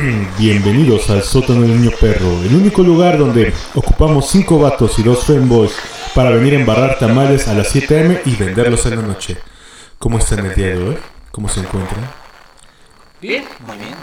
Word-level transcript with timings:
Bienvenidos 0.38 1.10
al 1.10 1.22
sótano 1.22 1.62
del 1.62 1.80
niño 1.80 1.90
perro, 2.00 2.26
el 2.42 2.54
único 2.54 2.82
lugar 2.82 3.18
donde 3.18 3.52
ocupamos 3.74 4.28
cinco 4.28 4.58
vatos 4.58 4.98
y 4.98 5.02
dos 5.02 5.24
femboys 5.24 5.72
para 6.14 6.30
venir 6.30 6.54
a 6.54 6.60
embarrar 6.60 6.98
tamales 6.98 7.48
a 7.48 7.54
las 7.54 7.68
7 7.68 8.00
am 8.00 8.18
y 8.24 8.36
venderlos 8.36 8.86
en 8.86 8.96
la 8.96 9.02
noche. 9.02 9.36
¿Cómo 9.98 10.18
están 10.18 10.46
el 10.46 10.54
día 10.54 10.68
de 10.68 10.78
hoy? 10.78 10.98
¿Cómo 11.30 11.48
se 11.48 11.60
encuentran? 11.60 12.00
Bien, 13.20 13.44
muy 13.66 13.76
bien. 13.76 13.94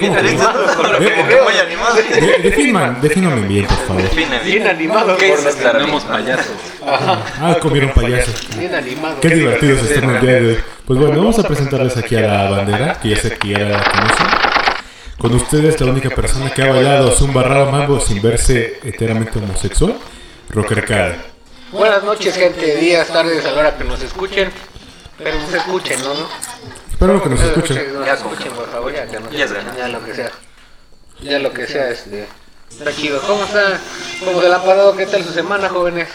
que? 0.00 0.08
Muy 0.08 1.58
animado. 1.58 1.94
De- 1.96 2.42
definan, 2.42 3.00
defíname 3.02 3.46
bien, 3.46 3.66
por 3.66 3.76
favor. 3.76 4.14
Bien 4.44 4.66
animado 4.66 5.16
¿Qué 5.18 5.28
por 5.28 5.38
es 5.38 5.58
bien? 5.58 5.72
Tenemos 5.72 6.04
payasos. 6.04 6.56
Ah, 6.86 7.58
comieron 7.60 7.90
payasos. 7.90 8.48
Bien 8.56 8.74
animado. 8.74 9.20
Qué 9.20 9.28
divertidos 9.28 9.82
están 9.82 10.14
el 10.16 10.20
día 10.22 10.32
de 10.32 10.48
hoy. 10.48 10.58
Pues 10.86 10.98
bueno, 10.98 11.18
vamos 11.18 11.38
a 11.38 11.42
presentarles 11.46 11.96
aquí 11.98 12.16
a 12.16 12.22
la 12.22 12.50
bandera, 12.50 12.98
que 12.98 13.10
ya 13.10 13.16
sé 13.16 13.36
que 13.36 13.48
ya 13.50 13.58
la 13.58 13.84
conocen. 13.84 14.49
Con 15.20 15.34
ustedes, 15.34 15.78
la 15.82 15.90
única 15.92 16.08
persona 16.08 16.50
que 16.50 16.62
ha 16.62 16.72
bailado 16.72 17.10
zumba 17.10 17.42
raro 17.42 17.70
mambo 17.70 18.00
sin 18.00 18.22
verse 18.22 18.80
enteramente 18.82 19.38
homosexual, 19.38 19.98
Rocker 20.48 20.82
Cara. 20.82 21.22
Buenas 21.72 22.02
noches, 22.02 22.34
gente. 22.34 22.76
Días, 22.76 23.06
tardes, 23.08 23.44
a 23.44 23.50
la 23.50 23.60
hora 23.60 23.76
que 23.76 23.84
nos 23.84 24.02
escuchen. 24.02 24.50
Pero 25.18 25.38
nos 25.38 25.52
escuchen, 25.52 26.00
¿no? 26.00 26.14
¿no? 26.14 26.26
Espero 26.90 27.22
que 27.22 27.28
nos 27.28 27.40
escuchen. 27.42 27.92
Nos 27.92 28.06
Ya 28.06 28.14
escuchen, 28.14 28.52
por 28.52 28.70
favor, 28.70 28.94
ya 28.94 29.06
que 29.06 29.20
nos 29.20 29.30
Ya 29.30 29.44
escuchen, 29.44 29.76
ya 29.76 29.88
lo 29.88 30.02
que 30.02 30.14
sea. 30.14 30.30
Ya 31.20 31.38
lo 31.38 31.52
que 31.52 31.66
sea, 31.66 31.90
este. 31.90 32.26
Está 32.70 32.90
chido. 32.90 33.20
¿Cómo 33.20 33.44
está? 33.44 33.78
¿Cómo 34.24 34.40
se 34.40 34.48
la 34.48 34.56
han 34.56 34.62
pasado? 34.62 34.96
¿Qué 34.96 35.04
tal 35.04 35.22
su 35.22 35.34
semana, 35.34 35.68
jóvenes? 35.68 36.08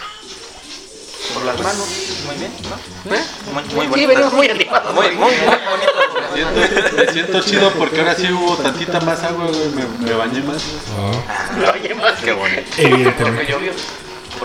Por 1.34 1.44
las 1.44 1.60
manos. 1.60 1.86
Muy 2.26 2.34
bien, 2.36 2.52
¿no? 2.68 3.14
¿Eh? 3.14 3.20
Muy, 3.52 3.62
muy 3.62 3.84
Sí, 3.84 3.88
bonito. 3.88 4.08
venimos 4.08 4.32
muy 4.32 4.48
animados. 4.48 4.94
Muy, 4.94 5.06
muy, 5.12 5.16
muy 5.16 5.30
bonito. 5.70 5.92
Siento- 6.34 6.96
me 6.96 7.12
siento 7.12 7.40
chido 7.42 7.70
porque 7.72 8.00
ahora 8.00 8.14
sí 8.14 8.30
hubo 8.32 8.56
tantita 8.56 9.00
más 9.00 9.22
agua, 9.22 9.46
güey. 9.46 9.68
Me, 9.70 10.06
me 10.06 10.12
bañé 10.14 10.40
más. 10.42 10.62
Ah, 10.98 11.72
Oye, 11.74 11.94
más 11.94 12.18
Qué 12.20 12.32
bonito. 12.32 12.62
evidentemente. 12.78 13.52
llovió. 13.52 13.72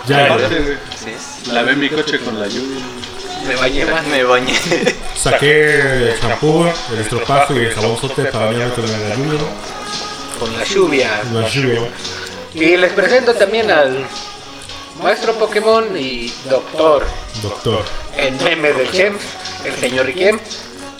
Ya, 0.07 0.25
Aparte, 0.25 0.77
Sí, 0.97 1.51
lavé 1.51 1.75
mi 1.75 1.89
coche 1.89 2.19
con 2.19 2.39
la 2.39 2.47
lluvia. 2.47 2.79
Me 3.47 3.55
bañé 3.55 3.85
más. 3.85 4.05
Me 4.07 4.23
bañé. 4.23 4.53
saqué 5.15 6.11
el 6.11 6.19
champú, 6.21 6.65
el 6.93 6.99
estropajo 6.99 7.53
y 7.55 7.65
el 7.65 7.73
jabonzote 7.73 8.25
para 8.25 8.45
bañarme 8.45 8.73
con 8.73 8.85
la 8.91 9.15
lluvia. 9.15 9.39
Con 10.39 10.57
la 10.57 10.63
lluvia. 10.63 11.21
La 11.33 11.47
lluvia. 11.49 11.81
Y 12.53 12.77
les 12.77 12.91
presento 12.93 13.33
también 13.35 13.69
al 13.71 14.05
maestro 15.01 15.33
Pokémon 15.33 15.85
y 15.97 16.33
doctor 16.49 17.05
Doctor. 17.41 17.83
en 18.17 18.43
memes 18.43 18.77
del 18.77 18.91
Chem, 18.91 19.17
el 19.65 19.75
señor 19.75 20.05
Riquem. 20.05 20.39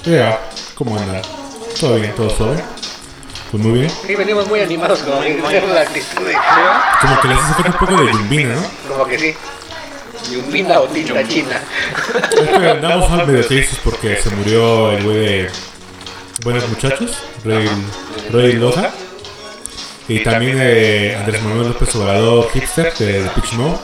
Ya, 0.06 0.40
¿cómo 0.76 0.98
anda? 0.98 1.22
¿Todo 1.80 1.96
bien? 1.96 2.14
¿Todo 2.16 2.30
suave? 2.30 2.64
Pues 3.52 3.64
muy 3.64 3.80
bien. 3.80 3.92
Sí, 4.08 4.16
venimos 4.16 4.48
muy 4.48 4.62
animados 4.62 5.00
con 5.00 5.12
la 5.12 5.82
actitud 5.82 6.26
de 6.26 6.34
Como 7.02 7.22
que 7.22 7.28
les 7.28 7.38
hace 7.38 7.54
falta 7.54 7.70
un 7.70 7.88
poco 7.88 8.02
de 8.02 8.12
yumbina, 8.12 8.56
¿no? 8.56 8.64
Como 8.90 9.06
que 9.06 9.20
sí. 9.20 9.36
Yumbina 10.32 10.80
o 10.80 10.88
tinta 10.88 11.28
china. 11.28 11.62
Es 12.32 12.60
que 12.60 12.70
andamos 12.70 13.12
al 13.12 13.28
medio 13.28 13.46
tristes 13.46 13.80
porque 13.84 14.16
se 14.16 14.30
murió 14.32 14.92
el 14.92 15.04
güey 15.04 15.18
de 15.18 15.50
Buenos 16.44 16.68
Muchachos, 16.70 17.12
Rey, 17.44 17.70
Rey 18.32 18.54
Loza. 18.54 18.92
Y 20.08 20.20
también 20.24 20.58
de 20.58 21.16
Andrés 21.18 21.42
Manuel 21.44 21.70
López 21.70 21.96
Obrador, 21.96 22.50
hipster 22.52 22.94
de 22.98 23.30
Pitch 23.36 23.54
Mode. 23.54 23.78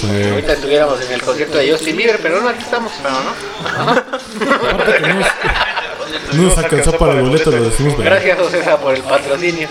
Fue- 0.00 0.30
Ahorita 0.30 0.52
estuviéramos 0.54 1.00
en 1.02 1.12
el 1.12 1.22
concierto 1.22 1.58
de 1.58 1.70
Justin 1.72 1.96
Bieber, 1.96 2.18
pero 2.20 2.40
no, 2.40 2.48
aquí 2.48 2.62
estamos. 2.62 2.92
Pero 3.02 3.14
no. 3.14 3.94
No 5.08 5.14
nos, 5.14 5.26
no 6.34 6.42
nos 6.42 6.58
alcanzó 6.58 6.92
para 6.98 7.12
el 7.14 7.22
boleto, 7.22 7.50
lo 7.50 7.62
decimos. 7.64 7.96
Gracias, 7.98 8.38
Ocesa, 8.38 8.78
por 8.78 8.94
el 8.94 9.02
patrocinio. 9.02 9.68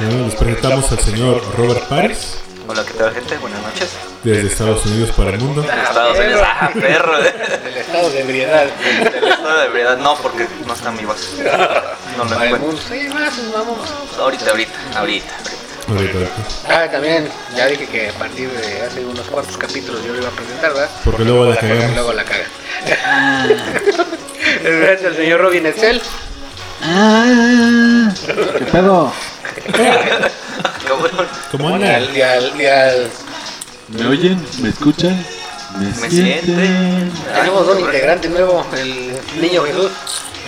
Bueno, 0.00 0.26
les 0.26 0.34
presentamos 0.34 0.90
al 0.92 0.98
señor 1.00 1.42
Robert 1.56 1.82
Pares, 1.88 2.38
Hola, 2.68 2.84
¿qué 2.84 2.94
tal, 2.94 3.14
gente? 3.14 3.36
Buenas 3.38 3.62
noches. 3.62 3.90
desde 4.24 4.48
Estados 4.48 4.84
Unidos 4.86 5.12
para 5.16 5.30
el 5.30 5.38
mundo. 5.38 5.62
Estados 5.62 6.18
Unidos. 6.18 6.42
Ah, 6.44 6.70
perro. 6.74 7.18
Del 7.18 7.76
estado 7.76 8.10
de 8.10 8.20
ebriedad. 8.20 8.66
Del 8.66 9.24
estado 9.28 9.60
de 9.60 9.68
verdad. 9.68 9.98
No, 9.98 10.16
porque 10.16 10.48
no 10.66 10.72
está 10.72 10.90
mi 10.90 11.04
vaso. 11.04 11.28
No 12.16 12.24
lo 12.24 12.34
encuentro. 12.34 12.58
mundo. 12.58 12.80
Sí, 12.88 13.08
más, 13.14 13.52
vamos. 13.52 13.78
Ahorita, 14.18 14.50
ahorita, 14.50 14.72
ahorita. 14.96 15.34
ahorita. 15.88 16.18
Ah, 16.68 16.88
también, 16.90 17.28
ya 17.54 17.66
dije 17.66 17.86
que 17.86 18.08
a 18.08 18.12
partir 18.14 18.50
de 18.50 18.82
hace 18.82 19.04
unos 19.04 19.26
cuantos 19.28 19.56
capítulos 19.56 20.02
yo 20.04 20.12
lo 20.12 20.20
iba 20.20 20.28
a 20.28 20.32
presentar, 20.32 20.72
¿verdad? 20.72 20.90
Porque 21.04 21.24
luego 21.24 21.44
la 21.44 21.54
Porque 21.54 21.68
cagamos. 21.68 21.94
Luego 21.94 22.12
la 22.14 22.24
caga. 22.24 22.46
Es 24.62 25.02
el 25.02 25.16
señor 25.16 25.40
Robin 25.40 25.66
Excel. 25.66 26.00
¿Qué 28.58 28.64
pedo? 28.72 29.12
¿Cómo 31.52 31.70
Y 31.70 31.74
anda? 31.74 31.96
al, 31.96 32.16
y 32.16 32.22
al, 32.22 32.60
y 32.60 32.66
al- 32.66 33.10
¿Me 33.88 34.06
oyen? 34.06 34.44
¿Me 34.60 34.68
escuchan? 34.70 35.24
¿Me, 35.78 35.86
Me 35.86 36.10
sienten. 36.10 37.12
Tenemos 37.34 37.68
un 37.68 37.80
integrante 37.80 38.28
nuevo, 38.28 38.66
el 38.76 39.18
niño 39.40 39.62
Jesús. 39.64 39.90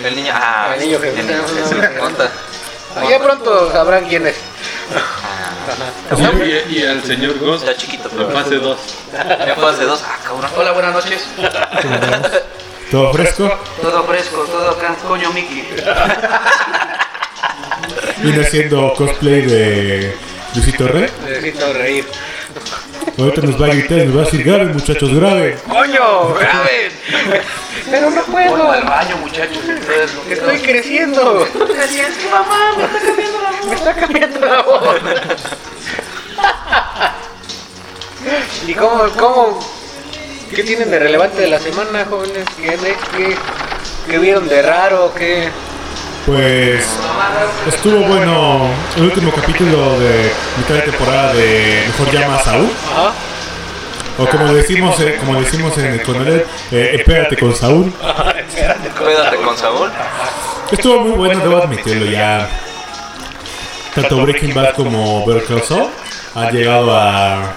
El 0.03 0.15
niño. 0.15 0.31
Ah, 0.33 0.73
El 0.77 0.85
niño 0.85 0.99
Jesús. 0.99 1.19
el 1.19 1.27
niño 1.27 1.41
Jesús. 1.47 1.85
Conta. 1.99 2.29
Ya 3.09 3.19
pronto 3.19 3.71
sabrán 3.71 4.05
quién 4.07 4.27
es. 4.27 4.35
Y, 6.69 6.77
y 6.79 6.85
al 6.85 7.03
señor 7.03 7.37
Ghost, 7.39 7.67
Está 7.67 7.79
chiquito, 7.79 8.09
en 8.09 8.17
pero. 8.17 8.31
fase 8.31 8.55
2. 8.55 8.77
Ya 9.45 9.55
fase 9.55 9.83
dos. 9.85 10.01
Ah, 10.05 10.17
cabrón. 10.23 10.49
Hola, 10.57 10.71
buenas 10.71 10.93
noches. 10.93 11.21
¿Todo 12.89 13.13
fresco? 13.13 13.51
Todo 13.81 14.03
fresco, 14.05 14.37
todo 14.45 14.71
acá. 14.71 14.95
Coño, 15.07 15.31
Mickey. 15.31 15.67
Vine 18.17 18.41
haciendo 18.41 18.93
cosplay 18.95 19.41
de 19.41 20.15
Luisito 20.55 20.87
Rey. 20.87 21.09
Necesito 21.25 21.73
reír. 21.73 22.05
Ahorita 23.17 23.41
nos 23.41 23.61
va 23.61 23.65
a 23.65 23.69
gritar 23.69 23.97
y 23.99 24.05
nos 24.05 24.17
va 24.17 24.21
a 24.21 24.25
decir, 24.25 24.43
graben 24.43 24.73
muchachos, 24.73 25.13
graben. 25.13 25.55
¡Coño! 25.67 26.33
¡Graben! 26.35 26.91
Pero 27.89 28.09
no 28.09 28.23
puedo. 28.23 28.71
al 28.71 28.83
baño, 28.83 29.17
muchachos. 29.17 29.63
Estoy 30.29 30.57
creciendo. 30.59 31.45
Es 31.45 32.17
que 32.17 32.29
mamá, 32.29 32.75
me 32.77 32.83
está 32.83 33.01
cambiando 33.01 33.39
la 33.41 33.51
Me 33.67 33.75
está 33.75 33.93
cambiando 33.93 34.39
la 34.39 34.61
voz. 34.61 35.01
¿Y 38.67 38.73
cómo, 38.73 39.03
cómo, 39.17 39.59
qué 40.55 40.63
tienen 40.63 40.91
de 40.91 40.99
relevante 40.99 41.41
de 41.41 41.47
la 41.47 41.59
semana, 41.59 42.05
jóvenes? 42.09 42.45
¿Qué, 42.57 42.77
qué, 43.17 43.35
qué 44.09 44.17
vieron 44.19 44.47
de 44.47 44.61
raro? 44.61 45.13
¿Qué? 45.17 45.49
Pues 46.25 46.85
estuvo 47.67 47.99
bueno 48.01 48.67
el 48.97 49.03
último 49.03 49.31
capítulo 49.31 49.99
de 49.99 50.31
mitad 50.57 50.75
de 50.75 50.81
temporada 50.81 51.33
de 51.33 51.83
Mejor 51.87 52.11
llama 52.11 52.35
a 52.35 52.43
Saúl. 52.43 52.69
Ajá. 52.91 53.13
O 54.17 54.25
como 54.27 54.53
decimos, 54.53 54.99
eh, 54.99 55.17
como 55.17 55.39
decimos 55.39 55.77
en 55.77 55.85
el 55.85 56.03
Conalet, 56.03 56.45
eh, 56.71 56.95
espérate 56.99 57.37
con 57.37 57.55
Saúl. 57.55 57.91
Cuídate 58.97 59.37
con 59.37 59.57
Saúl. 59.57 59.89
Estuvo 60.71 60.99
muy 61.01 61.11
bueno, 61.11 61.39
debo 61.39 61.57
admitirlo 61.57 62.05
ya. 62.05 62.49
Tanto 63.95 64.21
Breaking 64.21 64.53
Bad 64.53 64.75
como 64.75 65.25
Better 65.25 65.45
Call 65.45 65.63
Saul 65.63 65.89
han 66.35 66.53
llegado 66.53 66.95
a 66.95 67.53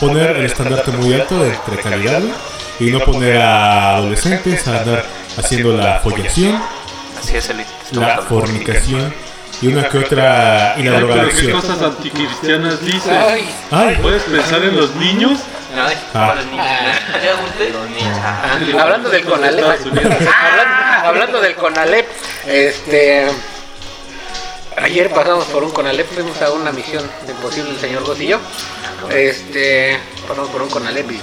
poner 0.00 0.36
el 0.36 0.46
estandarte 0.46 0.90
muy 0.92 1.14
alto 1.14 1.38
de 1.42 1.50
entre 1.50 1.76
calidad 1.76 2.22
y 2.80 2.90
no 2.90 3.00
poner 3.00 3.36
a 3.36 3.96
adolescentes 3.96 4.66
a 4.66 4.80
andar 4.80 5.04
haciendo 5.36 5.76
la 5.76 6.00
follación, 6.00 6.60
Así 7.22 7.36
es, 7.36 7.50
Eli. 7.50 7.64
La 7.92 8.18
fornicación 8.22 9.12
y 9.60 9.68
una 9.68 9.88
que 9.88 9.98
otra 9.98 10.74
y 10.78 10.82
la 10.82 10.92
qué 10.92 10.98
drogadicción. 11.04 11.52
cosas 11.60 11.82
anticristianas 11.82 12.84
dices. 12.84 13.08
Ay, 13.08 13.48
Ay, 13.70 13.98
¿Puedes 14.02 14.22
pensar 14.24 14.62
en 14.62 14.76
los 14.76 14.94
niños? 14.96 15.38
Ay, 15.74 15.96
Ah. 16.14 16.26
¿cuáles 16.26 16.46
niños? 16.46 16.66
¿Ya 17.22 17.34
usted? 17.44 17.72
Los 17.72 17.90
niños. 17.90 18.18
Ah. 18.22 18.58
hablando 18.82 19.08
del 19.08 19.24
Conalep, 19.24 19.64
hablando, 19.64 21.06
hablando 21.08 21.40
del 21.40 21.54
Conalep, 21.54 22.06
este, 22.46 23.26
ayer 24.76 25.10
pasamos 25.10 25.44
por 25.46 25.62
un 25.64 25.70
Conalep, 25.70 26.06
fuimos 26.12 26.40
a 26.42 26.50
una 26.52 26.72
misión 26.72 27.08
de 27.26 27.32
posible 27.34 27.70
el 27.70 27.78
señor 27.80 28.04
Goz 28.04 28.20
y 28.20 28.26
yo, 28.28 28.40
este, 29.10 29.98
pasamos 30.28 30.50
por 30.50 30.62
un 30.62 30.68
Conalep 30.70 31.10
y 31.10 31.20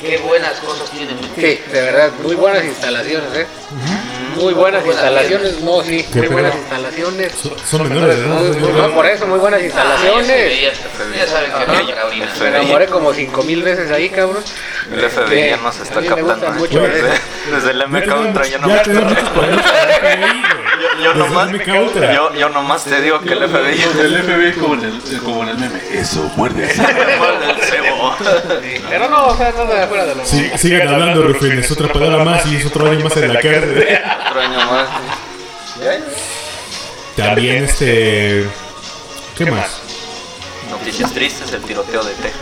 Qué 0.00 0.16
buenas 0.16 0.52
cosas 0.60 0.88
tienen. 0.90 1.18
Sí, 1.36 1.60
de 1.70 1.80
verdad, 1.82 2.10
muy 2.22 2.34
buenas 2.34 2.64
instalaciones, 2.64 3.34
¿eh? 3.36 3.46
Muy 4.36 4.54
buenas 4.54 4.84
instalaciones, 4.86 5.60
no, 5.60 5.82
sí, 5.82 6.06
¿Qué 6.12 6.20
muy 6.20 6.28
buenas 6.28 6.54
instalaciones. 6.54 7.32
son, 7.64 7.88
menores 7.88 8.18
de 8.18 8.26
no, 8.26 8.94
por 8.94 9.06
eso, 9.06 9.26
muy 9.26 9.38
buenas 9.38 9.62
instalaciones. 9.62 10.60
Ya 11.16 11.26
saben 11.26 11.50
que 11.52 11.66
no 11.66 11.86
llega 11.86 12.02
ahorita. 12.02 12.26
Me 12.40 12.48
enamoré 12.48 12.86
como 12.86 13.12
cinco 13.12 13.42
mil 13.42 13.62
veces 13.62 13.90
ahí, 13.90 14.08
cabrón. 14.08 14.42
El 14.92 15.10
FBI 15.10 15.50
ya 15.50 15.56
nos 15.58 15.78
está 15.80 16.02
captando. 16.02 16.52
mucho 16.52 16.80
Desde, 16.80 17.70
el 17.70 17.88
MK 17.88 18.20
Ultra 18.20 18.46
ya 18.46 18.58
no 18.58 18.68
ya 18.68 18.82
me 18.84 19.02
el. 19.02 19.60
Yo, 21.02 21.14
nomás, 21.14 21.50
el 21.50 21.64
yo, 22.14 22.34
yo 22.34 22.48
nomás 22.50 22.84
te 22.84 23.00
digo 23.00 23.20
que 23.20 23.32
el 23.32 23.48
FBI 23.48 23.94
del 23.94 24.22
FBI 24.22 24.52
como 24.60 24.74
en 24.74 24.84
el, 24.84 25.22
como 25.22 25.42
en 25.42 25.48
el 25.50 25.58
meme. 25.58 25.80
Eso, 25.92 26.30
muerde. 26.36 26.68
Muerde 27.18 27.50
el 27.50 27.60
cebo. 27.60 28.16
Pero 28.88 29.08
no, 29.08 29.26
o 29.26 29.36
sea, 29.36 29.52
nada 29.52 29.86
fuera 29.86 30.06
de 30.06 30.14
lo 30.14 30.24
Sí, 30.24 30.50
sigan 30.56 30.88
hablando, 30.88 31.22
Rufines. 31.22 31.70
Otra 31.70 31.92
palabra 31.92 32.24
más 32.24 32.46
y 32.46 32.56
es 32.56 32.66
otro 32.66 32.90
año 32.90 33.04
más 33.04 33.16
en 33.16 33.32
la 33.32 33.40
cárcel. 33.40 34.00
Otro 34.28 34.40
año 34.40 34.58
más. 34.70 34.88
También, 37.16 37.64
este. 37.64 38.46
¿Qué 39.36 39.46
más? 39.50 39.80
Noticias 40.70 41.12
tristes, 41.12 41.52
el 41.52 41.62
tiroteo 41.62 42.02
de 42.04 42.12
Texas. 42.14 42.40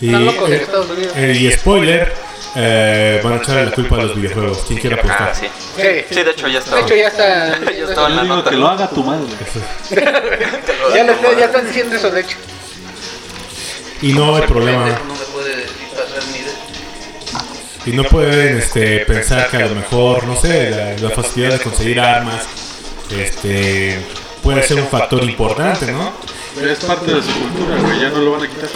Y, 0.00 0.06
Están 0.06 0.26
locos 0.26 0.48
en 0.48 0.54
eh, 0.54 0.56
Estados 0.62 0.90
Unidos. 0.90 1.12
eh, 1.16 1.36
y 1.38 1.50
spoiler: 1.52 2.14
eh, 2.54 3.20
van 3.22 3.32
a 3.34 3.36
echarle 3.36 3.66
la 3.66 3.70
culpa 3.72 3.96
a 3.96 3.98
los 4.04 4.14
videojuegos. 4.16 4.58
¿Quién 4.66 4.78
quiere 4.80 4.96
Ah, 4.96 5.00
apostar? 5.00 5.34
sí. 5.34 5.46
Sí. 5.76 5.82
Sí, 6.14 6.22
de 6.22 6.30
hecho 6.30 6.48
ya 6.48 6.58
está. 6.58 6.76
De 6.76 6.82
hecho, 6.82 6.94
ya 6.94 7.08
está. 7.08 7.58
Ya 7.76 7.84
estaba 7.84 8.08
en 8.08 8.14
Yo 8.16 8.22
la 8.22 8.24
nota. 8.24 8.50
que 8.50 8.56
lo 8.56 8.68
haga 8.68 8.88
tu 8.90 9.02
madre. 9.04 9.26
Ya, 10.94 11.04
lo 11.04 11.12
está- 11.12 11.32
ya 11.38 11.44
están 11.46 11.66
diciendo 11.66 11.96
eso, 11.96 12.10
de 12.10 12.20
hecho. 12.20 12.36
Y 14.02 14.12
no 14.12 14.36
hay 14.36 14.42
problema. 14.42 14.86
No 14.86 15.14
me 15.14 15.24
puede 15.32 15.56
disfrazar 15.56 15.72
ni 15.72 15.80
de. 15.80 15.85
Y 17.86 17.92
no 17.92 18.02
pueden 18.04 18.58
este, 18.58 19.00
pensar 19.06 19.48
que 19.48 19.56
a 19.58 19.66
lo 19.66 19.74
mejor, 19.76 20.24
no 20.24 20.34
sé, 20.36 20.70
la, 20.70 20.96
la 21.08 21.10
facilidad 21.14 21.52
de 21.52 21.60
conseguir 21.60 22.00
armas 22.00 22.42
este, 23.10 24.00
puede 24.42 24.62
ser 24.64 24.80
un 24.80 24.88
factor 24.88 25.22
importante, 25.22 25.92
¿no? 25.92 26.12
Es 26.60 26.78
parte 26.84 27.14
de 27.14 27.22
su 27.22 27.28
cultura, 27.32 27.76
güey. 27.80 28.00
Ya 28.00 28.08
no 28.10 28.18
lo 28.18 28.32
van 28.32 28.42
a 28.44 28.48
quitar. 28.48 28.68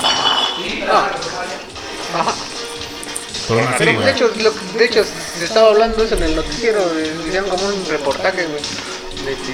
Pero 3.48 3.60
así, 3.68 3.74
Pero, 3.78 4.00
de 4.00 4.10
hecho, 4.12 4.30
lo- 4.42 4.78
de 4.78 4.84
hecho, 4.84 5.04
se 5.38 5.44
estaba 5.44 5.70
hablando 5.70 6.04
eso 6.04 6.14
en 6.14 6.22
el 6.22 6.36
noticiero. 6.36 6.80
eh, 6.98 7.12
Hicieron 7.26 7.50
como 7.50 7.64
un 7.66 7.84
reportaje, 7.86 8.46
güey. 8.46 8.62
De 9.24 9.34
que 9.34 9.52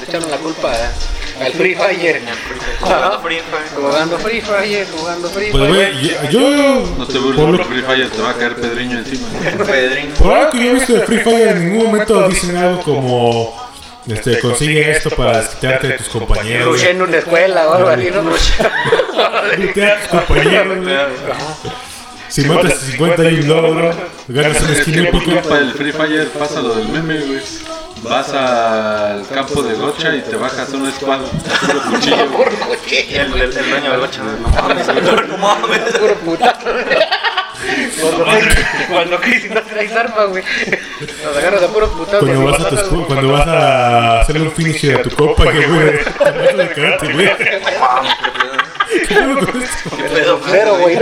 le 0.00 0.04
echaron 0.06 0.30
la 0.30 0.36
culpa 0.36 0.70
a- 0.72 0.92
al 1.40 1.52
Free 1.52 1.74
Fire. 1.74 2.20
Jugando 2.80 3.20
Free 3.20 3.40
Fire. 3.40 3.70
Jugando 3.76 4.18
Free 4.18 4.40
Fire, 4.40 4.86
jugando 4.96 5.28
Free 5.30 5.50
Pues, 5.50 5.70
Fire. 5.70 5.92
yo, 6.30 6.40
yo 6.40 6.94
No 6.98 7.06
te 7.06 7.18
por, 7.18 7.34
burles, 7.34 7.66
Free 7.66 7.82
Fire 7.82 8.10
te 8.10 8.22
va 8.22 8.30
a 8.30 8.34
caer 8.34 8.54
Pedriño 8.56 8.98
encima. 8.98 9.28
Pedrín. 9.66 10.10
por 10.18 10.32
algo 10.32 10.50
que 10.50 10.58
yo 10.64 10.70
he 10.70 10.74
visto 10.74 10.92
de 10.94 11.00
Free 11.06 11.18
Fire, 11.18 11.48
en 11.48 11.70
ningún 11.70 11.86
momento 11.86 12.28
dicen 12.28 12.56
algo 12.56 12.82
como, 12.82 13.70
este, 14.06 14.40
consigue 14.40 14.90
esto 14.90 15.10
para 15.10 15.38
desquitarte 15.40 15.88
de 15.88 15.94
tus 15.98 16.08
compañeros. 16.08 16.66
Luché 16.66 16.90
en 16.90 17.02
una 17.02 17.16
escuela 17.18 17.68
o 17.68 17.74
algo 17.74 17.88
así, 17.88 18.08
¿no? 18.12 18.22
Desquitarte 19.56 19.92
a 19.92 20.00
tus 20.00 20.08
compañeros. 20.26 20.78
Si 22.28 22.44
matas 22.44 22.78
50 22.78 23.22
hay 23.22 23.40
un 23.40 23.48
logro, 23.48 23.90
ganas 24.28 24.60
un 24.62 24.74
skin 24.76 25.06
épico. 25.06 25.24
culpa 25.24 25.58
del 25.58 25.72
Free 25.72 25.92
Fire 25.92 26.28
pasa 26.38 26.60
lo 26.60 26.74
del 26.74 26.88
meme, 26.88 27.18
güey. 27.20 27.40
Vas 28.02 28.32
al 28.32 29.26
campo 29.26 29.62
de 29.62 29.74
gocha 29.74 30.14
y 30.14 30.20
te 30.22 30.36
bajas 30.36 30.68
un 30.70 30.90
squad 30.92 31.20
puro 31.20 31.80
cuchillo. 31.90 32.26
Puro 32.36 32.50
cuchillo, 32.50 33.22
El, 33.22 33.32
el, 33.34 33.56
el 33.58 33.70
dueño 33.70 33.90
del 33.90 34.00
bocha. 34.00 34.22
No 34.22 34.48
mames, 34.48 34.86
no 35.28 35.36
mames. 35.38 35.80
puro 35.98 36.14
putazo. 36.16 36.68
Cuando, 38.00 38.24
cuando 38.88 39.20
Chris 39.20 39.50
no 39.50 39.60
traes 39.62 39.92
arma, 39.92 40.24
güey. 40.26 40.44
Nos 41.24 41.36
agarras 41.36 41.62
a 41.62 41.68
puro 41.68 41.88
putazo. 41.90 42.20
Cuando 42.20 42.44
vas, 42.44 42.60
a 42.60 42.88
tu 42.88 43.06
cuando 43.06 43.32
vas 43.32 43.48
a 43.48 44.20
hacerle 44.20 44.42
un 44.42 44.52
finisher 44.52 45.00
a 45.00 45.02
tu 45.02 45.10
copa, 45.10 45.50
que 45.50 45.66
güey, 45.66 45.98
vas 46.20 46.60
a 46.60 46.68
cagarte, 46.68 47.12
güey. 47.12 47.30
No. 49.10 50.40
Cero, 50.50 50.78
güey. 50.80 50.98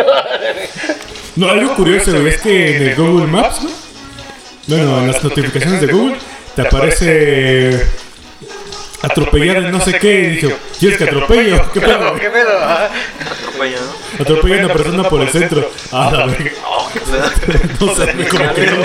No, 1.37 1.50
algo 1.50 1.75
curioso, 1.75 2.16
es 2.26 2.40
que 2.40 2.76
en 2.76 2.82
el 2.88 2.94
Google 2.96 3.26
Maps, 3.26 3.60
güey, 3.60 3.75
bueno, 4.69 5.00
en 5.00 5.12
las 5.12 5.22
notificaciones 5.22 5.81
de 5.81 5.87
Google, 5.88 6.16
te 6.54 6.62
aparece 6.62 7.87
atropellar 9.02 9.58
en 9.58 9.70
no 9.70 9.81
sé 9.81 9.98
qué, 9.98 10.20
y 10.20 10.26
dije, 10.28 10.56
¿quieres 10.78 10.98
que 10.98 11.04
atropello? 11.04 11.70
¿Qué 11.72 11.81
pedo? 11.81 12.14
¿Qué 12.20 12.31
pedo? 12.31 12.58
Ah, 12.58 12.88
Atropella, 13.20 13.76
¿no? 13.78 14.22
Atropella 14.22 14.62
a 14.62 14.64
una 14.64 14.75
persona 14.75 15.08
por 15.08 15.20
el 15.20 15.28
centro. 15.28 15.70
Ah, 15.92 16.10
la 16.12 16.26
verga. 16.26 16.50
Qué 16.92 17.00
pedo. 17.00 17.66
No 17.87 17.94
sé, 17.94 18.28
como 18.28 18.54
que 18.54 18.66
no. 18.66 18.82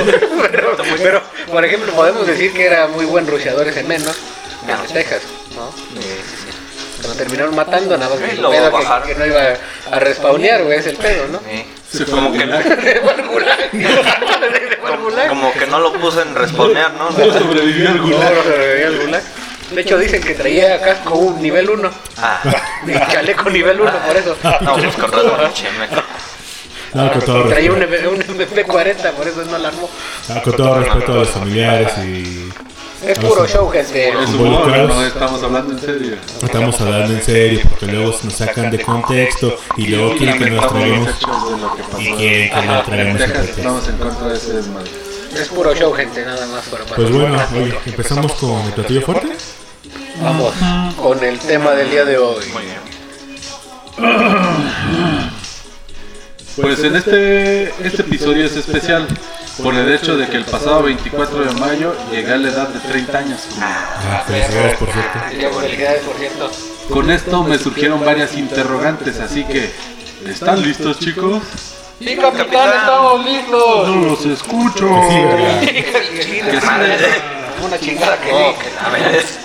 Pero, 0.52 0.78
pero, 1.02 1.22
por 1.50 1.66
ejemplo, 1.66 1.94
podemos 1.94 2.28
decir 2.28 2.52
que 2.52 2.66
era 2.66 2.88
muy 2.88 3.06
buen 3.06 3.25
rusheador 3.25 3.68
ese 3.68 3.84
men, 3.84 4.04
¿no? 4.04 4.12
En 4.12 4.94
Texas, 4.94 5.22
¿no? 5.56 5.72
Cuando 7.01 7.18
terminaron 7.18 7.56
matando, 7.56 7.98
nada 7.98 8.15
más 8.15 8.30
el 8.30 8.42
lo 8.42 8.50
pedo 8.51 8.71
que, 8.71 9.13
que 9.13 9.19
no 9.19 9.25
iba 9.25 9.42
a 9.92 10.00
respawnear, 10.00 10.63
güey, 10.63 10.80
es 10.80 10.88
el 10.88 10.95
pedo, 10.98 11.27
¿no? 11.27 11.39
Sí. 11.92 12.06
Como 12.06 12.31
que, 12.31 12.39
como 15.30 15.53
que 15.53 15.68
no 15.68 15.80
lo 15.80 15.94
puse 15.94 16.21
en 16.21 16.36
respawnear, 16.36 16.92
¿no? 16.94 17.09
No 17.09 17.33
sobrevivió 17.33 17.89
al 17.89 17.98
No, 17.98 18.03
gulag. 18.03 18.33
no 18.33 18.44
sobrevivió 18.44 18.88
al 18.88 18.98
gulag. 19.00 19.21
De 19.71 19.81
hecho, 19.81 19.98
dicen 19.98 20.21
que 20.21 20.33
traía 20.33 20.81
casco 20.81 21.15
un 21.15 21.42
nivel 21.42 21.69
1. 21.69 21.92
Ah, 22.18 22.42
Y 22.88 23.12
chaleco 23.12 23.50
nivel 23.50 23.80
1, 23.80 23.92
por 24.06 24.18
eso. 24.18 24.36
no, 24.62 24.74
pues 24.75 24.95
con 24.95 25.12
razón. 25.12 25.31
No, 26.94 27.12
con 27.12 27.21
todo 27.21 27.44
Traía 27.45 27.71
un, 27.71 27.80
respeto. 27.80 28.09
Un 28.09 28.19
MP40, 28.19 29.12
por 29.12 29.27
eso 29.27 29.45
no 29.45 29.57
la 29.57 29.69
armó. 29.69 29.89
Ah, 30.30 30.42
con 30.44 30.56
todo 30.56 30.80
respeto 30.80 31.12
a 31.13 31.15
los 31.15 31.30
familiares 31.30 31.97
y 32.00 32.50
Es 33.03 33.18
puro 33.18 33.48
show, 33.48 33.68
gente. 33.69 34.09
Es 34.09 34.30
humor, 34.30 34.68
no 34.68 35.03
estamos 35.06 35.42
hablando 35.42 35.74
en 35.74 35.80
serio. 35.80 36.18
estamos 36.42 36.81
hablando 36.81 37.13
en 37.13 37.24
serio 37.24 37.62
porque 37.69 37.86
luego 37.88 38.13
nos 38.24 38.33
sacan 38.33 38.69
de 38.69 38.83
contexto 38.83 39.57
y 39.77 39.88
luego 39.88 40.15
quieren 40.15 40.38
que 40.38 40.51
nos 40.51 40.65
pasó. 40.65 40.77
y 42.00 42.13
quieren 42.13 42.51
que 42.51 42.68
nos 42.68 42.86
pretexto. 42.86 43.42
estamos 43.42 43.88
en 43.88 43.98
contra 43.98 44.27
de 44.27 44.36
ese 44.36 44.53
desmadre. 44.53 44.92
Es 45.36 45.48
puro 45.48 45.74
show, 45.74 45.94
gente, 45.94 46.24
nada 46.25 46.45
más 46.48 46.65
para 46.65 46.83
pasar. 46.83 46.98
Pues 46.98 47.12
bueno, 47.12 47.39
oye, 47.56 47.74
empezamos 47.86 48.33
con 48.33 48.62
el 48.62 48.74
platillo 48.74 49.01
fuerte. 49.01 49.30
Vamos 50.21 50.54
con 51.01 51.24
el 51.24 51.39
tema 51.39 51.71
del 51.71 51.89
día 51.89 52.06
de 52.06 52.18
hoy. 52.18 52.45
Muy 52.54 52.63
bien. 52.63 52.81
Pues 56.59 56.83
en 56.83 56.95
este, 56.95 57.69
este 57.86 58.01
episodio 58.01 58.45
es 58.45 58.56
especial 58.57 59.07
por 59.63 59.74
el 59.75 59.92
hecho 59.94 60.18
de 60.18 60.27
que 60.27 60.38
el 60.38 60.45
pasado 60.45 60.83
24 60.83 61.45
de 61.45 61.53
mayo 61.59 61.95
llegué 62.12 62.33
a 62.33 62.38
la 62.38 62.50
edad 62.50 62.68
de 62.68 62.80
30 62.80 63.18
años. 63.18 63.39
Ah, 63.62 64.24
felicidades, 64.27 64.77
por 64.77 64.92
cierto. 64.92 65.19
Ya, 65.39 65.50
felicidades, 65.50 66.01
por 66.03 66.15
cierto. 66.18 66.51
Con 66.89 67.09
esto 67.12 67.44
me 67.44 67.57
surgieron 67.57 68.03
varias 68.03 68.36
interrogantes, 68.36 69.19
así 69.19 69.44
que 69.45 69.71
¿están 70.27 70.62
listos 70.62 71.00
chicos? 71.00 71.42
Sí, 72.00 72.18
capitán, 72.18 72.69
estamos 72.80 73.25
listos. 73.25 73.88
No 73.88 73.95
los 74.07 74.25
escucho. 74.25 74.88
Una 77.63 77.80
chingada 77.80 78.18
que 78.19 78.31
Oh, 78.33 78.56
que 78.57 78.71
la 78.81 78.89
ves. 78.89 79.39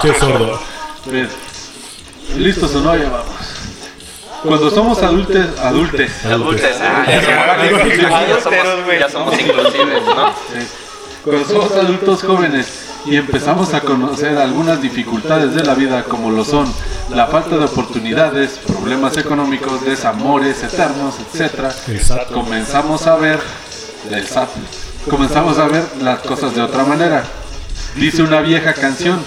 Qué 0.00 0.14
sordo. 0.18 0.58
Bien. 1.06 1.28
¿Listos 2.36 2.74
o 2.74 2.80
no? 2.80 2.96
Ya 2.96 3.10
vamos. 3.10 3.37
Cuando 4.42 4.70
somos 4.70 5.02
adultos, 5.02 5.46
adultes, 5.60 6.24
Adultes, 6.24 6.76
ah, 6.80 7.04
ya 7.08 7.20
somos- 9.10 9.40
inclusives, 9.40 10.02
¿no? 10.04 10.32
Cuando 11.24 11.44
somos 11.48 11.72
adultos 11.72 12.22
jóvenes 12.22 12.66
y 13.06 13.16
empezamos 13.16 13.74
a 13.74 13.80
conocer 13.80 14.38
algunas 14.38 14.80
dificultades 14.80 15.54
de 15.54 15.64
la 15.64 15.74
vida 15.74 16.04
como 16.04 16.30
lo 16.30 16.44
son 16.44 16.72
la 17.14 17.26
falta 17.26 17.56
de 17.56 17.64
oportunidades, 17.64 18.58
problemas 18.66 19.16
económicos, 19.16 19.84
desamores 19.84 20.62
eternos, 20.62 21.14
etc., 21.34 21.72
comenzamos 22.32 23.06
a 23.06 23.16
ver 23.16 23.40
el 24.10 24.26
SAT, 24.26 24.50
comenzamos 25.10 25.58
a 25.58 25.66
ver 25.68 25.82
las 26.02 26.20
cosas 26.20 26.54
de 26.54 26.62
otra 26.62 26.84
manera. 26.84 27.24
Dice 27.96 28.22
una 28.22 28.40
vieja 28.40 28.72
canción, 28.74 29.18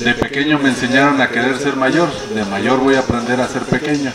de 0.00 0.14
pequeño 0.14 0.58
me 0.58 0.70
enseñaron 0.70 1.20
a 1.20 1.28
querer 1.28 1.56
ser 1.58 1.76
mayor, 1.76 2.08
de 2.34 2.44
mayor 2.44 2.80
voy 2.80 2.96
a 2.96 3.00
aprender 3.00 3.40
a 3.40 3.48
ser 3.48 3.62
pequeño. 3.62 4.12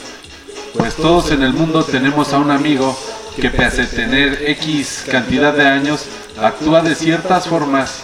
Pues 0.78 0.96
todos 0.96 1.32
en 1.32 1.44
el 1.44 1.54
mundo 1.54 1.84
tenemos 1.84 2.34
a 2.34 2.38
un 2.38 2.52
amigo 2.52 2.98
que 3.40 3.50
pese 3.50 3.84
a 3.84 3.90
tener 3.90 4.44
X 4.50 5.06
cantidad 5.10 5.54
de 5.54 5.66
años, 5.66 6.06
actúa 6.42 6.82
de 6.82 6.96
ciertas 6.96 7.48
formas 7.48 8.04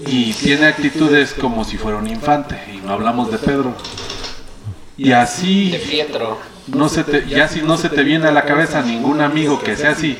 y 0.00 0.32
tiene 0.34 0.66
actitudes 0.66 1.34
como 1.34 1.64
si 1.64 1.76
fuera 1.78 1.98
un 1.98 2.06
infante. 2.08 2.56
Y 2.72 2.78
no 2.78 2.92
hablamos 2.92 3.30
de 3.30 3.38
Pedro. 3.38 3.74
Y 4.96 5.12
así, 5.12 5.78
Pietro. 5.88 6.38
no 6.68 6.88
se 6.88 7.04
te, 7.04 7.26
ya 7.28 7.48
si 7.48 7.62
no 7.62 7.76
se 7.76 7.88
te 7.88 8.02
viene 8.02 8.28
a 8.28 8.32
la 8.32 8.44
cabeza 8.44 8.82
ningún 8.82 9.20
amigo 9.20 9.60
que 9.60 9.76
sea 9.76 9.90
así, 9.90 10.16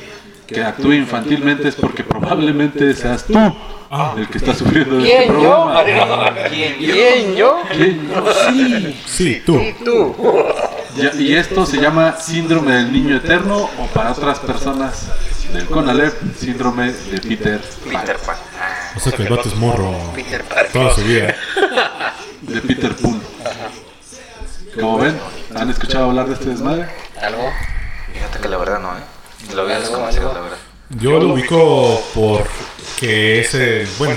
que 0.47 0.63
actúe 0.63 0.93
infantilmente 0.93 1.67
es 1.67 1.75
porque 1.75 2.03
probablemente 2.03 2.93
seas 2.93 3.25
tú 3.25 3.33
el 4.17 4.27
que 4.27 4.39
está 4.39 4.55
sufriendo 4.55 4.97
de 4.97 5.03
este 5.07 5.25
¿Quién 5.27 5.41
yo? 5.41 5.71
problema. 5.71 6.33
¿Quién? 6.49 6.73
¿Quién 6.77 7.35
yo? 7.35 7.61
¿Quién? 7.71 8.09
Sí. 8.49 8.95
Sí, 9.05 9.41
tú. 9.45 9.59
Y 9.59 9.73
tú. 9.83 10.15
Ya- 10.95 11.13
y 11.15 11.33
esto 11.35 11.65
se 11.65 11.77
llama 11.77 12.17
síndrome 12.19 12.73
del 12.75 12.91
niño 12.91 13.17
eterno 13.17 13.57
o 13.79 13.87
para 13.93 14.11
otras 14.11 14.39
personas 14.39 15.07
del 15.51 15.65
CONALEP, 15.65 16.13
síndrome 16.37 16.91
de 16.91 17.19
Peter 17.19 17.59
Pan. 17.61 18.01
Peter 18.01 18.17
Pan. 18.17 18.35
O 18.95 18.99
sea 18.99 19.11
que 19.11 19.23
el 19.23 19.29
vato 19.29 19.49
es 19.49 19.55
morro 19.55 19.95
Peter 20.13 20.43
toda 20.71 20.93
su 20.95 21.01
vida. 21.03 21.35
De 22.41 22.61
Peter 22.61 22.95
Pan. 22.95 23.21
Como 24.79 24.97
ven, 24.99 25.19
¿han 25.55 25.69
escuchado 25.69 26.05
hablar 26.05 26.27
de 26.27 26.33
este 26.33 26.45
desmadre? 26.49 26.87
¿Algo? 27.21 27.51
Fíjate 28.13 28.39
que 28.39 28.49
la 28.49 28.57
verdad 28.57 28.79
no, 28.79 28.89
¿eh? 28.97 29.01
Lo 29.55 29.61
había 29.63 29.79
desconocido, 29.79 30.33
la 30.33 30.41
verdad. 30.41 30.57
Yo 30.89 31.19
lo 31.19 31.33
ubico 31.33 32.01
por 32.13 32.45
que 32.99 33.41
ese, 33.41 33.87
bueno, 33.97 34.15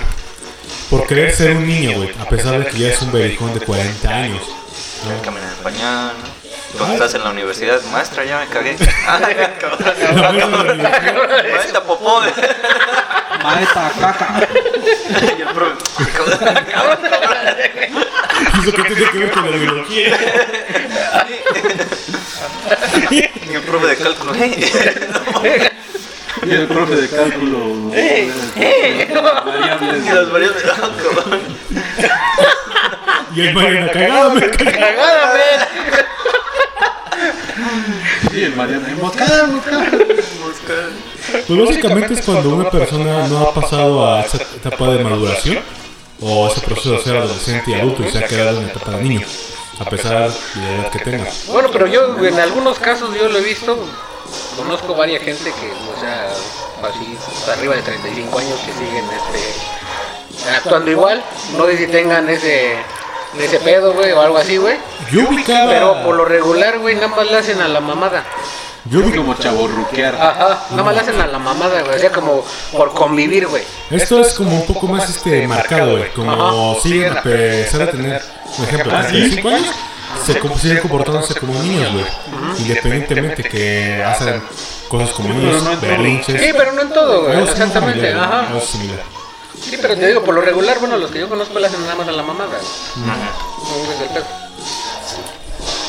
por 0.90 1.06
querer 1.06 1.34
ser 1.34 1.56
un 1.56 1.66
niño, 1.66 1.96
güey, 1.96 2.10
a 2.18 2.24
pesar 2.28 2.58
de 2.58 2.66
que 2.66 2.78
ya 2.78 2.88
es 2.88 3.00
un 3.02 3.12
berijón 3.12 3.52
de 3.54 3.60
40 3.60 4.08
años. 4.08 4.42
Caminar 5.22 5.52
en 5.56 5.62
pañal, 5.62 6.12
Cuando 6.76 6.94
estás 6.94 7.14
en 7.14 7.24
la 7.24 7.30
universidad, 7.30 7.80
maestra, 7.92 8.24
ya 8.24 8.40
me 8.40 8.46
cagué. 8.48 8.76
La 10.16 10.32
maestra. 10.32 10.74
Maestra 11.52 11.82
popó. 11.82 12.20
Maeta, 13.42 13.92
caca. 14.00 14.48
Y 15.38 15.42
el 15.42 15.48
profe. 15.48 15.84
Eso 18.60 18.72
que 18.72 18.82
tiene 18.82 19.10
que 19.10 19.18
ver 19.18 19.30
con 19.30 19.50
la 19.50 19.56
biología. 19.56 20.18
Y 23.10 23.54
el 23.54 23.62
profe 23.62 23.86
de 23.86 23.96
cálculo. 23.96 24.34
¿eh? 24.34 25.70
Y 26.44 26.50
el 26.50 26.66
profe 26.66 26.96
de 26.96 27.08
cálculo. 27.08 27.90
Variables. 29.44 30.06
Y 30.06 30.08
las 30.12 30.30
variables. 30.30 30.64
ah, 30.70 30.90
cabrón. 31.02 31.40
Y 33.34 33.40
el 33.40 33.54
Mariana 33.54 33.92
cagado, 33.92 34.30
me 34.30 34.50
caga. 34.50 34.72
¡Cagada, 34.72 35.34
men! 35.34 35.60
Sí, 38.30 38.38
el 38.38 38.44
Mariana. 38.56 38.96
Moscada, 39.00 39.46
moscada. 39.46 39.90
Pues 41.46 41.58
básicamente 41.66 42.14
es 42.14 42.22
cuando 42.22 42.54
una 42.54 42.70
persona 42.70 43.28
no 43.28 43.48
ha 43.48 43.54
pasado 43.54 44.06
a 44.06 44.20
esa 44.22 44.38
etapa 44.38 44.90
de 44.90 45.04
maduración 45.04 45.58
o 46.20 46.48
ese 46.48 46.60
proceso 46.60 46.92
de 46.92 47.02
ser 47.02 47.16
adolescente 47.16 47.70
y 47.70 47.74
adulto 47.74 48.02
y 48.04 48.10
se 48.10 48.18
ha 48.18 48.26
quedado 48.26 48.58
en 48.58 48.66
la 48.66 48.72
etapa 48.72 48.92
de 48.92 49.02
niño, 49.02 49.26
a 49.78 49.84
pesar 49.84 50.30
de 50.30 50.60
la 50.60 50.76
edad 50.76 50.90
que 50.90 50.98
tenga. 51.00 51.26
Bueno, 51.48 51.68
pero 51.72 51.86
yo 51.86 52.16
en 52.24 52.40
algunos 52.40 52.78
casos 52.78 53.14
yo 53.14 53.28
lo 53.28 53.38
he 53.38 53.42
visto, 53.42 53.78
conozco 54.56 54.94
varias 54.94 55.22
gente 55.22 55.44
que, 55.44 55.72
o 55.72 56.00
sea, 56.00 56.28
así, 56.88 57.18
arriba 57.50 57.76
de 57.76 57.82
35 57.82 58.38
años 58.38 58.58
que 58.60 58.72
siguen 58.72 59.04
este, 59.04 60.50
actuando 60.56 60.90
igual, 60.90 61.22
no 61.56 61.66
sé 61.66 61.78
si 61.78 61.86
tengan 61.88 62.28
ese, 62.28 62.76
ese 63.38 63.58
pedo, 63.60 63.92
güey, 63.92 64.12
o 64.12 64.20
algo 64.20 64.38
así, 64.38 64.56
güey, 64.56 64.76
Yo 65.12 65.28
ubicaba, 65.28 65.70
pero 65.70 66.02
por 66.04 66.14
lo 66.16 66.24
regular, 66.24 66.78
güey, 66.78 66.94
nada 66.94 67.08
más 67.08 67.26
le 67.30 67.36
hacen 67.38 67.60
a 67.60 67.68
la 67.68 67.80
mamada. 67.80 68.24
yo 68.88 69.00
Es 69.00 69.06
ubi- 69.06 69.16
como 69.16 69.34
chaborruquear. 69.34 70.14
Ajá, 70.14 70.60
nada 70.70 70.82
más 70.84 70.94
le 70.94 71.00
hacen 71.00 71.20
a 71.20 71.26
la 71.26 71.38
mamada, 71.38 71.82
güey, 71.82 71.96
o 71.96 71.98
sea, 71.98 72.10
como 72.10 72.44
por 72.72 72.92
convivir, 72.94 73.46
güey. 73.48 73.62
esto 73.90 74.20
es 74.20 74.32
como 74.34 74.54
un 74.54 74.66
poco 74.66 74.86
más 74.86 75.08
este 75.10 75.46
marcado, 75.48 75.96
güey, 75.98 76.10
como 76.12 76.72
Ajá. 76.72 76.80
siguen 76.82 77.16
a 77.16 77.22
pesar 77.22 77.80
de 77.80 77.86
tener, 77.88 78.22
por 78.56 78.64
ejemplo, 78.68 78.92
35 79.00 79.48
años, 79.48 79.74
se 80.24 80.40
siguen 80.60 80.78
comportándose 80.78 81.34
como 81.34 81.60
niños, 81.62 81.92
güey, 81.92 82.04
independientemente 82.60 83.42
que 83.44 84.02
hacen 84.04 84.42
cosas 84.88 85.10
como 85.10 85.28
niños, 85.34 85.80
berrinches, 85.80 86.40
Sí, 86.40 86.50
pero 86.56 86.72
no 86.72 86.82
en 86.82 86.92
todo, 86.92 87.24
güey, 87.24 87.42
exactamente, 87.42 88.12
ajá. 88.14 88.46
Sí, 89.62 89.76
pero 89.80 89.96
te 89.96 90.06
digo, 90.06 90.22
por 90.22 90.34
lo 90.34 90.40
regular, 90.40 90.78
bueno, 90.78 90.96
los 90.96 91.10
que 91.10 91.20
yo 91.20 91.28
conozco 91.28 91.58
le 91.58 91.66
hacen 91.66 91.82
nada 91.82 91.96
más 91.96 92.08
a 92.08 92.12
la 92.12 92.22
mamada, 92.22 92.50
güey. 92.56 93.06
No, 93.06 93.92
es 93.92 94.00
el 94.00 94.08
pedo. 94.08 94.24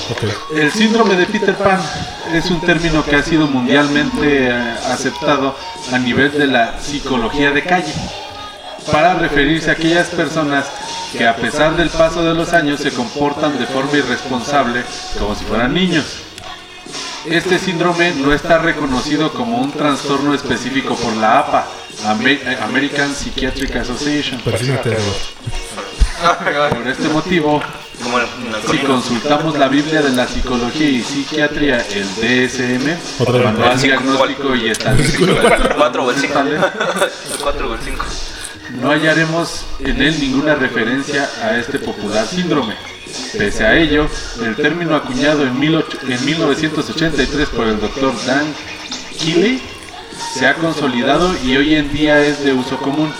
Ok. 0.09 0.53
El 0.55 0.71
síndrome 0.71 1.15
de 1.15 1.25
Peter 1.25 1.55
Pan 1.55 1.81
es 2.33 2.49
un 2.49 2.61
término 2.61 3.03
que 3.03 3.15
ha 3.17 3.23
sido 3.23 3.45
mundialmente 3.47 4.47
eh, 4.47 4.75
aceptado 4.89 5.53
a 5.91 5.99
nivel 5.99 6.31
de 6.31 6.47
la 6.47 6.79
psicología 6.79 7.51
de 7.51 7.63
calle 7.63 7.93
para 8.91 9.15
referirse 9.15 9.69
a 9.69 9.73
aquellas 9.73 10.07
personas 10.07 10.65
que 11.11 11.27
a 11.27 11.35
pesar 11.35 11.75
del 11.75 11.89
paso 11.89 12.23
de 12.23 12.33
los 12.33 12.53
años 12.53 12.79
se 12.79 12.91
comportan 12.91 13.59
de 13.59 13.65
forma 13.65 13.97
irresponsable 13.97 14.83
como 15.19 15.35
si 15.35 15.43
fueran 15.43 15.73
niños. 15.73 16.05
Este 17.29 17.59
síndrome 17.59 18.13
no 18.15 18.33
está 18.33 18.57
reconocido 18.59 19.31
como 19.33 19.57
un 19.57 19.71
trastorno 19.71 20.33
específico 20.33 20.95
por 20.95 21.15
la 21.17 21.39
APA, 21.39 21.67
Amer- 22.05 22.57
American 22.63 23.13
Psychiatric 23.13 23.75
Association. 23.75 24.39
Por 24.41 24.53
este 26.87 27.09
motivo, 27.09 27.61
si 28.71 28.77
consultamos 28.79 29.57
la 29.57 29.67
Biblia 29.67 30.01
de 30.01 30.11
la 30.11 30.25
Psicología 30.27 30.89
y 30.89 31.01
Psiquiatría, 31.03 31.85
el 31.93 32.07
DSM. 32.15 32.97
Manual 33.43 33.81
Diagnóstico 33.81 34.55
y 34.55 34.69
Estadístico, 34.69 35.25
El 35.25 35.75
4 35.75 36.03
o 36.05 36.11
el 36.11 36.17
5. 36.17 36.39
El 36.39 36.59
4 37.41 37.69
o 37.69 37.73
el 37.73 37.79
5. 37.81 38.05
no 38.81 38.91
hallaremos 38.91 39.65
en 39.79 40.01
él 40.01 40.17
ninguna 40.19 40.55
referencia 40.55 41.29
a 41.43 41.57
este 41.57 41.79
popular 41.79 42.25
síndrome. 42.25 42.75
Pese 43.37 43.65
a 43.65 43.77
ello, 43.77 44.07
el 44.43 44.55
término 44.55 44.95
acuñado 44.95 45.45
en, 45.45 45.59
18 45.59 45.99
en 46.09 46.25
1983 46.25 47.49
por 47.49 47.67
el 47.67 47.79
doctor 47.79 48.13
Dan 48.25 48.45
Keeley 49.19 49.61
se 50.33 50.45
ha 50.47 50.55
consolidado 50.55 51.35
y 51.43 51.57
hoy 51.57 51.75
en 51.75 51.91
día 51.91 52.23
es 52.25 52.43
de 52.43 52.53
uso 52.53 52.77
común. 52.77 53.11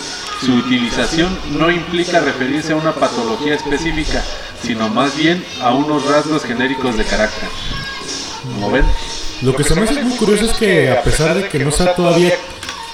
Su 0.45 0.53
utilización 0.53 1.35
no 1.51 1.71
implica 1.71 2.19
referirse 2.19 2.73
a 2.73 2.75
una 2.75 2.93
patología 2.93 3.55
específica, 3.55 4.23
sino 4.61 4.87
más 4.89 5.17
bien 5.17 5.43
a 5.61 5.73
unos 5.73 6.05
rasgos 6.05 6.43
genéricos 6.43 6.95
de 6.95 7.03
carácter. 7.05 7.49
Como 8.43 8.71
ven, 8.71 8.85
Lo 9.41 9.55
que 9.55 9.63
se 9.63 9.75
me 9.75 9.81
hace 9.83 10.03
muy 10.03 10.15
curioso 10.15 10.45
es 10.45 10.53
que 10.53 10.91
a 10.91 11.01
pesar 11.01 11.33
de 11.35 11.49
que 11.49 11.59
no 11.59 11.71
sea 11.71 11.95
todavía 11.95 12.33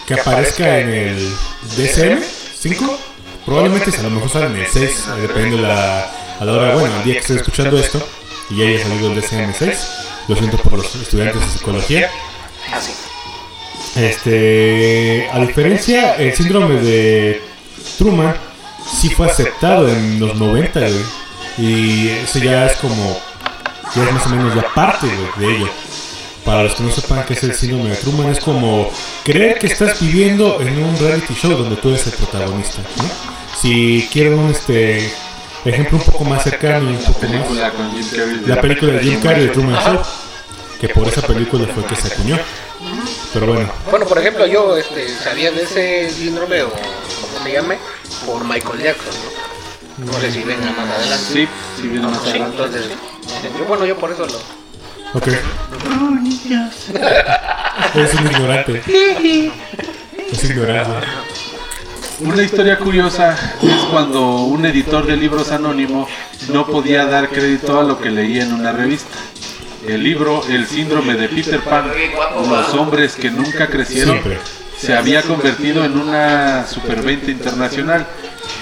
que 0.08 0.14
aparezca 0.14 0.80
en 0.80 0.90
el 0.90 1.34
DSM 1.78 2.20
5, 2.60 3.00
probablemente 3.46 3.92
a 3.98 4.04
lo 4.04 4.10
mejor 4.10 4.30
sale 4.30 4.46
en 4.48 4.56
el 4.58 4.68
6, 4.68 4.82
eh, 4.84 5.22
dependiendo 5.22 5.58
de 5.58 5.64
la, 5.64 6.23
a 6.40 6.46
la 6.46 6.52
hora, 6.54 6.76
bueno, 6.76 6.96
el 6.98 7.04
día 7.04 7.14
que 7.16 7.20
esté 7.20 7.36
escuchando 7.36 7.78
esto 7.78 8.06
y 8.50 8.58
ya 8.58 8.68
haya 8.68 8.84
salido 8.84 9.12
el 9.12 9.22
DSM 9.22 9.54
6, 9.58 9.88
lo 10.28 10.36
siento 10.36 10.58
por 10.58 10.74
los 10.74 10.96
estudiantes 10.96 11.42
de 11.42 11.48
psicología. 11.48 12.10
Así. 12.72 12.92
Este, 13.96 15.30
a 15.32 15.40
diferencia, 15.40 16.16
el 16.16 16.34
síndrome 16.34 16.76
de 16.82 17.42
Truman 17.98 18.36
sí 18.92 19.10
fue 19.10 19.28
aceptado 19.28 19.88
en 19.88 20.20
los 20.20 20.36
90, 20.36 20.80
güey. 20.80 21.04
Y 21.58 22.10
eso 22.10 22.40
ya 22.40 22.66
es 22.66 22.78
como, 22.78 23.20
ya 23.96 24.04
es 24.04 24.12
más 24.12 24.26
o 24.26 24.30
menos 24.30 24.56
ya 24.56 24.66
parte 24.74 25.08
güey, 25.08 25.48
de 25.48 25.58
ello. 25.58 25.70
Para 26.44 26.64
los 26.64 26.74
que 26.74 26.84
no 26.84 26.92
sepan 26.92 27.24
qué 27.26 27.34
es 27.34 27.44
el 27.44 27.54
síndrome 27.54 27.92
de 27.92 27.96
Truman, 27.96 28.32
es 28.32 28.40
como 28.40 28.90
creer 29.24 29.60
que 29.60 29.68
estás 29.68 30.02
viviendo 30.02 30.60
en 30.62 30.84
un 30.84 30.98
reality 30.98 31.34
show 31.36 31.52
donde 31.52 31.78
tú 31.78 31.90
eres 31.90 32.06
el 32.08 32.14
protagonista. 32.14 32.82
¿no? 32.98 33.04
Si 33.62 34.10
quieren 34.12 34.40
un 34.40 34.52
este 34.52 35.10
ejemplo 35.66 35.98
un 35.98 36.04
poco 36.04 36.24
más 36.26 36.44
cercano 36.44 36.90
y 36.92 36.96
un 36.96 37.04
poco 37.04 37.26
más, 37.28 38.48
la 38.48 38.62
película 38.62 38.94
de 38.94 39.00
Jim 39.04 39.20
Carrey 39.22 39.44
de 39.48 39.50
Truman 39.50 39.76
Show, 39.84 40.02
que 40.80 40.90
por 40.90 41.08
esa 41.08 41.22
película 41.22 41.68
fue 41.74 41.86
que 41.86 41.96
se 41.96 42.14
acuñó. 42.14 42.38
Pero 43.34 43.48
bueno, 43.48 43.72
Bueno, 43.90 44.06
por 44.06 44.18
ejemplo, 44.20 44.46
yo 44.46 44.76
este, 44.78 45.08
sabía 45.08 45.52
de 45.52 45.64
ese 45.64 46.10
síndrome 46.12 46.62
o 46.64 46.70
como 46.70 47.44
se 47.44 47.52
llame 47.54 47.78
por 48.26 48.44
Michael 48.44 48.82
Jackson, 48.84 49.14
¿no? 50.00 50.12
No 50.12 50.20
sé 50.20 50.32
si 50.32 50.42
venga 50.44 50.72
más 50.72 50.90
adelante. 50.90 51.26
Sí, 51.34 51.48
sí 51.82 51.88
viene 51.88 52.08
más 52.08 52.22
Sí, 52.24 52.30
adelante. 52.32 52.58
entonces, 52.64 52.86
yo, 53.58 53.66
bueno, 53.66 53.86
yo 53.86 53.98
por 53.98 54.12
eso 54.12 54.26
lo... 54.26 54.38
ok. 55.18 55.28
Es 57.96 58.14
un 58.14 58.26
ignorante. 58.28 58.82
Es 60.32 60.44
ignorancia. 60.44 61.02
Una 62.20 62.44
historia 62.44 62.78
curiosa 62.78 63.36
es 63.62 63.86
cuando 63.90 64.44
un 64.44 64.64
editor 64.66 65.06
de 65.06 65.18
libros 65.18 65.52
anónimo 65.52 66.08
no 66.52 66.68
podía 66.68 67.06
dar 67.06 67.30
crédito 67.30 67.80
a 67.80 67.84
lo 67.84 68.00
que 68.00 68.12
leía 68.12 68.44
en 68.44 68.54
una 68.54 68.72
revista. 68.72 69.18
El 69.88 70.04
libro 70.04 70.44
El 70.48 70.68
síndrome 70.68 71.16
de 71.16 71.28
Peter 71.28 71.60
Pan, 71.62 71.92
los 72.50 72.74
hombres 72.76 73.16
que 73.16 73.32
nunca 73.32 73.68
crecieron, 73.68 74.20
se 74.78 74.96
había 74.96 75.24
convertido 75.24 75.84
en 75.84 75.98
una 75.98 76.68
superventa 76.68 77.32
internacional. 77.32 78.06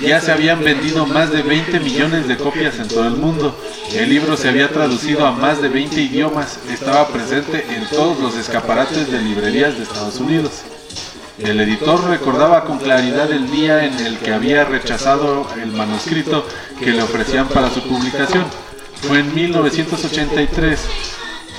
Ya 0.01 0.22
se 0.22 0.31
habían 0.31 0.63
vendido 0.63 1.05
más 1.05 1.31
de 1.31 1.41
20 1.41 1.79
millones 1.81 2.27
de 2.27 2.38
copias 2.38 2.79
en 2.79 2.88
todo 2.88 3.05
el 3.05 3.17
mundo. 3.17 3.55
El 3.93 4.10
libro 4.10 4.38
se 4.38 4.48
había 4.48 4.70
traducido 4.70 5.27
a 5.27 5.31
más 5.31 5.62
de 5.62 5.67
20 5.67 6.01
idiomas. 6.01 6.58
Estaba 6.72 7.08
presente 7.10 7.65
en 7.70 7.86
todos 7.89 8.17
los 8.20 8.38
escaparates 8.38 9.12
de 9.12 9.22
librerías 9.22 9.75
de 9.75 9.84
Estados 9.84 10.20
Unidos. 10.20 10.63
El 11.43 11.60
editor 11.60 12.07
recordaba 12.07 12.65
con 12.65 12.77
claridad 12.77 13.31
el 13.31 13.50
día 13.50 13.83
en 13.83 13.98
el 14.05 14.19
que 14.19 14.31
había 14.31 14.63
rechazado 14.63 15.48
el 15.60 15.71
manuscrito 15.71 16.45
que 16.79 16.91
le 16.91 17.01
ofrecían 17.01 17.48
para 17.48 17.71
su 17.71 17.81
publicación. 17.81 18.45
Fue 19.01 19.19
en 19.19 19.33
1983 19.33 20.79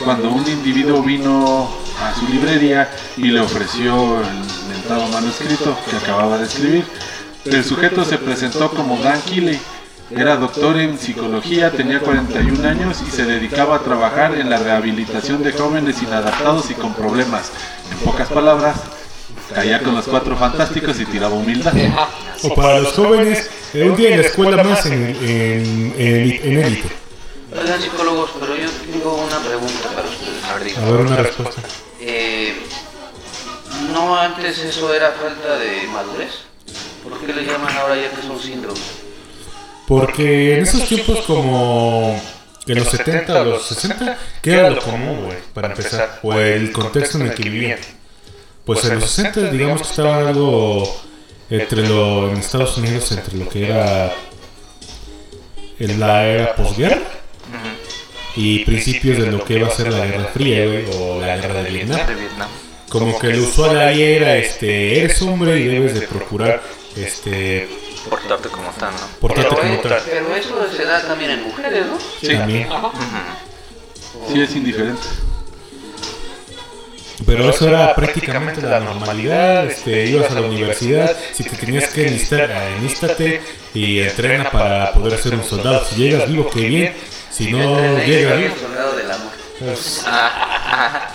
cuando 0.05 0.31
un 0.31 0.47
individuo 0.47 1.03
vino 1.03 1.69
a 2.01 2.15
su 2.15 2.29
librería 2.29 2.91
y 3.17 3.25
le 3.25 3.41
ofreció 3.41 4.21
el 4.21 4.73
mentado 4.73 5.09
manuscrito 5.09 5.77
que 5.91 5.97
acababa 5.97 6.39
de 6.39 6.45
escribir. 6.45 6.85
El 7.45 7.65
sujeto 7.65 8.05
se 8.05 8.19
presentó 8.19 8.71
como 8.71 8.99
Dan 8.99 9.21
Keeley. 9.23 9.61
Era 10.13 10.37
doctor 10.37 10.79
en 10.79 10.97
psicología, 10.97 11.73
tenía 11.73 11.99
41 11.99 12.69
años 12.69 13.03
y 13.07 13.11
se 13.11 13.25
dedicaba 13.25 13.77
a 13.77 13.81
trabajar 13.81 14.35
en 14.39 14.49
la 14.49 14.59
rehabilitación 14.59 15.43
de 15.43 15.53
jóvenes 15.53 16.03
inadaptados 16.03 16.71
y 16.71 16.75
con 16.75 16.95
problemas. 16.95 17.51
En 17.91 17.99
pocas 17.99 18.29
palabras, 18.29 18.77
caía 19.55 19.83
con 19.83 19.95
los 19.95 20.07
cuatro 20.07 20.37
fantásticos 20.37 20.99
y 21.01 21.07
tiraba 21.07 21.35
humildad. 21.35 21.73
O 22.43 22.55
para 22.55 22.81
los 22.81 22.93
jóvenes, 22.93 23.51
eh, 23.75 23.85
un 23.85 23.97
día 23.97 24.11
en 24.11 24.21
la 24.21 24.27
escuela 24.27 24.63
más 24.65 24.87
en, 24.87 24.93
en, 24.93 25.95
en, 25.97 26.41
en 26.43 26.65
élite. 26.65 26.89
Oigan 27.61 27.81
psicólogos, 27.83 28.31
pero 28.41 28.57
yo 28.57 28.69
tengo 28.71 29.15
una 29.15 29.39
pregunta 29.39 29.89
para 29.95 30.09
ustedes. 30.09 30.45
A 30.45 30.55
ver. 30.59 30.99
A 30.99 31.01
una 31.03 31.17
respuesta. 31.17 31.63
Eh, 32.01 32.55
¿No 33.93 34.19
antes 34.19 34.59
eso 34.59 34.93
era 34.95 35.13
falta 35.13 35.59
de 35.59 35.87
madurez? 35.89 36.31
¿Por 37.03 37.19
qué 37.21 37.33
le 37.33 37.45
llaman 37.45 37.77
ahora 37.77 37.97
ya 37.97 38.11
que 38.11 38.21
es 38.21 38.27
un 38.27 38.41
síndrome? 38.41 38.81
Porque 39.87 40.57
en 40.57 40.63
esos 40.63 40.85
tiempos 40.89 41.21
como 41.27 42.21
en 42.67 42.79
los 42.79 42.89
70 42.89 43.43
o 43.43 43.45
los 43.45 43.67
60, 43.67 44.19
¿qué 44.41 44.53
era 44.55 44.71
lo 44.71 44.81
común, 44.81 45.25
güey? 45.27 45.39
Para 45.53 45.69
empezar, 45.69 46.21
o 46.23 46.33
el 46.35 46.73
contexto 46.73 47.19
en 47.19 47.27
el 47.27 47.35
que 47.35 47.43
vivían. 47.43 47.79
Pues 48.65 48.85
en 48.85 49.01
los 49.01 49.11
60, 49.11 49.51
digamos 49.51 49.83
que 49.83 49.89
estaba 49.89 50.19
algo 50.29 50.85
entre 51.51 51.87
lo, 51.89 52.31
en 52.31 52.37
Estados 52.37 52.79
Unidos, 52.79 53.11
entre 53.13 53.37
lo 53.37 53.49
que 53.49 53.67
era 53.67 54.13
en 55.79 55.99
la 56.01 56.25
era 56.27 56.55
posguerra 56.55 57.01
y 58.37 58.65
principios 58.65 59.19
de 59.19 59.31
lo 59.31 59.45
que 59.45 59.55
iba 59.59 59.69
a 59.69 59.71
ser 59.71 59.93
la 59.93 60.07
Guerra 60.07 60.25
Fría, 60.33 60.65
güey, 60.67 60.85
o 60.97 61.21
la 61.21 61.37
Guerra 61.37 61.63
de 61.63 61.71
Vietnam. 61.71 62.01
Como 62.89 63.19
que 63.19 63.29
el 63.29 63.41
usual 63.41 63.79
ahí 63.79 64.03
era, 64.03 64.37
este, 64.37 65.01
eres 65.01 65.21
hombre 65.23 65.59
y 65.59 65.67
debes 65.67 65.95
de 65.95 66.03
procurar, 66.07 66.63
este, 66.97 67.69
Portarte 68.09 68.49
como 68.49 68.69
tal, 68.71 68.93
¿no? 68.93 69.01
portarte 69.21 69.49
Pero, 69.55 69.63
como 69.63 69.81
tal. 69.81 70.03
pero 70.05 70.35
eso 70.35 70.67
se 70.77 70.85
da 70.85 71.01
también 71.07 71.31
en 71.33 71.43
mujeres, 71.45 71.87
¿no? 71.87 71.99
Sí, 72.21 72.35
También. 72.35 72.69
sí 74.33 74.41
es 74.41 74.57
indiferente. 74.57 75.03
Pero 77.27 77.51
eso 77.51 77.69
era 77.69 77.95
prácticamente 77.95 78.63
la 78.63 78.81
normalidad, 78.81 79.67
este, 79.67 80.07
ibas 80.07 80.31
a 80.31 80.35
la 80.35 80.41
universidad, 80.43 81.17
si 81.33 81.45
te 81.45 81.57
tenías 81.57 81.89
que 81.91 82.07
enlistar, 82.07 82.51
enlístate 82.51 83.41
y 83.75 84.01
entrena 84.01 84.51
para 84.51 84.93
poder 84.93 85.19
ser 85.19 85.35
un 85.35 85.45
soldado. 85.45 85.85
Si 85.85 85.97
llegas 85.97 86.29
vivo, 86.29 86.49
qué 86.51 86.61
bien. 86.61 86.95
Si 87.31 87.51
no 87.51 87.99
llegas 87.99 88.39
vivo, 88.39 88.55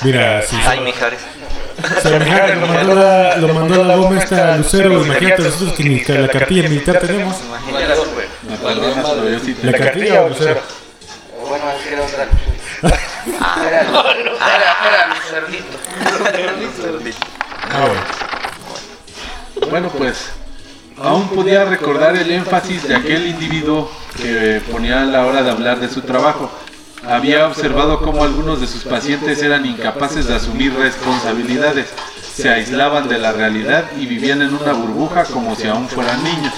mira, 0.04 0.42
si 0.42 0.56
Ay, 0.66 0.80
Mijares. 0.82 1.20
se 2.02 2.10
imagina 2.10 2.46
que 2.46 2.56
lo 2.56 2.68
mandó 2.68 2.96
la, 2.96 3.38
lo 3.38 3.54
mandó 3.54 3.84
la 3.84 3.96
goma 3.96 4.20
esta 4.20 4.58
Lucero, 4.58 5.04
imagínate 5.04 5.44
nosotros 5.44 5.74
que 5.74 5.84
ni 5.84 6.00
la 6.00 6.28
cartilla 6.28 6.70
militar 6.70 7.00
tenemos. 7.00 7.36
¿La 9.64 9.74
cartilla 9.74 10.22
o 10.22 10.30
Lucero? 10.30 10.62
Bueno, 11.48 11.66
es 11.72 11.88
que 11.88 11.94
era 11.94 12.04
otra. 12.04 12.28
Era, 13.68 13.82
era, 13.82 14.78
era 14.88 15.08
mi 15.08 15.20
cerdito. 15.30 15.76
Ah, 17.71 17.88
bueno. 17.88 18.01
Bueno, 19.69 19.89
pues 19.97 20.29
aún 21.01 21.27
podía 21.29 21.65
recordar 21.65 22.15
el 22.15 22.31
énfasis 22.31 22.88
de 22.88 22.95
aquel 22.95 23.27
individuo 23.27 23.91
que 24.15 24.62
ponía 24.71 25.01
a 25.01 25.05
la 25.05 25.25
hora 25.25 25.43
de 25.43 25.51
hablar 25.51 25.79
de 25.79 25.89
su 25.89 26.01
trabajo. 26.01 26.50
Había 27.05 27.47
observado 27.47 28.00
cómo 28.00 28.24
algunos 28.24 28.59
de 28.62 28.67
sus 28.67 28.83
pacientes 28.83 29.41
eran 29.41 29.65
incapaces 29.65 30.27
de 30.27 30.36
asumir 30.36 30.74
responsabilidades, 30.74 31.88
se 32.33 32.50
aislaban 32.50 33.07
de 33.07 33.17
la 33.17 33.31
realidad 33.31 33.86
y 33.97 34.05
vivían 34.05 34.41
en 34.41 34.53
una 34.53 34.74
burbuja 34.74 35.25
como 35.25 35.55
si 35.55 35.67
aún 35.67 35.88
fueran 35.88 36.24
niños. 36.24 36.53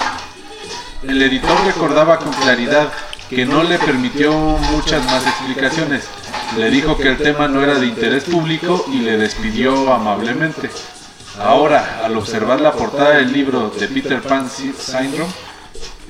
El 1.02 1.22
editor 1.22 1.56
recordaba 1.64 2.18
con 2.18 2.32
claridad 2.32 2.88
que 3.28 3.46
no 3.46 3.62
le 3.62 3.78
permitió 3.78 4.32
muchas 4.32 5.04
más 5.06 5.26
explicaciones. 5.26 6.04
Le 6.56 6.70
dijo 6.70 6.96
que 6.96 7.08
el 7.08 7.16
tema 7.18 7.48
no 7.48 7.62
era 7.62 7.74
de 7.74 7.86
interés 7.86 8.24
público 8.24 8.84
y 8.92 8.98
le 9.00 9.16
despidió 9.16 9.92
amablemente. 9.92 10.68
Ahora, 11.38 12.00
al 12.04 12.16
observar 12.16 12.60
la 12.60 12.72
portada 12.72 13.16
del 13.16 13.32
libro 13.32 13.70
de 13.78 13.86
Peter 13.88 14.20
Pan 14.20 14.48
Sy- 14.50 14.74
Syndrome, 14.76 15.32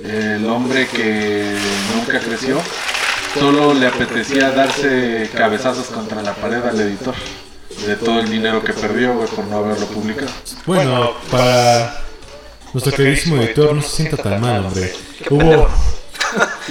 el 0.03 0.47
hombre 0.49 0.87
que 0.89 1.55
nunca 1.95 2.19
creció, 2.21 2.59
solo 3.39 3.75
le 3.75 3.87
apetecía 3.87 4.51
darse 4.51 5.29
cabezazos 5.37 5.87
contra 5.89 6.23
la 6.23 6.35
pared 6.35 6.65
al 6.65 6.81
editor 6.81 7.15
de 7.87 7.97
todo 7.97 8.21
el 8.21 8.29
dinero 8.31 8.65
que 8.65 8.73
perdió 8.73 9.15
güey, 9.15 9.29
por 9.29 9.45
no 9.45 9.59
haberlo 9.59 9.87
publicado. 9.87 10.31
Bueno, 10.67 11.13
para 11.31 12.01
nuestro 12.73 12.93
queridísimo 12.95 13.37
editor, 13.43 13.75
no 13.75 13.83
se 13.83 13.89
sienta 13.89 14.17
tan 14.17 14.41
mal, 14.41 14.65
hombre. 14.67 14.93
Hubo, 15.29 15.69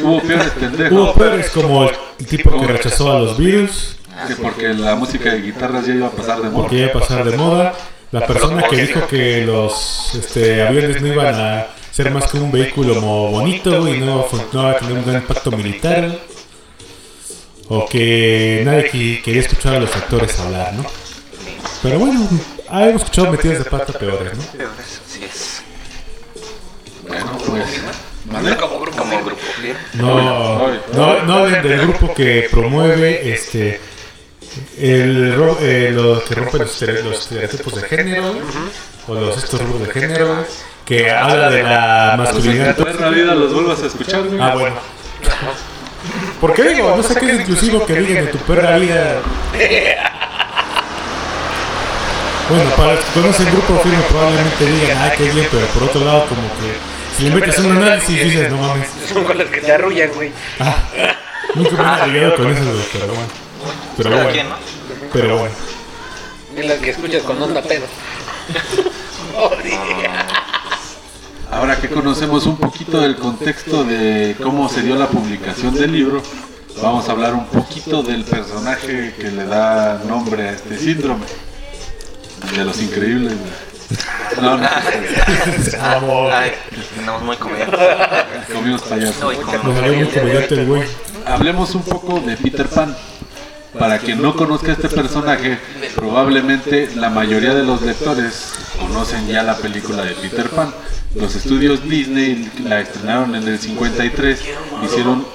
Hubo 0.02 0.22
peores 0.22 0.48
hubo 0.54 0.60
pendejos 0.60 1.18
peores 1.18 1.50
como 1.52 1.84
el 1.90 1.96
tipo 2.26 2.60
que 2.60 2.68
rechazó 2.68 3.12
a 3.12 3.20
los 3.20 3.38
Beatles, 3.38 3.98
que 4.28 4.36
porque 4.36 4.74
la 4.74 4.96
música 4.96 5.32
de 5.34 5.42
guitarras 5.42 5.86
ya 5.86 5.94
iba 5.94 6.08
a 6.08 6.12
pasar 6.12 6.38
de 6.42 6.50
moda. 6.50 6.62
porque 6.62 6.76
iba 6.78 6.88
a 6.88 6.94
pasar 6.94 7.24
de 7.24 7.38
moda. 7.38 7.74
La 8.12 8.26
persona 8.26 8.64
que 8.68 8.76
dijo 8.88 9.06
que 9.08 9.46
los 9.46 10.16
este, 10.16 10.64
aviones 10.68 11.00
no 11.02 11.08
iban 11.08 11.36
a 11.36 11.68
ser 11.92 12.10
más 12.12 12.30
que 12.32 12.38
un 12.38 12.52
vehículo 12.52 13.00
bonito 13.00 13.88
y 13.88 14.00
no, 14.00 14.26
no 14.54 14.62
iba 14.62 14.72
a 14.72 14.78
tener 14.78 14.94
un 14.98 15.06
gran 15.06 15.22
impacto 15.22 15.52
militar. 15.52 16.18
O 17.72 17.86
que 17.88 18.64
nadie 18.66 18.90
que- 18.90 19.22
quería 19.22 19.42
escuchar 19.42 19.76
a 19.76 19.80
los 19.80 19.96
actores 19.96 20.40
hablar, 20.40 20.74
¿no? 20.74 20.84
Pero 21.84 22.00
bueno, 22.00 22.28
hemos 22.72 23.02
escuchado 23.04 23.32
metidas 23.32 23.60
de 23.60 23.66
pata 23.66 23.94
peores, 23.94 24.36
¿no? 24.36 24.44
Peores, 24.44 25.02
así 25.08 25.24
es. 25.24 25.62
Bueno, 27.08 27.38
pues, 27.46 27.82
¿vale? 28.26 28.58
Como 28.58 28.80
como. 29.10 29.32
No, 29.94 30.70
no, 30.94 31.24
no 31.24 31.46
del 31.48 31.80
grupo 31.82 32.14
que 32.14 32.48
promueve 32.52 33.32
este 33.34 33.80
el 34.80 35.36
ro- 35.36 35.58
eh, 35.62 35.92
lo 35.94 36.24
que 36.24 36.36
rompe 36.36 36.58
los, 36.60 36.82
estere- 36.82 37.04
los 37.04 37.20
estereotipos 37.20 37.76
de 37.76 37.82
género 37.88 38.34
o 39.08 39.14
los 39.14 39.38
estos 39.44 39.62
rubros 39.62 39.88
de 39.88 39.94
género 39.94 40.44
que 40.86 41.12
habla 41.12 41.50
de 41.52 41.62
la 41.64 42.16
masculinidad 42.18 42.76
En 42.80 43.00
la 43.02 43.10
vida 43.10 43.36
los 43.36 43.54
vuelvas 43.54 43.82
a 43.84 43.86
escuchar, 43.88 44.24
güey. 44.24 44.40
ah 44.42 44.56
bueno 44.56 44.76
¿por 46.42 46.54
qué 46.54 46.64
digo? 46.70 46.96
no 46.98 47.04
sé 47.04 47.16
qué 47.20 47.32
es 47.32 47.40
inclusivo 47.42 47.86
que 47.86 47.94
digan 47.96 48.26
de 48.26 48.32
tu 48.32 48.38
perra 48.40 48.78
vida 48.78 49.18
bueno 52.50 52.70
para 52.76 52.94
los 52.96 53.06
que 53.06 53.20
conocen 53.22 53.48
el 53.48 53.54
grupo 53.54 53.80
firme 53.80 54.02
probablemente 54.10 54.66
digan 54.66 54.98
ay 54.98 55.12
qué 55.18 55.30
bien 55.30 55.48
pero 55.52 55.66
por 55.68 55.84
otro 55.84 56.04
lado 56.04 56.26
como 56.26 56.42
que 56.42 56.99
si 57.20 57.30
le 57.30 57.36
metes 57.36 57.60
un 57.60 57.72
análisis 57.72 58.24
dices 58.24 58.50
no 58.50 58.58
mames 58.58 58.88
Son 59.12 59.26
con 59.26 59.38
las 59.38 59.48
que 59.50 59.60
te 59.60 59.72
arrullan, 59.74 60.10
güey. 60.16 60.32
Nunca 61.56 61.72
me 61.72 61.84
han 61.84 62.14
ligado 62.14 62.36
con 62.36 62.52
eso, 62.52 62.64
güey, 62.64 62.86
pero 62.94 63.08
bueno. 63.08 63.28
Pero 63.98 64.10
bueno. 64.24 64.56
Pero 65.12 65.38
bueno. 65.38 65.56
Es 66.56 66.66
las 66.66 66.80
que 66.80 66.90
escuchas 66.92 67.24
con 67.24 67.42
onda 67.42 67.62
pedo. 67.62 67.86
Ahora 71.52 71.76
que 71.82 71.90
conocemos 71.90 72.46
un 72.46 72.56
poquito 72.58 73.02
del 73.02 73.18
contexto 73.18 73.84
de 73.84 74.38
cómo 74.42 74.70
se 74.70 74.82
dio 74.82 74.96
la 74.96 75.08
publicación 75.08 75.74
del 75.76 75.92
libro, 75.92 76.22
vamos 76.82 77.10
a 77.10 77.12
hablar 77.12 77.34
un 77.34 77.48
poquito 77.48 78.02
del 78.02 78.24
personaje 78.24 79.14
que 79.20 79.32
le 79.32 79.46
da 79.46 80.02
nombre 80.08 80.50
a 80.50 80.52
este 80.52 80.78
síndrome. 80.78 81.26
De 82.56 82.64
los 82.64 82.82
increíbles. 82.82 83.34
güey. 83.34 83.69
No, 84.42 84.58
no, 84.58 84.68
Vamos. 85.82 86.32
Ay, 86.34 86.52
tenemos 86.96 87.22
muy 87.24 87.38
comediantes. 87.38 87.80
comimos. 88.54 88.84
No, 88.90 89.32
y 89.32 90.66
güey. 90.66 90.84
Hablemos 91.26 91.76
un 91.76 91.84
poco 91.84 92.20
de 92.20 92.38
Peter 92.38 92.68
Pan. 92.68 92.96
Para 93.78 94.00
quien 94.00 94.22
no 94.22 94.36
conozca 94.36 94.72
este 94.72 94.90
personaje, 94.90 95.60
probablemente 95.96 96.90
la 96.96 97.10
mayoría 97.10 97.54
de 97.54 97.64
los 97.64 97.82
lectores 97.84 98.54
conocen 98.80 99.28
ya 99.28 99.44
la 99.44 99.58
película 99.58 100.04
de 100.04 100.16
Peter 100.16 100.50
Pan. 100.50 100.74
Los 101.16 101.36
estudios 101.36 101.84
Disney 101.88 102.52
la 102.64 102.82
estrenaron 102.82 103.36
en 103.36 103.48
el 103.48 103.60
53, 103.60 104.44
hicieron 104.86 105.26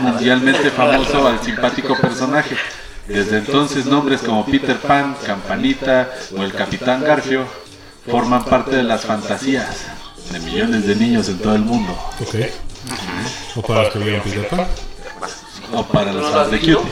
mundialmente 0.00 0.70
famoso 0.70 1.26
al 1.26 1.40
simpático 1.42 1.96
personaje. 1.98 2.56
Desde 3.06 3.38
entonces 3.38 3.86
nombres 3.86 4.22
como 4.22 4.46
Peter 4.46 4.76
Pan, 4.76 5.14
Campanita 5.26 6.10
o 6.36 6.42
el 6.42 6.52
Capitán 6.54 7.02
Garfio 7.02 7.46
forman 8.10 8.44
parte 8.44 8.76
de 8.76 8.82
las 8.82 9.02
fantasías 9.04 9.68
de 10.30 10.40
millones 10.40 10.86
de 10.86 10.96
niños 10.96 11.28
en 11.28 11.38
todo 11.38 11.54
el 11.54 11.62
mundo. 11.62 11.92
Ok. 12.20 12.34
O 13.56 13.62
para 13.62 13.84
los 13.84 13.92
que 13.92 13.98
vieron 14.00 14.20
Peter 14.22 14.48
Pan. 14.48 14.66
O 15.72 15.84
para 15.86 16.12
los 16.12 16.22
¿No 16.22 16.28
lo 16.30 16.34
fans 16.36 16.50
de. 16.50 16.76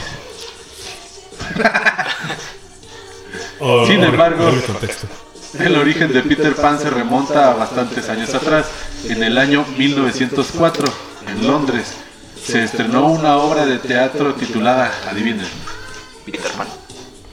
O, 3.63 3.87
Sin 3.87 4.01
o- 4.03 4.07
embargo- 4.07 4.47
o 4.47 4.49
el 4.49 4.63
contexto. 4.63 5.07
El 5.59 5.77
origen 5.77 6.13
de 6.13 6.23
Peter 6.23 6.55
Pan 6.55 6.79
se 6.79 6.89
remonta 6.91 7.51
a 7.51 7.55
bastantes 7.55 8.09
años 8.09 8.33
atrás. 8.35 8.67
En 9.05 9.23
el 9.23 9.37
año 9.37 9.67
1904, 9.77 10.87
en 11.29 11.47
Londres, 11.47 11.93
se 12.43 12.65
estrenó 12.65 13.07
una 13.09 13.37
obra 13.37 13.67
de 13.67 13.79
teatro 13.79 14.35
titulada, 14.35 14.91
adivinen. 15.11 15.47
Peter 16.25 16.51
Pan. 16.53 16.69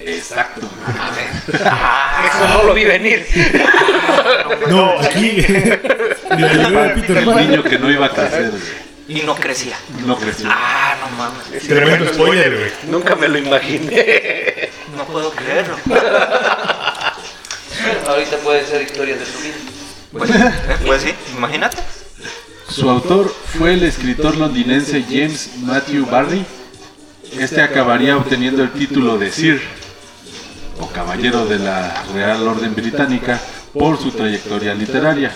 Exacto. 0.07 0.61
Eso 1.53 2.47
no 2.53 2.63
lo 2.63 2.73
vi 2.73 2.85
venir. 2.85 3.27
No, 4.69 4.99
aquí. 5.01 5.45
El 6.29 7.35
niño 7.35 7.63
que 7.63 7.77
no 7.77 7.91
iba 7.91 8.05
a 8.05 8.09
crecer, 8.09 8.51
Y 9.07 9.21
no 9.21 9.35
crecía. 9.35 9.77
no 10.05 10.17
creció. 10.17 10.47
Ah, 10.49 10.95
no 11.01 11.09
mames. 11.17 11.67
Tremendo 11.67 12.13
spoiler, 12.13 12.57
güey. 12.57 12.71
Nunca 12.89 13.15
me 13.15 13.27
lo 13.27 13.37
imaginé. 13.37 14.69
No 14.95 15.03
puedo 15.05 15.31
creerlo. 15.31 15.75
Ahorita 18.07 18.37
puede 18.37 18.65
ser 18.65 18.81
historia 18.83 19.15
de 19.17 19.25
tu 19.25 19.39
vida. 19.39 19.55
Pues, 20.11 20.31
pues 20.85 21.01
sí, 21.01 21.13
imagínate. 21.35 21.77
Su 22.69 22.89
autor 22.89 23.33
fue 23.57 23.73
el 23.73 23.83
escritor 23.83 24.37
londinense 24.37 25.03
James 25.03 25.51
Matthew 25.59 26.05
Barry. 26.05 26.45
Este 27.37 27.61
acabaría 27.61 28.15
obteniendo 28.15 28.63
el 28.63 28.71
título 28.71 29.17
de 29.17 29.31
Sir 29.31 29.61
o 30.79 30.87
Caballero 30.87 31.45
de 31.45 31.59
la 31.59 32.03
Real 32.13 32.47
Orden 32.47 32.75
Británica 32.75 33.39
por 33.73 33.97
su 33.97 34.11
trayectoria 34.11 34.73
literaria. 34.73 35.31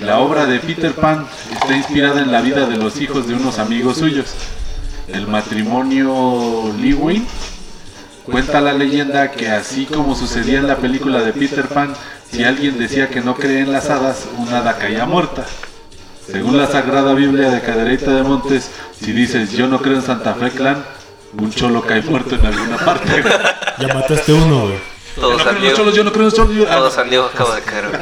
La 0.00 0.20
obra 0.20 0.46
de 0.46 0.60
Peter 0.60 0.92
Pan 0.92 1.26
está 1.50 1.76
inspirada 1.76 2.20
en 2.20 2.30
la 2.30 2.40
vida 2.40 2.66
de 2.66 2.76
los 2.76 3.00
hijos 3.00 3.26
de 3.26 3.34
unos 3.34 3.58
amigos 3.58 3.98
suyos. 3.98 4.26
el 5.08 5.26
matrimonio 5.26 6.72
Lewin. 6.80 7.26
Cuenta 8.24 8.60
la 8.60 8.74
leyenda 8.74 9.30
que 9.30 9.48
así 9.48 9.86
como 9.86 10.14
sucedía 10.14 10.58
en 10.58 10.66
la 10.66 10.76
película 10.76 11.22
de 11.22 11.32
Peter 11.32 11.66
Pan, 11.66 11.94
si 12.30 12.44
alguien 12.44 12.78
decía 12.78 13.08
que 13.08 13.22
no 13.22 13.34
cree 13.34 13.60
en 13.60 13.72
las 13.72 13.88
hadas, 13.88 14.26
una 14.36 14.58
hada 14.58 14.76
caía 14.76 15.06
muerta. 15.06 15.46
Según 16.30 16.58
la 16.58 16.66
Sagrada 16.66 17.14
Biblia 17.14 17.50
de 17.50 17.62
Cadereyta 17.62 18.12
de 18.12 18.22
Montes, 18.22 18.70
si 19.00 19.12
dices 19.12 19.52
yo 19.52 19.66
no 19.66 19.80
creo 19.80 19.96
en 19.96 20.02
Santa 20.02 20.34
Fe 20.34 20.50
Clan, 20.50 20.84
un 21.36 21.52
cholo 21.52 21.82
cae 21.82 22.02
muerto 22.02 22.34
en 22.36 22.46
alguna 22.46 22.76
parte. 22.78 23.22
Ya 23.78 23.88
mataste 23.94 24.32
uno, 24.32 24.62
güey. 24.62 24.74
Yo 25.16 25.20
Todo 25.22 25.30
no 25.32 25.36
creo 25.38 25.44
San 25.46 25.56
en 25.56 25.64
los 25.64 25.74
cholos, 25.74 25.94
yo 25.94 26.04
no 26.04 26.10
creo 26.12 26.20
en 26.22 26.24
los 26.26 26.34
cholos. 26.34 26.54
yo- 26.56 26.66
todo 26.66 26.90
San 26.90 27.08
Diego 27.10 27.24
acaba 27.26 27.54
de 27.56 27.62
caer. 27.62 27.88
güey. 27.88 28.00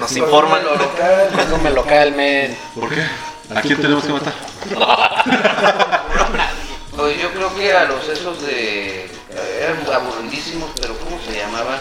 Nos 0.00 0.16
informan. 0.16 0.62
Lo 0.64 0.76
local, 0.76 1.28
Consume 1.34 1.70
local, 1.70 2.12
men. 2.12 2.56
¿Por 2.74 2.88
qué? 2.90 3.02
¿A 3.54 3.60
quién 3.62 3.80
tenemos 3.80 4.04
que 4.04 4.12
matar? 4.12 4.34
Pues 6.96 7.22
yo 7.22 7.30
creo 7.32 7.54
que 7.54 7.72
a 7.72 7.84
los 7.84 8.08
esos 8.08 8.42
de. 8.42 9.08
eran 9.62 9.78
aburridísimos, 9.94 10.68
pero 10.80 10.98
¿cómo 10.98 11.16
se 11.24 11.38
llamaban? 11.38 11.78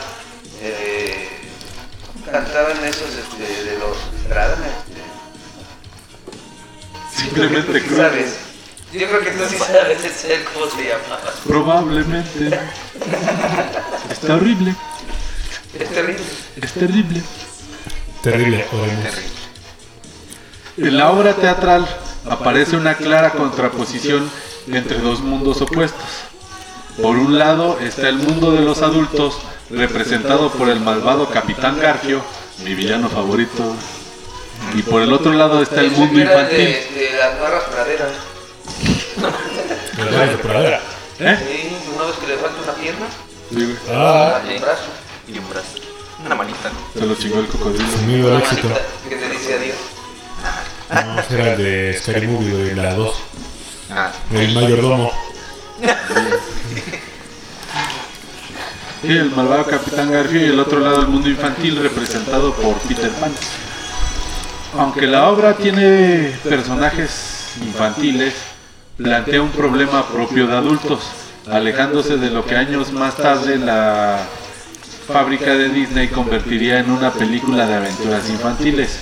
Eh, 0.61 1.27
cantaban 2.31 2.77
esos 2.85 3.09
este, 3.15 3.63
de 3.63 3.79
los. 3.79 3.97
Dradan, 4.29 4.59
este, 4.63 5.01
Simplemente 7.19 7.79
¿tú 7.79 7.85
creo. 7.87 7.97
sabes? 7.97 8.37
Yo 8.93 9.07
creo 9.07 9.19
que 9.19 9.31
tú 9.31 9.43
sí 9.49 9.57
sabes 9.57 10.03
ese, 10.03 10.45
cómo 10.53 10.65
se 10.67 10.83
llamaba. 10.83 11.33
Probablemente. 11.45 12.59
Está 14.09 14.35
horrible. 14.35 14.75
Es 15.77 15.89
terrible. 15.89 16.23
Es 16.61 16.73
terrible. 16.73 17.21
Terrible, 18.23 18.65
oremos. 18.71 19.13
En 20.77 20.97
la 20.97 21.11
obra 21.11 21.33
teatral 21.33 21.87
aparece 22.29 22.77
una 22.77 22.95
clara 22.95 23.31
contraposición 23.31 24.29
entre 24.67 24.99
dos 24.99 25.19
mundos 25.19 25.61
opuestos. 25.61 26.05
Por 27.01 27.17
un 27.17 27.37
lado 27.37 27.77
está 27.79 28.09
el 28.09 28.15
mundo 28.15 28.51
de 28.53 28.61
los 28.61 28.81
adultos, 28.81 29.37
representado 29.69 30.49
por 30.51 30.69
el 30.69 30.79
malvado 30.79 31.29
Capitán 31.29 31.79
Garfio, 31.79 32.21
mi 32.63 32.73
villano 32.73 33.09
favorito. 33.09 33.75
Y 34.75 34.81
por 34.81 35.01
el 35.01 35.13
otro 35.13 35.33
lado 35.33 35.61
está 35.61 35.81
el 35.81 35.91
mundo 35.91 36.19
infantil. 36.19 36.57
De, 36.57 36.91
de 36.95 37.17
las 37.17 37.39
barras 37.39 37.63
praderas. 37.65 38.11
Los 39.97 40.11
de 40.11 40.37
pradera. 40.37 40.81
¿Eh? 41.19 41.37
Sí, 41.39 41.77
una 41.95 42.05
vez 42.05 42.15
que 42.17 42.27
le 42.27 42.37
falta 42.37 42.61
una 42.63 42.73
pierna, 42.73 43.05
Sí, 43.49 43.55
güey. 43.55 43.77
Ah, 43.91 44.39
un 44.43 44.61
brazo. 44.61 44.83
Y 45.27 45.37
un 45.39 45.49
brazo. 45.49 45.67
Una 46.25 46.35
manita, 46.35 46.69
¿no? 46.69 46.99
Se 46.99 47.05
lo 47.07 47.15
chingó 47.15 47.39
el 47.39 47.47
cocodrilo. 47.47 47.89
conmigo 47.91 48.29
el 48.29 48.37
éxito. 48.37 48.67
Que 49.07 49.15
te 49.15 49.29
dice 49.29 49.53
adiós. 49.55 49.77
No, 51.05 51.19
ese 51.19 51.33
era 51.35 51.53
el 51.53 51.57
de 51.57 51.99
Scary 51.99 52.27
Movie, 52.27 52.51
güey, 52.51 52.75
la 52.75 52.93
2. 52.93 53.15
Ah, 53.91 54.11
El 54.33 54.53
mayordomo. 54.53 55.11
Sí, 59.01 59.09
el 59.09 59.31
malvado 59.31 59.65
Capitán 59.65 60.11
Garfio 60.11 60.41
y 60.41 60.49
el 60.49 60.59
otro 60.59 60.79
lado 60.79 61.01
el 61.01 61.07
mundo 61.07 61.29
infantil 61.29 61.77
representado 61.81 62.53
por 62.53 62.73
Peter 62.79 63.11
Pan. 63.11 63.31
Aunque 64.77 65.07
la 65.07 65.29
obra 65.29 65.55
tiene 65.55 66.35
personajes 66.43 67.51
infantiles, 67.61 68.33
plantea 68.97 69.41
un 69.41 69.51
problema 69.51 70.07
propio 70.07 70.47
de 70.47 70.57
adultos, 70.57 71.01
alejándose 71.49 72.17
de 72.17 72.31
lo 72.31 72.45
que 72.45 72.55
años 72.55 72.91
más 72.91 73.15
tarde 73.15 73.57
la 73.57 74.19
fábrica 75.07 75.55
de 75.55 75.69
Disney 75.69 76.07
convertiría 76.07 76.79
en 76.79 76.91
una 76.91 77.11
película 77.11 77.67
de 77.67 77.75
aventuras 77.75 78.29
infantiles. 78.29 78.99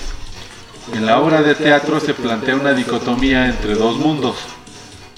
En 0.94 1.06
la 1.06 1.18
obra 1.18 1.42
de 1.42 1.54
teatro 1.54 1.98
se 1.98 2.14
plantea 2.14 2.54
una 2.54 2.72
dicotomía 2.72 3.46
entre 3.46 3.74
dos 3.74 3.96
mundos. 3.96 4.36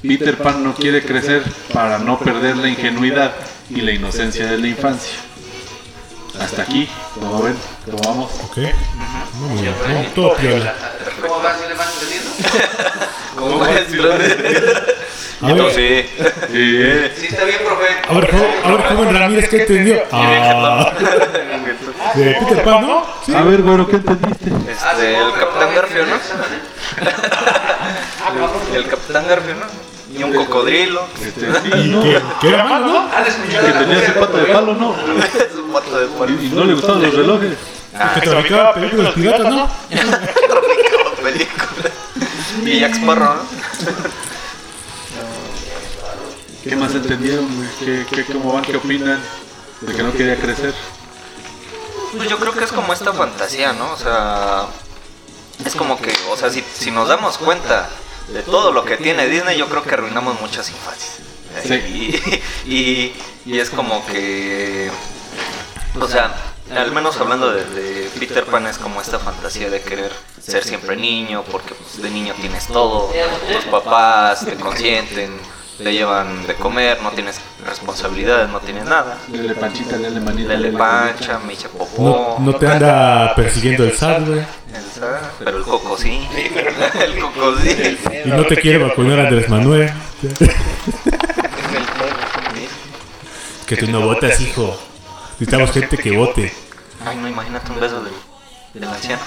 Peter 0.01 0.39
Pan 0.39 0.63
no 0.63 0.75
quiere 0.75 1.05
crecer 1.05 1.43
para 1.73 1.99
no 1.99 2.19
perder 2.19 2.57
la 2.57 2.69
ingenuidad 2.69 3.33
y 3.69 3.81
la 3.81 3.93
inocencia 3.93 4.47
de 4.47 4.59
la 4.59 4.69
infancia. 4.69 5.19
Hasta 6.41 6.63
aquí, 6.63 6.89
como 7.15 7.43
ven, 7.43 7.57
como 7.85 7.99
vamos. 7.99 8.31
Ok. 8.45 8.59
Muy 9.35 9.61
bien. 9.61 9.75
¿Cómo 10.15 11.41
vas? 11.43 11.57
¿Sí 11.59 11.65
le 11.69 11.75
vas 11.75 11.93
entendiendo? 11.95 12.31
¿Cómo 13.39 13.65
es? 13.67 13.87
A 15.41 15.47
ver, 15.53 15.73
Sí. 15.73 16.05
Eh, 16.53 17.13
Sí, 17.17 17.27
está 17.27 17.45
bien, 17.45 17.59
profe. 17.65 17.87
a 18.09 18.13
ver, 18.15 18.31
joven, 18.33 18.51
a 18.65 18.71
ver, 18.73 18.83
joven 18.97 19.15
Ramírez, 19.15 19.49
¿qué 19.49 19.57
entendió? 19.61 20.03
Ah, 20.11 20.93
de 22.15 22.35
Peter 22.41 22.65
Pan, 22.65 22.87
¿no? 22.87 23.07
Sí. 23.25 23.35
a 23.35 23.43
ver, 23.43 23.63
güero, 23.63 23.87
¿qué 23.87 23.97
entendiste? 23.97 24.51
Este, 24.71 25.17
el 25.17 25.33
Capitán 25.35 25.75
Garfio, 25.75 26.07
¿no? 26.07 26.17
El 28.77 28.87
Capitán 28.89 29.27
Garfio, 29.29 29.55
¿no? 29.55 29.67
Y 30.19 30.23
un 30.25 30.33
cocodrilo. 30.35 31.07
Este, 31.23 31.41
sí, 31.41 31.71
Y 31.75 31.89
¿no? 31.89 32.03
que, 32.03 32.21
que 32.41 32.49
era 32.49 32.65
malo, 32.65 32.87
¿no? 32.87 33.09
¿Han 33.15 33.27
escuchado 33.27 33.67
Que 33.67 33.73
tenía 33.73 34.07
su 34.07 34.13
pata 34.21 34.39
de 34.39 34.45
palo, 34.47 34.75
¿no? 34.75 34.95
Es 35.23 35.55
un 35.55 35.73
pato 35.73 36.01
de 36.01 36.07
puerco. 36.07 36.35
Y, 36.43 36.49
no 36.49 36.65
le 36.65 36.73
gustaban 36.75 37.03
los 37.03 37.15
relojes. 37.15 37.53
Que 38.15 38.21
traficaba 38.29 38.75
películas 38.75 39.13
piratas, 39.15 39.53
¿no? 39.55 39.69
película. 41.23 41.91
Y 42.65 42.81
Jack 42.81 42.95
Sparrow, 42.95 43.35
¿no? 43.35 43.43
¿Qué 46.65 46.77
más 46.77 46.95
entendieron, 46.95 47.47
güey? 47.57 47.69
¿Qué, 47.79 48.07
qué, 48.11 48.25
¿Cómo 48.33 48.53
van? 48.53 48.65
¿Qué 48.65 48.77
opinan? 48.77 49.21
De 49.81 49.95
que 49.95 50.03
no 50.03 50.13
quería 50.13 50.37
crecer. 50.37 50.75
Pues 52.17 52.29
yo 52.29 52.39
creo 52.39 52.53
que 52.53 52.65
es 52.65 52.73
como 52.73 52.93
esta 52.93 53.13
fantasía, 53.13 53.73
¿no? 53.73 53.93
O 53.93 53.97
sea, 53.97 54.67
es 55.65 55.75
como 55.75 56.01
que, 56.01 56.13
o 56.31 56.37
sea, 56.37 56.51
si, 56.51 56.65
si 56.75 56.91
nos 56.91 57.09
damos 57.09 57.39
cuenta 57.39 57.89
de 58.29 58.43
todo 58.43 58.73
lo 58.73 58.85
que 58.85 58.97
tiene 58.97 59.29
Disney, 59.29 59.57
yo 59.57 59.69
creo 59.69 59.83
que 59.83 59.95
arruinamos 59.95 60.41
muchas 60.41 60.69
infancias. 60.71 61.19
Sí. 61.65 61.75
Y, 62.67 62.75
y, 62.75 63.15
y 63.47 63.59
es 63.59 63.71
como 63.71 64.05
que, 64.07 64.91
o 65.99 66.07
sea, 66.07 66.35
al 66.77 66.93
menos 66.93 67.19
hablando 67.21 67.51
de, 67.53 67.65
de 67.65 68.11
Peter 68.19 68.45
Pan 68.45 68.67
es 68.67 68.79
como 68.79 69.01
esta 69.01 69.19
fantasía 69.19 69.71
de 69.71 69.81
querer 69.81 70.13
ser 70.41 70.65
siempre 70.65 70.97
niño, 70.97 71.43
porque 71.51 71.75
pues, 71.75 72.03
de 72.03 72.11
niño 72.11 72.35
tienes 72.41 72.67
todo, 72.67 73.11
tus 73.53 73.65
papás 73.71 74.45
te 74.45 74.55
consienten, 74.57 75.39
te 75.79 75.93
llevan 75.93 76.47
de 76.47 76.55
comer, 76.55 77.01
no 77.03 77.11
tienes 77.13 77.41
responsabilidades, 77.65 78.49
no 78.51 78.59
tienes 78.61 78.85
nada. 78.85 79.17
Lele 79.31 79.55
panchita, 79.55 79.97
lele 79.97 80.21
manita. 80.21 80.55
Lele 80.55 80.77
pancha, 80.77 81.39
me 81.47 81.53
echa 81.53 81.69
No, 81.73 81.79
popó. 81.79 82.37
no 82.41 82.55
te 82.57 82.67
anda 82.67 83.35
persiguiendo 83.37 83.85
el 83.85 83.97
SAT, 83.97 84.27
güey. 84.27 84.39
El 84.41 85.01
sa- 85.01 85.31
Pero 85.39 85.59
el 85.59 85.63
coco 85.65 85.97
sí. 85.97 86.27
El 87.01 87.19
coco 87.21 87.55
sí. 87.63 87.99
Y 88.25 88.29
no 88.29 88.45
te 88.47 88.57
quiere 88.57 88.79
vacunar 88.79 89.21
Andrés 89.21 89.49
Manuel. 89.49 89.93
Que 93.67 93.77
tú 93.77 93.87
no 93.89 94.01
votas, 94.01 94.41
hijo. 94.41 94.79
Necesitamos 95.39 95.71
gente 95.73 95.97
que 95.99 96.17
vote. 96.17 96.53
Ay, 97.05 97.17
no, 97.17 97.29
imagínate 97.29 97.71
un 97.73 97.81
beso 97.81 98.03
del, 98.03 98.13
del 98.75 98.85
anciano. 98.89 99.23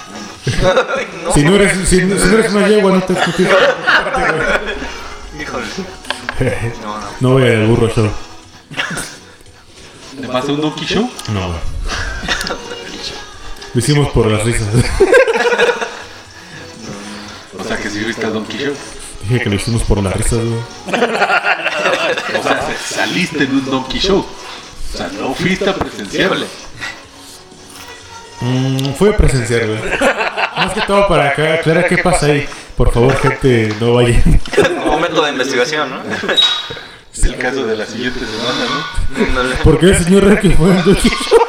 Ay, 0.97 1.07
no. 1.23 1.33
Si 1.33 1.43
no 1.43 1.55
eres, 1.55 1.87
si, 1.87 1.99
si 1.99 2.05
no 2.05 2.15
eres 2.37 2.51
una 2.51 2.67
yegua, 2.67 2.91
no 2.91 3.03
te 3.03 3.13
escuches. 3.13 3.47
Híjole. 5.39 5.65
No, 6.81 6.99
no. 6.99 7.07
No 7.19 7.29
voy 7.33 7.43
al 7.43 7.67
burro 7.67 7.87
show. 7.87 8.09
¿Le 10.19 10.27
pasa 10.27 10.51
un 10.51 10.59
Donkey 10.61 10.87
Show? 10.87 11.07
No, 11.31 11.47
güey. 11.49 11.59
Lo 13.75 13.79
hicimos 13.79 14.09
por 14.09 14.25
las 14.25 14.43
risas. 14.43 14.67
O 17.59 17.63
sea, 17.63 17.77
que 17.77 17.91
si 17.91 17.99
viste 17.99 18.25
a 18.25 18.29
Donkey 18.31 18.57
Show. 18.57 18.73
Dije 19.21 19.39
que 19.43 19.49
lo 19.49 19.55
hicimos 19.55 19.83
por 19.83 20.01
las 20.01 20.13
risas, 20.15 20.39
güey. 20.39 20.61
O 22.39 22.43
sea, 22.43 22.75
saliste 22.89 23.43
en 23.43 23.51
un 23.51 23.65
Donkey 23.65 23.99
Show. 23.99 24.25
O 24.93 24.97
sea, 24.97 25.07
no 25.19 25.33
fuiste 25.33 25.69
a 25.69 25.75
presenciarlo. 25.75 26.45
Mm, 28.41 28.93
fue 28.95 29.13
presenciar, 29.13 29.67
güey. 29.67 29.79
Más 30.57 30.73
que 30.73 30.81
todo 30.81 31.07
para 31.07 31.29
acá, 31.29 31.53
aclarar 31.53 31.87
qué 31.87 31.97
pasa 31.99 32.25
ahí. 32.27 32.47
Por 32.75 32.91
favor, 32.91 33.15
gente, 33.17 33.73
no 33.79 33.93
vayan. 33.93 34.41
Momento 34.85 35.23
de 35.23 35.31
investigación, 35.31 35.89
¿no? 35.89 35.97
Es 37.13 37.25
el 37.25 37.37
caso 37.37 37.65
de 37.65 37.75
la 37.75 37.85
siguiente 37.85 38.21
semana, 38.21 38.65
¿no? 38.69 39.25
Ándale. 39.25 39.55
Porque 39.65 39.87
el 39.87 39.97
señor 40.01 40.23
Reque 40.23 40.51
fue 40.51 40.73
Show. 40.81 41.39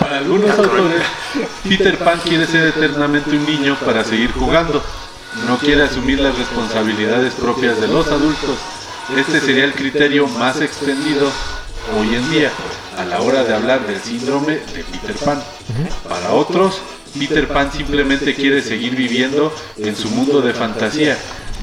Para 0.00 0.18
algunos 0.18 0.58
autores, 0.58 1.02
Peter 1.68 1.98
Pan 1.98 2.18
quiere 2.24 2.46
ser 2.46 2.68
eternamente 2.68 3.30
un 3.30 3.44
niño 3.44 3.76
para 3.84 4.04
seguir 4.04 4.32
jugando. 4.32 4.82
No 5.46 5.58
quiere 5.58 5.82
asumir 5.82 6.18
las 6.18 6.36
responsabilidades 6.38 7.34
propias 7.34 7.78
de 7.78 7.88
los 7.88 8.06
adultos. 8.08 8.56
Este 9.14 9.40
sería 9.40 9.64
el 9.64 9.72
criterio 9.72 10.26
más 10.26 10.60
extendido 10.60 11.30
hoy 11.96 12.14
en 12.14 12.30
día 12.30 12.50
a 12.98 13.04
la 13.04 13.20
hora 13.20 13.44
de 13.44 13.54
hablar 13.54 13.86
del 13.86 14.00
síndrome 14.00 14.54
de 14.54 14.84
Peter 14.84 15.14
Pan. 15.24 15.42
Para 16.08 16.32
otros, 16.32 16.80
Peter 17.16 17.46
Pan 17.46 17.70
simplemente 17.70 18.34
quiere 18.34 18.62
seguir 18.62 18.96
viviendo 18.96 19.54
en 19.78 19.94
su 19.94 20.10
mundo 20.10 20.40
de 20.40 20.52
fantasía. 20.52 21.16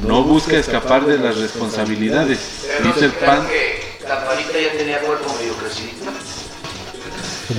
No 0.08 0.24
busca 0.24 0.58
escapar 0.58 1.06
de 1.06 1.20
las 1.20 1.38
responsabilidades. 1.38 2.66
Peter 2.82 3.12
Pan 3.12 3.46
Campanita 4.08 4.60
ya 4.60 4.78
tenía 4.78 5.00
cuerpo 5.00 5.34
medio 5.40 5.54
crecidito. 5.56 6.06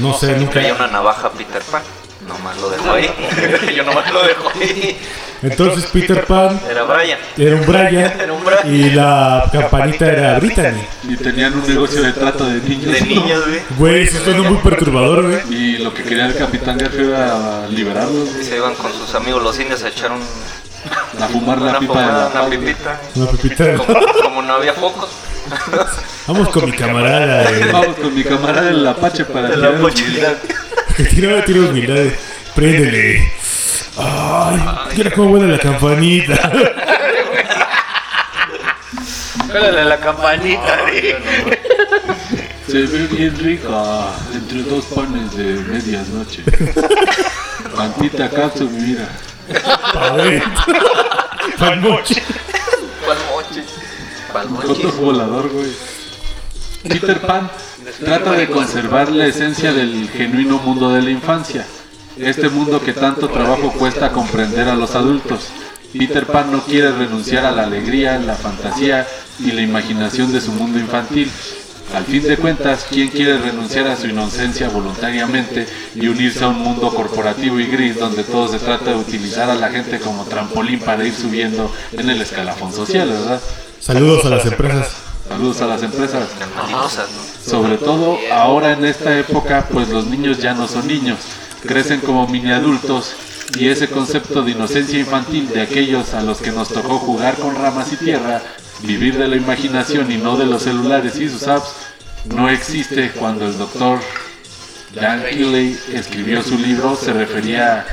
No 0.01 0.15
sé, 0.15 0.37
nunca. 0.37 0.53
Traía 0.53 0.75
una 0.75 0.87
navaja 0.89 1.31
Peter 1.31 1.63
Pan. 1.63 1.83
Nomás 2.27 2.59
lo 2.59 2.71
dejo 2.71 2.91
ahí. 2.91 3.11
Yo 3.77 3.85
nomás 3.85 4.13
lo 4.13 4.23
dejo 4.23 4.49
ahí. 4.55 4.99
Entonces 5.45 5.91
Peter 5.93 6.25
Pan 6.25 6.59
Era 6.71 6.85
Brian. 6.85 7.19
era 7.37 7.57
un 7.57 7.67
Brian 7.67 8.13
Era 8.21 8.33
un 8.33 8.45
Brian. 8.45 8.75
y 8.75 8.91
la 8.91 9.49
campanita 9.53 10.07
era 10.11 10.39
Brittany. 10.39 10.81
Y 11.09 11.17
tenían 11.17 11.55
un 11.55 11.67
negocio 11.69 12.03
de 12.03 12.13
trato 12.13 12.45
de 12.47 12.61
niños. 12.69 12.93
De 12.93 13.01
niños, 13.03 13.43
güey. 13.47 13.61
Güey, 13.79 14.03
eso 14.05 14.25
suena 14.25 14.49
muy 14.49 14.59
perturbador, 14.59 15.23
güey. 15.31 15.41
Y 15.55 15.79
lo 15.79 15.93
que 15.93 16.03
quería 16.03 16.27
el 16.27 16.37
capitán 16.37 16.79
Garfio 16.79 17.09
era 17.15 17.67
liberarlos, 17.69 18.31
Y 18.41 18.45
se 18.45 18.57
iban 18.57 18.75
con 18.75 18.93
sus 18.93 19.15
amigos 19.15 19.43
los 19.43 19.59
indios 19.61 19.83
a 19.85 19.89
echar 19.89 20.13
un, 20.13 20.23
a 21.23 21.29
fumar 21.29 21.59
la 21.61 21.71
una 21.71 21.79
pipa 21.81 22.01
de 22.01 22.07
la 22.07 22.29
una 22.43 22.51
pipita. 22.51 23.01
Una 23.15 23.27
pepita. 23.31 23.75
Como, 23.77 24.01
como 24.23 24.43
no 24.43 24.55
había 24.55 24.73
focos. 24.75 25.09
Vamos 26.27 26.49
con 26.49 26.65
mi 26.65 26.73
camarada. 26.73 27.45
eh. 27.51 27.69
Vamos 27.71 27.97
con 27.97 28.15
mi 28.15 28.25
camarada 28.25 28.71
el 28.71 28.87
Apache 28.87 29.25
para 29.27 29.49
De 29.51 29.57
la 29.59 29.69
tirar 29.69 29.81
mochila. 29.83 30.35
Que 30.97 31.05
tira, 31.05 31.45
tira 31.45 31.61
humildad. 31.61 32.05
Préndele. 32.55 33.33
Ay, 33.97 34.61
mira 34.97 35.11
cómo 35.13 35.29
buena 35.31 35.47
la 35.47 35.59
campanita. 35.59 36.51
Pélale 39.53 39.85
la 39.85 39.99
campanita, 40.01 40.79
güey. 40.83 41.15
Se 42.67 42.83
ve 42.87 43.07
bien 43.07 43.39
rica 43.39 44.09
entre 44.33 44.63
dos 44.63 44.85
panes 44.87 45.37
de 45.37 45.45
medias 45.71 46.09
noche. 46.09 46.43
Tantita 47.77 48.29
capsu, 48.31 48.69
mira. 48.71 49.07
¿Cuál 51.59 51.81
moche? 51.81 52.23
¿Cuál 54.33 54.47
Un 54.47 54.53
moche? 54.55 54.67
coto 54.67 54.93
volador, 54.93 55.49
güey. 55.51 55.71
Peter 56.89 57.21
Pan 57.21 57.49
trata 58.05 58.33
de 58.33 58.49
conservar 58.49 59.11
la 59.11 59.27
esencia 59.27 59.73
del 59.73 60.09
genuino 60.11 60.59
mundo 60.59 60.91
de 60.93 61.03
la 61.03 61.11
infancia. 61.11 61.65
Este 62.17 62.49
mundo 62.49 62.81
que 62.81 62.93
tanto 62.93 63.29
trabajo 63.29 63.73
cuesta 63.73 64.13
comprender 64.13 64.69
a 64.69 64.77
los 64.77 64.95
adultos. 64.95 65.49
Peter 65.93 66.27
Pan 66.27 66.53
no 66.53 66.61
quiere 66.63 66.93
renunciar 66.93 67.45
a 67.45 67.51
la 67.51 67.65
alegría, 67.65 68.19
la 68.19 68.35
fantasía 68.35 69.07
y 69.41 69.51
la 69.51 69.63
imaginación 69.63 70.33
de 70.33 70.41
su 70.41 70.53
mundo 70.53 70.79
infantil. 70.79 71.31
Al 71.95 72.05
fin 72.05 72.23
de 72.23 72.37
cuentas, 72.37 72.87
¿quién 72.89 73.09
quiere 73.09 73.39
renunciar 73.39 73.89
a 73.89 73.97
su 73.97 74.07
inocencia 74.07 74.69
voluntariamente 74.69 75.67
y 75.95 76.07
unirse 76.07 76.45
a 76.45 76.49
un 76.49 76.61
mundo 76.61 76.95
corporativo 76.95 77.59
y 77.59 77.67
gris 77.67 77.99
donde 77.99 78.23
todo 78.23 78.49
se 78.49 78.59
trata 78.59 78.91
de 78.91 78.97
utilizar 78.97 79.51
a 79.51 79.55
la 79.55 79.71
gente 79.71 79.99
como 79.99 80.25
trampolín 80.25 80.81
para 80.81 81.05
ir 81.05 81.15
subiendo 81.15 81.73
en 81.93 82.11
el 82.11 82.21
escalafón 82.23 82.73
social, 82.73 83.09
verdad? 83.09 83.41
Saludos 83.81 84.25
a 84.25 84.31
las 84.31 84.47
empresas. 84.47 84.89
Saludos 85.29 85.61
a 85.63 85.67
las 85.67 85.83
empresas. 85.83 86.29
Sobre 87.45 87.77
todo 87.77 88.19
ahora 88.33 88.73
en 88.73 88.85
esta 88.85 89.19
época, 89.19 89.67
pues 89.73 89.89
los 89.89 90.07
niños 90.07 90.39
ya 90.39 90.55
no 90.55 90.69
son 90.69 90.87
niños, 90.87 91.19
crecen 91.67 92.01
como 92.01 92.27
mini 92.27 92.53
adultos 92.53 93.15
y 93.59 93.69
ese 93.69 93.89
concepto 93.89 94.43
de 94.43 94.53
inocencia 94.53 94.99
infantil 94.99 95.49
de 95.49 95.63
aquellos 95.63 96.15
a 96.15 96.23
los 96.23 96.39
que 96.39 96.51
nos 96.51 96.69
tocó 96.69 96.99
jugar 96.99 97.37
con 97.37 97.55
ramas 97.55 97.93
y 97.93 97.97
tierra, 97.97 98.43
vivir 98.83 99.17
de 99.19 99.29
la 99.29 99.37
imaginación 99.37 100.11
y 100.11 100.17
no 100.17 100.37
de 100.37 100.47
los 100.47 100.63
celulares 100.63 101.17
y 101.17 101.29
sus 101.29 101.47
apps, 101.47 101.69
no 102.27 102.49
existe 102.49 103.11
cuando 103.11 103.47
el 103.47 103.57
doctor 103.59 104.01
Dan 104.95 105.23
Healy 105.23 105.79
escribió 105.93 106.43
su 106.43 106.59
libro, 106.59 106.97
se 106.97 107.13
refería 107.13 107.85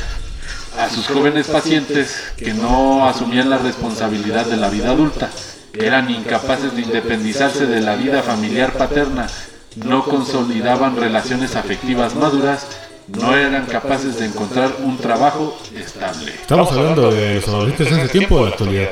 a 0.78 0.90
sus 0.90 1.08
jóvenes 1.08 1.48
pacientes 1.48 2.16
que 2.38 2.54
no 2.54 3.08
asumían 3.08 3.50
la 3.50 3.58
responsabilidad 3.58 4.46
de 4.46 4.58
la 4.58 4.70
vida 4.70 4.92
adulta, 4.92 5.30
eran 5.74 6.10
incapaces 6.10 6.76
de 6.76 6.82
independizarse 6.82 7.66
de 7.66 7.82
la 7.82 7.96
vida 7.96 8.22
familiar 8.24 8.74
paterna, 8.74 9.28
no 9.76 10.04
consolidaban 10.04 10.98
relaciones 10.98 11.56
afectivas 11.56 12.16
maduras, 12.16 12.66
no 13.08 13.36
eran 13.36 13.66
capaces 13.66 14.18
de 14.20 14.26
encontrar 14.26 14.76
un 14.80 14.98
trabajo 14.98 15.58
estable. 15.76 16.34
Estamos 16.34 16.72
hablando 16.72 17.12
de 17.12 17.36
los 17.36 17.48
adolescentes 17.48 17.94
en 17.94 18.00
ese 18.00 18.10
tiempo 18.10 18.36
o 18.36 18.40
de 18.40 18.44
la 18.46 18.52
actualidad. 18.52 18.92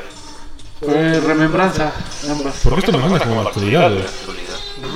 Fue 0.80 1.20
remembranza, 1.20 1.92
ambas. 2.28 2.56
¿Por 2.56 2.74
qué 2.74 2.80
esto 2.80 2.92
me 2.92 3.00
suena 3.00 3.24
como 3.24 3.40
actualidad, 3.42 3.90
güey? 3.90 4.04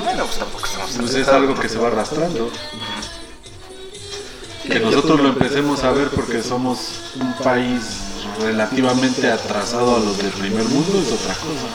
Bueno, 0.02 0.24
pues 0.24 0.38
tampoco 0.38 0.64
estamos 0.64 0.90
Pues 0.96 1.14
es 1.14 1.28
algo 1.28 1.54
que 1.54 1.68
se 1.68 1.78
va 1.78 1.88
arrastrando. 1.88 2.50
Que 4.66 4.80
nosotros 4.80 5.20
lo 5.20 5.28
empecemos 5.28 5.84
a 5.84 5.92
ver 5.92 6.08
porque 6.08 6.42
somos 6.42 7.12
un 7.20 7.34
país 7.44 8.00
relativamente 8.40 9.30
atrasado 9.30 9.96
a 9.96 9.98
los 10.00 10.16
del 10.18 10.32
primer 10.32 10.64
mundo 10.64 10.98
es 10.98 11.12
otra 11.12 11.34
cosa. 11.34 11.68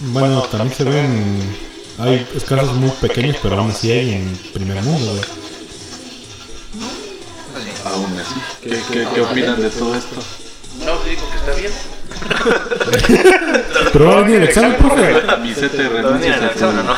Bueno, 0.00 0.42
también 0.42 0.74
se 0.74 0.84
ven. 0.84 1.56
Hay 1.98 2.26
casos 2.48 2.74
muy 2.74 2.90
pequeños, 2.90 3.36
pero 3.42 3.58
aún 3.58 3.70
así 3.70 3.90
hay 3.90 4.14
en 4.14 4.36
primer 4.52 4.82
mundo, 4.82 5.12
güey. 5.12 5.47
Aún 7.84 8.18
así. 8.20 8.34
¿Qué, 8.62 8.70
qué, 8.92 9.06
qué 9.14 9.20
opinan 9.20 9.60
de 9.60 9.70
todo 9.70 9.94
esto? 9.94 10.16
No, 10.84 10.92
te 10.98 11.10
digo 11.10 11.22
que 11.30 11.36
está 11.36 11.52
bien. 11.54 11.72
Pero 13.92 14.04
va 14.06 14.18
a 14.18 14.20
venir 14.22 14.36
el 14.36 14.44
examen, 14.44 14.74
profe. 14.76 15.06
A 15.06 15.36
venir 15.36 15.56
renuncia 15.92 16.36
examen, 16.50 16.86
¿no? 16.86 16.96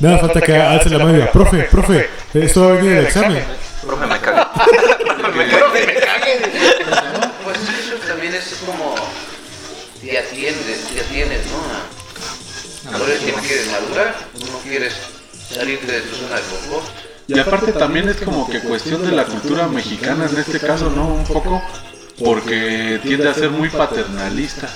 Nada, 0.00 0.18
falta 0.18 0.40
que 0.40 0.56
alce 0.56 0.90
la 0.90 0.98
mano 0.98 1.10
y 1.10 1.14
diga, 1.14 1.32
profe, 1.32 1.62
profe, 1.64 2.08
esto 2.34 2.60
va 2.66 2.68
a 2.68 2.72
venir 2.76 2.92
el 2.98 3.06
examen. 3.06 3.44
Profe, 3.84 4.06
me 4.06 4.20
cagué. 4.20 4.44
me 5.34 5.94
cagué. 5.94 6.40
Pues 7.44 7.58
eso 7.62 7.94
también 8.06 8.34
es 8.34 8.56
como 8.66 8.94
te 10.02 10.18
atiendes, 10.18 10.80
te 10.94 11.00
atiendes, 11.00 11.40
¿no? 11.46 11.58
A- 12.94 12.98
Por 12.98 13.08
eso 13.08 13.24
no 13.34 13.42
quieres 13.42 13.66
madurar, 13.72 14.14
no 14.52 14.58
quieres 14.58 14.94
salir 15.54 15.80
de 15.80 16.00
tu 16.02 16.14
zona 16.16 16.36
de 16.36 16.42
confort. 16.42 16.86
Y 17.28 17.38
aparte 17.38 17.72
también 17.72 18.08
es 18.08 18.16
como 18.16 18.48
que 18.48 18.60
cuestión 18.60 19.02
de 19.08 19.12
la 19.14 19.24
cultura 19.24 19.68
mexicana 19.68 20.26
en 20.30 20.38
este 20.38 20.58
caso, 20.60 20.90
¿no? 20.90 21.06
Un 21.08 21.24
poco, 21.24 21.62
porque 22.22 22.98
tiende 23.02 23.28
a 23.28 23.34
ser 23.34 23.50
muy 23.50 23.68
paternalista. 23.68 24.68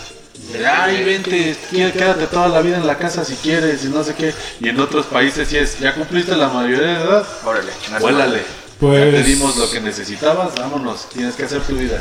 De, 0.53 0.67
ay, 0.67 1.03
vente, 1.05 1.57
qué- 1.71 1.93
quédate 1.93 2.27
toda 2.27 2.49
la 2.49 2.61
vida 2.61 2.77
en 2.77 2.87
la 2.87 2.99
casa 2.99 3.25
si 3.25 3.35
quieres 3.37 3.85
y 3.85 3.88
no 3.88 4.05
sé 4.05 4.15
qué. 4.15 4.35
Y 4.61 4.69
en 4.69 4.81
otros 4.81 5.07
países 5.07 5.49
sí 5.49 5.57
es, 5.57 5.79
ya 5.79 5.95
cumpliste 5.95 6.37
la 6.37 6.49
mayoría 6.49 6.87
de 6.88 6.93
edad, 7.05 7.27
Órale, 7.45 7.73
vuélale. 8.01 8.41
Pues- 8.79 9.12
Ya 9.15 9.23
te 9.23 9.23
dimos 9.23 9.57
lo 9.57 9.71
que 9.71 9.81
necesitabas, 9.81 10.55
vámonos, 10.57 11.09
tienes 11.11 11.35
que 11.37 11.45
hacer 11.45 11.61
tu 11.62 11.75
vida. 11.77 12.01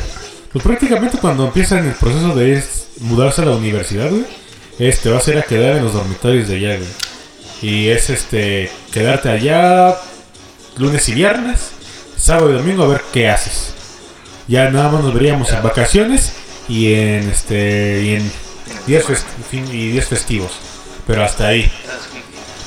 Pues 0.51 0.63
prácticamente 0.65 1.17
cuando 1.17 1.45
empiezan 1.45 1.85
el 1.87 1.93
proceso 1.93 2.35
de 2.35 2.61
mudarse 2.99 3.41
a 3.41 3.45
la 3.45 3.51
universidad, 3.51 4.09
güey, 4.09 4.25
este 4.79 5.09
va 5.11 5.17
a 5.17 5.21
ser 5.21 5.37
a 5.37 5.43
quedar 5.43 5.77
en 5.77 5.83
los 5.85 5.93
dormitorios 5.93 6.47
de 6.49 6.55
allá, 6.57 6.77
güey. 6.77 6.89
Y 7.61 7.89
es 7.89 8.09
este 8.09 8.69
quedarte 8.91 9.29
allá 9.29 9.95
lunes 10.77 11.07
y 11.09 11.13
viernes, 11.13 11.71
sábado 12.17 12.49
y 12.51 12.53
domingo 12.53 12.83
a 12.83 12.87
ver 12.87 13.01
qué 13.13 13.29
haces. 13.29 13.73
Ya 14.47 14.69
nada 14.69 14.89
más 14.89 15.03
nos 15.03 15.13
veríamos 15.13 15.51
en 15.51 15.63
vacaciones 15.63 16.33
y 16.67 16.93
en 16.93 17.29
este 17.29 18.01
y 18.03 18.15
en 18.15 18.31
días, 18.87 19.03
fest- 19.05 19.25
y 19.53 19.91
días 19.91 20.07
festivos. 20.07 20.51
Pero 21.07 21.23
hasta 21.23 21.47
ahí. 21.47 21.71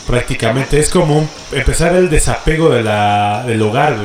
Prácticamente 0.07 0.79
es 0.79 0.91
como 0.91 1.19
un- 1.19 1.31
empezar 1.53 1.95
el 1.95 2.11
desapego 2.11 2.71
de 2.71 2.83
la, 2.83 3.45
del 3.47 3.63
hogar. 3.63 3.97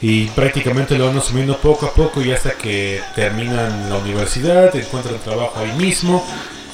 Y 0.00 0.26
prácticamente 0.26 0.96
lo 0.98 1.06
van 1.06 1.18
asumiendo 1.18 1.56
poco 1.58 1.86
a 1.86 1.94
poco 1.94 2.20
y 2.22 2.32
hasta 2.32 2.52
que 2.52 3.00
terminan 3.14 3.88
la 3.88 3.96
universidad, 3.96 4.74
encuentran 4.74 5.18
trabajo 5.20 5.54
ahí 5.60 5.72
mismo, 5.78 6.26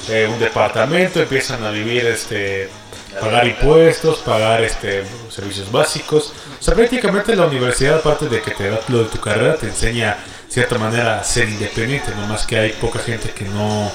eh, 0.08 0.26
un 0.32 0.38
departamento, 0.40 1.20
empiezan 1.20 1.62
a 1.62 1.70
vivir, 1.70 2.06
este, 2.06 2.70
pagar 3.20 3.46
impuestos, 3.46 4.18
pagar 4.18 4.62
este, 4.62 5.04
servicios 5.30 5.70
básicos. 5.70 6.32
O 6.58 6.62
sea, 6.62 6.74
prácticamente 6.74 7.34
la 7.36 7.46
universidad, 7.46 7.96
aparte 7.96 8.28
de 8.28 8.40
que 8.40 8.50
te 8.52 8.70
da 8.70 8.80
lo 8.88 9.04
de 9.04 9.04
tu 9.06 9.18
carrera, 9.20 9.56
te 9.56 9.66
enseña, 9.66 10.16
de 10.46 10.52
cierta 10.52 10.78
manera, 10.78 11.20
a 11.20 11.24
ser 11.24 11.48
independiente, 11.48 12.14
nomás 12.14 12.46
que 12.46 12.58
hay 12.58 12.72
poca 12.72 12.98
gente 12.98 13.30
que 13.30 13.44
no 13.44 13.90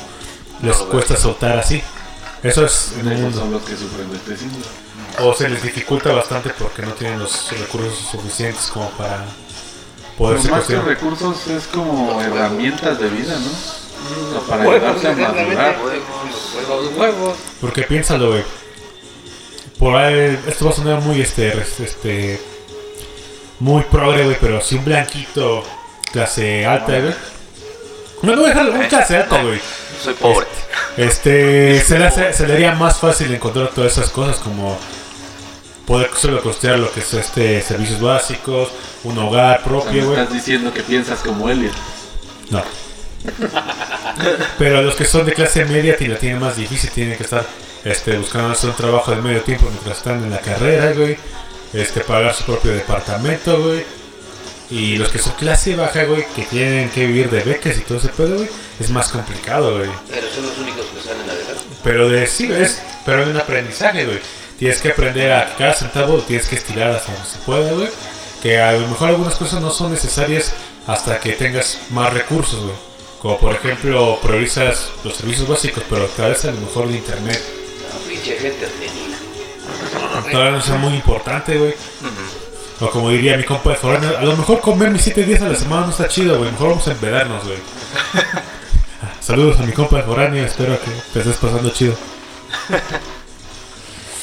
les 0.62 0.78
cuesta 0.78 1.16
soltar 1.16 1.58
así. 1.58 1.82
Eso 2.42 2.66
es 2.66 2.94
en 3.00 3.08
el 3.08 3.18
mundo. 3.20 3.40
son 3.40 3.52
los 3.52 3.64
que 3.64 3.76
sufren 3.76 4.10
de 4.10 4.18
este 4.18 4.38
síndrome. 4.38 4.66
O 5.20 5.34
se 5.34 5.48
les 5.48 5.62
dificulta 5.62 6.12
bastante 6.12 6.50
porque 6.58 6.82
no 6.82 6.92
tienen 6.94 7.20
los 7.20 7.52
recursos 7.60 7.98
suficientes 8.12 8.72
como 8.74 8.90
para 8.92 9.26
poderse 10.18 10.50
Pues 10.50 10.60
más 10.60 10.68
que 10.68 10.82
recursos 10.82 11.48
es 11.48 11.68
como 11.68 12.20
herramientas 12.22 13.00
de 13.00 13.10
vida, 13.10 13.38
¿no? 13.40 14.42
Para 14.42 14.64
ayudarte 14.64 15.08
a 15.08 15.14
madurar. 15.14 15.78
Los 16.68 16.98
huevos. 16.98 17.38
Porque 17.62 17.84
piénsalo, 17.84 18.32
güey. 18.32 18.44
Por 19.80 19.96
ahí, 19.96 20.40
esto 20.48 20.66
va 20.66 20.72
a 20.72 20.76
sonar 20.76 21.02
muy, 21.02 21.22
este, 21.22 21.54
este, 21.84 22.40
muy 23.60 23.82
progre, 23.84 24.24
güey, 24.24 24.38
pero 24.40 24.62
si 24.62 24.76
un 24.76 24.86
blanquito 24.86 25.64
clase 26.12 26.66
alta, 26.66 27.00
güey. 27.00 27.14
No, 28.22 28.36
no, 28.36 28.44
déjalo, 28.44 28.72
un 28.74 28.84
clase 28.88 29.18
alta, 29.18 29.42
güey. 29.44 29.60
Soy 30.02 30.14
pobre. 30.14 30.48
Este, 30.98 31.82
se 31.82 31.98
le, 32.00 32.06
hace- 32.06 32.34
se 32.34 32.48
le 32.48 32.54
haría 32.54 32.74
más 32.74 33.00
fácil 33.00 33.34
encontrar 33.34 33.70
todas 33.70 33.92
esas 33.98 34.10
cosas 34.12 34.38
como 34.38 34.78
poder 35.88 36.10
solo 36.16 36.42
costear 36.42 36.80
lo 36.80 36.90
que 36.92 37.02
es 37.02 37.14
este 37.14 37.62
servicios 37.62 38.00
básicos, 38.00 38.70
un 39.04 39.18
hogar 39.18 39.58
O 39.58 39.60
sea, 39.60 39.64
propio, 39.66 40.02
me 40.02 40.08
güey. 40.08 40.20
estás 40.20 40.34
diciendo 40.34 40.74
que 40.74 40.82
piensas 40.84 41.20
como 41.20 41.50
Elliot. 41.50 41.74
No. 42.52 42.64
Pero 44.58 44.82
los 44.82 44.96
que 44.96 45.06
son 45.06 45.26
de 45.26 45.34
clase 45.34 45.66
media 45.66 45.98
la 46.00 46.18
tienen 46.18 46.40
más 46.40 46.56
difícil, 46.56 46.90
tienen 46.92 47.18
que 47.18 47.24
estar 47.24 47.46
este, 47.84 48.18
buscando 48.18 48.52
hacer 48.52 48.70
un 48.70 48.76
trabajo 48.76 49.12
de 49.12 49.22
medio 49.22 49.42
tiempo 49.42 49.68
mientras 49.70 49.98
están 49.98 50.24
en 50.24 50.32
la 50.32 50.40
carrera, 50.40 50.94
güey. 50.94 51.18
Este, 51.74 52.02
pagar 52.02 52.34
su 52.34 52.44
propio 52.44 52.72
departamento, 52.72 53.62
güey. 53.62 53.84
Y 54.70 54.98
los 54.98 55.10
que 55.10 55.20
son 55.20 55.34
clase 55.34 55.76
baja, 55.76 56.04
güey, 56.06 56.26
que 56.36 56.44
tienen 56.44 56.90
que 56.90 57.06
vivir 57.06 57.30
de 57.30 57.42
becas 57.42 57.78
y 57.78 57.82
todo 57.82 57.98
ese 57.98 58.10
pedo, 58.10 58.38
güey, 58.38 58.50
es 58.80 58.90
más 58.90 59.10
complicado, 59.10 59.78
güey. 59.78 59.90
Pero 60.10 60.28
son 60.34 60.46
los 60.46 60.58
únicos 60.58 60.86
que 60.86 61.02
salen 61.08 61.30
adelante. 61.30 61.64
Pero 61.84 62.10
de 62.10 62.26
sí, 62.28 62.52
es, 62.52 62.82
pero 63.06 63.24
hay 63.24 63.30
un 63.30 63.38
aprendizaje, 63.38 64.06
güey. 64.06 64.20
Tienes 64.58 64.80
que 64.80 64.90
aprender 64.90 65.32
a 65.34 65.56
cada 65.58 65.74
centavo 65.74 66.20
tienes 66.20 66.48
que 66.48 66.56
estirar 66.56 66.92
hasta 66.92 67.12
donde 67.12 67.28
se 67.28 67.38
pueda, 67.40 67.72
güey. 67.74 67.90
Que 68.42 68.62
a 68.62 68.72
lo 68.74 68.88
mejor 68.88 69.10
algunas 69.10 69.36
cosas 69.36 69.62
no 69.62 69.72
son 69.72 69.92
necesarias 69.92 70.54
hasta 70.88 71.20
que 71.20 71.34
tengas 71.34 71.80
más 71.90 72.14
recursos, 72.14 72.62
güey. 72.62 72.76
Como 73.22 73.38
por 73.40 73.54
ejemplo, 73.54 74.20
priorizas 74.22 74.90
los 75.04 75.16
servicios 75.16 75.48
básicos, 75.48 75.84
pero 75.90 76.06
tal 76.08 76.32
vez 76.32 76.46
a 76.46 76.52
lo 76.52 76.62
mejor 76.62 76.88
el 76.88 76.96
internet 76.96 77.42
pinche 78.24 78.40
gente 78.40 78.68
tenida. 78.68 79.18
todavía 80.32 80.52
no 80.52 80.62
sea 80.62 80.78
muy 80.78 80.94
importante, 80.94 81.58
güey. 81.58 81.74
O 82.80 82.90
como 82.90 83.10
diría 83.10 83.36
mi 83.38 83.44
compa 83.44 83.72
de 83.72 83.76
foráneo, 83.76 84.18
a 84.18 84.24
lo 84.24 84.38
mejor 84.38 84.62
comer 84.62 84.90
mis 84.90 85.02
7 85.02 85.24
días 85.24 85.42
a 85.42 85.50
la 85.50 85.56
semana 85.56 85.86
no 85.86 85.92
está 85.92 86.08
chido, 86.08 86.38
güey. 86.38 86.50
Mejor 86.52 86.70
vamos 86.70 86.88
a 86.88 86.92
empedarnos, 86.92 87.44
güey. 87.44 87.58
Saludos 89.20 89.60
a 89.60 89.64
mi 89.64 89.74
compa 89.74 89.98
de 89.98 90.04
foráneo, 90.04 90.46
espero 90.46 90.80
que 90.80 90.90
te 91.14 91.20
estés 91.20 91.36
pasando 91.38 91.70
chido. 91.70 91.96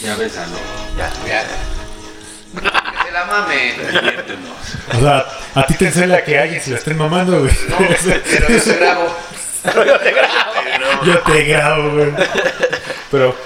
Ya 0.02 0.16
ves, 0.16 0.32
no. 0.34 0.42
Ya. 0.96 1.12
Ya. 1.26 1.42
Que 1.42 3.06
se 3.06 3.12
la 3.12 3.24
mamen. 3.26 3.74
O 4.96 5.00
sea, 5.00 5.26
a 5.54 5.66
ti 5.66 5.74
te 5.74 5.86
enseña 5.86 6.22
que 6.22 6.38
alguien 6.38 6.62
se 6.62 6.70
la 6.70 6.78
estén 6.78 6.96
mamando, 6.96 7.40
güey. 7.40 7.52
No, 7.68 7.76
pero 7.78 8.48
yo 9.84 10.00
te 10.00 10.12
grabo. 10.12 11.04
Yo 11.04 11.18
te 11.18 11.44
grabo, 11.44 11.90
güey. 11.92 12.12
Pero, 13.10 13.36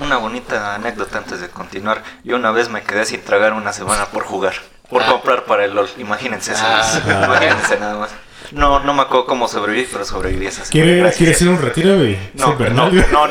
Una 0.00 0.16
bonita 0.16 0.74
anécdota 0.74 1.18
antes 1.18 1.40
de 1.40 1.48
continuar. 1.48 2.02
Yo 2.24 2.36
una 2.36 2.50
vez 2.50 2.68
me 2.68 2.82
quedé 2.82 3.04
sin 3.04 3.20
tragar 3.22 3.52
una 3.52 3.72
semana 3.72 4.06
por 4.06 4.24
jugar. 4.24 4.54
Por 4.88 5.04
comprar 5.04 5.44
para 5.44 5.64
el 5.64 5.74
LOL. 5.74 5.88
Imagínense 5.98 6.52
eso. 6.52 6.64
Ah. 6.64 7.00
Imagínense 7.04 7.78
nada 7.78 7.98
más. 7.98 8.10
No, 8.52 8.80
no 8.80 8.94
me 8.94 9.02
acuerdo 9.02 9.26
cómo 9.26 9.48
sobreviví, 9.48 9.88
pero 9.90 10.04
sobreviví 10.04 10.46
esa 10.46 10.64
semana. 10.64 10.70
¿quiere, 10.70 10.96
Gracias. 10.98 11.16
¿quiere 11.18 11.32
hacer 11.32 11.48
un 11.48 11.60
retiro, 11.60 11.96
güey? 11.96 12.16
No, 12.34 12.54
no, 12.54 12.68
no, 12.70 12.90
no. 13.12 13.26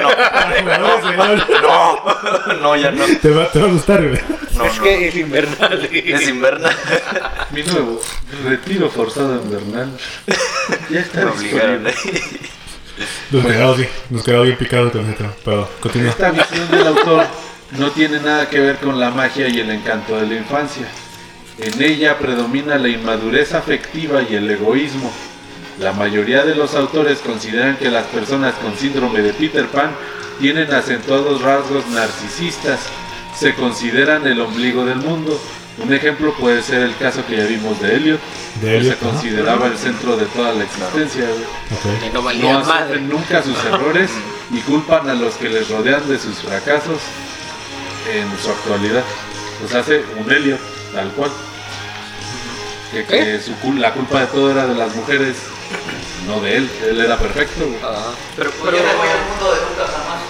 No, 1.61 2.53
no, 2.61 2.75
ya 2.75 2.91
no. 2.91 3.05
Te 3.21 3.29
va, 3.29 3.49
te 3.49 3.59
va 3.59 3.67
a 3.67 3.71
gustar, 3.71 4.05
güey. 4.05 4.19
No, 4.55 4.65
es 4.65 4.77
no. 4.77 4.83
que 4.83 5.07
es 5.07 5.15
invernal. 5.15 5.89
Es 5.91 6.27
invernal. 6.27 6.75
Mi 7.51 7.63
nuevo 7.63 8.01
retiro 8.43 8.89
forzado 8.89 9.35
invernal. 9.41 9.97
Ya 10.89 10.99
está 10.99 11.25
disponible. 11.25 11.93
Nos 13.31 13.45
quedamos 13.45 13.77
bien, 13.77 13.89
nos. 14.09 14.23
Pero, 15.43 15.69
continúa. 15.79 16.11
Esta 16.11 16.31
visión 16.31 16.71
del 16.71 16.87
autor 16.87 17.25
no 17.77 17.91
tiene 17.91 18.19
nada 18.19 18.49
que 18.49 18.59
ver 18.59 18.77
con 18.77 18.99
la 18.99 19.09
magia 19.09 19.47
y 19.47 19.59
el 19.59 19.69
encanto 19.69 20.15
de 20.17 20.27
la 20.27 20.35
infancia. 20.35 20.87
En 21.57 21.81
ella 21.81 22.17
predomina 22.19 22.77
la 22.77 22.89
inmadurez 22.89 23.53
afectiva 23.53 24.21
y 24.21 24.35
el 24.35 24.49
egoísmo. 24.49 25.11
La 25.79 25.91
mayoría 25.91 26.45
de 26.45 26.55
los 26.55 26.75
autores 26.75 27.19
consideran 27.19 27.77
que 27.77 27.89
las 27.89 28.05
personas 28.05 28.53
con 28.55 28.75
síndrome 28.77 29.21
de 29.21 29.33
Peter 29.33 29.65
Pan 29.67 29.91
tienen 30.39 30.73
acentuados 30.73 31.41
rasgos 31.41 31.87
narcisistas. 31.87 32.79
Se 33.37 33.53
consideran 33.55 34.25
el 34.27 34.39
ombligo 34.39 34.85
del 34.85 34.97
mundo. 34.97 35.39
Un 35.77 35.93
ejemplo 35.93 36.33
puede 36.35 36.61
ser 36.63 36.81
el 36.81 36.95
caso 36.97 37.25
que 37.27 37.35
ya 37.37 37.43
vimos 37.45 37.79
de 37.81 37.95
Elliot, 37.95 38.19
De 38.61 38.67
que 38.69 38.77
Elliot, 38.77 38.97
se 38.99 39.05
consideraba 39.05 39.67
el 39.67 39.77
centro 39.77 40.15
de 40.15 40.25
toda 40.27 40.53
la 40.53 40.63
existencia. 40.63 41.25
güey. 41.25 41.93
Ok. 41.95 41.99
Que 42.01 42.09
no 42.11 42.21
No 42.21 42.59
asumen 42.59 43.09
nunca 43.09 43.43
sus 43.43 43.57
errores 43.65 44.09
y 44.51 44.59
culpan 44.61 45.09
a 45.09 45.13
los 45.13 45.33
que 45.35 45.49
les 45.49 45.69
rodean 45.69 46.07
de 46.07 46.17
sus 46.17 46.37
fracasos 46.37 46.99
en 48.13 48.27
su 48.41 48.49
actualidad. 48.51 49.03
Pues 49.59 49.73
hace 49.75 50.03
un 50.17 50.31
Elliot, 50.31 50.59
tal 50.93 51.09
cual. 51.11 51.31
Que, 52.91 53.03
que 53.03 53.41
su 53.41 53.51
cul- 53.55 53.79
la 53.79 53.91
culpa 53.93 54.21
de 54.21 54.27
todo 54.27 54.51
era 54.51 54.67
de 54.67 54.75
las 54.75 54.95
mujeres, 54.95 55.35
no 56.27 56.39
de 56.39 56.55
él. 56.57 56.69
Él 56.89 57.01
era 57.01 57.17
perfecto. 57.17 57.65
güey. 57.65 57.79
Ah. 57.83 58.11
Pero, 58.37 58.49
Yo 58.51 58.63
me 58.63 58.71
voy 58.71 59.07
al 59.09 59.29
mundo 59.29 59.53
de 59.53 59.59
nunca 59.69 59.91
jamás. 59.91 60.21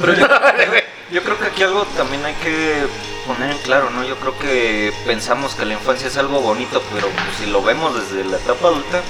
Pero 0.00 0.14
yo, 0.14 0.26
yo 1.12 1.22
creo 1.22 1.38
que 1.38 1.46
aquí 1.46 1.62
algo 1.62 1.84
también 1.96 2.24
hay 2.24 2.34
que 2.34 2.86
poner 3.26 3.50
en 3.50 3.58
claro, 3.58 3.90
¿no? 3.90 4.04
Yo 4.04 4.16
creo 4.16 4.38
que 4.38 4.92
pensamos 5.06 5.54
que 5.54 5.64
la 5.64 5.74
infancia 5.74 6.08
es 6.08 6.16
algo 6.16 6.40
bonito, 6.40 6.82
pero 6.92 7.08
pues, 7.08 7.36
si 7.38 7.46
lo 7.46 7.62
vemos 7.62 7.94
desde 7.94 8.24
la 8.24 8.36
etapa 8.36 8.68
adulta, 8.68 9.00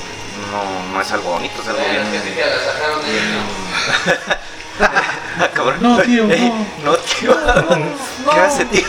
no, 0.50 0.92
no 0.92 1.00
es 1.00 1.10
algo 1.12 1.32
bonito, 1.32 1.62
es 1.62 1.68
algo 1.68 1.82
bien... 1.82 2.02
cabrón. 5.54 5.76
No, 5.80 5.98
tío, 6.00 6.24
no. 6.26 6.66
No, 6.84 6.96
tío. 6.96 7.36
¿Qué 8.32 8.40
hace, 8.40 8.64
tío? 8.66 8.84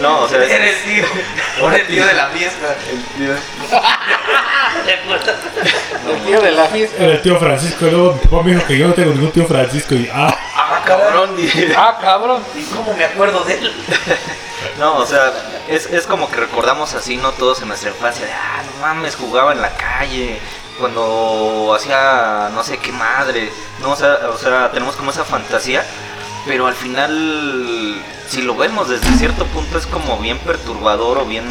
No, 0.00 0.20
o 0.22 0.28
sea, 0.28 0.42
es- 0.44 0.50
Eres 0.50 0.84
tío. 0.84 1.04
Por 1.60 1.74
el 1.74 1.86
tío 1.86 2.04
de 2.06 2.14
la 2.14 2.26
fiesta. 2.28 2.74
el 2.90 3.02
tío. 3.16 3.34
El 6.08 6.22
tío 6.24 6.40
de 6.40 6.50
la 6.52 6.66
fiesta. 6.66 7.02
Era 7.02 7.12
el 7.14 7.22
tío 7.22 7.38
Francisco, 7.38 7.86
luego 7.86 8.12
mi 8.14 8.20
papá 8.28 8.42
me 8.42 8.54
dijo 8.54 8.66
que 8.66 8.78
yo 8.78 8.88
no 8.88 8.94
tengo 8.94 9.12
ningún 9.12 9.30
tío 9.32 9.46
Francisco 9.46 9.94
y 9.94 10.08
ah, 10.12 10.36
Ah, 10.56 10.82
cabrón, 10.84 11.36
dije. 11.36 11.72
Ah, 11.76 11.98
cabrón. 12.00 12.42
¿Y 12.54 12.62
cómo 12.64 12.92
me 12.94 13.04
acuerdo 13.04 13.44
de 13.44 13.54
él? 13.54 13.72
No, 14.78 14.96
o 14.96 15.06
sea, 15.06 15.32
es, 15.68 15.86
es 15.86 16.06
como 16.06 16.28
que 16.30 16.36
recordamos 16.36 16.94
así, 16.94 17.16
¿no? 17.16 17.32
Todos 17.32 17.62
en 17.62 17.68
nuestra 17.68 17.90
infancia, 17.90 18.26
de, 18.26 18.32
ah, 18.32 18.62
no 18.74 18.80
mames, 18.86 19.14
jugaba 19.16 19.52
en 19.52 19.62
la 19.62 19.70
calle, 19.70 20.38
cuando 20.78 21.72
hacía 21.76 22.50
no 22.54 22.62
sé 22.64 22.78
qué 22.78 22.92
madre, 22.92 23.50
¿no? 23.80 23.92
O 23.92 23.96
sea, 23.96 24.18
o 24.32 24.38
sea, 24.38 24.70
tenemos 24.72 24.96
como 24.96 25.10
esa 25.10 25.24
fantasía, 25.24 25.84
pero 26.46 26.66
al 26.66 26.74
final, 26.74 28.02
si 28.28 28.42
lo 28.42 28.54
vemos 28.56 28.88
desde 28.88 29.06
cierto 29.16 29.44
punto, 29.46 29.78
es 29.78 29.86
como 29.86 30.18
bien 30.18 30.38
perturbador 30.38 31.18
o 31.18 31.24
bien... 31.24 31.44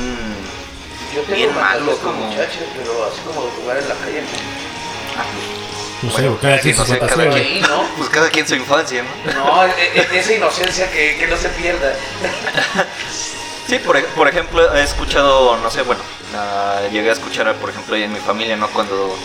Yo 1.16 1.22
tengo 1.22 1.36
Bien 1.36 1.56
malo, 1.56 1.96
como- 2.00 2.26
muchacha, 2.26 2.60
pero 2.76 3.06
así 3.12 3.22
como 3.22 3.42
jugar 3.62 3.78
en 3.78 3.88
la 3.90 3.96
calle. 3.96 4.24
no 6.02 6.12
sé, 6.12 6.30
cada 6.42 6.60
quien 6.60 6.74
sí, 6.74 6.80
no 6.80 6.86
su 6.86 6.92
sé, 6.92 7.00
cada 7.00 7.10
fantasía, 7.12 7.32
güey. 7.32 7.54
Sí, 7.54 7.62
¿no? 7.70 7.84
Pues 7.98 8.10
cada 8.10 8.30
quien 8.30 8.48
su 8.48 8.56
infancia, 8.56 9.04
¿no? 9.28 9.34
No, 9.46 9.66
e- 9.66 9.92
e- 9.96 10.20
esa 10.20 10.34
inocencia 10.34 10.92
que, 10.92 11.18
que 11.20 11.28
no 11.28 11.38
se 11.38 11.50
pierda. 11.50 11.94
Sí, 13.68 13.80
por, 13.80 14.04
por 14.08 14.28
ejemplo, 14.28 14.74
he 14.76 14.84
escuchado, 14.84 15.58
no 15.58 15.70
sé, 15.70 15.84
bueno, 15.84 16.02
ah, 16.36 16.82
llegué 16.92 17.10
a 17.10 17.14
escuchar, 17.14 17.54
por 17.56 17.70
ejemplo, 17.70 17.96
ahí 17.96 18.04
en 18.04 18.14
mi 18.14 18.20
familia, 18.20 18.56
¿no? 18.56 18.68
Cuando 18.70 19.16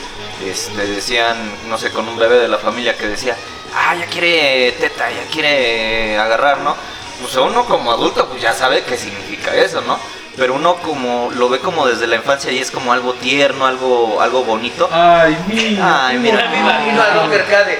este, 0.44 0.86
decían, 0.86 1.36
no 1.68 1.76
sé, 1.76 1.90
con 1.90 2.08
un 2.08 2.16
bebé 2.16 2.38
de 2.38 2.48
la 2.48 2.58
familia 2.58 2.96
que 2.96 3.08
decía, 3.08 3.36
ah, 3.74 3.94
ya 3.96 4.06
quiere 4.06 4.72
teta, 4.72 5.10
ya 5.10 5.24
quiere 5.32 6.18
agarrar, 6.18 6.58
¿no? 6.58 6.76
Pues 7.20 7.34
uno 7.36 7.64
como 7.64 7.90
adulto, 7.90 8.28
pues 8.28 8.40
ya 8.40 8.52
sabe 8.52 8.84
qué 8.84 8.96
significa 8.96 9.54
eso, 9.54 9.80
¿no? 9.80 9.98
Pero 10.36 10.54
uno 10.54 10.76
como 10.76 11.32
lo 11.34 11.48
ve 11.48 11.58
como 11.58 11.84
desde 11.88 12.06
la 12.06 12.14
infancia 12.14 12.52
y 12.52 12.58
es 12.58 12.70
como 12.70 12.92
algo 12.92 13.14
tierno, 13.14 13.66
algo, 13.66 14.22
algo 14.22 14.44
bonito. 14.44 14.88
Ay, 14.92 15.36
mira. 15.48 16.06
Ay, 16.06 16.18
mira, 16.18 16.48
Me 16.48 16.60
imagino 16.60 17.02
a 17.02 17.10
Rocker 17.10 17.44
Cade. 17.46 17.78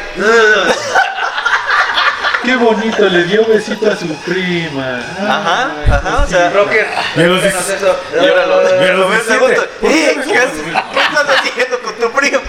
Qué 2.49 2.57
bonito, 2.57 3.05
le 3.11 3.25
dio 3.25 3.45
besito 3.47 3.91
a 3.91 3.95
su 3.97 4.07
prima. 4.25 5.01
Ajá, 5.21 5.71
Ay, 5.85 5.93
ajá, 5.93 6.23
o 6.25 6.27
sea, 6.27 6.49
Rocker, 6.49 6.87
Ya 7.15 7.23
los 7.25 7.41
cuéntanos 7.41 7.67
dice- 7.69 7.77
eso. 7.77 7.97
Y 8.15 8.27
ahora 8.27 8.47
lo, 8.47 8.63
Ya 8.63 8.71
ves 8.71 8.79
de 8.79 8.95
diecisiete. 9.05 9.35
adulto, 9.45 9.63
¿Por 9.83 9.91
qué 9.91 10.11
"Eh, 10.11 10.17
me 10.17 10.25
¿qué, 10.33 10.39
haces? 10.39 10.63
¿Qué 10.63 11.01
estás 11.01 11.27
haciendo 11.39 11.79
con 11.81 11.95
tu 11.97 12.11
prima? 12.13 12.41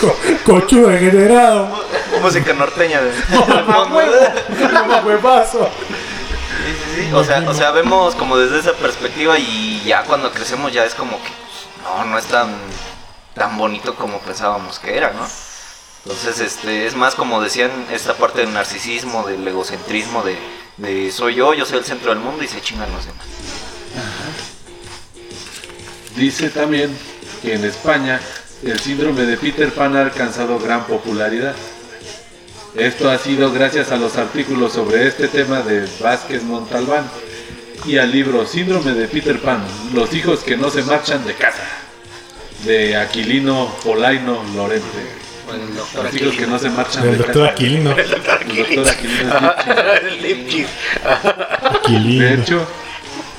Co- 0.00 0.16
Cochudo 0.44 0.88
degenerado. 0.88 1.68
Música 2.22 2.52
norteña 2.54 3.00
de 3.02 3.10
huevazo. 5.04 5.68
Sí, 6.64 6.72
sí, 6.94 7.02
sí. 7.08 7.12
O 7.12 7.22
sea, 7.24 7.42
o 7.46 7.52
sea, 7.52 7.70
vemos 7.72 8.14
como 8.14 8.38
desde 8.38 8.58
esa 8.60 8.72
perspectiva 8.72 9.38
y 9.38 9.82
ya 9.84 10.02
cuando 10.04 10.30
crecemos 10.32 10.72
ya 10.72 10.84
es 10.86 10.94
como 10.94 11.18
que 11.22 11.28
no, 11.82 12.04
no 12.06 12.18
es 12.18 12.24
tan 12.24 12.54
tan 13.34 13.58
bonito 13.58 13.94
como 13.96 14.18
pensábamos 14.20 14.78
que 14.78 14.96
era, 14.96 15.10
¿no? 15.12 15.26
Entonces, 16.04 16.40
este, 16.40 16.86
es 16.86 16.94
más 16.94 17.14
como 17.14 17.40
decían 17.40 17.70
esta 17.90 18.14
parte 18.14 18.40
del 18.40 18.52
narcisismo, 18.52 19.26
del 19.26 19.46
egocentrismo, 19.48 20.22
de, 20.76 21.10
soy 21.10 21.36
yo, 21.36 21.54
yo 21.54 21.64
soy 21.64 21.78
el 21.78 21.84
centro 21.84 22.10
del 22.10 22.18
mundo 22.18 22.44
y 22.44 22.48
se 22.48 22.60
chingan 22.60 22.92
los 22.92 23.06
demás. 23.06 23.24
Dice 26.14 26.50
también 26.50 26.94
que 27.40 27.54
en 27.54 27.64
España 27.64 28.20
el 28.62 28.78
síndrome 28.78 29.22
de 29.22 29.38
Peter 29.38 29.72
Pan 29.72 29.96
ha 29.96 30.02
alcanzado 30.02 30.58
gran 30.58 30.84
popularidad. 30.84 31.54
Esto 32.76 33.10
ha 33.10 33.16
sido 33.16 33.50
gracias 33.50 33.90
a 33.90 33.96
los 33.96 34.18
artículos 34.18 34.74
sobre 34.74 35.08
este 35.08 35.28
tema 35.28 35.62
de 35.62 35.88
Vázquez 36.00 36.42
Montalbán 36.42 37.08
y 37.86 37.96
al 37.96 38.10
libro 38.10 38.46
Síndrome 38.46 38.92
de 38.92 39.08
Peter 39.08 39.40
Pan, 39.40 39.64
los 39.94 40.12
hijos 40.12 40.40
que 40.40 40.56
no 40.56 40.70
se 40.70 40.82
marchan 40.82 41.24
de 41.24 41.34
casa, 41.34 41.64
de 42.64 42.96
Aquilino 42.96 43.74
Polaino 43.82 44.42
Lorente. 44.54 45.23
El 45.60 45.74
doctor 45.74 46.04
Los 46.04 46.14
hijos 46.14 46.34
que 46.36 46.46
no 46.46 46.58
se 46.58 46.70
marchan 46.70 47.04
El 47.04 47.10
de 47.12 47.16
doctor 47.18 47.42
casa. 47.42 47.52
Aquilino. 47.52 47.90
El 47.92 48.10
doctor 48.10 48.88
Aquilino. 48.88 49.34
De 50.22 51.78
Aquilino. 51.78 52.26
hecho, 52.28 52.66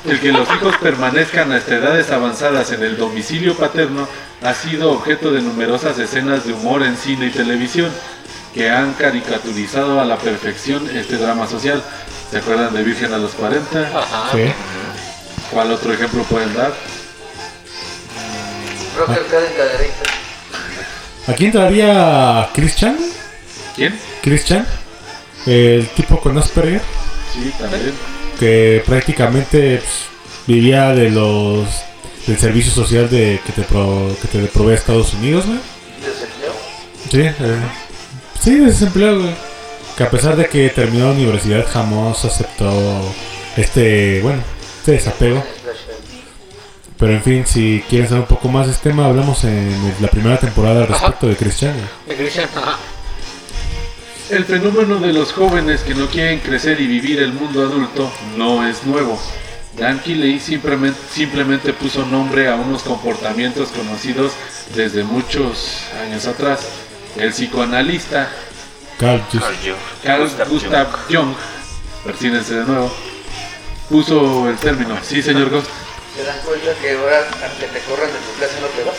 el 0.05 0.19
que 0.19 0.31
los 0.31 0.47
hijos 0.49 0.75
permanezcan 0.77 1.51
hasta 1.51 1.75
edades 1.75 2.11
avanzadas 2.11 2.71
en 2.71 2.83
el 2.83 2.97
domicilio 2.97 3.55
paterno 3.55 4.07
ha 4.43 4.53
sido 4.53 4.91
objeto 4.91 5.31
de 5.31 5.41
numerosas 5.41 5.97
escenas 5.97 6.45
de 6.45 6.53
humor 6.53 6.83
en 6.83 6.95
cine 6.97 7.27
y 7.27 7.29
televisión 7.31 7.91
que 8.53 8.69
han 8.69 8.93
caricaturizado 8.93 9.99
a 9.99 10.05
la 10.05 10.17
perfección 10.17 10.89
este 10.95 11.17
drama 11.17 11.47
social. 11.47 11.83
¿Se 12.31 12.37
acuerdan 12.37 12.73
de 12.73 12.83
Virgen 12.83 13.13
a 13.13 13.17
los 13.17 13.31
40? 13.33 13.79
Ajá. 13.81 14.31
Sí. 14.31 14.51
¿Cuál 15.51 15.71
otro 15.71 15.93
ejemplo 15.93 16.23
pueden 16.23 16.53
dar? 16.55 16.73
Creo 18.95 19.05
que 19.07 19.13
el 19.13 19.25
cada 19.27 19.45
encaderita. 19.47 20.24
Aquí 21.27 21.45
entraría 21.45 22.49
Christian, 22.53 22.97
¿Quién? 23.75 23.97
Christian, 24.21 24.65
el 25.45 25.87
tipo 25.89 26.19
con 26.19 26.37
Asperger, 26.37 26.81
Sí, 27.33 27.51
también. 27.59 27.93
que 28.39 28.83
prácticamente 28.85 29.77
pues, 29.77 29.91
vivía 30.47 30.89
de 30.93 31.09
los 31.09 31.67
del 32.27 32.37
servicio 32.37 32.71
social 32.71 33.09
de 33.09 33.39
que 33.45 33.51
te 33.53 33.61
pro- 33.63 34.15
que 34.21 34.27
te 34.27 34.39
provee 34.47 34.73
Estados 34.75 35.13
Unidos, 35.15 35.45
güey. 35.45 35.59
Desempleo. 36.01 36.53
Sí, 37.11 37.21
eh, 37.21 37.59
sí, 38.39 38.55
de 38.59 38.65
desempleo, 38.67 39.19
güey. 39.19 39.35
Que 39.97 40.03
a 40.03 40.09
pesar 40.11 40.35
de 40.35 40.47
que 40.47 40.69
terminó 40.69 41.05
la 41.05 41.11
universidad 41.13 41.65
jamás 41.71 42.23
aceptó 42.25 42.71
este, 43.57 44.21
bueno, 44.21 44.41
este 44.79 44.91
desapego. 44.93 45.43
Pero 46.97 47.13
en 47.13 47.21
fin, 47.21 47.45
si 47.45 47.83
quieren 47.89 48.07
saber 48.07 48.21
un 48.21 48.27
poco 48.27 48.47
más 48.47 48.67
de 48.67 48.73
este 48.73 48.89
tema, 48.89 49.05
hablamos 49.05 49.43
en 49.43 49.95
la 49.99 50.07
primera 50.07 50.37
temporada 50.37 50.81
al 50.81 50.87
respecto 50.87 51.27
de 51.27 51.35
Christian, 51.35 51.75
ajá. 52.55 52.77
El 54.29 54.43
fenómeno 54.45 54.97
de 54.97 55.13
los 55.13 55.33
jóvenes 55.33 55.81
que 55.81 55.93
no 55.93 56.07
quieren 56.07 56.39
crecer 56.39 56.81
y 56.81 56.87
vivir 56.87 57.21
el 57.21 57.33
mundo 57.33 57.61
adulto 57.61 58.11
no 58.37 58.67
es 58.67 58.83
nuevo. 58.83 59.19
Dan 59.77 59.99
Keeley 59.99 60.39
simplemente, 60.39 60.99
simplemente 61.11 61.73
puso 61.73 62.05
nombre 62.05 62.47
a 62.47 62.55
unos 62.55 62.81
comportamientos 62.81 63.69
conocidos 63.69 64.31
desde 64.73 65.03
muchos 65.03 65.83
años 66.01 66.25
atrás. 66.25 66.67
El 67.17 67.31
psicoanalista 67.31 68.29
Carl 68.97 69.21
Carl 69.31 69.55
Jung. 69.63 69.75
Carl 70.03 70.21
Gustav 70.23 70.49
Gustav 70.49 70.87
Jung. 71.07 71.15
Jung, 71.15 71.35
persínense 72.05 72.55
de 72.55 72.65
nuevo, 72.65 72.91
puso 73.89 74.49
el 74.49 74.55
término. 74.57 74.97
Sí, 75.03 75.21
señor 75.21 75.49
Ghost. 75.49 75.69
¿Se 76.15 76.23
dan 76.23 76.39
cuenta 76.45 76.73
que 76.81 76.91
ahora, 76.91 77.27
aunque 77.43 77.67
te 77.67 77.79
corran 77.81 78.07
de 78.07 78.19
tu 78.19 78.31
clase, 78.37 78.55
no 78.61 78.67
te 78.67 78.83
vas? 78.83 78.95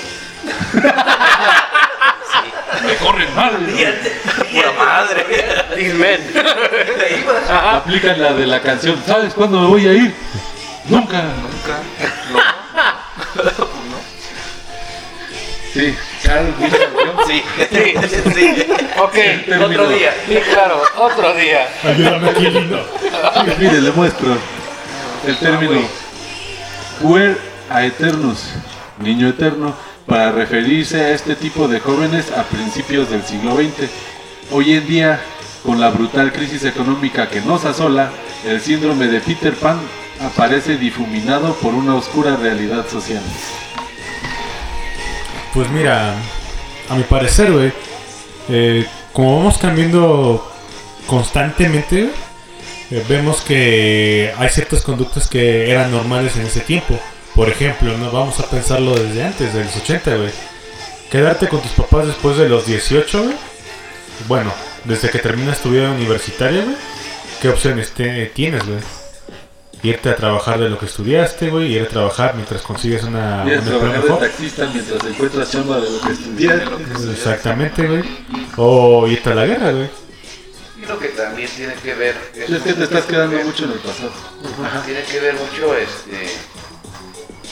Me 2.85 2.95
corren 2.97 3.35
mal. 3.35 3.53
Pura 4.53 4.73
madre. 4.73 5.25
These 5.75 5.95
men. 5.95 6.21
Te 6.33 7.19
ibas. 7.19 7.49
Aplican 7.51 8.21
la 8.21 8.35
de 8.35 8.47
la 8.47 8.61
canción. 8.61 9.03
¿Sabes 9.07 9.33
cuándo 9.33 9.61
me 9.61 9.67
voy 9.67 9.89
a 9.89 9.93
ir? 9.95 10.15
Nunca. 10.89 11.25
Sí, 15.73 15.97
Carl 16.23 16.55
Gustav 16.59 16.93
Jung. 16.93 17.27
Sí, 17.27 17.43
sí, 18.11 18.23
sí. 18.35 18.67
Ok, 18.99 19.17
otro 19.65 19.89
día. 19.89 20.15
Sí, 20.27 20.37
claro, 20.53 20.83
otro 20.97 21.35
día. 21.35 21.69
Ayúdame 21.83 22.31
aquí, 22.31 22.51
lindo. 22.51 22.87
Mire, 23.59 23.81
le 23.81 23.91
muestro 23.93 24.37
el 25.27 25.39
término 25.39 26.06
puer 27.01 27.39
a 27.71 27.85
eternus, 27.85 28.51
niño 28.99 29.29
eterno, 29.29 29.75
para 30.07 30.33
referirse 30.33 31.05
a 31.05 31.11
este 31.11 31.35
tipo 31.35 31.69
de 31.69 31.81
jóvenes 31.81 32.31
a 32.33 32.45
principios 32.45 33.11
del 33.11 33.25
siglo 33.25 33.57
XX. 33.57 33.91
Hoy 34.53 34.75
en 34.75 34.87
día, 34.87 35.21
con 35.65 35.81
la 35.81 35.91
brutal 35.91 36.33
crisis 36.33 36.65
económica 36.65 37.29
que 37.29 37.41
nos 37.41 37.65
asola, 37.65 38.11
el 38.47 38.61
síndrome 38.61 39.07
de 39.09 39.21
Peter 39.21 39.55
Pan 39.55 39.79
aparece 40.21 40.77
difuminado 40.77 41.55
por 41.55 41.75
una 41.75 41.97
oscura 41.97 42.37
realidad 42.37 42.87
social. 42.89 43.23
Pues 45.53 45.69
mira, 45.71 46.15
a 46.89 46.95
mi 46.95 47.03
parecer, 47.03 47.51
güey, 47.51 47.73
eh, 48.49 48.87
como 49.13 49.39
vamos 49.39 49.59
cambiando 49.59 50.53
constantemente, 51.07 52.11
eh, 52.91 53.05
vemos 53.09 53.41
que 53.43 54.33
hay 54.37 54.49
ciertas 54.49 54.83
conductas 54.83 55.29
que 55.29 55.71
eran 55.71 55.91
normales 55.91 56.37
en 56.37 56.43
ese 56.47 56.61
tiempo. 56.61 56.99
Por 57.35 57.49
ejemplo, 57.49 57.97
no 57.99 58.11
vamos 58.11 58.41
a 58.41 58.49
pensarlo 58.49 58.95
desde 58.97 59.25
antes, 59.25 59.53
de 59.53 59.65
los 59.65 59.77
80, 59.77 60.17
güey. 60.17 60.31
Quedarte 61.11 61.49
con 61.49 61.61
tus 61.61 61.73
papás 61.73 62.07
después 62.07 62.37
de 62.37 62.49
los 62.49 62.67
18, 62.67 63.23
güey. 63.23 63.37
Bueno, 64.29 64.53
desde 64.85 65.11
que 65.11 65.19
terminas 65.19 65.61
tu 65.61 65.71
vida 65.71 65.91
universitaria, 65.91 66.63
güey. 66.65 66.77
¿Qué 67.43 67.49
opciones 67.51 67.91
te- 67.93 68.27
tienes, 68.27 68.65
güey? 68.67 68.79
Irte 69.83 70.09
a 70.09 70.17
trabajar 70.17 70.59
de 70.59 70.71
lo 70.71 70.79
que 70.79 70.87
estudiaste, 70.87 71.51
güey. 71.51 71.75
Ir 71.77 71.83
a 71.83 71.89
trabajar 71.89 72.35
mientras 72.35 72.63
consigues 72.63 73.03
una, 73.05 73.43
un 73.43 73.45
Voy 73.45 73.55
a 73.55 73.61
trabajar 73.61 74.03
de 74.03 74.09
taxista 74.27 74.71
mientras 74.73 75.05
encuentras 75.05 75.51
chamba 75.51 75.77
de 75.81 75.91
lo 75.91 76.01
que 76.01 76.13
estudiaste. 76.13 77.13
Exactamente, 77.13 77.87
güey. 77.87 78.03
O 78.57 79.07
irte 79.07 79.31
a 79.31 79.35
la 79.35 79.45
guerra, 79.47 79.73
güey. 79.73 79.89
Creo 80.87 80.99
que 81.01 81.09
también 81.09 81.49
tiene 81.51 81.75
que 81.75 81.95
ver. 81.95 82.17
Es 82.35 82.63
que 82.63 82.73
te 82.73 82.85
estás 82.85 83.05
quedando 83.05 83.39
mucho 83.41 83.65
en 83.65 83.73
el 83.73 83.79
pasado. 83.81 84.13
Tiene 84.85 85.03
que 85.03 85.21
ver 85.21 85.35
mucho 85.35 85.77
este, 85.77 86.31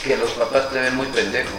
que 0.03 0.17
los 0.17 0.31
papás 0.31 0.69
te 0.71 0.79
ven 0.79 0.95
muy 0.95 1.07
pendejo. 1.07 1.57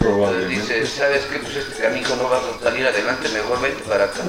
Entonces 0.00 0.48
dices, 0.48 0.88
¿sabes 0.90 1.22
qué? 1.30 1.38
Pues 1.38 1.56
este 1.56 1.82
camino 1.82 2.16
no 2.16 2.28
va 2.30 2.38
a 2.38 2.62
salir 2.62 2.86
adelante, 2.86 3.28
mejor 3.28 3.60
vente 3.60 3.82
para 3.88 4.04
acá. 4.04 4.22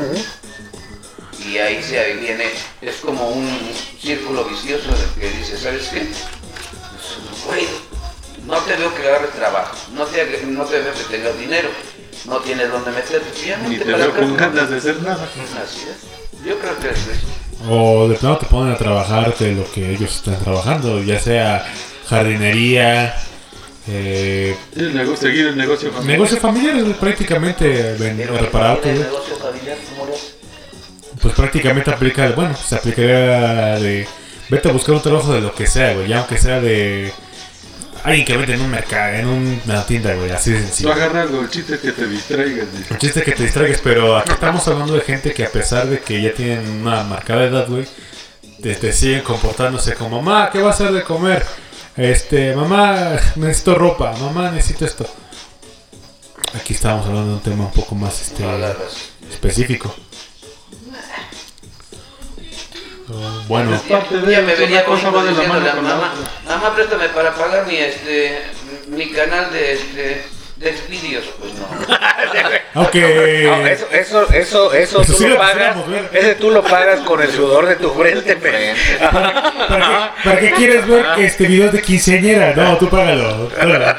Y 1.39 1.57
ahí 1.57 1.81
se 1.83 2.13
viene, 2.15 2.49
es 2.81 2.95
como 2.97 3.29
un 3.29 3.47
círculo 4.01 4.45
vicioso 4.45 4.89
en 4.89 4.95
el 5.01 5.09
que 5.31 5.37
dices, 5.37 5.59
¿sabes 5.61 5.87
qué? 5.89 5.99
Pues, 6.01 7.45
Güey, 7.45 7.67
no 8.45 8.57
te 8.59 8.75
veo 8.75 8.93
que 8.95 9.07
agarres 9.07 9.31
trabajo, 9.31 9.75
no 9.93 10.05
te, 10.05 10.41
no 10.47 10.65
te 10.65 10.79
veo 10.79 10.93
que 10.93 11.03
tengas 11.15 11.37
dinero, 11.37 11.69
no 12.25 12.39
tienes 12.39 12.71
dónde 12.71 12.91
meterte, 12.91 13.19
pues 13.29 13.45
ya 13.45 13.57
Ni 13.57 13.77
te 13.77 13.85
para 13.85 13.97
veo 13.97 14.09
acá. 14.09 14.19
con 14.19 14.37
ganas 14.37 14.69
de 14.69 14.77
hacer 14.77 15.01
nada. 15.03 15.23
Así 15.63 15.81
es. 15.89 16.15
Yo 16.45 16.59
creo 16.59 16.77
que 16.79 16.89
es 16.89 17.07
eso. 17.07 17.27
O 17.69 18.07
de 18.07 18.15
plano 18.15 18.37
te 18.37 18.45
ponen 18.45 18.73
a 18.73 18.77
trabajar 18.77 19.35
de 19.37 19.53
lo 19.53 19.69
que 19.71 19.91
ellos 19.91 20.15
están 20.15 20.37
trabajando, 20.39 21.01
ya 21.01 21.19
sea 21.19 21.65
jardinería, 22.07 23.15
eh, 23.87 24.55
El 24.75 24.95
negocio, 24.95 25.27
seguir 25.27 25.47
el 25.47 25.57
negocio 25.57 25.91
familiar. 25.91 26.19
prácticamente 26.99 27.95
reparar 27.97 28.79
negocio 28.83 29.35
familiar, 29.37 29.77
¿cómo 29.89 30.05
lo 30.07 30.13
haces? 30.13 30.35
Pues 31.21 31.33
prácticamente 31.33 31.91
aplica, 31.91 32.29
bueno, 32.31 32.55
se 32.55 32.75
aplicaría 32.75 33.79
de 33.79 34.07
vete 34.49 34.69
a 34.69 34.71
buscar 34.71 34.95
un 34.95 35.01
trabajo 35.01 35.33
de 35.33 35.41
lo 35.41 35.53
que 35.53 35.65
sea, 35.65 35.93
güey, 35.93 36.07
ya 36.07 36.19
aunque 36.19 36.37
sea 36.37 36.59
de 36.59 37.11
alguien 38.05 38.25
que 38.25 38.37
vende 38.37 38.53
en 38.53 38.61
un 38.61 38.69
mercado, 38.71 39.13
en 39.15 39.27
una 39.65 39.85
tienda, 39.85 40.13
güey, 40.13 40.31
así 40.31 40.51
de 40.51 40.59
Tú 40.59 40.65
sencillo. 40.67 40.93
agarra 40.93 41.21
algo, 41.23 41.41
el 41.41 41.49
chiste 41.49 41.75
es 41.75 41.81
que 41.81 41.91
te 41.91 42.07
distraigas. 42.07 42.67
El 42.89 42.97
chiste 42.97 43.19
es 43.19 43.25
que 43.25 43.31
te 43.33 43.43
distraigas, 43.43 43.81
pero 43.83 44.17
aquí 44.17 44.31
estamos 44.31 44.67
hablando 44.67 44.93
de 44.93 45.01
gente 45.01 45.33
que 45.33 45.43
a 45.45 45.51
pesar 45.51 45.87
de 45.87 45.99
que 45.99 46.21
ya 46.21 46.33
tienen 46.33 46.69
una 46.81 47.03
marcada 47.03 47.45
edad, 47.45 47.67
güey, 47.67 47.85
te, 48.61 48.75
te 48.75 48.93
siguen 48.93 49.21
comportándose 49.21 49.93
como, 49.95 50.21
mamá, 50.21 50.49
¿qué 50.51 50.61
va 50.61 50.69
a 50.69 50.73
hacer 50.73 50.91
de 50.91 51.03
comer? 51.03 51.45
Este, 51.97 52.55
mamá, 52.55 53.17
necesito 53.35 53.75
ropa, 53.75 54.13
mamá, 54.17 54.51
necesito 54.51 54.85
esto. 54.85 55.05
Aquí 56.53 56.73
estamos 56.73 57.05
hablando 57.05 57.29
de 57.29 57.33
un 57.35 57.41
tema 57.41 57.65
un 57.65 57.71
poco 57.71 57.95
más 57.95 58.21
este, 58.21 58.45
específico. 59.29 59.93
Bueno, 63.47 63.75
Es 63.75 63.81
parte 63.81 64.17
de 64.17 64.31
Ya 64.31 64.41
me 64.41 64.53
va 64.53 64.57
de 64.57 64.67
la 64.67 64.81
diciéndole 64.81 65.47
mano 65.47 65.69
a 65.69 65.75
con 65.75 65.83
mamá, 65.83 66.13
mamá, 66.47 66.75
préstame 66.75 67.09
para 67.09 67.33
pagar 67.35 67.67
mi 67.67 67.77
este 67.77 68.41
mi 68.87 69.09
canal 69.11 69.51
de 69.51 69.73
este 69.73 70.23
de 70.55 70.71
Xvideos, 70.71 71.25
pues 71.37 71.51
no. 71.55 71.67
aunque 72.81 73.01
No, 73.45 73.67
eso, 73.67 73.87
eso, 73.91 74.23
eso, 74.31 74.73
eso, 74.73 75.01
Eso 75.01 75.01
tú 75.01 75.13
sí 75.13 75.23
lo 75.27 75.31
lo 75.31 75.37
pagas. 75.37 75.77
Ese 76.13 76.35
tú 76.35 76.49
lo 76.49 76.63
pagas 76.63 77.01
con 77.01 77.21
el 77.21 77.29
sudor 77.29 77.65
de 77.67 77.75
tu 77.75 77.89
frente. 77.93 78.37
¿para 78.37 78.57
qué, 78.57 78.75
para 80.23 80.39
qué 80.39 80.51
quieres 80.51 80.87
ver 80.87 81.05
este 81.17 81.45
video 81.45 81.69
de 81.71 81.81
quinceañera? 81.81 82.53
No, 82.55 82.77
tú 82.77 82.89
págalo. 82.89 83.49
págalo. 83.49 83.95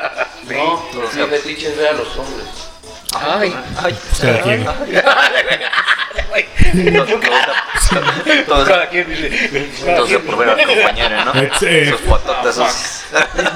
No, 0.49 0.83
mi 1.15 1.27
fetiche 1.27 1.69
es 1.69 1.77
ver 1.77 1.89
a 1.89 1.93
los 1.93 2.17
hombres. 2.17 2.56
Ay, 3.15 3.55
Ay, 3.83 3.97
cada 4.21 4.41
quien. 4.43 4.67
todo, 6.95 7.07
todo, 8.47 8.65
cada 8.67 8.89
quien 8.89 9.09
dice. 9.09 9.31
cada 9.85 9.97
todo 9.97 10.07
quien- 10.07 10.23
por 10.23 10.37
ver 10.37 10.51
a 10.51 10.57
la 10.57 10.65
compañera, 10.67 11.25
¿no? 11.25 11.33
Es, 11.41 11.63
eh, 11.63 11.91
Sus 11.91 12.01
fototas, 12.01 12.55
sus... 12.55 13.05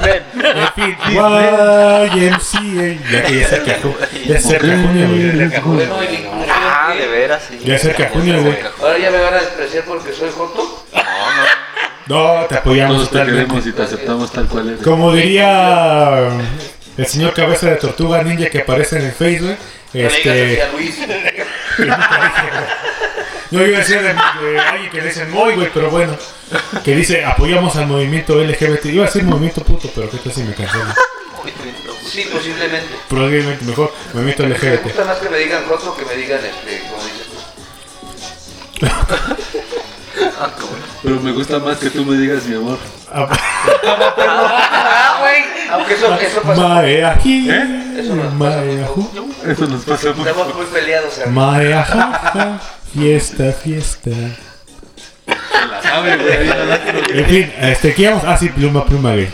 En 0.03 0.69
fin, 0.75 0.97
YMCA. 1.11 3.11
Ya 3.11 3.23
que 3.25 3.41
ya 3.41 3.49
cerca, 3.49 3.77
ya 4.27 4.41
cerca 4.41 4.67
junio, 4.67 5.09
güey. 5.09 5.51
Ah, 6.51 6.95
de 6.99 7.07
veras, 7.09 7.43
sí. 7.49 7.59
Ya 7.65 7.79
cerca 7.79 8.09
junio, 8.13 8.43
güey. 8.43 8.59
Ahora 8.81 8.99
ya 8.99 9.11
me 9.11 9.19
van 9.21 9.35
a 9.35 9.39
despreciar 9.39 9.85
porque 9.85 10.13
soy 10.13 10.31
joto. 10.37 10.85
No, 12.07 12.47
te 12.49 12.57
apoyamos 12.57 13.09
Todos 13.11 13.27
te 13.27 13.33
queremos 13.33 13.67
y 13.67 13.73
te 13.73 13.83
aceptamos 13.83 14.33
tal 14.33 14.47
cual 14.47 14.69
eres. 14.71 14.83
Como 14.83 15.13
diría 15.13 16.29
el 17.01 17.07
señor 17.07 17.33
cabeza 17.33 17.71
de 17.71 17.77
tortuga 17.77 18.23
ninja 18.23 18.51
que 18.51 18.59
aparece 18.59 18.99
en 18.99 19.07
el 19.07 19.13
Facebook, 19.13 19.57
me 19.95 20.07
este, 20.07 20.63
no 23.51 23.67
iba 23.67 23.79
a 23.79 23.81
decir 23.81 24.03
de, 24.03 24.11
alguien 24.61 24.91
que 24.91 24.99
le 24.99 25.07
dice 25.07 25.25
muy, 25.25 25.55
güey, 25.55 25.71
pero 25.73 25.91
bueno, 25.91 26.15
que 26.85 26.95
dice 26.95 27.25
apoyamos 27.25 27.75
al 27.77 27.87
movimiento 27.87 28.35
LGBT. 28.35 28.85
Iba 28.87 29.05
a 29.05 29.07
decir 29.07 29.23
movimiento 29.25 29.63
puto, 29.63 29.91
pero 29.95 30.11
qué 30.11 30.19
tal 30.19 30.33
si 30.33 30.43
me 30.43 30.55
cancela. 30.55 30.95
Sí, 32.07 32.29
posiblemente. 32.31 32.89
Probablemente 33.09 33.65
mejor 33.65 33.95
movimiento 34.13 34.43
Me 34.43 34.51
LGBT. 34.51 34.83
gusta 34.83 35.05
más 35.07 35.19
que 35.19 35.31
me 35.31 35.39
digan 35.39 35.65
joto 35.67 35.97
que 35.97 36.05
me 36.05 36.15
digan 36.17 36.41
este, 36.45 36.83
como 36.91 37.03
dices 37.03 37.31
Pero 41.03 41.21
me 41.21 41.33
gusta 41.33 41.59
más 41.59 41.79
que 41.79 41.91
tú 41.91 42.05
me 42.05 42.17
digas 42.17 42.45
mi 42.45 42.57
amor. 42.57 42.79
Ah, 43.13 43.29
güey. 45.21 45.43
Aunque 45.71 45.95
eso, 45.95 46.15
eso 46.21 46.43
pasó. 46.43 46.69
Maeaji, 46.69 47.51
Eso 47.99 48.15
nos 48.15 48.27
pasa. 48.27 48.35
maeaju, 48.37 49.11
Eso 49.47 49.67
nos 49.67 49.85
pasa 49.85 50.13
mucho. 50.13 50.31
Estamos 50.31 50.55
muy 50.57 50.67
peleados. 50.67 51.19
hermano. 51.19 51.53
maeajaja, 51.53 52.61
fiesta, 52.95 53.53
fiesta. 53.53 54.11
La 55.27 55.83
sabe, 55.83 56.17
güey. 56.17 56.47
ya 56.47 56.55
la- 56.57 57.19
En 57.21 57.27
fin, 57.27 57.53
este, 57.61 57.95
¿qué 57.95 58.03
íbamos? 58.03 58.25
Ah, 58.25 58.37
sí, 58.37 58.49
pluma, 58.49 58.85
pluma, 58.85 59.13
güey. 59.13 59.29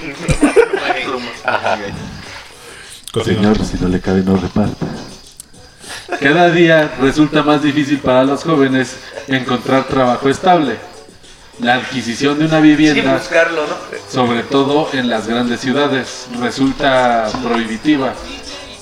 Señor, 3.24 3.56
si 3.64 3.78
no 3.80 3.88
le 3.88 4.00
cabe, 4.00 4.22
no 4.22 4.36
reparta. 4.36 4.86
Cada 6.20 6.50
día 6.50 6.94
resulta 7.00 7.42
más 7.42 7.62
difícil 7.62 7.98
para 7.98 8.24
los 8.24 8.42
jóvenes 8.42 8.96
encontrar 9.28 9.84
trabajo 9.84 10.28
estable. 10.28 10.76
La 11.60 11.74
adquisición 11.74 12.38
de 12.38 12.46
una 12.46 12.60
vivienda, 12.60 13.14
buscarlo, 13.14 13.66
¿no? 13.66 13.74
sobre 14.10 14.42
todo 14.42 14.90
en 14.92 15.08
las 15.08 15.26
grandes 15.26 15.60
ciudades, 15.60 16.28
resulta 16.40 17.28
prohibitiva. 17.42 18.14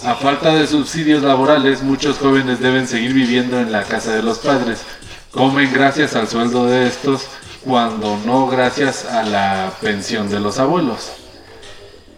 A 0.04 0.14
falta 0.14 0.54
de 0.54 0.66
subsidios 0.66 1.22
laborales, 1.22 1.82
muchos 1.82 2.18
jóvenes 2.18 2.60
deben 2.60 2.86
seguir 2.86 3.14
viviendo 3.14 3.58
en 3.60 3.72
la 3.72 3.84
casa 3.84 4.14
de 4.14 4.22
los 4.22 4.38
padres. 4.38 4.82
Comen 5.30 5.72
gracias 5.72 6.14
al 6.14 6.28
sueldo 6.28 6.66
de 6.66 6.86
estos, 6.86 7.26
cuando 7.64 8.18
no 8.24 8.46
gracias 8.46 9.06
a 9.06 9.22
la 9.22 9.72
pensión 9.80 10.28
de 10.28 10.40
los 10.40 10.58
abuelos. 10.58 11.12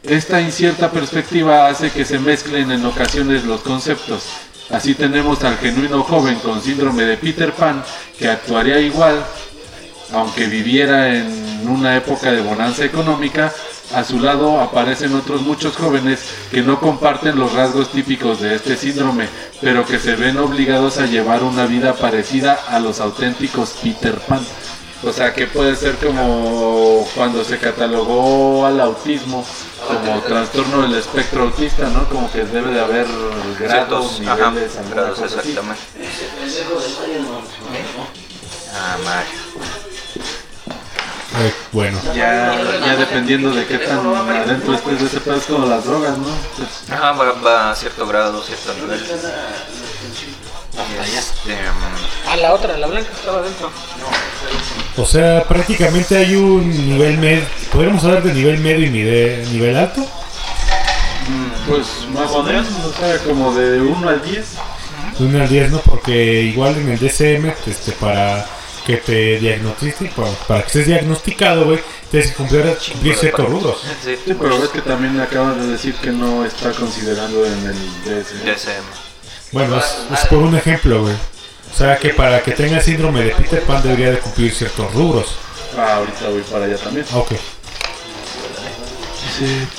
Esta 0.02 0.40
incierta 0.40 0.90
perspectiva 0.90 1.68
hace 1.68 1.90
que 1.90 2.04
se 2.04 2.18
mezclen 2.18 2.70
en 2.70 2.84
ocasiones 2.84 3.44
los 3.44 3.60
conceptos. 3.60 4.45
Así 4.70 4.94
tenemos 4.94 5.44
al 5.44 5.56
genuino 5.58 6.02
joven 6.02 6.38
con 6.40 6.60
síndrome 6.60 7.04
de 7.04 7.16
Peter 7.16 7.52
Pan, 7.52 7.84
que 8.18 8.28
actuaría 8.28 8.80
igual, 8.80 9.24
aunque 10.12 10.46
viviera 10.46 11.14
en 11.14 11.68
una 11.68 11.96
época 11.96 12.32
de 12.32 12.42
bonanza 12.42 12.84
económica. 12.84 13.52
A 13.94 14.02
su 14.02 14.18
lado 14.18 14.60
aparecen 14.60 15.14
otros 15.14 15.42
muchos 15.42 15.76
jóvenes 15.76 16.20
que 16.50 16.62
no 16.62 16.80
comparten 16.80 17.38
los 17.38 17.52
rasgos 17.52 17.90
típicos 17.90 18.40
de 18.40 18.56
este 18.56 18.76
síndrome, 18.76 19.28
pero 19.60 19.86
que 19.86 20.00
se 20.00 20.16
ven 20.16 20.38
obligados 20.38 20.98
a 20.98 21.06
llevar 21.06 21.44
una 21.44 21.66
vida 21.66 21.94
parecida 21.94 22.58
a 22.68 22.80
los 22.80 22.98
auténticos 22.98 23.76
Peter 23.80 24.16
Pan. 24.16 24.44
O 25.03 25.12
sea 25.12 25.32
que 25.32 25.47
puede 25.47 25.76
ser 25.76 25.97
como 25.97 27.07
cuando 27.14 27.44
se 27.44 27.59
catalogó 27.59 28.64
al 28.66 28.80
autismo 28.80 29.44
como 29.86 30.20
trastorno 30.22 30.82
del 30.82 30.94
espectro 30.94 31.42
autista, 31.44 31.88
¿no? 31.88 32.09
Como 32.09 32.30
que 32.32 32.44
debe 32.44 32.72
de 32.72 32.80
haber 32.80 33.07
grados, 33.61 34.20
ajá, 34.26 34.51
niveles, 34.51 34.72
grados, 34.90 35.20
exactamente. 35.20 35.82
Ah, 38.74 38.97
Mario. 39.05 39.47
Eh, 41.38 41.53
bueno, 41.72 42.01
Ya, 42.14 42.55
ya 42.80 42.97
dependiendo 42.97 43.51
de 43.51 43.66
qué 43.66 43.78
tan 43.78 43.99
adentro 44.07 44.74
estés 44.74 45.01
de 45.01 45.07
ese 45.07 45.20
pedo 45.20 45.36
es 45.36 45.44
como 45.44 45.66
las 45.66 45.84
drogas, 45.84 46.16
¿no? 46.16 46.28
Pues, 46.57 46.90
Ajá, 46.90 47.12
va, 47.12 47.32
va 47.32 47.70
a 47.70 47.74
cierto 47.74 48.07
grado, 48.07 48.42
cierto 48.42 48.72
nivel. 48.74 49.05
Y 50.76 51.16
este, 51.16 51.55
mm, 51.55 52.28
Ah, 52.28 52.36
la 52.36 52.55
otra, 52.55 52.76
la 52.76 52.86
blanca 52.86 53.11
estaba 53.12 53.42
dentro. 53.42 53.70
O 54.97 55.05
sea, 55.05 55.44
prácticamente 55.44 56.16
hay 56.16 56.36
un 56.36 56.68
nivel 56.70 57.18
medio. 57.18 57.42
¿Podríamos 57.72 58.05
hablar 58.05 58.22
de 58.22 58.32
nivel 58.32 58.59
medio 58.59 58.86
y 58.86 58.90
nivel, 58.90 59.53
nivel 59.53 59.76
alto? 59.76 60.07
pues 61.68 62.07
más 62.12 62.30
o 62.30 62.42
menos, 62.42 62.68
o 62.84 62.92
sea, 62.92 63.18
como 63.18 63.53
de 63.55 63.80
1 63.80 64.09
al 64.09 64.22
10. 64.22 64.47
De 65.18 65.24
1 65.26 65.42
al 65.42 65.49
10, 65.49 65.70
¿no? 65.72 65.78
Porque 65.80 66.42
igual 66.42 66.76
en 66.76 66.88
el 66.90 66.99
DCM, 66.99 67.53
este, 67.66 67.92
para 67.92 68.47
que 68.86 68.99
te 68.99 69.38
diagnostiquen, 69.40 70.09
para, 70.14 70.30
para 70.47 70.61
que 70.61 70.66
estés 70.66 70.86
diagnosticado, 70.86 71.64
güey, 71.64 71.80
tienes 72.11 72.30
que 72.30 72.36
cumplir, 72.36 72.78
cumplir 72.92 73.16
ciertos 73.16 73.49
rubros. 73.49 73.82
sí, 74.05 74.16
Sí, 74.24 74.36
pero 74.40 74.61
ves 74.61 74.70
que 74.70 74.82
también 74.82 75.20
acaban 75.20 75.61
de 75.61 75.66
decir 75.66 75.94
que 75.97 76.12
no 76.12 76.44
está 76.44 76.70
considerando 76.70 77.44
en 77.44 77.66
el 77.66 77.76
DS. 78.05 78.44
DSM. 78.44 78.84
Bueno, 79.53 79.78
es, 79.78 80.07
es 80.12 80.26
por 80.26 80.38
un 80.38 80.57
ejemplo, 80.57 81.03
güey. 81.03 81.14
O 81.72 81.76
sea, 81.76 81.98
que 81.98 82.10
para 82.10 82.42
que 82.42 82.52
tenga 82.52 82.80
síndrome 82.80 83.22
de 83.22 83.30
Peter 83.32 83.62
Pan 83.62 83.82
debería 83.82 84.10
de 84.12 84.18
cumplir 84.18 84.52
ciertos 84.54 84.92
rubros. 84.94 85.36
Ah, 85.76 85.96
ahorita 85.96 86.28
voy 86.28 86.40
para 86.42 86.64
allá 86.64 86.76
también. 86.78 87.06
Ok. 87.14 87.32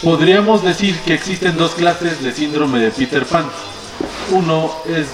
Podríamos 0.04 0.64
decir 0.64 0.96
que 1.00 1.16
existen 1.16 1.58
dos 1.58 1.72
clases 1.72 2.22
de 2.22 2.32
síndrome 2.32 2.80
de 2.80 2.92
Peter 2.92 3.26
Pan. 3.26 3.46
Uno 4.30 4.72
es 4.86 5.08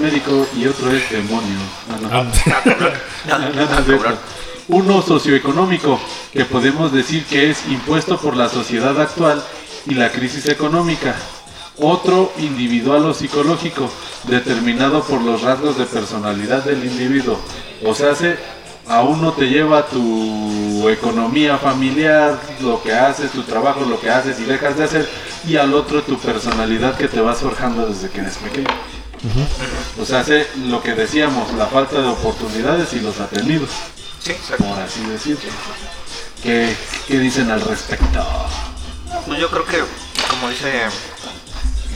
médico 0.00 0.46
y 0.56 0.66
otro 0.66 0.90
es 0.90 1.10
demonio. 1.10 1.58
Ah, 1.90 1.98
no. 2.00 2.08
Ah, 2.10 3.38
No, 3.38 3.38
no. 3.98 4.18
Uno 4.68 5.02
socioeconómico, 5.02 6.00
que 6.32 6.44
podemos 6.44 6.92
decir 6.92 7.24
que 7.24 7.50
es 7.50 7.66
impuesto 7.68 8.18
por 8.18 8.36
la 8.36 8.48
sociedad 8.48 8.98
actual 9.00 9.42
y 9.86 9.94
la 9.94 10.10
crisis 10.12 10.46
económica. 10.48 11.16
Otro 11.80 12.32
individual 12.38 13.06
o 13.06 13.14
psicológico, 13.14 13.90
determinado 14.24 15.02
por 15.02 15.22
los 15.22 15.42
rasgos 15.42 15.78
de 15.78 15.86
personalidad 15.86 16.64
del 16.64 16.84
individuo. 16.84 17.38
O 17.84 17.94
sea, 17.94 18.14
se, 18.14 18.36
a 18.86 19.02
uno 19.02 19.32
te 19.32 19.48
lleva 19.48 19.86
tu 19.86 20.88
economía 20.88 21.56
familiar, 21.58 22.38
lo 22.60 22.82
que 22.82 22.92
haces, 22.92 23.30
tu 23.30 23.42
trabajo, 23.42 23.80
lo 23.82 24.00
que 24.00 24.10
haces 24.10 24.38
y 24.40 24.44
dejas 24.44 24.76
de 24.76 24.84
hacer, 24.84 25.08
y 25.46 25.56
al 25.56 25.72
otro 25.74 26.02
tu 26.02 26.18
personalidad 26.18 26.96
que 26.96 27.08
te 27.08 27.20
vas 27.20 27.38
forjando 27.38 27.86
desde 27.86 28.10
que 28.10 28.20
eres 28.20 28.36
pequeño. 28.36 28.68
O 30.00 30.04
sea, 30.04 30.20
hace 30.20 30.46
lo 30.66 30.82
que 30.82 30.94
decíamos, 30.94 31.52
la 31.54 31.66
falta 31.66 32.00
de 32.00 32.08
oportunidades 32.08 32.92
y 32.94 33.00
los 33.00 33.20
atenidos, 33.20 33.70
Sí, 34.20 34.34
por 34.58 34.78
así 34.78 35.02
decirlo. 35.06 35.50
¿Qué, 36.42 36.76
qué 37.08 37.18
dicen 37.18 37.50
al 37.50 37.62
respecto? 37.62 38.26
Pues 39.26 39.40
yo 39.40 39.48
creo 39.48 39.64
que, 39.64 39.78
como 40.28 40.50
dice 40.50 40.84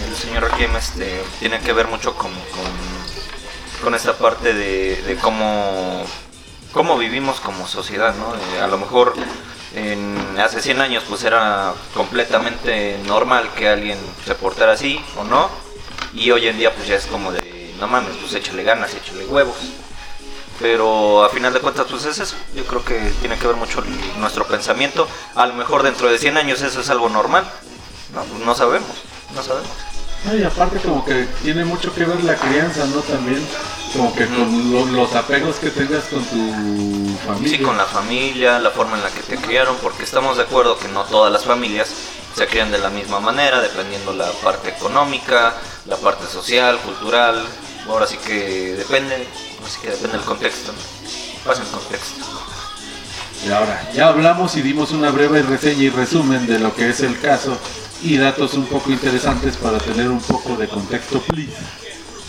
el 0.03 0.16
señor 0.16 0.42
Rakim, 0.42 0.74
este, 0.76 1.22
tiene 1.38 1.61
que 1.61 1.72
ver 1.72 1.88
mucho 1.88 2.14
con, 2.14 2.30
con, 3.82 3.95
esta 3.95 4.16
parte 4.16 4.55
de, 4.55 5.18
cómo, 5.20 6.99
vivimos 6.99 7.40
como 7.40 7.66
sociedad, 7.68 8.14
¿no? 8.14 8.34
Eh, 8.34 8.62
a 8.62 8.66
lo 8.66 8.78
mejor 8.78 9.14
en, 9.74 10.16
hace 10.38 10.62
100 10.62 10.80
años 10.80 11.05
pues 11.09 11.22
era 11.24 11.74
completamente 11.92 12.99
normal 13.07 13.51
que 13.57 13.68
alguien 13.68 13.99
se 14.24 14.34
portara 14.34 14.72
así 14.72 15.01
o 15.18 15.24
no, 15.24 15.51
y 16.14 16.30
hoy 16.30 16.49
en 16.49 16.59
día 16.59 16.74
pues 16.74 16.88
ya 16.88 16.97
es 16.97 17.07
como 17.07 17.30
de, 17.30 17.74
no 17.78 17.86
mames, 17.86 18.16
pues 18.16 18.34
échale 18.34 18.62
ganas, 18.62 18.95
échale 18.95 19.26
huevos. 19.26 19.57
Pero 20.61 21.24
a 21.24 21.30
final 21.30 21.53
de 21.53 21.59
cuentas, 21.61 21.86
pues 21.90 22.05
es 22.05 22.18
eso. 22.20 22.36
Yo 22.55 22.64
creo 22.64 22.84
que 22.84 22.97
tiene 23.20 23.36
que 23.36 23.47
ver 23.49 23.57
mucho 23.57 23.82
nuestro 24.18 24.47
pensamiento. 24.47 25.09
A 25.34 25.47
lo 25.47 25.55
mejor 25.55 25.82
dentro 25.82 26.09
de 26.09 26.16
100 26.16 26.36
años 26.36 26.62
eso 26.62 26.80
es 26.80 26.90
algo 26.90 27.09
normal. 27.09 27.45
No, 28.14 28.22
pues 28.22 28.40
no 28.45 28.55
sabemos. 28.55 29.03
No 29.35 29.43
sabemos. 29.43 29.70
No, 30.24 30.35
y 30.37 30.43
aparte 30.43 30.78
como 30.78 31.05
que 31.05 31.26
tiene 31.43 31.64
mucho 31.64 31.93
que 31.95 32.05
ver 32.05 32.22
la 32.24 32.35
crianza, 32.37 32.87
¿no? 32.87 33.01
También 33.01 33.47
como 33.93 34.14
que 34.14 34.26
con 34.26 34.72
lo- 34.72 34.87
los 34.87 35.14
apegos 35.14 35.57
que 35.57 35.70
tengas 35.70 36.05
con 36.05 36.24
tu 36.24 37.16
familia. 37.26 37.49
Sí, 37.59 37.62
con 37.62 37.76
la 37.76 37.85
familia, 37.85 38.59
la 38.59 38.70
forma 38.70 38.97
en 38.97 39.03
la 39.03 39.11
que 39.11 39.20
te 39.20 39.37
criaron, 39.37 39.76
porque 39.82 40.03
estamos 40.05 40.37
de 40.39 40.45
acuerdo 40.45 40.78
que 40.78 40.89
no 40.89 41.03
todas 41.05 41.30
las 41.32 41.45
familias 41.45 41.91
se 42.35 42.47
crían 42.47 42.72
de 42.72 42.78
la 42.78 42.89
misma 42.89 43.20
manera, 43.20 43.61
dependiendo 43.61 44.12
la 44.14 44.30
parte 44.43 44.70
económica, 44.70 45.55
la 45.87 45.97
parte 45.97 46.26
social, 46.26 46.78
cultural. 46.78 47.45
Ahora 47.87 48.07
sí 48.07 48.16
que 48.16 48.74
depende, 48.76 49.28
así 49.66 49.78
que 49.82 49.91
depende 49.91 50.16
del 50.16 50.26
contexto. 50.26 50.72
¿no? 50.72 50.78
Pasa 51.45 51.61
el 51.62 51.68
contexto. 51.68 52.24
Y 53.47 53.51
ahora, 53.53 53.91
ya 53.93 54.09
hablamos 54.09 54.57
y 54.57 54.62
dimos 54.62 54.91
una 54.93 55.11
breve 55.11 55.43
reseña 55.43 55.82
y 55.82 55.91
resumen 55.91 56.47
de 56.47 56.59
lo 56.59 56.74
que 56.74 56.89
es 56.89 57.01
el 57.01 57.20
caso 57.20 57.59
y 58.05 58.19
datos 58.19 58.55
un 58.55 58.67
poco 58.67 58.93
interesantes 58.93 59.57
para 59.57 59.79
tener 59.79 60.09
un 60.09 60.21
poco 60.21 60.57
de 60.57 60.69
contexto. 60.69 61.23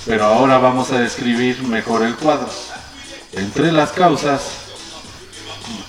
Pero 0.05 0.23
ahora 0.23 0.57
vamos 0.57 0.91
a 0.91 0.99
describir 0.99 1.61
mejor 1.63 2.03
el 2.03 2.15
cuadro. 2.15 2.49
Entre 3.33 3.71
las 3.73 3.91
causas 3.91 4.41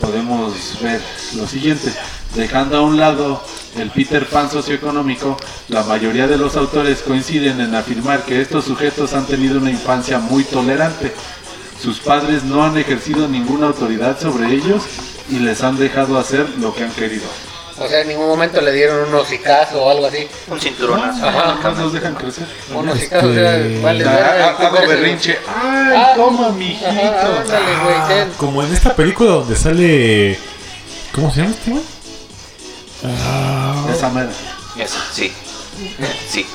podemos 0.00 0.80
ver 0.82 1.00
lo 1.36 1.46
siguiente. 1.46 1.92
Dejando 2.34 2.78
a 2.78 2.82
un 2.82 2.96
lado 2.96 3.42
el 3.76 3.90
Peter 3.90 4.26
Pan 4.26 4.50
socioeconómico, 4.50 5.36
la 5.68 5.84
mayoría 5.84 6.26
de 6.26 6.36
los 6.36 6.56
autores 6.56 7.02
coinciden 7.02 7.60
en 7.60 7.74
afirmar 7.74 8.24
que 8.24 8.40
estos 8.40 8.64
sujetos 8.64 9.14
han 9.14 9.26
tenido 9.26 9.58
una 9.58 9.70
infancia 9.70 10.18
muy 10.18 10.42
tolerante. 10.44 11.14
Sus 11.80 12.00
padres 12.00 12.42
no 12.42 12.64
han 12.64 12.76
ejercido 12.76 13.28
ninguna 13.28 13.68
autoridad 13.68 14.18
sobre 14.18 14.52
ellos 14.52 14.82
y 15.30 15.38
les 15.38 15.62
han 15.62 15.78
dejado 15.78 16.18
hacer 16.18 16.48
lo 16.58 16.74
que 16.74 16.84
han 16.84 16.92
querido. 16.92 17.26
O 17.78 17.86
sea, 17.88 18.00
en 18.00 18.08
ningún 18.08 18.26
momento 18.28 18.60
le 18.62 18.72
dieron 18.72 19.08
un 19.08 19.14
hocicazo 19.14 19.82
o 19.84 19.90
algo 19.90 20.06
así. 20.06 20.26
Un 20.48 20.58
cinturonazo. 20.60 21.26
Ajá. 21.28 21.74
Dejan 21.92 22.14
crecer. 22.14 22.46
Un 22.72 22.88
hocicazo, 22.88 23.26
o 23.28 23.34
sea, 23.34 23.56
Este- 23.58 23.80
vale, 23.82 24.04
verga, 24.04 24.44
ha- 24.58 24.66
hago 24.66 24.86
berrinche. 24.86 25.38
¡Ay, 25.46 25.92
Ah, 25.96 26.12
toma, 26.16 26.48
mijito! 26.50 26.86
Ajá, 26.88 27.40
ándale, 27.40 27.76
güey, 27.84 28.08
ten. 28.08 28.30
Como 28.38 28.62
en 28.62 28.72
esta 28.72 28.94
película 28.96 29.30
donde 29.32 29.56
sale. 29.56 30.38
¿Cómo 31.12 31.30
se 31.30 31.40
llama 31.42 31.52
este 31.52 31.70
güey? 31.70 31.82
Ah, 33.04 33.86
Esa 33.94 34.08
mera. 34.10 34.30
Eso, 34.78 34.98
sí. 35.12 35.32
Sí. 36.28 36.46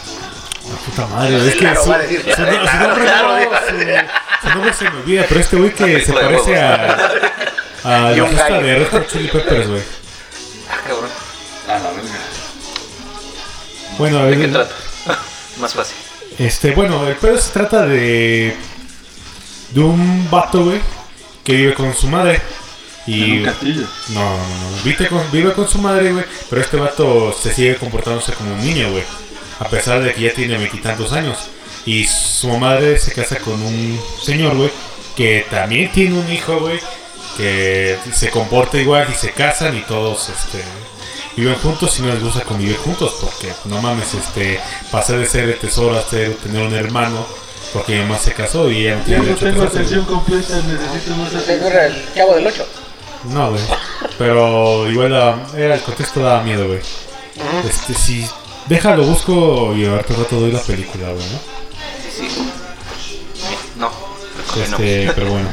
puta 0.86 1.06
madre, 1.08 1.38
es 1.48 1.54
que 1.54 1.60
Claro, 1.60 1.84
su, 1.84 1.90
va 1.90 1.96
a 1.96 2.00
decir, 2.00 2.22
su- 2.24 2.32
su 2.32 2.42
nombre, 2.42 3.04
claro, 3.04 3.38
no, 3.38 3.44
su- 3.44 4.48
su 4.48 4.50
nombre 4.56 4.74
se 4.74 4.84
me 4.90 4.98
olvida, 4.98 5.26
pero 5.28 5.40
este 5.40 5.56
güey 5.58 5.74
que 5.74 6.02
se 6.02 6.14
parece 6.14 6.60
a. 6.60 6.98
a 7.84 8.00
la 8.12 8.26
fiesta 8.26 8.60
de 8.60 8.76
Red 8.80 8.88
Hot 8.92 9.08
Chili 9.08 9.28
Peppers, 9.28 9.68
güey. 9.68 9.82
Cabrón. 10.88 11.10
A 11.68 11.74
la 11.80 11.92
verga. 11.92 12.20
Bueno, 13.98 14.20
a 14.20 14.26
¿De 14.26 14.38
qué 14.38 14.48
trata? 14.48 14.74
Más 15.60 15.74
fácil. 15.74 15.96
este, 16.40 16.72
bueno, 16.72 17.08
el 17.08 17.16
pedo 17.16 17.38
se 17.38 17.52
trata 17.52 17.86
de 17.86 18.56
de 19.72 19.80
un 19.80 20.30
vato, 20.30 20.66
güey, 20.66 20.80
que 21.44 21.54
vive 21.54 21.74
con 21.74 21.94
su 21.96 22.08
madre 22.08 22.42
En 23.08 23.14
y 23.14 23.38
un 23.40 23.46
castillo. 23.46 23.88
no, 24.10 24.22
no, 24.22 24.38
no, 24.38 24.84
vive 24.84 25.08
con, 25.08 25.32
vive 25.32 25.54
con 25.54 25.68
su 25.68 25.78
madre, 25.80 26.12
güey, 26.12 26.26
pero 26.50 26.62
este 26.62 26.78
vato 26.78 27.34
se 27.34 27.54
sigue 27.54 27.76
comportándose 27.78 28.34
como 28.34 28.54
un 28.54 28.60
niño, 28.66 28.92
güey, 28.92 29.04
a 29.60 29.70
pesar 29.70 30.02
de 30.04 30.14
que 30.14 30.22
ya 30.22 30.34
tiene 30.34 30.58
veintitantos 30.58 31.14
años 31.14 31.38
y 31.86 32.06
su 32.06 32.50
madre 32.58 33.00
se 33.00 33.14
casa 33.14 33.38
con 33.40 33.62
un 33.62 34.00
señor, 34.22 34.56
güey, 34.58 34.72
que 35.16 35.46
también 35.50 35.90
tiene 35.92 36.20
un 36.20 36.30
hijo, 36.32 36.60
güey, 36.60 36.80
que 37.38 37.98
se 38.14 38.30
comporta 38.30 38.78
igual 38.78 39.08
y 39.12 39.16
se 39.16 39.32
casan 39.32 39.78
y 39.78 39.82
todos, 39.82 40.30
este, 40.30 40.64
viven 41.36 41.56
juntos 41.56 41.98
y 42.00 42.02
no 42.02 42.14
les 42.14 42.24
gusta 42.24 42.42
convivir 42.42 42.78
juntos 42.78 43.16
porque 43.22 43.54
no 43.66 43.82
mames, 43.82 44.14
este, 44.14 44.60
pasar 44.92 45.18
de 45.18 45.26
ser 45.26 45.50
el 45.50 45.58
tesoro 45.60 45.98
a 45.98 46.02
ser, 46.02 46.36
tener 46.36 46.66
un 46.66 46.74
hermano 46.74 47.26
porque 47.74 47.94
mi 47.94 48.02
mamá 48.02 48.18
se 48.18 48.34
casó 48.34 48.70
y 48.70 48.88
ella 48.88 48.98
no 48.98 49.04
tiene 49.04 49.20
no 49.20 49.26
derecho 49.26 49.46
a 49.46 49.50
tengo 49.52 49.64
atención 49.64 50.06
completa, 50.06 50.56
necesito 50.58 51.16
más 51.16 51.34
¿Ese 51.34 51.58
no 51.58 51.68
atención. 51.68 51.84
el 51.86 52.14
chavo 52.14 52.36
del 52.36 52.48
8? 52.48 52.68
güey. 53.24 53.34
No, 53.34 53.50
güey. 53.52 53.64
Pero 54.18 54.92
igual 54.92 55.14
era 55.56 55.76
el 55.76 55.82
contexto 55.82 56.20
daba 56.22 56.44
miedo, 56.44 56.68
güey. 56.68 56.80
Este, 57.68 57.94
si 57.94 58.28
déjalo, 58.68 59.04
busco 59.04 59.74
y 59.76 59.86
ahorita 59.86 60.14
rato 60.16 60.40
doy 60.40 60.52
la 60.52 60.62
película, 60.62 61.12
güey, 61.12 61.26
¿no? 61.30 61.40
Sí, 62.18 62.30
sí. 62.30 62.52
No. 63.78 63.90
no. 63.90 64.62
Este, 64.62 65.12
pero 65.16 65.32
bueno. 65.32 65.50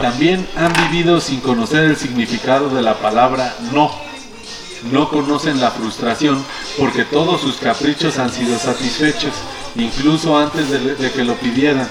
También 0.00 0.46
han 0.56 0.72
vivido 0.90 1.20
sin 1.20 1.40
conocer 1.40 1.84
el 1.84 1.96
significado 1.96 2.68
de 2.70 2.82
la 2.82 2.94
palabra 2.98 3.56
no. 3.72 3.90
No 4.92 5.08
conocen 5.08 5.60
la 5.60 5.72
frustración 5.72 6.44
porque 6.78 7.04
todos 7.04 7.40
sus 7.40 7.56
caprichos 7.56 8.18
han 8.18 8.30
sido 8.30 8.56
satisfechos, 8.58 9.32
incluso 9.74 10.38
antes 10.38 10.70
de, 10.70 11.10
que 11.10 11.24
lo 11.24 11.34
pidieran. 11.34 11.88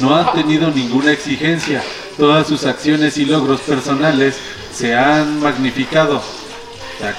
No 0.00 0.14
han 0.14 0.32
tenido 0.34 0.70
ninguna 0.70 1.10
exigencia. 1.10 1.82
Todas 2.16 2.46
sus 2.46 2.64
acciones 2.64 3.18
y 3.18 3.24
logros 3.24 3.60
personales 3.62 4.36
se 4.72 4.94
han 4.94 5.40
magnificado. 5.40 6.22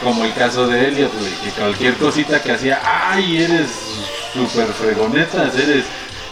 Como 0.01 0.23
el 0.23 0.33
caso 0.33 0.67
de 0.67 0.87
Elliot, 0.87 1.11
que 1.43 1.49
cualquier 1.49 1.95
cosita 1.95 2.41
que 2.41 2.53
hacía, 2.53 2.79
¡ay, 2.81 3.43
eres 3.43 3.69
súper 4.33 4.67
fregonetas! 4.67 5.53
Eres, 5.55 5.83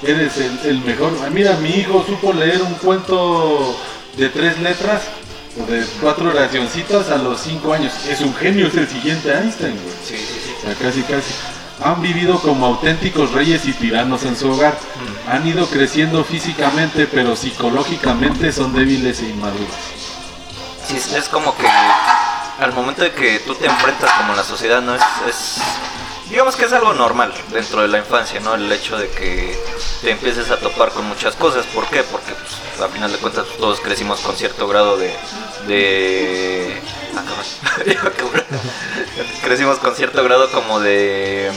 eres 0.05 0.37
el, 0.37 0.59
el 0.65 0.81
mejor. 0.81 1.11
Ah, 1.23 1.29
Mira, 1.31 1.53
mi 1.57 1.69
hijo 1.69 2.03
supo 2.07 2.33
leer 2.33 2.61
un 2.61 2.73
cuento 2.75 3.77
de 4.17 4.29
tres 4.29 4.59
letras, 4.59 5.01
o 5.61 5.69
de 5.71 5.85
cuatro 6.01 6.29
oracioncitas 6.29 7.09
a 7.09 7.17
los 7.17 7.39
cinco 7.41 7.73
años. 7.73 7.93
Es 8.09 8.21
un 8.21 8.33
genio, 8.35 8.67
es 8.67 8.75
el 8.75 8.87
siguiente 8.87 9.31
Einstein, 9.31 9.73
güey. 9.73 9.95
Sí, 10.05 10.15
sí, 10.17 10.41
sí. 10.45 10.53
O 10.59 10.61
sea, 10.65 10.75
casi, 10.75 11.01
casi. 11.03 11.33
Han 11.83 12.01
vivido 12.01 12.39
como 12.39 12.65
auténticos 12.67 13.31
reyes 13.31 13.65
y 13.65 13.73
tiranos 13.73 14.23
en 14.23 14.35
su 14.37 14.49
hogar. 14.51 14.77
Han 15.29 15.45
ido 15.47 15.65
creciendo 15.67 16.23
físicamente, 16.23 17.07
pero 17.07 17.35
psicológicamente 17.35 18.51
son 18.51 18.73
débiles 18.73 19.19
e 19.21 19.29
inmaduros. 19.29 19.67
Sí, 20.87 20.95
es, 21.15 21.27
como 21.29 21.55
que 21.57 21.65
al 22.59 22.71
momento 22.73 23.01
de 23.01 23.11
que 23.11 23.39
tú 23.39 23.55
te 23.55 23.65
enfrentas 23.65 24.11
como 24.11 24.33
la 24.35 24.43
sociedad, 24.43 24.81
¿no? 24.81 24.95
Es, 24.95 25.01
es- 25.27 25.57
digamos 26.33 26.55
que 26.55 26.65
es 26.65 26.73
algo 26.73 26.95
normal 26.95 27.31
dentro 27.51 27.83
de 27.83 27.87
la 27.87 27.99
infancia, 27.99 28.39
¿no? 28.39 28.55
El 28.55 28.71
hecho 28.71 28.97
de 28.97 29.07
que 29.07 29.55
te 30.01 30.09
empieces 30.09 30.49
a 30.49 30.57
topar 30.57 30.89
con 30.89 31.05
muchas 31.05 31.35
cosas. 31.35 31.63
¿Por 31.67 31.87
qué? 31.89 32.01
Porque 32.01 32.33
pues, 32.33 32.81
a 32.81 32.91
final 32.91 33.11
de 33.11 33.19
cuentas 33.19 33.45
todos 33.59 33.79
crecimos 33.79 34.19
con 34.21 34.35
cierto 34.35 34.67
grado 34.67 34.97
de... 34.97 35.13
de... 35.67 36.81
Ah, 37.15 37.23
crecimos 39.43 39.77
con 39.77 39.95
cierto 39.95 40.23
grado 40.23 40.49
como 40.49 40.79
de... 40.79 41.51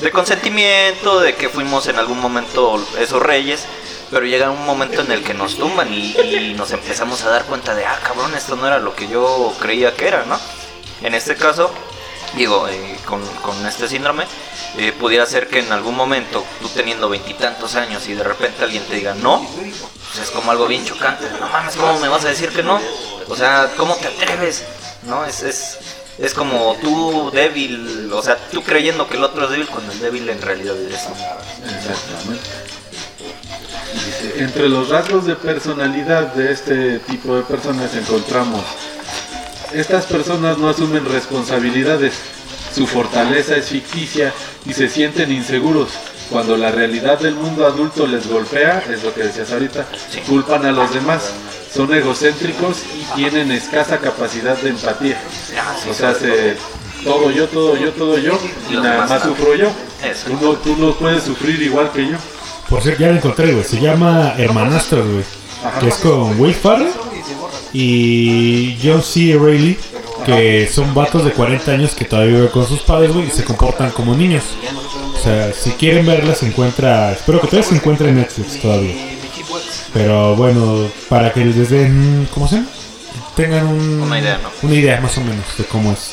de 0.00 0.10
consentimiento, 0.10 1.20
de 1.20 1.36
que 1.36 1.48
fuimos 1.48 1.86
en 1.86 1.96
algún 1.96 2.18
momento 2.18 2.84
esos 2.98 3.22
reyes. 3.22 3.66
Pero 4.10 4.26
llega 4.26 4.50
un 4.50 4.66
momento 4.66 5.02
en 5.02 5.12
el 5.12 5.22
que 5.22 5.32
nos 5.32 5.56
tumban 5.58 5.94
y, 5.94 6.16
y 6.18 6.54
nos 6.54 6.72
empezamos 6.72 7.22
a 7.22 7.30
dar 7.30 7.44
cuenta 7.44 7.76
de, 7.76 7.86
ah, 7.86 8.00
cabrón, 8.02 8.34
esto 8.34 8.56
no 8.56 8.66
era 8.66 8.80
lo 8.80 8.96
que 8.96 9.06
yo 9.06 9.54
creía 9.60 9.94
que 9.94 10.08
era, 10.08 10.24
¿no? 10.24 10.40
En 11.02 11.14
este 11.14 11.36
caso, 11.36 11.72
digo, 12.36 12.68
eh, 12.68 12.96
con, 13.06 13.24
con 13.42 13.66
este 13.66 13.88
síndrome, 13.88 14.24
eh, 14.78 14.92
pudiera 14.92 15.26
ser 15.26 15.48
que 15.48 15.60
en 15.60 15.70
algún 15.72 15.94
momento, 15.94 16.44
tú 16.60 16.68
teniendo 16.68 17.08
veintitantos 17.08 17.74
años 17.74 18.08
y 18.08 18.14
de 18.14 18.24
repente 18.24 18.64
alguien 18.64 18.84
te 18.84 18.96
diga 18.96 19.14
no, 19.14 19.46
pues 19.54 20.18
es 20.22 20.30
como 20.30 20.50
algo 20.50 20.66
bien 20.66 20.84
chocante. 20.84 21.26
No 21.40 21.48
mames, 21.48 21.76
¿cómo 21.76 21.98
me 21.98 22.08
vas 22.08 22.24
a 22.24 22.28
decir 22.28 22.50
que 22.50 22.62
no? 22.62 22.80
O 23.28 23.36
sea, 23.36 23.70
¿cómo 23.76 23.94
te 23.96 24.08
atreves? 24.08 24.64
¿No? 25.04 25.24
Es, 25.24 25.42
es, 25.42 25.78
es 26.18 26.34
como 26.34 26.76
tú 26.80 27.30
débil, 27.32 28.10
o 28.12 28.22
sea, 28.22 28.36
tú 28.50 28.62
creyendo 28.62 29.08
que 29.08 29.16
el 29.16 29.24
otro 29.24 29.44
es 29.44 29.50
débil 29.50 29.68
cuando 29.68 29.92
el 29.92 30.00
débil 30.00 30.28
en 30.28 30.40
realidad 30.40 30.76
es. 30.76 31.00
Dice, 33.92 34.42
entre 34.42 34.68
los 34.68 34.88
rasgos 34.88 35.26
de 35.26 35.36
personalidad 35.36 36.34
de 36.34 36.52
este 36.52 36.98
tipo 37.00 37.36
de 37.36 37.42
personas 37.42 37.94
encontramos, 37.94 38.62
estas 39.74 40.06
personas 40.06 40.58
no 40.58 40.68
asumen 40.68 41.04
responsabilidades, 41.04 42.14
su 42.74 42.86
fortaleza 42.86 43.56
es 43.56 43.66
ficticia 43.66 44.32
y 44.66 44.72
se 44.72 44.88
sienten 44.88 45.32
inseguros. 45.32 45.88
Cuando 46.30 46.56
la 46.56 46.70
realidad 46.70 47.18
del 47.18 47.34
mundo 47.34 47.66
adulto 47.66 48.06
les 48.06 48.26
golpea, 48.26 48.82
es 48.90 49.02
lo 49.02 49.12
que 49.12 49.24
decías 49.24 49.52
ahorita, 49.52 49.86
culpan 50.26 50.64
a 50.64 50.72
los 50.72 50.94
demás, 50.94 51.30
son 51.74 51.92
egocéntricos 51.92 52.78
y 52.98 53.14
tienen 53.16 53.50
escasa 53.52 53.98
capacidad 53.98 54.56
de 54.56 54.70
empatía. 54.70 55.20
Ah, 55.58 55.74
O 55.90 55.92
sea, 55.92 56.14
se, 56.14 56.56
todo 57.04 57.30
yo, 57.30 57.48
todo 57.48 57.76
yo, 57.76 57.90
todo 57.92 58.16
yo, 58.18 58.38
y 58.70 58.74
nada 58.74 59.06
más 59.06 59.22
sufro 59.22 59.54
yo. 59.54 59.70
Tú 60.26 60.38
no, 60.40 60.52
tú 60.54 60.76
no 60.76 60.94
puedes 60.94 61.24
sufrir 61.24 61.60
igual 61.62 61.90
que 61.92 62.08
yo. 62.08 62.16
Por 62.68 62.80
cierto, 62.82 63.02
ya 63.02 63.08
lo 63.08 63.16
encontré, 63.16 63.52
güey. 63.52 63.64
Se 63.64 63.78
llama 63.80 64.34
Hermanastros, 64.38 65.06
güey. 65.06 65.24
Que 65.80 65.88
es 65.88 65.96
con 65.96 66.40
Will 66.40 66.54
Farrell 66.54 66.90
y 67.72 68.76
John 68.82 69.02
C. 69.02 69.36
Reilly. 69.40 69.76
Que 70.26 70.68
son 70.72 70.94
vatos 70.94 71.24
de 71.24 71.32
40 71.32 71.72
años 71.72 71.96
que 71.96 72.04
todavía 72.04 72.34
viven 72.36 72.48
con 72.50 72.64
sus 72.66 72.80
padres, 72.82 73.12
güey. 73.12 73.26
Y 73.26 73.30
se 73.32 73.42
comportan 73.42 73.90
como 73.90 74.14
niños. 74.14 74.44
O 75.18 75.20
sea, 75.20 75.52
si 75.52 75.70
quieren 75.72 76.06
verla, 76.06 76.34
se 76.36 76.46
encuentra. 76.46 77.12
Espero 77.12 77.40
que 77.40 77.48
todavía 77.48 77.68
se 77.68 77.74
encuentre 77.74 78.08
en 78.10 78.16
Netflix 78.16 78.60
todavía. 78.60 78.94
Pero 79.92 80.36
bueno, 80.36 80.86
para 81.08 81.32
que 81.32 81.44
les 81.44 81.70
den. 81.70 82.28
¿Cómo 82.32 82.46
se 82.46 82.56
llama? 82.56 82.68
Tengan 83.34 83.66
un- 83.66 84.00
Una 84.02 84.18
idea, 84.20 84.38
¿no? 84.38 84.50
Una 84.62 84.74
idea 84.74 85.00
más 85.00 85.16
o 85.18 85.22
menos 85.22 85.44
de 85.58 85.64
cómo 85.64 85.90
es. 85.92 86.12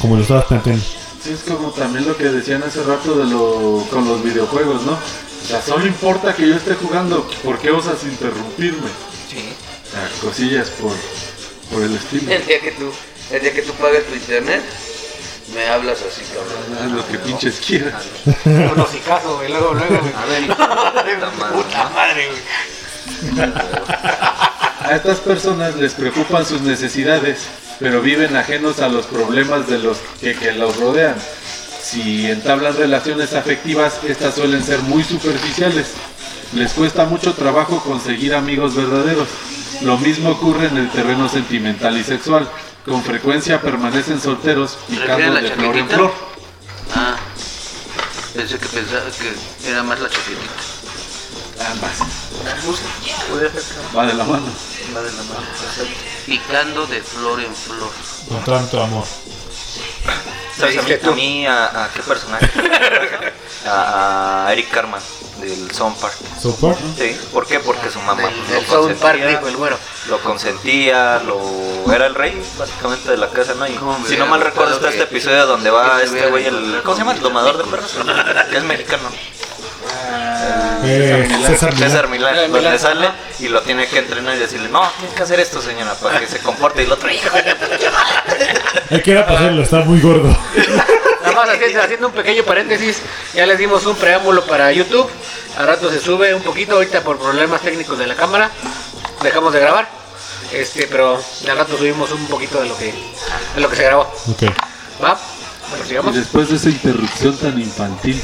Como 0.00 0.16
lo 0.16 0.22
estabas 0.22 0.44
planteando. 0.44 0.82
Sí, 1.22 1.30
es 1.30 1.40
como 1.40 1.68
también 1.70 2.06
lo 2.06 2.16
que 2.16 2.24
decían 2.24 2.62
hace 2.62 2.82
rato 2.84 3.16
de 3.18 3.24
lo, 3.26 3.84
con 3.90 4.04
los 4.06 4.22
videojuegos, 4.22 4.82
¿no? 4.82 4.92
O 4.92 5.46
sea, 5.48 5.60
solo 5.60 5.86
importa 5.86 6.34
que 6.34 6.46
yo 6.48 6.54
esté 6.54 6.74
jugando, 6.74 7.28
¿por 7.42 7.58
qué 7.58 7.70
osas 7.70 8.04
interrumpirme? 8.04 8.88
Sea, 9.94 10.10
cosillas 10.20 10.70
por, 10.70 10.92
por 11.72 11.82
el 11.82 11.94
estilo. 11.94 12.32
El 12.32 12.44
día 12.46 12.60
que 12.60 12.72
tú, 12.72 12.90
el 13.30 13.40
día 13.40 13.52
que 13.52 13.62
tú 13.62 13.72
pagues 13.74 14.06
tu 14.06 14.14
internet, 14.14 14.62
me 15.54 15.66
hablas 15.68 15.98
así, 16.02 16.22
cabrón. 16.34 16.84
Haz 16.84 16.90
lo 16.90 17.06
que 17.06 17.18
pinches 17.18 17.60
quieras. 17.64 18.02
Un 18.44 18.80
hocicazo, 18.80 19.36
güey, 19.36 19.50
luego, 19.50 19.74
luego, 19.74 19.98
güey. 20.00 20.12
A 20.16 20.24
ver, 20.26 20.46
puta 20.48 20.66
madre, 20.68 21.16
Puta 21.54 21.84
¿no? 21.84 21.90
madre, 21.90 22.28
güey. 22.28 23.52
A 24.80 24.96
estas 24.96 25.20
personas 25.20 25.76
les 25.76 25.94
preocupan 25.94 26.44
sus 26.44 26.60
necesidades, 26.62 27.42
pero 27.78 28.00
viven 28.02 28.36
ajenos 28.36 28.80
a 28.80 28.88
los 28.88 29.06
problemas 29.06 29.68
de 29.68 29.78
los 29.78 29.98
que, 30.20 30.34
que 30.34 30.52
los 30.52 30.76
rodean. 30.76 31.14
Si 31.82 32.30
entablan 32.30 32.76
relaciones 32.76 33.34
afectivas, 33.34 34.00
estas 34.08 34.34
suelen 34.34 34.62
ser 34.64 34.80
muy 34.80 35.04
superficiales. 35.04 35.88
Les 36.54 36.72
cuesta 36.72 37.04
mucho 37.04 37.34
trabajo 37.34 37.80
conseguir 37.82 38.34
amigos 38.34 38.74
verdaderos. 38.74 39.28
Lo 39.84 39.98
mismo 39.98 40.30
ocurre 40.30 40.68
en 40.68 40.78
el 40.78 40.90
terreno 40.90 41.28
sentimental 41.28 41.98
y 41.98 42.04
sexual. 42.04 42.48
Con 42.86 43.02
frecuencia 43.02 43.60
permanecen 43.60 44.18
solteros, 44.18 44.78
¿Refiere 44.88 45.12
a 45.12 45.16
picando 45.16 45.40
de 45.40 45.50
flor 45.50 45.76
en 45.76 45.88
flor. 45.88 46.12
Ah, 46.94 47.16
pensé 48.34 48.58
que 48.58 48.66
pensaba 48.66 49.04
que 49.10 49.68
era 49.70 49.82
más 49.82 50.00
la 50.00 50.08
chaquetita. 50.08 51.70
Ambas. 51.70 51.98
Va 53.96 54.06
de 54.06 54.14
la 54.14 54.24
mano. 54.24 54.46
va 54.96 55.02
de 55.02 55.12
la 55.12 55.22
mano. 55.22 55.46
Picando 56.26 56.86
de 56.86 57.02
flor 57.02 57.40
en 57.40 57.54
flor. 57.54 57.90
Con 58.28 58.44
tanto 58.44 58.82
amor. 58.82 59.04
¿Sabes 60.58 60.78
a 60.78 60.82
mí, 60.82 60.92
a, 60.92 61.10
mí, 61.10 61.46
a, 61.46 61.84
a 61.84 61.88
qué 61.92 62.02
personaje? 62.02 62.48
a, 63.66 64.46
a 64.46 64.52
Eric 64.52 64.70
Carman 64.70 65.00
del 65.40 65.70
Sound 65.72 65.96
Park. 65.96 66.14
Sí, 66.96 67.18
¿por 67.32 67.46
qué? 67.46 67.58
Porque 67.60 67.90
su 67.90 67.98
mamá 68.00 68.22
lo 68.22 68.60
Park, 68.62 68.66
consentía, 68.68 69.26
dijo 69.28 69.48
el 69.48 69.56
güero. 69.56 69.78
lo 70.08 70.20
consentía, 70.20 71.18
lo 71.26 71.92
era 71.92 72.06
el 72.06 72.14
rey 72.14 72.40
básicamente 72.58 73.10
de 73.10 73.16
la 73.16 73.28
casa, 73.30 73.54
¿no? 73.54 73.66
Y 73.66 73.72
¿Cómo 73.74 73.98
me 73.98 74.08
si 74.08 74.16
no 74.16 74.26
mal 74.26 74.40
recuerdo 74.40 74.74
está 74.76 74.90
este 74.90 75.02
episodio 75.02 75.46
donde 75.46 75.70
va 75.70 76.02
este 76.02 76.26
güey, 76.28 76.46
el- 76.46 76.80
¿cómo 76.84 76.94
se 76.94 77.00
llama? 77.00 77.12
El 77.14 77.20
domador 77.20 77.58
de 77.58 77.64
perros, 77.64 77.92
que 78.50 78.56
es 78.56 78.62
mexicano. 78.64 79.08
Eh, 80.86 81.28
César 81.46 81.72
Milán. 81.72 81.90
César 81.90 82.08
Milán, 82.08 82.34
Milán, 82.34 82.52
donde 82.52 82.58
Milán, 82.68 82.78
sale 82.78 83.08
y 83.40 83.48
lo 83.48 83.62
tiene 83.62 83.86
que 83.86 83.98
entrenar 84.00 84.36
y 84.36 84.38
decirle, 84.38 84.68
no, 84.68 84.82
tienes 84.98 85.16
que 85.16 85.22
hacer 85.22 85.40
esto, 85.40 85.62
señora, 85.62 85.94
para 85.94 86.20
que 86.20 86.26
se 86.26 86.38
comporte. 86.40 86.82
Y 86.82 86.86
el 86.86 86.92
otro, 86.92 87.10
hijo 87.10 87.30
de 87.30 87.54
Hay 88.90 89.02
que 89.02 89.10
ir 89.12 89.18
a 89.18 89.26
pasarlo, 89.26 89.62
está 89.62 89.78
muy 89.80 90.00
gordo. 90.00 90.36
Nada 91.22 91.34
más 91.34 91.48
haciendo, 91.48 91.82
haciendo 91.82 92.06
un 92.08 92.12
pequeño 92.12 92.42
paréntesis, 92.44 93.00
ya 93.34 93.46
les 93.46 93.58
dimos 93.58 93.86
un 93.86 93.96
preámbulo 93.96 94.44
para 94.44 94.70
YouTube. 94.72 95.08
A 95.58 95.64
rato 95.64 95.90
se 95.90 96.00
sube 96.00 96.34
un 96.34 96.42
poquito, 96.42 96.74
ahorita 96.74 97.00
por 97.00 97.18
problemas 97.18 97.62
técnicos 97.62 97.98
de 97.98 98.06
la 98.06 98.14
cámara. 98.14 98.50
Dejamos 99.22 99.52
de 99.54 99.60
grabar. 99.60 99.88
Este, 100.52 100.86
pero 100.86 101.18
al 101.48 101.56
rato 101.56 101.76
subimos 101.78 102.12
un 102.12 102.26
poquito 102.26 102.60
de 102.60 102.68
lo 102.68 102.76
que, 102.76 102.92
de 103.54 103.60
lo 103.60 103.68
que 103.70 103.76
se 103.76 103.84
grabó. 103.84 104.02
Ok. 104.30 104.42
¿Va? 105.02 105.18
Bueno, 105.70 105.84
Y 105.84 105.88
sigamos. 105.88 106.14
después 106.14 106.50
de 106.50 106.56
esa 106.56 106.68
interrupción 106.68 107.36
tan 107.38 107.58
infantil, 107.58 108.20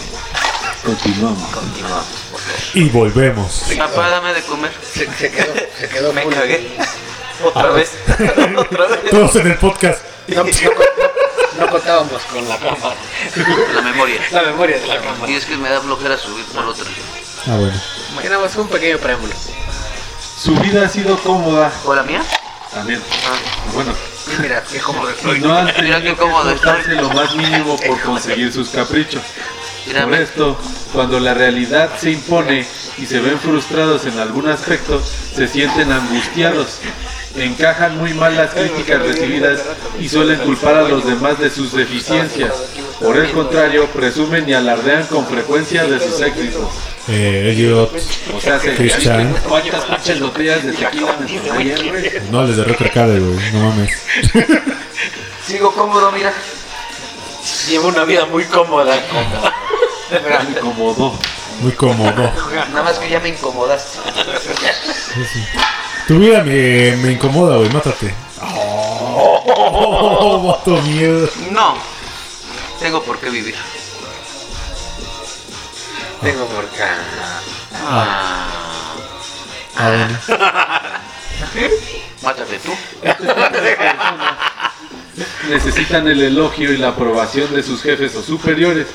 continuamos. 0.85 1.51
Continuamos. 1.51 2.07
Y 2.74 2.89
volvemos. 2.89 3.64
Papá, 3.76 4.09
dame 4.09 4.35
de 4.35 4.43
comer. 4.43 4.72
Se, 4.83 5.11
se 5.12 5.31
quedó, 5.31 5.55
se 5.78 5.89
quedó 5.89 6.12
Me 6.12 6.26
cagué. 6.26 6.76
Otra 7.45 7.70
vez. 7.70 7.93
Otra 8.57 8.87
vez. 8.87 9.11
Todos 9.11 9.37
en 9.37 9.47
el 9.47 9.59
podcast. 9.59 10.03
No, 10.28 10.45
no, 10.45 10.51
no 11.59 11.66
contábamos 11.70 12.22
con 12.22 12.49
la 12.49 12.57
cámara. 12.57 12.95
La 13.74 13.83
memoria. 13.83 14.20
La 14.31 14.43
memoria 14.43 14.78
de 14.78 14.87
la 14.87 15.01
cámara. 15.01 15.31
Y 15.31 15.35
es 15.37 15.45
que 15.45 15.57
me 15.57 15.68
da 15.68 15.81
flojera 15.81 16.16
subir 16.16 16.45
por 16.47 16.64
otra. 16.64 16.85
Ah, 17.47 17.57
bueno. 17.57 18.41
Más 18.43 18.57
un 18.57 18.68
pequeño 18.68 18.99
preámbulo. 18.99 19.35
Su 20.39 20.55
vida 20.57 20.87
ha 20.87 20.89
sido 20.89 21.18
cómoda 21.18 21.70
¿O 21.85 21.95
la 21.95 22.03
mía? 22.03 22.22
También. 22.72 23.00
Bueno, 23.74 23.92
Y 24.36 24.42
mira, 24.42 24.62
qué 24.70 24.78
cómodo 24.78 25.10
y 25.10 25.12
estoy. 25.16 25.40
no 25.40 25.56
han 25.56 25.64
Mira 25.66 25.76
tenido 25.76 25.98
qué 25.98 26.04
que 26.04 26.16
cómodo 26.16 26.50
estoy. 26.50 26.94
lo 26.96 27.10
más 27.10 27.34
mínimo 27.34 27.76
por 27.78 28.00
conseguir 28.00 28.52
sus 28.52 28.68
caprichos. 28.70 29.22
Por 30.04 30.14
esto, 30.14 30.58
cuando 30.92 31.18
la 31.18 31.34
realidad 31.34 31.90
se 31.98 32.12
impone 32.12 32.66
y 32.98 33.06
se 33.06 33.18
ven 33.20 33.38
frustrados 33.40 34.04
en 34.06 34.18
algún 34.18 34.48
aspecto, 34.48 35.02
se 35.34 35.48
sienten 35.48 35.90
angustiados, 35.90 36.78
encajan 37.37 37.97
muy 37.99 38.12
mal 38.14 38.37
las 38.37 38.53
críticas 38.53 39.03
recibidas 39.03 39.61
y 39.99 40.09
suelen 40.09 40.39
culpar 40.41 40.76
a 40.76 40.83
los 40.83 41.05
demás 41.07 41.39
de 41.39 41.51
sus 41.51 41.72
deficiencias. 41.72 42.53
Por 43.01 43.16
el 43.16 43.31
contrario, 43.33 43.87
presumen 43.87 44.49
y 44.49 44.55
alardean 44.55 45.07
con 45.07 45.26
frecuencia 45.26 45.85
de 45.85 46.01
sus 46.01 46.20
éxitos. 46.20 46.68
Eh, 47.09 47.51
Elliot, 47.53 47.91
O 48.37 48.41
sea, 48.41 48.61
se 48.61 48.74
Christian. 48.74 49.35
¿cuántas 49.49 49.85
pinches 49.85 50.20
botellas 50.20 50.64
de 50.64 50.72
tequila 50.72 51.16
me 51.18 51.51
ayer, 51.51 51.89
güey? 51.89 52.31
no 52.31 52.45
les 52.45 52.57
de 52.57 52.64
Rocker 52.64 52.91
Cabe, 52.93 53.18
güey. 53.18 53.53
No 53.53 53.61
mames. 53.61 53.91
Sigo 55.47 55.72
cómodo, 55.72 56.12
mira. 56.12 56.33
Llevo 57.68 57.89
una 57.89 58.05
vida 58.05 58.26
muy 58.26 58.45
cómoda. 58.45 58.95
Me 60.11 60.59
incomodó. 60.59 61.18
Muy 61.61 61.72
cómodo. 61.72 62.33
Nada 62.70 62.83
más 62.83 62.99
que 62.99 63.09
ya 63.09 63.20
me 63.20 63.31
incomodaste. 63.31 63.99
Tu 66.11 66.18
vida 66.18 66.42
me, 66.42 66.96
me 66.96 67.12
incomoda, 67.12 67.58
güey. 67.58 67.70
Mátate. 67.70 68.12
Oh, 68.42 70.42
vato 70.44 70.82
miedo. 70.82 71.30
No. 71.52 71.78
Tengo 72.80 73.00
por 73.04 73.20
qué 73.20 73.30
vivir. 73.30 73.54
Tengo 76.20 76.46
por 76.46 76.64
acá. 76.64 76.96
Ah, 77.76 78.96
bueno. 79.76 80.18
Mátate 82.24 82.58
tú. 82.58 82.72
necesitan 85.48 86.08
el 86.08 86.22
elogio 86.22 86.72
y 86.72 86.76
la 86.76 86.88
aprobación 86.88 87.54
de 87.54 87.62
sus 87.62 87.84
jefes 87.84 88.16
o 88.16 88.22
superiores. 88.24 88.88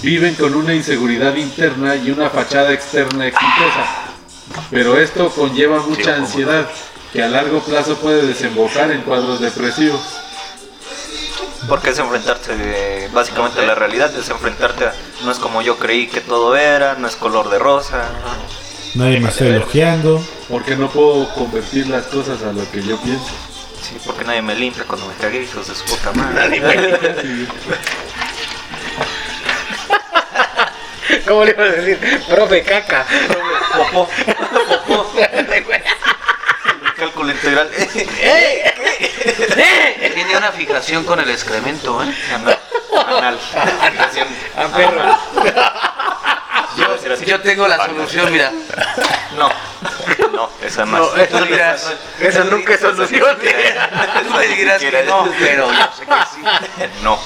Viven 0.00 0.36
con 0.36 0.54
una 0.54 0.72
inseguridad 0.72 1.36
interna 1.36 1.96
y 1.96 2.10
una 2.10 2.30
fachada 2.30 2.72
externa 2.72 3.26
exitosa. 3.26 4.10
Pero 4.70 4.98
esto 4.98 5.30
conlleva 5.30 5.80
mucha 5.80 6.16
ansiedad 6.16 6.68
que 7.12 7.22
a 7.22 7.28
largo 7.28 7.60
plazo 7.60 7.96
puede 7.96 8.26
desembocar 8.26 8.90
en 8.90 9.02
cuadros 9.02 9.40
depresivos. 9.40 10.00
Porque 11.68 11.90
es 11.90 11.98
enfrentarte 11.98 12.56
de- 12.56 13.08
básicamente 13.12 13.60
a 13.60 13.64
la 13.64 13.74
realidad, 13.74 14.14
es 14.16 14.28
enfrentarte 14.30 14.86
a 14.86 14.94
no 15.24 15.30
es 15.30 15.38
como 15.38 15.60
yo 15.62 15.76
creí 15.78 16.06
que 16.08 16.20
todo 16.20 16.56
era, 16.56 16.94
no 16.94 17.06
es 17.06 17.16
color 17.16 17.50
de 17.50 17.58
rosa. 17.58 18.08
Nadie 18.94 19.20
me 19.20 19.28
está 19.28 19.44
elogiando. 19.46 20.24
Porque 20.48 20.74
no 20.76 20.88
puedo 20.88 21.32
convertir 21.34 21.86
las 21.88 22.06
cosas 22.06 22.42
a 22.42 22.52
lo 22.52 22.68
que 22.70 22.82
yo 22.82 22.96
pienso. 22.98 23.30
Sí, 23.82 23.96
porque 24.04 24.24
nadie 24.24 24.42
me 24.42 24.54
limpia 24.54 24.84
cuando 24.84 25.06
me 25.06 25.14
cagué, 25.14 25.42
hijos 25.42 25.68
de 25.68 25.74
su 25.74 25.84
puta 25.84 26.12
madre. 26.14 26.60
¿Cómo 31.26 31.44
le 31.44 31.50
ibas 31.52 31.68
a 31.68 31.72
decir? 31.72 32.22
Profe 32.28 32.62
caca. 32.62 33.06
Popó. 33.76 34.08
Cálculo 36.96 37.32
integral. 37.32 37.68
Tiene 40.14 40.36
una 40.36 40.52
fijación 40.52 41.04
con 41.04 41.18
el 41.20 41.30
excremento, 41.30 42.02
¿eh? 42.04 42.14
Anal. 42.32 42.58
Anal. 43.06 43.38
Fijación. 43.92 44.28
A 44.56 44.66
perro. 44.68 45.18
Yo, 46.76 46.96
Yo 47.24 47.40
tengo 47.40 47.66
la 47.66 47.84
solución, 47.86 48.30
mira. 48.32 48.52
No. 49.36 49.50
No, 50.40 50.66
esa 50.66 50.86
no. 50.86 50.98
No, 50.98 51.16
eso, 51.16 51.44
dirás- 51.44 51.92
eso 52.18 52.44
nunca 52.44 52.72
es 52.74 52.80
solución. 52.80 53.36
Tú 53.38 54.30
me 54.34 54.46
dirás 54.46 54.80
que 54.80 55.04
no, 55.04 55.28
pero 55.38 55.70
yo 55.70 55.90
sé 55.96 56.06
que 56.06 56.14
sí. 56.34 56.90
No. 57.02 57.18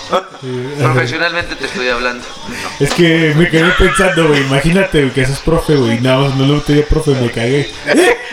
Profesionalmente 0.83 1.55
te 1.55 1.67
estoy 1.67 1.89
hablando. 1.91 2.25
Es 2.81 2.93
que 2.93 3.33
me 3.37 3.49
quedé 3.49 3.71
pensando, 3.79 4.27
güey. 4.29 4.41
Imagínate 4.41 5.01
güey, 5.03 5.13
que 5.13 5.25
seas 5.27 5.39
profe, 5.41 5.77
güey. 5.77 6.01
No, 6.01 6.29
no 6.31 6.45
le 6.47 6.55
gustaría 6.55 6.85
profe, 6.87 7.13
me 7.13 7.31
cagué. 7.31 7.71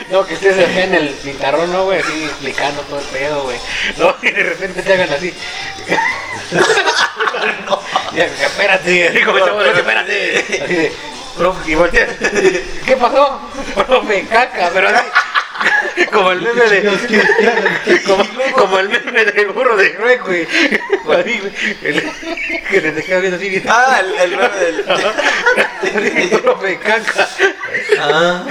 No, 0.09 0.25
que 0.25 0.33
estés 0.33 0.57
acá 0.57 0.83
en 0.83 0.95
el 0.95 1.09
pintarrón, 1.09 1.71
¿no, 1.71 1.83
güey? 1.85 1.99
Así 1.99 2.23
explicando 2.23 2.81
todo 2.81 2.99
el 2.99 3.05
pedo, 3.05 3.43
güey. 3.43 3.57
No, 3.97 4.15
y 4.23 4.31
de 4.31 4.43
repente 4.43 4.81
te 4.81 4.93
hagan 4.93 5.13
así. 5.13 5.33
Ya, 8.13 8.25
espérate, 8.25 9.23
no, 9.25 9.61
espérate. 9.63 10.91
Profe, 11.37 11.71
y 11.71 11.75
voltea. 11.75 12.07
¿Qué 12.85 12.97
pasó? 12.97 13.41
Profe, 13.87 14.25
caca, 14.27 14.69
pero 14.73 14.89
así. 14.89 15.07
Como 16.11 16.31
el 16.31 16.41
meme 16.41 16.61
de. 16.69 18.01
Como, 18.07 18.23
como 18.55 18.79
el 18.79 18.89
meme 18.89 19.25
del 19.25 19.47
burro 19.49 19.77
de 19.77 19.89
Shrek, 19.93 20.25
güey. 20.25 20.43
Así, 20.43 21.39
güey, 21.39 21.53
Que 22.69 22.81
te 22.81 23.03
queda 23.03 23.19
viendo 23.19 23.37
así. 23.37 23.49
bien. 23.49 23.63
Ah, 23.67 23.99
el, 23.99 24.15
el 24.15 24.37
meme 24.37 24.57
del. 24.57 24.83
Profe, 26.41 26.79
caca. 26.79 27.29
Ah, 27.99 28.43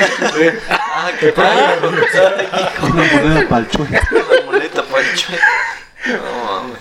ah, 0.70 1.10
qué 1.18 1.34
Una 1.36 3.02
moneda 3.12 3.48
para 3.48 3.62
el 3.62 3.68
chueco. 3.68 3.92
La 3.92 4.42
muleta 4.46 4.82
para 4.84 5.02
el 5.02 5.14
chue. 5.14 5.38
No 6.06 6.18
mames. 6.44 6.78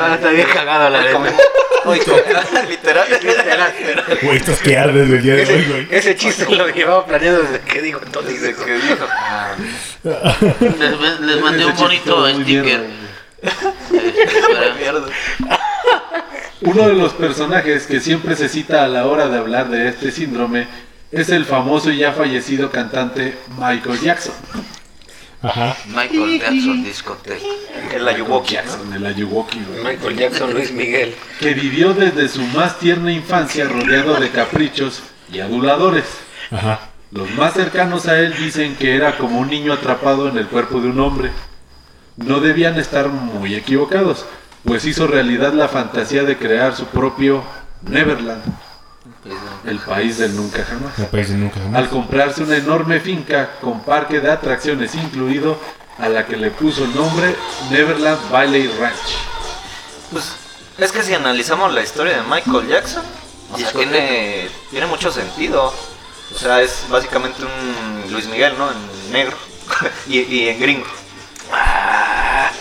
Ah, 0.00 0.14
está 0.14 0.30
bien 0.30 0.46
cagado 0.52 0.90
la 0.90 1.02
neta. 1.02 1.18
Oye, 1.84 2.00
como- 2.04 2.16
literal. 2.68 3.06
Güey, 4.22 4.36
estás 4.38 4.60
que 4.60 4.76
ardes 4.76 5.08
el 5.08 5.22
día 5.22 5.34
de 5.34 5.46
hoy, 5.54 5.64
güey. 5.64 5.86
Ese, 5.90 6.16
chiste 6.16 6.46
lo 6.54 6.68
llevaba 6.68 7.06
planeado 7.06 7.42
desde 7.42 7.60
que 7.60 7.80
digo 7.82 8.00
entonces. 8.04 8.40
Desde 8.40 8.64
que 8.64 8.74
dijo. 8.74 9.06
Les, 10.78 11.20
les 11.20 11.40
mandé 11.40 11.66
un 11.66 11.76
bonito 11.76 12.28
sticker. 12.28 13.06
Uno 16.62 16.88
de 16.88 16.94
los 16.94 17.12
personajes 17.12 17.86
que 17.86 18.00
siempre 18.00 18.34
se 18.34 18.48
cita 18.48 18.84
a 18.84 18.88
la 18.88 19.06
hora 19.06 19.28
de 19.28 19.38
hablar 19.38 19.68
de 19.68 19.88
este 19.88 20.10
síndrome 20.10 20.66
es 21.12 21.28
el 21.28 21.44
famoso 21.44 21.90
y 21.90 21.98
ya 21.98 22.12
fallecido 22.12 22.70
cantante 22.70 23.36
Michael 23.58 24.00
Jackson. 24.00 24.34
Ajá. 25.42 25.76
Michael 25.86 26.40
Jackson 26.40 26.84
Ayuwoki. 28.08 28.54
Jackson, 28.54 28.92
el 28.92 29.06
Ayuwoki, 29.06 29.60
güey. 29.60 29.84
Michael 29.84 30.16
Jackson, 30.16 30.52
Luis 30.52 30.72
Miguel. 30.72 31.14
que 31.38 31.54
vivió 31.54 31.94
desde 31.94 32.28
su 32.28 32.42
más 32.42 32.78
tierna 32.78 33.12
infancia 33.12 33.66
rodeado 33.68 34.16
de 34.16 34.30
caprichos 34.30 35.02
y 35.32 35.40
aduladores. 35.40 36.04
Ajá. 36.50 36.80
Los 37.12 37.30
más 37.32 37.54
cercanos 37.54 38.06
a 38.06 38.18
él 38.18 38.34
dicen 38.36 38.74
que 38.76 38.96
era 38.96 39.16
como 39.16 39.38
un 39.40 39.48
niño 39.48 39.72
atrapado 39.72 40.28
en 40.28 40.38
el 40.38 40.46
cuerpo 40.46 40.80
de 40.80 40.88
un 40.88 41.00
hombre. 41.00 41.30
No 42.16 42.40
debían 42.40 42.78
estar 42.78 43.08
muy 43.08 43.54
equivocados, 43.54 44.24
pues 44.64 44.84
hizo 44.86 45.06
realidad 45.06 45.52
la 45.52 45.68
fantasía 45.68 46.24
de 46.24 46.36
crear 46.36 46.74
su 46.74 46.86
propio 46.86 47.44
Neverland, 47.82 48.42
el 49.64 49.78
país 49.78 50.18
del 50.18 50.36
nunca 50.36 50.64
jamás. 50.64 50.98
Nunca 51.30 51.60
Al 51.74 51.88
comprarse 51.88 52.42
una 52.42 52.56
enorme 52.56 53.00
finca 53.00 53.58
con 53.60 53.80
parque 53.80 54.20
de 54.20 54.30
atracciones 54.30 54.94
incluido, 54.94 55.58
a 55.98 56.08
la 56.08 56.26
que 56.26 56.36
le 56.36 56.50
puso 56.50 56.84
el 56.84 56.94
nombre 56.94 57.34
Neverland 57.70 58.30
Valley 58.30 58.68
Ranch. 58.78 59.16
Pues 60.12 60.32
es 60.78 60.92
que 60.92 61.02
si 61.02 61.14
analizamos 61.14 61.72
la 61.72 61.82
historia 61.82 62.18
de 62.18 62.22
Michael 62.22 62.68
Jackson, 62.68 63.02
o 63.52 63.56
sea, 63.56 63.66
Discoteca. 63.66 63.90
tiene, 63.90 64.48
tiene 64.70 64.86
mucho 64.86 65.10
sentido. 65.10 65.72
O 66.34 66.38
sea, 66.38 66.60
es 66.60 66.84
básicamente 66.90 67.42
un 67.42 68.12
Luis 68.12 68.26
Miguel, 68.26 68.54
¿no? 68.58 68.68
En 68.70 69.12
negro 69.12 69.36
y, 70.08 70.20
y 70.20 70.48
en 70.48 70.60
gringo. 70.60 70.86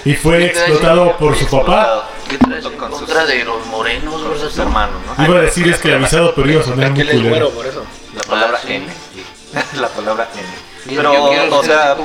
Y 0.05 0.13
fue 0.15 0.45
explotado 0.45 1.17
por 1.17 1.35
su 1.37 1.47
papá. 1.47 2.09
¿Qué 2.29 2.37
traes 2.37 2.65
en 2.65 2.73
con 2.77 2.89
sus- 2.91 2.99
contra 3.01 3.25
de 3.25 3.43
los 3.43 3.65
morenos, 3.67 4.57
hermanos, 4.57 4.95
¿no? 5.17 5.25
Iba 5.25 5.37
a 5.37 5.41
decir 5.41 5.67
esclavizado, 5.67 6.33
pero 6.35 6.49
iba 6.51 6.61
a 6.61 6.63
sonar 6.63 6.91
muy 6.91 7.05
culero. 7.07 7.49
por 7.51 7.65
eso. 7.65 7.83
La 8.15 8.23
palabra 8.23 8.59
Ah, 8.61 8.65
sí. 8.67 8.73
N. 8.73 8.87
La 9.81 9.87
palabra 9.89 10.29
N. 10.33 10.95
Pero, 10.95 11.57
o 11.57 11.63
sea, 11.63 11.95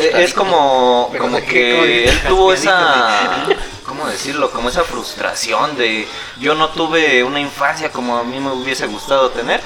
Eh. 0.00 0.12
Es 0.24 0.34
como, 0.34 1.12
como 1.16 1.40
que 1.42 2.04
él 2.04 2.20
tuvo 2.28 2.52
esa, 2.52 3.46
¿cómo 3.86 4.08
decirlo? 4.08 4.50
Como 4.50 4.68
esa 4.68 4.82
frustración 4.82 5.76
de 5.76 6.08
yo 6.40 6.54
no 6.56 6.70
tuve 6.70 7.22
una 7.22 7.38
infancia 7.38 7.92
como 7.92 8.16
a 8.16 8.24
mí 8.24 8.40
me 8.40 8.50
hubiese 8.50 8.86
gustado 8.86 9.30
tener. 9.30 9.60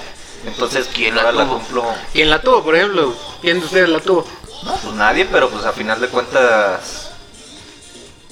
Entonces, 0.46 0.90
¿quién 0.92 1.16
la 1.16 1.32
la 1.32 1.44
tuvo? 1.44 1.54
cumplo? 1.58 1.84
¿Quién 2.12 2.28
la 2.28 2.42
tuvo, 2.42 2.62
por 2.62 2.76
ejemplo? 2.76 3.14
¿Quién 3.40 3.60
de 3.60 3.64
ustedes 3.64 3.88
la 3.88 4.00
tuvo? 4.00 4.26
No, 4.64 4.74
pues 4.76 4.94
nadie, 4.94 5.24
pero 5.24 5.48
pues 5.48 5.64
a 5.64 5.72
final 5.72 5.98
de 6.00 6.08
cuentas 6.08 7.03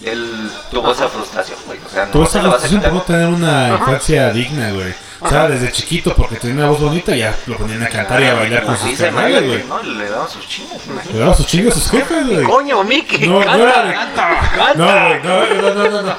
él 0.04 0.50
tuvo 0.70 0.92
esa 0.92 1.08
frustración, 1.08 1.58
güey. 1.66 1.78
O 1.84 1.88
sea, 1.88 2.06
no 2.06 2.10
Toda 2.12 2.26
se 2.26 2.38
esa 2.38 2.48
frustración 2.48 2.80
por 2.82 2.92
no 2.92 3.02
tener 3.02 3.26
una 3.28 3.68
infancia 3.68 4.30
digna, 4.30 4.70
güey. 4.72 4.94
O 5.20 5.28
sea, 5.28 5.46
desde 5.48 5.70
chiquito, 5.70 6.14
porque 6.16 6.34
tenía 6.36 6.56
una 6.56 6.70
voz 6.70 6.80
bonita, 6.80 7.14
ya 7.14 7.32
lo 7.46 7.56
ponían 7.56 7.82
a 7.84 7.88
cantar 7.88 8.20
y 8.20 8.24
a 8.26 8.34
bailar 8.34 8.64
con 8.64 8.74
Pues 8.74 8.80
sí, 8.90 8.96
sus 8.96 9.04
carnales, 9.04 9.46
güey. 9.46 9.64
¿no? 9.64 9.82
Le 9.82 10.10
daban 10.10 10.28
sus 10.28 10.48
chingas, 10.48 10.84
imagínate. 10.84 11.12
Le 11.12 11.18
daba 11.20 11.34
sus 11.34 11.46
chingos 11.46 11.76
a 11.76 11.80
sus 11.80 11.90
jefes, 11.92 12.26
güey. 12.26 12.42
Coño, 12.42 12.82
Mickey. 12.82 13.28
No, 13.28 13.38
no 13.38 13.46
canta, 13.46 13.62
era 13.62 13.82
de- 13.84 13.94
canta. 13.94 14.74
No, 14.74 15.06
güey, 15.06 15.22
no, 15.22 15.46
no, 15.46 15.74
no, 15.74 15.90
no, 15.90 16.02
no. 16.02 16.16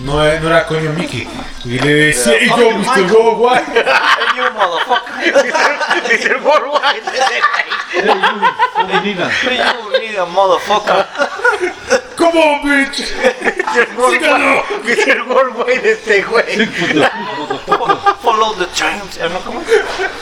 No, 0.00 0.26
eh, 0.26 0.38
no 0.40 0.48
era 0.48 0.66
coño 0.66 0.92
Mickey. 0.92 1.26
Y 1.64 1.78
le 1.78 1.94
decía, 1.94 2.40
y 2.42 2.48
yo, 2.48 2.70
Mr. 2.78 3.12
Worldwide. 3.12 3.84
You 4.36 4.42
motherfucker. 4.52 6.10
Dice 6.10 6.34
Worldwide. 6.36 7.02
Femenina. 8.74 9.30
You 9.42 9.98
need 10.00 10.16
a 10.18 10.26
motherfucker. 10.26 11.06
Come 12.16 12.38
on, 12.38 12.62
bitch. 12.62 12.96
Síganlo. 14.10 14.62
Dice 14.86 15.10
el 15.12 15.22
Worldwide 15.22 15.80
de 15.80 15.92
este 15.92 16.22
güey. 16.22 16.66
Follow 18.22 18.54
the 18.54 18.66
chimes. 18.72 19.16
¿eh? 19.18 19.28
¿No? 19.32 19.40
¿Cómo? 19.40 19.62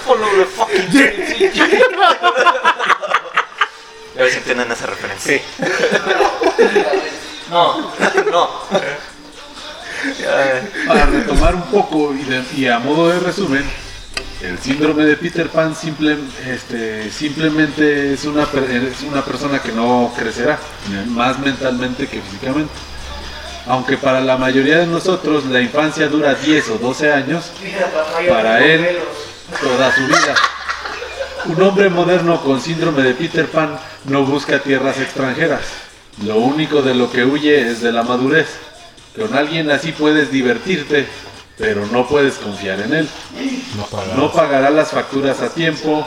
Follow 0.07 0.29
the 0.39 0.45
fucking 0.47 0.91
chimes. 0.91 1.83
A 4.19 4.23
ver 4.23 4.31
si 4.31 4.39
entienden 4.39 4.71
esa 4.73 4.87
referencia. 4.87 5.39
Sí. 5.39 5.43
No, 7.51 7.93
no. 8.31 8.51
Para 10.87 11.07
retomar 11.07 11.55
un 11.55 11.63
poco 11.71 12.13
y, 12.15 12.23
de- 12.25 12.45
y 12.57 12.67
a 12.69 12.79
modo 12.79 13.09
de 13.11 13.21
resumen, 13.21 13.69
el 14.43 14.59
síndrome 14.59 15.05
de 15.05 15.17
Peter 15.17 15.49
Pan 15.49 15.75
simple- 15.77 16.17
este, 16.47 17.11
simplemente 17.11 18.13
es 18.15 18.25
una, 18.25 18.43
es 18.43 19.03
una 19.03 19.25
persona 19.25 19.61
que 19.61 19.73
no 19.73 20.13
crecerá, 20.17 20.59
más 21.09 21.39
mentalmente 21.39 22.07
que 22.09 22.21
físicamente. 22.21 22.73
Aunque 23.69 23.97
para 23.97 24.21
la 24.21 24.37
mayoría 24.37 24.79
de 24.79 24.87
nosotros 24.89 25.45
la 25.47 25.61
infancia 25.61 26.09
dura 26.09 26.35
10 26.35 26.71
o 26.71 26.79
12 26.79 27.13
años, 27.13 27.53
para 28.29 28.65
él 28.65 28.99
toda 29.61 29.95
su 29.95 30.07
vida. 30.07 30.35
Un 31.45 31.63
hombre 31.63 31.89
moderno 31.89 32.41
con 32.43 32.61
síndrome 32.61 33.03
de 33.03 33.15
Peter 33.15 33.47
Pan 33.47 33.79
no 34.05 34.25
busca 34.25 34.59
tierras 34.61 34.99
extranjeras. 34.99 35.61
Lo 36.25 36.37
único 36.39 36.83
de 36.83 36.95
lo 36.95 37.11
que 37.11 37.25
huye 37.25 37.71
es 37.71 37.81
de 37.81 37.93
la 37.93 38.03
madurez. 38.03 38.49
Con 39.17 39.37
alguien 39.37 39.71
así 39.71 39.93
puedes 39.93 40.31
divertirte, 40.33 41.07
pero 41.59 41.87
no 41.87 42.07
puedes 42.07 42.35
confiar 42.35 42.81
en 42.81 42.95
él. 42.95 43.09
No 44.17 44.33
pagará 44.33 44.71
las 44.71 44.91
facturas 44.91 45.41
a 45.41 45.51
tiempo, 45.51 46.07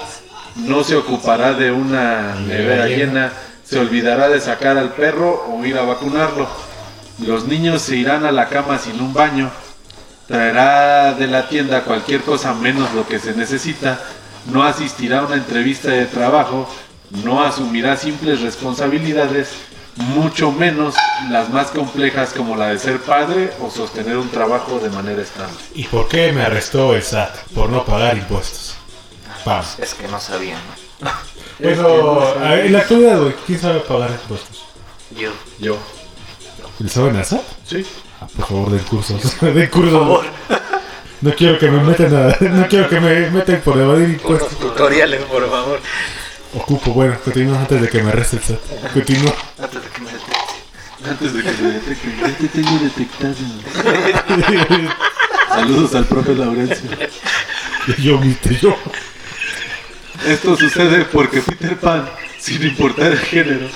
no 0.56 0.84
se 0.84 0.96
ocupará 0.96 1.54
de 1.54 1.72
una 1.72 2.36
nevera 2.36 2.88
llena, 2.88 3.32
se 3.64 3.80
olvidará 3.80 4.30
de 4.30 4.40
sacar 4.40 4.78
al 4.78 4.94
perro 4.94 5.46
o 5.50 5.66
ir 5.66 5.78
a 5.78 5.84
vacunarlo. 5.84 6.48
Los 7.26 7.48
niños 7.48 7.82
se 7.82 7.96
irán 7.96 8.26
a 8.26 8.32
la 8.32 8.50
cama 8.50 8.78
sin 8.78 9.00
un 9.00 9.14
baño, 9.14 9.50
traerá 10.28 11.14
de 11.14 11.28
la 11.28 11.48
tienda 11.48 11.84
cualquier 11.84 12.22
cosa 12.22 12.54
menos 12.54 12.94
lo 12.94 13.08
que 13.08 13.20
se 13.20 13.34
necesita, 13.34 14.00
no 14.52 14.64
asistirá 14.64 15.20
a 15.20 15.26
una 15.26 15.36
entrevista 15.36 15.90
de 15.90 16.06
trabajo, 16.06 16.70
no 17.24 17.44
asumirá 17.44 17.96
simples 17.98 18.42
responsabilidades, 18.42 19.50
mucho 19.96 20.52
menos 20.52 20.96
las 21.30 21.50
más 21.50 21.68
complejas 21.68 22.34
como 22.34 22.56
la 22.56 22.70
de 22.70 22.80
ser 22.80 23.00
padre 23.00 23.52
o 23.62 23.70
sostener 23.70 24.18
un 24.18 24.30
trabajo 24.30 24.80
de 24.80 24.90
manera 24.90 25.22
estable. 25.22 25.56
¿Y 25.74 25.86
por 25.86 26.08
qué 26.08 26.32
me 26.32 26.44
arrestó 26.44 26.96
el 26.96 27.04
SAT? 27.04 27.36
Por 27.54 27.70
no 27.70 27.86
pagar 27.86 28.18
impuestos. 28.18 28.76
Pam. 29.44 29.64
Es 29.78 29.94
que 29.94 30.08
no 30.08 30.20
sabían, 30.20 30.60
¿no? 31.02 31.10
Pero 31.60 32.36
en 32.54 32.74
la 32.74 32.80
actualidad, 32.80 33.20
güey, 33.22 33.36
¿quién 33.46 33.60
sabe 33.60 33.80
pagar 33.82 34.12
impuestos? 34.12 34.64
Yo. 35.16 35.32
Yo. 35.60 35.78
¿Le 36.80 36.90
saben 36.90 37.16
al 37.16 37.26
SAT? 37.26 37.44
Sí. 37.66 37.86
Ah, 38.20 38.28
por 38.36 38.46
favor, 38.48 38.72
den 38.72 38.84
cursos. 38.84 39.40
den 39.42 39.70
cursos. 39.70 40.26
No 41.22 41.34
quiero 41.34 41.58
que 41.58 41.72
me 41.72 41.82
metan 41.82 42.14
a, 42.14 42.38
no 42.46 42.68
quiero 42.68 42.90
que 42.90 43.00
me 43.00 43.30
metan 43.30 43.62
por 43.62 43.78
evadir 43.78 44.10
impuestos. 44.10 44.52
Unos 44.52 44.60
tutoriales, 44.60 45.22
por 45.24 45.50
favor. 45.50 45.80
Ocupo, 46.56 46.94
bueno, 46.94 47.18
continúa 47.22 47.60
antes 47.60 47.82
de 47.82 47.90
que 47.90 48.02
me 48.02 48.12
SAT. 48.24 48.58
Continúa. 48.94 49.36
Antes 49.60 49.84
de 49.84 49.90
que 49.90 50.02
me 50.02 50.12
detecte. 50.12 50.36
Antes 51.10 51.34
de 51.34 51.44
que 51.44 51.52
me 51.62 51.72
detecten, 51.72 52.18
ya 52.18 52.30
te 52.38 52.48
tengo 52.48 52.80
detectado. 52.80 53.36
Saludos 55.50 55.96
al 55.96 56.06
profe 56.06 56.34
Laurencio. 56.34 56.90
yo, 58.00 58.18
viste, 58.20 58.56
yo. 58.56 58.78
Esto 60.26 60.56
sucede 60.56 61.04
porque 61.06 61.42
Peter 61.42 61.78
Pan, 61.78 62.10
sin 62.40 62.64
importar 62.64 63.12
el 63.12 63.20
género, 63.20 63.68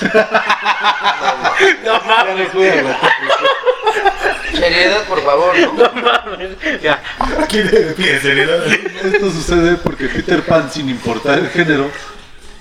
No 1.84 2.00
mames. 2.06 2.48
Seriedad, 4.52 5.04
por 5.04 5.22
favor, 5.22 5.58
¿no? 5.58 5.72
No 5.74 6.02
mames. 6.02 6.50
Ya. 6.82 7.02
¿Quién 7.48 7.66
le 7.66 7.80
pide 7.92 8.20
seriedad? 8.20 8.66
esto 8.66 9.30
sucede 9.30 9.76
porque 9.76 10.06
Peter 10.06 10.42
Pan, 10.42 10.70
sin 10.70 10.88
importar 10.88 11.38
el 11.38 11.48
género, 11.48 11.90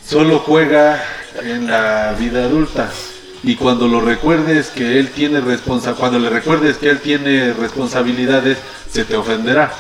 solo 0.05 0.39
juega 0.39 1.03
en 1.41 1.67
la 1.67 2.15
vida 2.17 2.45
adulta. 2.45 2.89
Y 3.43 3.55
cuando 3.55 3.88
lo 3.88 3.99
recuerdes 3.99 4.69
que 4.69 4.99
él 4.99 5.09
tiene 5.09 5.41
responsa 5.41 5.95
cuando 5.95 6.17
le 6.17 6.29
recuerdes 6.29 6.77
que 6.77 6.89
él 6.89 6.99
tiene 6.99 7.53
responsabilidades, 7.53 8.57
se 8.89 9.03
te 9.03 9.15
ofenderá. 9.15 9.73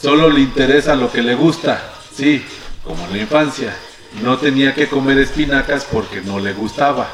Solo 0.00 0.28
le 0.28 0.40
interesa 0.40 0.94
lo 0.94 1.10
que 1.10 1.22
le 1.22 1.34
gusta, 1.34 1.80
sí, 2.14 2.44
como 2.84 3.04
en 3.06 3.12
la 3.12 3.18
infancia. 3.18 3.74
No 4.22 4.36
tenía 4.36 4.74
que 4.74 4.88
comer 4.88 5.18
espinacas 5.18 5.86
porque 5.90 6.20
no 6.20 6.38
le 6.38 6.52
gustaba. 6.52 7.08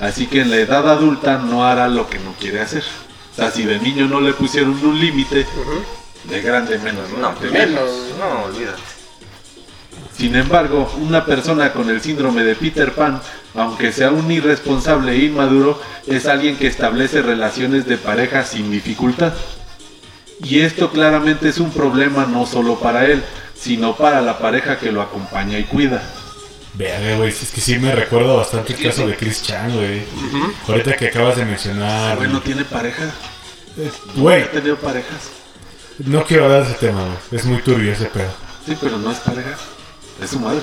Así 0.00 0.26
que 0.26 0.40
en 0.40 0.50
la 0.50 0.56
edad 0.56 0.90
adulta 0.90 1.38
no 1.38 1.64
hará 1.64 1.88
lo 1.88 2.10
que 2.10 2.18
no 2.18 2.34
quiere 2.38 2.60
hacer. 2.60 2.84
O 3.32 3.34
sea, 3.34 3.50
si 3.50 3.64
de 3.64 3.78
niño 3.78 4.06
no 4.06 4.20
le 4.20 4.34
pusieron 4.34 4.78
un 4.84 5.00
límite, 5.00 5.46
de 6.24 6.42
grande 6.42 6.78
menos. 6.78 7.08
No, 7.18 7.34
De 7.40 7.50
Menos. 7.50 7.90
no, 8.18 8.44
olvídate. 8.44 8.80
sin 10.16 10.36
embargo, 10.36 10.92
una 11.00 11.24
persona 11.24 11.72
con 11.72 11.88
el 11.88 12.00
síndrome 12.00 12.44
de 12.44 12.54
Peter 12.54 12.92
Pan, 12.92 13.20
aunque 13.54 13.90
sea 13.90 14.10
un 14.10 14.30
irresponsable 14.30 15.12
e 15.12 15.24
inmaduro, 15.24 15.80
es 16.06 16.26
alguien 16.26 16.56
que 16.56 16.66
establece 16.66 17.22
relaciones 17.22 17.86
de 17.86 17.96
pareja 17.96 18.44
sin 18.44 18.70
dificultad. 18.70 19.32
Y 20.44 20.60
esto 20.60 20.90
claramente 20.90 21.48
es 21.48 21.58
un 21.58 21.70
problema 21.70 22.26
no 22.26 22.46
solo 22.46 22.78
para 22.78 23.06
él, 23.06 23.22
sino 23.54 23.96
para 23.96 24.20
la 24.20 24.38
pareja 24.38 24.78
que 24.78 24.92
lo 24.92 25.00
acompaña 25.00 25.58
y 25.58 25.64
cuida. 25.64 26.02
Verga, 26.74 27.16
güey, 27.18 27.28
es 27.30 27.50
que 27.50 27.60
sí 27.60 27.78
me 27.78 27.94
recuerdo 27.94 28.36
bastante 28.38 28.72
el 28.72 28.82
caso 28.82 29.06
de 29.06 29.14
Chris 29.16 29.42
Chan, 29.42 29.72
güey. 29.76 30.04
Ahorita 30.66 30.96
que 30.96 31.08
acabas 31.08 31.36
de 31.36 31.44
mencionar. 31.44 32.16
Güey, 32.16 32.30
no 32.30 32.40
tiene 32.40 32.64
pareja. 32.64 33.10
Güey, 34.14 34.42
Ha 34.44 34.50
tenido 34.50 34.76
parejas. 34.76 35.30
no 35.98 36.24
quiero 36.24 36.44
hablar 36.44 36.64
de 36.64 36.70
ese 36.70 36.78
tema, 36.78 37.04
güey. 37.04 37.16
Es 37.32 37.44
muy 37.44 37.60
turbio 37.62 37.92
ese 37.92 38.06
pedo. 38.06 38.32
Sí, 38.66 38.76
pero 38.80 38.96
no 38.98 39.10
es 39.12 39.18
pareja. 39.18 39.56
Es 40.22 40.30
su 40.30 40.40
madre. 40.40 40.62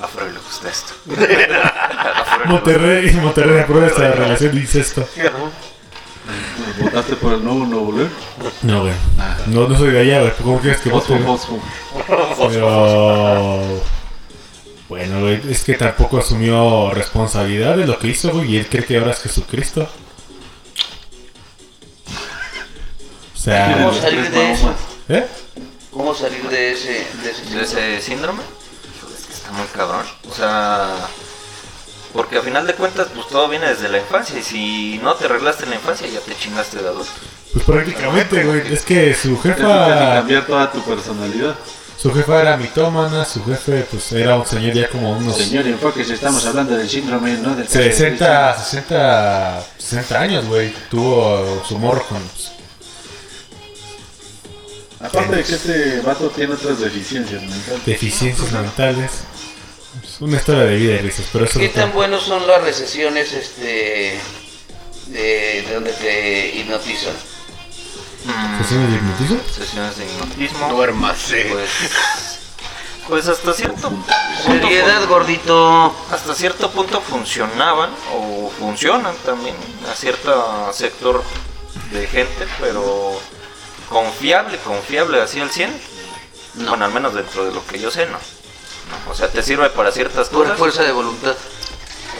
A 0.00 0.06
Freud 0.06 0.32
le 0.32 0.38
gusta 0.38 0.68
esto. 0.70 0.92
A 1.10 1.14
Freud 1.14 1.28
le 1.28 1.46
gusta. 1.58 2.42
Monterrey, 2.46 3.10
Monterrey 3.16 3.60
aprueba 3.60 3.86
esta 3.88 4.10
relación 4.12 4.54
de 4.54 4.60
incesto. 4.60 5.08
¿Votaste 6.82 7.16
por 7.16 7.32
el 7.34 7.44
nuevo 7.44 7.66
Nuevo 7.66 7.92
León? 7.92 8.10
No, 8.62 8.82
güey. 8.82 8.94
No, 9.46 9.68
no 9.68 9.78
soy 9.78 9.90
de 9.90 10.00
allá, 10.00 10.20
güey. 10.20 10.32
¿Cómo 10.42 10.60
quieres 10.60 10.80
que 10.80 10.90
fosfo. 10.90 11.16
Pero. 12.48 13.80
Bueno, 14.88 15.20
güey, 15.20 15.40
es 15.50 15.64
que 15.64 15.74
tampoco 15.74 16.18
asumió 16.18 16.90
responsabilidad 16.92 17.76
de 17.76 17.86
lo 17.86 17.98
que 17.98 18.08
hizo, 18.08 18.30
güey, 18.30 18.52
y 18.52 18.56
él 18.56 18.66
cree 18.68 18.84
que 18.84 18.96
ahora 18.98 19.10
es 19.10 19.20
Jesucristo. 19.20 19.86
O 23.34 23.38
sea, 23.38 23.74
¿Cómo 23.76 23.92
salir 23.92 24.30
de 24.30 24.52
eso? 24.52 24.74
¿eh? 25.08 25.26
¿Cómo 25.90 26.14
salir 26.14 26.42
de 26.48 26.72
ese, 26.72 27.06
de 27.22 27.30
ese 27.30 27.54
de 27.54 27.62
ese 27.62 28.00
síndrome 28.00 28.42
es 29.18 29.26
que 29.26 29.32
está 29.32 29.50
muy 29.52 29.66
cabrón 29.68 30.06
o 30.30 30.34
sea 30.34 31.08
porque 32.18 32.36
a 32.36 32.42
final 32.42 32.66
de 32.66 32.74
cuentas 32.74 33.06
pues 33.14 33.28
todo 33.28 33.48
viene 33.48 33.68
desde 33.68 33.88
la 33.88 33.98
infancia 33.98 34.36
y 34.40 34.42
si 34.42 34.98
no 35.04 35.14
te 35.14 35.26
arreglaste 35.26 35.62
en 35.62 35.70
la 35.70 35.76
infancia 35.76 36.08
ya 36.08 36.18
te 36.18 36.34
chingaste 36.34 36.82
de 36.82 36.88
adulto 36.88 37.12
Pues 37.52 37.64
prácticamente, 37.64 38.42
güey, 38.42 38.74
es 38.74 38.82
que 38.82 39.14
su 39.14 39.40
jefa. 39.40 40.14
cambiar 40.14 40.44
toda 40.44 40.72
tu 40.72 40.82
personalidad. 40.82 41.54
Su 41.96 42.12
jefa 42.12 42.40
era 42.40 42.56
mitómana, 42.56 43.24
su 43.24 43.44
jefe 43.44 43.86
pues 43.88 44.10
era 44.10 44.36
un 44.36 44.44
señor 44.44 44.74
ya 44.74 44.88
como 44.88 45.12
unos 45.12 45.36
Señor, 45.36 45.64
enfoques, 45.68 46.10
estamos 46.10 46.44
hablando 46.44 46.76
del 46.76 46.88
síndrome, 46.88 47.34
¿no? 47.34 47.54
Del 47.54 47.68
60, 47.68 48.64
60, 48.64 49.64
60 49.78 50.20
años, 50.20 50.44
güey. 50.46 50.74
Tuvo 50.90 51.62
su 51.68 51.78
morro 51.78 52.02
con... 52.08 52.20
Aparte 55.06 55.36
de 55.36 55.44
que 55.44 55.54
este 55.54 56.00
vato 56.00 56.30
tiene 56.30 56.54
otras 56.54 56.80
deficiencias 56.80 57.42
mentales. 57.42 57.86
deficiencias 57.86 58.50
mentales. 58.50 59.10
Una 60.20 60.36
historia 60.36 60.64
de 60.64 60.76
vida 60.76 60.94
y 60.94 60.98
risas, 60.98 61.26
pero 61.32 61.44
eso 61.44 61.58
¿Qué 61.60 61.68
no 61.68 61.74
tan 61.74 61.92
buenos 61.92 62.24
son 62.24 62.44
las 62.46 62.62
recesiones 62.62 63.32
este, 63.32 64.18
de, 65.06 65.62
de 65.62 65.74
donde 65.74 65.92
te 65.92 66.56
hipnotizan? 66.56 67.14
Mm, 68.24 68.58
¿Sesiones 68.62 68.90
de 68.90 68.96
hipnotismo? 68.96 69.40
sesiones 69.54 69.96
de 69.96 70.04
hipnotismo. 70.06 70.68
Duérmase. 70.74 71.44
Pues, 71.52 71.70
pues 73.06 73.28
hasta 73.28 73.52
cierto 73.54 73.88
punto 73.90 74.12
Seriedad, 74.44 75.06
gordito. 75.06 75.94
hasta 76.10 76.34
cierto 76.34 76.70
punto 76.72 77.00
funcionaban 77.00 77.90
o 78.12 78.50
funcionan 78.58 79.14
también 79.24 79.54
a 79.90 79.94
cierto 79.94 80.70
sector 80.72 81.22
de 81.92 82.06
gente, 82.08 82.46
pero 82.60 83.18
confiable, 83.88 84.58
confiable 84.58 85.20
así 85.22 85.40
al 85.40 85.50
100. 85.50 85.70
No. 86.54 86.70
Bueno, 86.70 86.84
al 86.86 86.92
menos 86.92 87.14
dentro 87.14 87.44
de 87.44 87.52
lo 87.52 87.64
que 87.66 87.78
yo 87.78 87.90
sé, 87.90 88.06
no. 88.06 88.18
O 89.10 89.14
sea, 89.14 89.28
te 89.28 89.42
sirve 89.42 89.68
para 89.70 89.90
ciertas 89.92 90.28
Por 90.28 90.42
cosas. 90.44 90.58
fuerza 90.58 90.82
de 90.82 90.92
voluntad. 90.92 91.34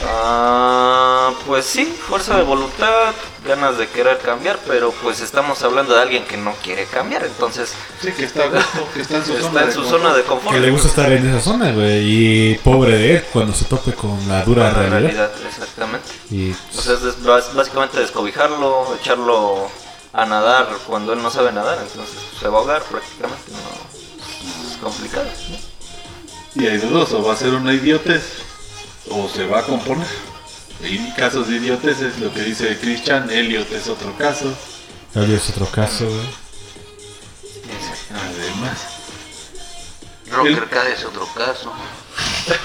Ah, 0.05 1.31
pues 1.45 1.65
sí, 1.65 1.83
fuerza 1.85 2.37
de 2.37 2.43
voluntad, 2.43 3.13
ganas 3.45 3.77
de 3.77 3.87
querer 3.89 4.17
cambiar, 4.19 4.57
pero 4.65 4.91
pues 5.03 5.19
estamos 5.19 5.61
hablando 5.63 5.93
de 5.93 6.01
alguien 6.01 6.23
que 6.25 6.37
no 6.37 6.53
quiere 6.63 6.85
cambiar, 6.85 7.25
entonces 7.25 7.73
Sí, 8.01 8.11
que 8.13 8.23
está 8.23 8.43
a 8.43 8.47
gusto, 8.47 8.87
que 8.93 9.01
está 9.01 9.17
en 9.17 9.25
su 9.25 9.33
zona. 9.37 9.61
en 9.61 9.67
de 9.67 9.73
su 9.73 9.81
confort. 9.81 10.01
zona 10.01 10.13
de 10.15 10.23
confort. 10.23 10.55
Que 10.55 10.61
le 10.61 10.71
gusta 10.71 10.87
estar 10.87 11.11
en 11.11 11.27
esa 11.29 11.41
zona, 11.41 11.71
güey. 11.73 11.99
Y 12.53 12.55
pobre 12.59 12.97
de 12.97 13.15
él 13.17 13.25
cuando 13.33 13.53
se 13.53 13.65
tope 13.65 13.91
con 13.93 14.17
la 14.29 14.43
dura 14.45 14.63
La 14.63 14.69
realidad. 14.73 14.99
realidad, 14.99 15.31
exactamente. 15.45 16.07
Y 16.31 16.51
O 16.77 16.81
sea, 16.81 16.93
es 16.93 17.53
básicamente 17.53 17.99
descobijarlo, 17.99 18.95
echarlo 19.01 19.69
a 20.13 20.25
nadar 20.25 20.69
cuando 20.87 21.11
él 21.13 21.21
no 21.21 21.29
sabe 21.29 21.51
nadar, 21.51 21.77
entonces 21.81 22.15
se 22.39 22.47
va 22.47 22.57
a 22.57 22.61
ahogar 22.61 22.83
prácticamente. 22.83 23.51
No, 23.51 24.71
es 24.71 24.77
complicado. 24.77 25.25
¿no? 25.25 25.68
Y 26.59 26.67
hay 26.67 26.77
dos, 26.77 27.13
o 27.13 27.23
va 27.23 27.33
a 27.33 27.37
ser 27.37 27.53
una 27.53 27.73
idiotez, 27.73 28.21
o 29.09 29.29
se 29.29 29.45
va 29.45 29.59
a 29.59 29.63
componer. 29.63 30.07
Y 30.83 31.13
casos 31.13 31.47
de 31.47 31.55
idiotez 31.55 32.01
es 32.01 32.19
lo 32.19 32.33
que 32.33 32.41
dice 32.41 32.77
Christian, 32.79 33.29
Elliot 33.29 33.71
es 33.71 33.87
otro 33.87 34.13
caso. 34.17 34.53
Claudio 35.13 35.37
es 35.37 35.49
otro 35.51 35.67
caso, 35.67 36.05
güey. 36.05 36.49
Además, 38.11 38.77
Rocker 40.31 40.69
K 40.69 40.89
es 40.89 41.05
otro 41.05 41.27
caso. 41.33 41.71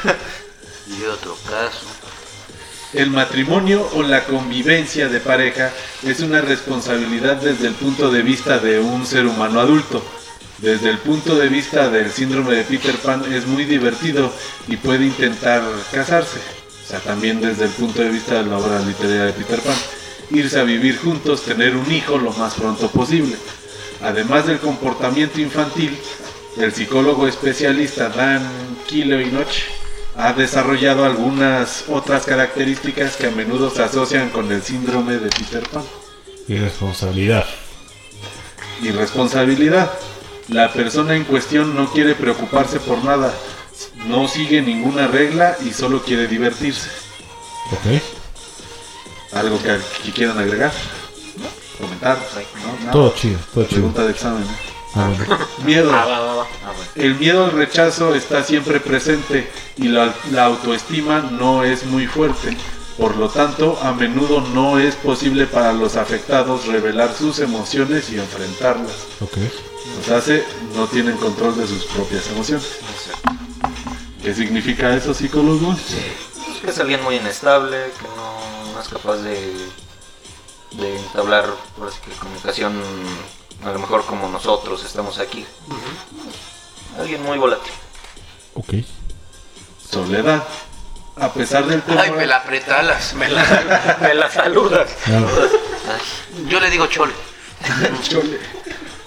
y 0.88 1.04
otro 1.04 1.36
caso. 1.48 1.86
el 2.94 3.10
matrimonio 3.10 3.88
o 3.94 4.02
la 4.02 4.24
convivencia 4.24 5.08
de 5.08 5.20
pareja 5.20 5.72
es 6.02 6.20
una 6.20 6.40
responsabilidad 6.40 7.36
desde 7.36 7.68
el 7.68 7.74
punto 7.74 8.10
de 8.10 8.22
vista 8.22 8.58
de 8.58 8.80
un 8.80 9.06
ser 9.06 9.26
humano 9.26 9.60
adulto. 9.60 10.04
Desde 10.58 10.90
el 10.90 10.98
punto 10.98 11.34
de 11.34 11.48
vista 11.48 11.88
del 11.88 12.10
síndrome 12.10 12.54
de 12.54 12.64
Peter 12.64 12.96
Pan 12.96 13.24
es 13.32 13.46
muy 13.46 13.64
divertido 13.64 14.32
y 14.68 14.76
puede 14.76 15.04
intentar 15.04 15.62
casarse. 15.92 16.38
O 16.84 16.86
sea, 16.86 17.00
también 17.00 17.40
desde 17.40 17.64
el 17.64 17.70
punto 17.70 18.02
de 18.02 18.10
vista 18.10 18.42
de 18.42 18.50
la 18.50 18.58
obra 18.58 18.78
literaria 18.80 19.24
de 19.24 19.32
Peter 19.32 19.60
Pan. 19.60 19.76
Irse 20.30 20.58
a 20.58 20.64
vivir 20.64 20.98
juntos, 20.98 21.42
tener 21.42 21.76
un 21.76 21.90
hijo 21.92 22.18
lo 22.18 22.32
más 22.32 22.54
pronto 22.54 22.88
posible. 22.88 23.36
Además 24.02 24.46
del 24.46 24.58
comportamiento 24.58 25.40
infantil, 25.40 25.96
el 26.56 26.72
psicólogo 26.72 27.26
especialista 27.26 28.08
Dan 28.08 28.48
Kiloinoch 28.86 29.48
ha 30.16 30.32
desarrollado 30.32 31.04
algunas 31.04 31.84
otras 31.88 32.24
características 32.24 33.16
que 33.16 33.26
a 33.26 33.30
menudo 33.30 33.70
se 33.70 33.82
asocian 33.82 34.30
con 34.30 34.50
el 34.52 34.62
síndrome 34.62 35.14
de 35.18 35.30
Peter 35.30 35.68
Pan. 35.68 35.82
Irresponsabilidad. 36.46 37.44
Irresponsabilidad. 38.82 39.90
La 40.48 40.72
persona 40.72 41.14
en 41.16 41.24
cuestión 41.24 41.74
no 41.74 41.90
quiere 41.90 42.14
preocuparse 42.14 42.78
por 42.80 43.02
nada, 43.04 43.32
no 44.06 44.28
sigue 44.28 44.60
ninguna 44.60 45.06
regla 45.06 45.56
y 45.64 45.72
solo 45.72 46.02
quiere 46.02 46.26
divertirse. 46.28 46.90
Ok. 47.72 48.02
¿Algo 49.32 49.58
que, 49.62 49.78
que 50.04 50.12
quieran 50.12 50.38
agregar? 50.38 50.72
¿Comentar? 51.80 52.18
¿No? 52.62 52.78
Nada. 52.80 52.92
Todo 52.92 53.14
chido, 53.14 53.38
todo 53.52 53.64
chido. 53.64 53.76
Pregunta 53.76 54.04
de 54.04 54.10
examen. 54.10 54.42
¿eh? 54.42 54.56
Ah, 54.94 55.10
bueno. 55.16 55.38
Miedo. 55.64 55.90
Ah, 55.92 56.04
va, 56.06 56.20
va, 56.20 56.34
va. 56.36 56.46
El 56.94 57.16
miedo 57.16 57.44
al 57.46 57.52
rechazo 57.52 58.14
está 58.14 58.44
siempre 58.44 58.78
presente 58.78 59.50
y 59.76 59.88
la, 59.88 60.14
la 60.30 60.44
autoestima 60.44 61.20
no 61.20 61.64
es 61.64 61.84
muy 61.86 62.06
fuerte. 62.06 62.56
Por 62.96 63.16
lo 63.16 63.28
tanto, 63.28 63.76
a 63.82 63.92
menudo 63.92 64.40
no 64.54 64.78
es 64.78 64.94
posible 64.94 65.46
para 65.46 65.72
los 65.72 65.96
afectados 65.96 66.66
revelar 66.66 67.12
sus 67.12 67.40
emociones 67.40 68.10
y 68.10 68.18
enfrentarlas. 68.18 68.92
Ok. 69.20 69.38
Los 69.96 70.08
hace, 70.10 70.44
no 70.74 70.86
tienen 70.86 71.16
control 71.16 71.56
de 71.56 71.66
sus 71.66 71.84
propias 71.84 72.26
emociones. 72.28 72.78
¿Qué 74.22 74.34
significa 74.34 74.94
eso, 74.94 75.12
psicólogos? 75.12 75.78
Pues 76.46 76.58
que 76.60 76.70
es 76.70 76.78
alguien 76.78 77.02
muy 77.02 77.16
inestable, 77.16 77.76
que 78.00 78.08
no, 78.16 78.72
no 78.72 78.80
es 78.80 78.88
capaz 78.88 79.16
de, 79.16 79.54
de 80.72 80.98
entablar 80.98 81.46
por 81.76 81.88
así 81.88 81.98
que, 82.00 82.12
comunicación, 82.12 82.82
a 83.64 83.70
lo 83.72 83.78
mejor 83.78 84.04
como 84.06 84.28
nosotros 84.28 84.82
estamos 84.84 85.18
aquí. 85.18 85.44
Alguien 86.98 87.22
muy 87.22 87.36
volátil. 87.38 87.72
Ok. 88.54 88.74
Soledad. 89.90 90.42
A 91.16 91.32
pesar 91.32 91.66
del 91.66 91.82
temor, 91.82 92.00
Ay, 92.02 92.10
me 92.12 92.26
la 92.26 92.38
apretalas. 92.38 93.14
Me 93.14 93.28
la, 93.28 93.98
me 94.00 94.14
la 94.14 94.30
saludas. 94.30 94.90
Yo 96.48 96.58
le 96.60 96.70
digo 96.70 96.86
chole. 96.86 97.12
Chole. 98.08 98.40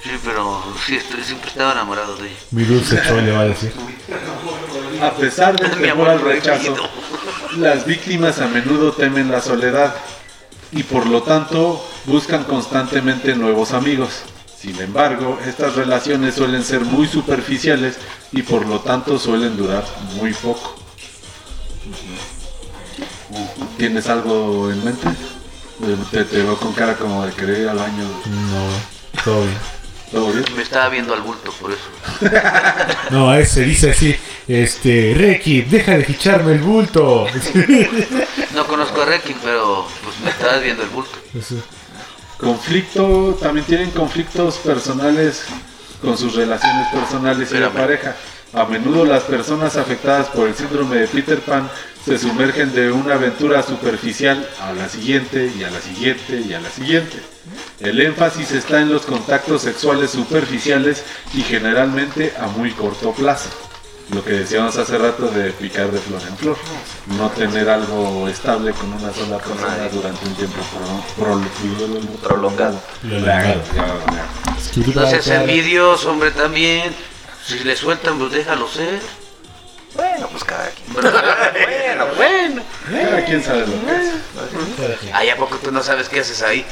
Sí, 0.07 0.13
pero 0.23 0.63
sí, 0.85 0.95
estoy, 0.95 1.21
siempre 1.21 1.49
estaba 1.49 1.73
enamorado 1.73 2.15
de 2.15 2.29
ella. 2.29 2.37
mi 2.51 2.63
dulce 2.63 3.01
chole 3.05 3.29
va 3.29 3.41
a 3.41 3.45
decir. 3.45 3.73
a 5.01 5.11
pesar 5.11 5.59
del 5.59 5.69
Mi 5.81 5.87
temor 5.87 6.07
amor 6.07 6.09
al 6.09 6.21
rechazo, 6.21 6.77
las 7.57 7.85
víctimas 7.85 8.39
a 8.39 8.47
menudo 8.47 8.93
temen 8.93 9.29
la 9.29 9.41
soledad 9.41 9.93
y 10.71 10.83
por 10.83 11.07
lo 11.07 11.23
tanto 11.23 11.85
buscan 12.05 12.45
constantemente 12.45 13.35
nuevos 13.35 13.73
amigos. 13.73 14.21
Sin 14.57 14.79
embargo, 14.79 15.39
estas 15.45 15.75
relaciones 15.75 16.35
suelen 16.35 16.63
ser 16.63 16.81
muy 16.81 17.05
superficiales 17.07 17.97
y 18.31 18.43
por 18.43 18.65
lo 18.65 18.79
tanto 18.79 19.19
suelen 19.19 19.57
durar 19.57 19.83
muy 20.15 20.31
poco. 20.33 20.75
¿Tienes 23.77 24.07
algo 24.07 24.71
en 24.71 24.85
mente? 24.85 25.07
Te, 26.11 26.23
te 26.23 26.43
veo 26.43 26.57
con 26.57 26.71
cara 26.71 26.95
como 26.95 27.25
de 27.25 27.33
querer 27.33 27.61
ir 27.63 27.67
al 27.67 27.77
baño. 27.77 28.03
No, 28.03 29.21
todo 29.23 29.41
bien. 29.41 29.76
Me 30.55 30.61
estaba 30.63 30.87
viendo 30.89 31.13
al 31.13 31.21
bulto, 31.21 31.51
por 31.59 31.71
eso. 31.71 31.89
No, 33.11 33.29
a 33.29 33.39
ese 33.39 33.61
dice 33.61 33.91
así, 33.91 34.15
este, 34.47 35.13
Reiki, 35.15 35.61
deja 35.63 35.97
de 35.97 36.03
ficharme 36.05 36.53
el 36.53 36.59
bulto. 36.59 37.27
No 38.53 38.65
conozco 38.65 39.01
a 39.01 39.05
Rekin, 39.05 39.37
pero 39.43 39.87
pues 40.03 40.19
me 40.21 40.31
estabas 40.31 40.63
viendo 40.63 40.81
el 40.83 40.89
bulto. 40.89 41.17
Conflicto, 42.37 43.37
también 43.41 43.65
tienen 43.65 43.91
conflictos 43.91 44.57
personales 44.57 45.45
con 46.01 46.17
sus 46.17 46.33
relaciones 46.35 46.87
personales 46.87 47.39
y 47.39 47.43
Espérame. 47.43 47.73
pareja. 47.73 48.15
A 48.53 48.65
menudo 48.65 49.05
las 49.05 49.23
personas 49.23 49.75
afectadas 49.75 50.27
por 50.29 50.47
el 50.47 50.55
síndrome 50.55 50.95
de 50.97 51.07
Peter 51.07 51.39
Pan 51.41 51.69
se 52.07 52.17
sumergen 52.17 52.73
de 52.73 52.89
una 52.89 53.15
aventura 53.15 53.61
superficial 53.61 54.47
a 54.61 54.71
la 54.71 54.87
siguiente 54.87 55.51
y 55.59 55.63
a 55.65 55.69
la 55.69 55.81
siguiente 55.81 56.41
y 56.47 56.53
a 56.53 56.61
la 56.61 56.69
siguiente. 56.69 57.17
El 57.81 57.99
énfasis 57.99 58.51
está 58.53 58.79
en 58.81 58.91
los 58.93 59.01
contactos 59.05 59.61
sexuales 59.63 60.11
superficiales 60.11 61.03
y 61.33 61.41
generalmente 61.41 62.33
a 62.39 62.47
muy 62.47 62.71
corto 62.71 63.11
plazo. 63.11 63.49
Lo 64.13 64.23
que 64.23 64.31
decíamos 64.31 64.77
hace 64.77 64.97
rato 64.97 65.27
de 65.27 65.51
picar 65.51 65.91
de 65.91 65.99
flor 65.99 66.21
en 66.29 66.37
flor. 66.37 66.57
No 67.17 67.29
tener 67.31 67.69
algo 67.69 68.29
estable 68.29 68.71
con 68.71 68.93
una 68.93 69.11
sola 69.13 69.37
persona 69.37 69.89
durante 69.91 70.25
un 70.25 70.33
tiempo 70.35 70.55
pro- 71.17 71.25
pro- 71.25 72.25
Prolongado. 72.25 72.81
Seas 75.09 75.25
envidioso, 75.41 76.11
hombre, 76.11 76.31
también. 76.31 76.95
Si 77.45 77.59
le 77.65 77.75
sueltan, 77.75 78.17
pues 78.17 78.31
déjalo 78.31 78.69
ser. 78.69 79.01
Bueno, 79.97 80.27
pues 80.29 80.43
cada 80.43 80.69
quien. 80.69 80.93
bueno, 80.93 82.07
bueno. 82.15 82.61
Cada 82.91 83.25
quien 83.25 83.43
sabe 83.43 83.61
lo 83.61 83.65
que 83.65 83.71
es. 83.95 84.13
Ay, 85.11 85.29
¿a 85.29 85.35
poco 85.35 85.57
tú 85.57 85.71
no 85.71 85.81
sabes 85.81 86.07
qué 86.07 86.19
haces 86.19 86.43
ahí? 86.43 86.63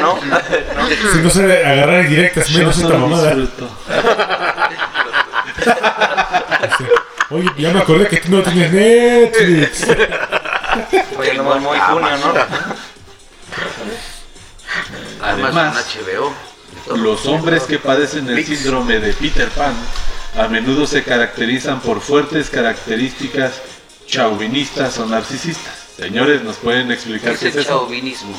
No, 0.00 0.18
no. 0.20 0.40
Si 1.12 1.18
no 1.18 1.30
sabe 1.30 1.64
agarrar 1.64 2.08
directas, 2.08 2.50
menos 2.50 2.76
esta 2.76 2.98
mamada. 2.98 3.32
disfruto. 3.34 3.70
Oye, 7.30 7.48
ya 7.56 7.72
me 7.72 7.78
acordé 7.80 8.08
que 8.08 8.16
tú 8.18 8.30
no 8.32 8.42
tienes 8.42 8.72
Netflix. 8.72 9.86
Oye, 11.16 11.34
no, 11.34 11.44
muy 11.60 11.78
junio, 11.78 12.16
¿no? 12.18 12.34
Además, 15.22 15.54
Además, 15.54 15.86
un 15.96 16.04
HBO. 16.04 16.34
Los 16.86 16.98
Los 16.98 17.24
hombres 17.26 17.62
que 17.62 17.78
padecen 17.78 18.28
el 18.28 18.44
síndrome 18.44 18.98
de 18.98 19.12
Peter 19.14 19.48
Pan 19.50 19.74
a 20.36 20.48
menudo 20.48 20.86
se 20.86 21.02
caracterizan 21.04 21.80
por 21.80 22.00
fuertes 22.00 22.50
características 22.50 23.52
chauvinistas 24.06 24.98
o 24.98 25.06
narcisistas. 25.06 25.74
Señores, 25.96 26.42
¿nos 26.42 26.56
pueden 26.56 26.90
explicar 26.90 27.32
Es 27.32 27.40
qué 27.40 27.48
es 27.48 27.54
el 27.54 27.60
eso? 27.62 27.70
chauvinismo. 27.70 28.36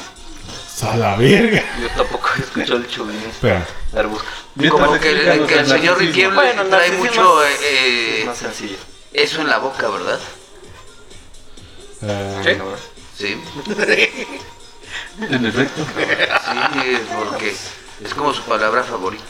A 0.83 0.97
la 0.97 1.15
verga. 1.15 1.63
Yo 1.81 1.87
tampoco 1.95 2.29
he 2.37 2.41
escuchado 2.41 2.77
el 2.77 2.87
chauvinismo. 2.89 3.29
Espera. 3.29 3.65
A 3.93 3.95
ver, 3.95 4.07
busca. 4.07 4.27
Mientras 4.55 4.85
Como 4.87 4.99
que, 4.99 5.09
el- 5.11 5.45
que 5.47 5.59
el 5.59 5.67
señor. 5.67 5.97
Riquelme 5.97 6.35
Bueno, 6.35 6.63
trae 6.65 6.91
mucho 6.91 7.43
es- 7.45 7.59
eh, 7.61 8.19
Es 8.19 8.25
más 8.25 8.37
sencillo. 8.37 8.75
eso 9.13 9.41
en 9.41 9.49
la 9.49 9.57
boca, 9.59 9.87
¿verdad? 9.87 10.19
Eh, 12.01 12.59
Sí. 13.17 13.41
En 15.31 15.45
efecto. 15.45 15.81
Sí, 15.85 16.97
porque 17.17 17.55
es 18.03 18.13
como 18.13 18.33
su 18.33 18.43
palabra 18.43 18.83
favorita. 18.83 19.23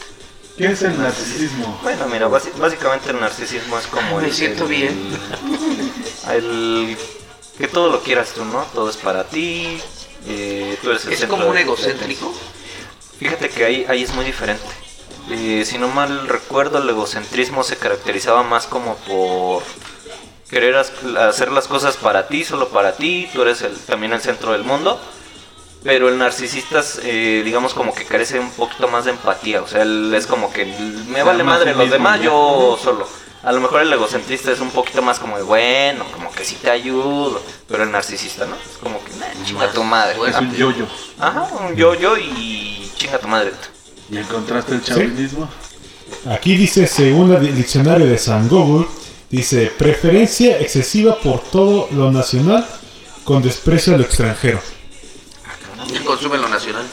¿Qué 0.56 0.66
es 0.66 0.82
el 0.82 0.98
narcisismo? 0.98 1.78
Bueno, 1.82 2.06
mira, 2.08 2.28
basi- 2.28 2.56
básicamente 2.58 3.10
el 3.10 3.20
narcisismo 3.20 3.78
es 3.78 3.86
como 3.86 4.18
Me 4.20 4.26
el- 4.26 4.32
siento 4.32 4.64
el- 4.64 4.70
bien. 4.70 5.18
El 6.30 6.96
que 7.58 7.68
todo 7.68 7.90
lo 7.90 8.02
quieras 8.02 8.30
tú, 8.34 8.44
¿no? 8.44 8.62
Todo 8.74 8.90
es 8.90 8.96
para 8.96 9.24
ti. 9.24 9.80
eh, 10.28 10.76
tú 10.82 10.90
eres 10.90 11.04
el 11.04 11.12
Es 11.12 11.20
centro 11.20 11.36
como 11.38 11.48
un 11.50 11.56
egocéntrico. 11.56 12.34
Fíjate 13.20 13.48
que 13.48 13.64
ahí, 13.64 13.86
ahí 13.88 14.02
es 14.02 14.12
muy 14.12 14.24
diferente. 14.24 14.64
Eh, 15.30 15.62
si 15.64 15.78
no 15.78 15.86
mal 15.88 16.26
recuerdo, 16.26 16.78
el 16.78 16.88
egocentrismo 16.88 17.62
se 17.62 17.76
caracterizaba 17.76 18.42
más 18.42 18.66
como 18.66 18.96
por 19.06 19.62
querer 20.50 20.74
hacer 20.76 21.52
las 21.52 21.68
cosas 21.68 21.96
para 21.96 22.26
ti, 22.26 22.44
solo 22.44 22.68
para 22.70 22.96
ti, 22.96 23.28
tú 23.32 23.42
eres 23.42 23.62
el, 23.62 23.76
también 23.78 24.12
el 24.14 24.20
centro 24.20 24.50
del 24.52 24.64
mundo. 24.64 25.00
Pero 25.86 26.08
el 26.08 26.18
narcisista, 26.18 26.80
es, 26.80 27.00
eh, 27.04 27.42
digamos, 27.44 27.72
como 27.72 27.94
que 27.94 28.04
carece 28.04 28.40
un 28.40 28.50
poquito 28.50 28.88
más 28.88 29.04
de 29.04 29.12
empatía. 29.12 29.62
O 29.62 29.68
sea, 29.68 29.82
él 29.82 30.12
es 30.14 30.26
como 30.26 30.52
que 30.52 30.66
me 31.08 31.22
vale 31.22 31.44
madre 31.44 31.74
los 31.76 31.88
demás, 31.88 32.20
yo 32.20 32.76
solo. 32.82 33.06
A 33.44 33.52
lo 33.52 33.60
mejor 33.60 33.82
el 33.82 33.92
egocentrista 33.92 34.50
es 34.50 34.58
un 34.58 34.70
poquito 34.70 35.00
más 35.00 35.20
como 35.20 35.36
de 35.36 35.44
bueno, 35.44 36.04
como 36.12 36.32
que 36.32 36.44
sí 36.44 36.56
te 36.60 36.68
ayudo. 36.70 37.40
Pero 37.68 37.84
el 37.84 37.92
narcisista, 37.92 38.46
¿no? 38.46 38.56
Es 38.56 38.78
como 38.82 38.98
que, 39.04 39.12
"Nah, 39.12 39.44
chinga 39.44 39.70
tu 39.70 39.84
madre. 39.84 40.16
Es 40.28 40.36
un 40.36 40.52
yo-yo. 40.56 40.86
Ajá, 41.20 41.48
un 41.68 41.76
yo-yo 41.76 42.16
y 42.18 42.90
chinga 42.96 43.18
tu 43.18 43.28
madre. 43.28 43.52
¿Y 44.10 44.18
encontraste 44.18 44.74
el 44.74 44.82
chauvinismo? 44.82 45.48
Aquí 46.28 46.56
dice, 46.56 46.88
según 46.88 47.32
el 47.32 47.54
diccionario 47.54 48.06
de 48.06 48.18
San 48.18 48.48
Google, 48.48 48.88
dice 49.30 49.72
preferencia 49.78 50.58
excesiva 50.58 51.16
por 51.20 51.40
todo 51.42 51.88
lo 51.92 52.10
nacional 52.10 52.66
con 53.22 53.40
desprecio 53.40 53.94
a 53.94 53.98
lo 53.98 54.02
extranjero. 54.02 54.60
Consume 56.04 56.38
lo 56.38 56.48
nacional. 56.48 56.84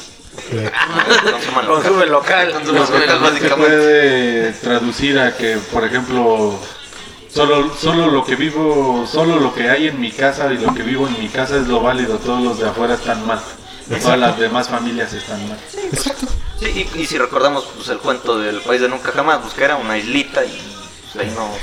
Consume 1.68 2.06
local. 2.08 2.52
Consume 2.54 2.80
local, 2.80 3.20
básicamente. 3.20 3.56
puede 3.56 4.52
traducir 4.54 5.20
a 5.20 5.36
que, 5.36 5.58
por 5.72 5.84
ejemplo, 5.86 6.60
solo, 7.30 7.72
solo 7.76 8.08
lo 8.08 8.26
que 8.26 8.36
vivo, 8.36 9.08
solo 9.10 9.40
lo 9.40 9.54
que 9.54 9.70
hay 9.70 9.88
en 9.88 10.00
mi 10.00 10.12
casa 10.12 10.52
y 10.54 10.58
lo 10.58 10.74
que 10.74 10.84
vivo 10.84 11.08
en 11.08 11.20
mi 11.20 11.30
casa 11.30 11.58
es 11.58 11.68
lo 11.68 11.82
válido, 11.82 12.18
todos 12.18 12.42
los 12.44 12.60
de 12.60 12.70
afuera 12.70 12.96
están 12.96 13.26
mal. 13.28 13.42
Todas 14.02 14.18
las 14.18 14.40
demás 14.40 14.70
familias 14.70 15.14
están 15.14 15.48
mal. 15.48 15.60
exacto. 15.92 16.28
Sí, 16.60 16.88
y, 16.96 17.02
y 17.02 17.06
si 17.06 17.18
recordamos 17.18 17.66
pues, 17.76 17.90
el 17.90 17.98
cuento 17.98 18.40
del 18.40 18.62
país 18.62 18.80
de 18.80 18.88
nunca 18.88 19.12
jamás, 19.12 19.40
pues 19.40 19.54
que 19.54 19.66
era 19.66 19.76
una 19.76 19.98
islita 19.98 20.46
y 20.46 20.73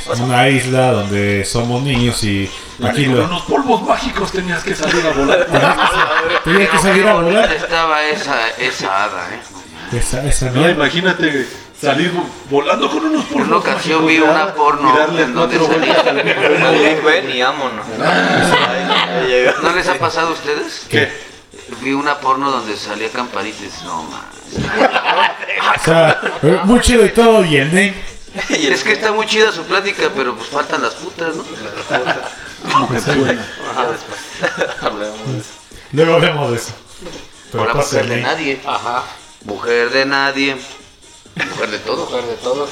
pasa 0.07 0.23
Una 0.23 0.49
isla 0.49 0.93
donde 0.93 1.45
somos 1.45 1.83
niños 1.83 2.23
y 2.25 2.49
aquí 2.85 3.07
Con 3.07 3.17
lo... 3.17 3.25
unos 3.25 3.43
polvos 3.43 3.83
mágicos 3.83 4.31
tenías 4.33 4.63
que 4.63 4.75
salir 4.75 5.05
a 5.07 5.11
volar. 5.13 5.47
Tenía 6.45 6.71
que 6.71 6.79
salir 6.79 7.07
a 7.07 7.15
volar. 7.15 7.53
Estaba 7.53 8.05
esa, 8.05 8.49
esa 8.59 9.05
hada, 9.05 9.29
¿eh? 9.35 9.97
Esa, 9.99 10.25
esa 10.25 10.47
No, 10.47 10.53
mierda. 10.53 10.71
imagínate 10.73 11.47
salir 11.81 12.13
volando 12.49 12.89
con 12.91 13.05
unos 13.07 13.25
polvos 13.25 13.43
En 13.43 13.49
una 13.49 13.57
ocasión 13.57 14.07
mágicos 14.07 14.07
vi 14.07 14.19
una 14.21 14.55
porno 14.55 14.95
en 15.19 15.35
donde 15.35 15.59
salía- 15.59 17.35
y 17.35 17.43
vámonos. 17.43 17.87
Ahí 18.01 19.27
llega. 19.29 19.55
¿No 19.63 19.73
les 19.75 19.89
ha 19.89 19.95
pasado 19.95 20.29
a 20.29 20.33
ustedes? 20.33 20.87
¿Qué? 20.89 21.11
Vi 21.83 21.93
una 21.93 22.19
porno 22.19 22.51
donde 22.51 22.77
salía 22.77 23.09
camparitas. 23.11 23.83
No 23.85 24.05
más. 24.05 24.23
O 25.81 25.85
sea, 25.85 26.21
eh, 26.43 26.61
muy 26.65 26.81
chido 26.81 27.05
y 27.05 27.11
todo 27.11 27.43
el 27.57 27.69
name. 27.69 27.95
Y 28.51 28.67
el- 28.67 28.73
Es 28.75 28.83
que 28.85 28.93
está 28.93 29.13
muy 29.13 29.27
chida 29.27 29.51
su 29.53 29.65
plática, 29.65 30.11
pero 30.15 30.37
pues 30.37 30.49
faltan 30.49 30.83
las 30.83 30.95
putas, 30.95 31.35
¿no? 31.35 31.45
Ajá, 33.71 33.89
después. 33.91 34.21
Hablemos 34.83 35.27
de 35.33 35.39
eso. 35.39 35.49
Luego 35.93 36.15
hablemos 36.15 36.51
de 36.51 36.57
eso. 36.57 36.73
Pero 37.51 37.63
Ahora 37.63 37.75
pasa 37.75 37.97
mujer 37.97 38.09
de 38.17 38.23
nadie. 38.23 38.61
Ajá. 38.67 39.05
Mujer 39.45 39.91
de 39.91 40.07
nadie. 40.07 40.57
Mujer 41.35 41.71
de 41.71 41.79
todo. 41.81 42.07
Mujer 42.07 42.25
de 42.25 42.35
todos. 42.37 42.71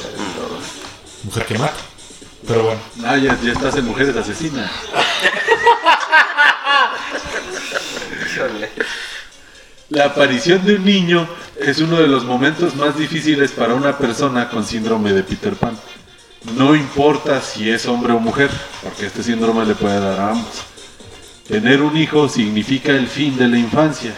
Mujer 1.25 1.47
que 1.47 1.59
mata. 1.59 1.75
Pero 2.47 2.63
bueno. 2.65 2.81
Ah, 3.05 3.17
ya, 3.17 3.37
ya 3.43 3.53
estás 3.53 3.75
en 3.77 3.85
Mujeres 3.87 4.17
Asesinas. 4.17 4.71
La 9.91 10.05
aparición 10.05 10.67
de 10.67 10.75
un 10.75 10.85
niño 10.85 11.27
es 11.59 11.79
uno 11.79 11.97
de 11.97 12.09
los 12.09 12.25
momentos 12.25 12.77
más 12.77 12.99
difíciles 12.99 13.53
para 13.53 13.73
una 13.73 13.97
persona 13.97 14.51
con 14.51 14.63
síndrome 14.63 15.15
de 15.15 15.23
Peter 15.23 15.55
Pan. 15.55 15.79
No 16.59 16.75
importa 16.75 17.41
si 17.41 17.71
es 17.71 17.87
hombre 17.87 18.13
o 18.13 18.21
mujer, 18.21 18.51
porque 18.83 19.07
este 19.07 19.23
síndrome 19.23 19.65
le 19.65 19.75
puede 19.75 19.99
dar 19.99 20.21
a 20.21 20.31
ambos. 20.33 20.63
Tener 21.49 21.81
un 21.81 21.97
hijo 21.97 22.29
significa 22.29 22.93
el 22.93 23.07
fin 23.07 23.39
de 23.39 23.49
la 23.49 23.59
infancia 23.59 24.15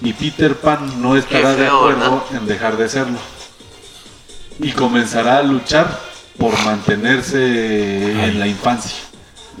y 0.00 0.12
Peter 0.12 0.56
Pan 0.56 1.00
no 1.00 1.16
estará 1.16 1.54
de 1.54 1.68
acuerdo 1.68 2.26
en 2.32 2.46
dejar 2.46 2.76
de 2.76 2.88
serlo. 2.88 3.18
Y 4.58 4.72
comenzará 4.72 5.38
a 5.38 5.42
luchar 5.44 6.00
por 6.38 6.58
mantenerse 6.64 8.24
en 8.24 8.40
la 8.40 8.48
infancia, 8.48 8.96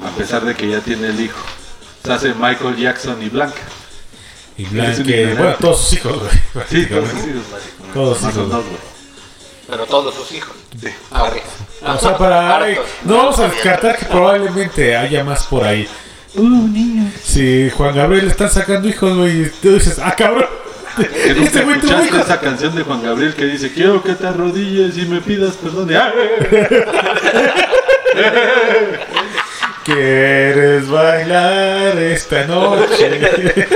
a 0.04 0.10
pesar 0.16 0.44
de 0.44 0.56
que 0.56 0.68
ya 0.68 0.80
tiene 0.80 1.06
el 1.08 1.20
hijo. 1.20 1.38
Se 2.04 2.12
hace 2.12 2.34
Michael 2.34 2.76
Jackson 2.76 3.22
y 3.22 3.28
Blanca. 3.28 3.62
Y 4.56 4.64
Blanca, 4.66 5.02
bueno, 5.02 5.56
todos 5.60 5.80
sus 5.80 5.92
hijos, 5.94 6.18
güey. 6.52 6.64
Sí, 6.70 6.86
todos 6.86 7.08
sus 7.08 7.26
hijos. 7.26 7.42
Todos 7.92 8.18
sus 8.18 8.24
Más 8.24 8.36
hijos. 8.36 8.64
Pero 9.68 9.86
todos 9.86 10.14
sus 10.14 10.32
hijos. 10.32 10.54
Ah, 11.10 11.24
ok. 11.24 11.36
O 11.86 11.98
sea, 11.98 12.16
para. 12.16 12.58
ay, 12.62 12.76
no 13.04 13.16
vamos 13.16 13.38
a 13.38 13.48
descartar 13.48 13.96
que 13.98 14.06
probablemente 14.06 14.96
haya 14.96 15.24
más 15.24 15.44
por 15.46 15.64
ahí. 15.64 15.88
Si 17.22 17.70
Juan 17.70 17.94
Gabriel 17.94 18.24
le 18.26 18.30
están 18.30 18.50
sacando 18.50 18.88
hijos, 18.88 19.16
güey, 19.16 19.42
y 19.42 19.50
tú 19.62 19.74
dices, 19.74 19.98
ah, 20.02 20.14
cabrón. 20.16 20.46
Este 20.98 21.62
güey 21.62 21.80
tuvo 21.80 21.90
escuchaste 21.90 22.06
hijos. 22.06 22.20
esa 22.20 22.40
canción 22.40 22.74
de 22.76 22.84
Juan 22.84 23.02
Gabriel 23.02 23.34
que 23.34 23.46
dice 23.46 23.72
quiero 23.72 24.00
que 24.00 24.12
te 24.12 24.28
arrodilles 24.28 24.96
y 24.96 25.06
me 25.06 25.20
pidas 25.20 25.56
perdón. 25.56 25.90
¡ah! 25.96 26.12
¿Quieres 29.84 30.88
bailar 30.88 31.98
esta 31.98 32.46
noche? 32.46 33.66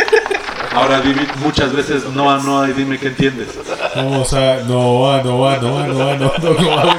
Ahora 0.75 0.99
David 0.99 1.29
muchas 1.37 1.73
veces 1.73 2.05
no 2.07 2.31
a 2.31 2.39
no 2.39 2.67
y 2.69 2.73
dime 2.73 2.99
qué 2.99 3.09
entiendes. 3.09 3.49
A. 3.95 4.03
No, 4.03 4.25
ah, 4.33 4.59
no, 4.67 5.11
ah, 5.11 5.23
no, 5.23 5.49
ah, 5.49 5.59
no, 5.61 5.79
ah, 5.79 5.87
no, 5.87 6.33
no, 6.39 6.61
no, 6.61 6.79
ah. 6.79 6.97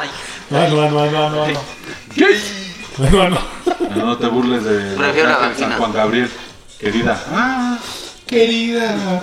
Ay, 0.00 0.08
No, 0.50 0.58
ah, 0.58 0.68
no, 0.68 0.82
ah, 0.82 0.88
no, 0.90 1.00
ah, 1.00 1.10
no, 1.10 1.24
ah, 1.24 1.30
no, 1.30 1.44
ah, 1.44 1.48
no. 1.48 3.10
No, 3.10 3.22
ah, 3.22 3.28
no. 3.28 3.38
No, 3.96 4.06
no 4.06 4.18
te 4.18 4.26
burles 4.26 4.64
de 4.64 4.96
San. 5.58 5.72
Juan 5.78 5.92
Gabriel, 5.92 6.30
querida. 6.78 7.22
Ah, 7.30 7.78
Querida. 8.26 9.22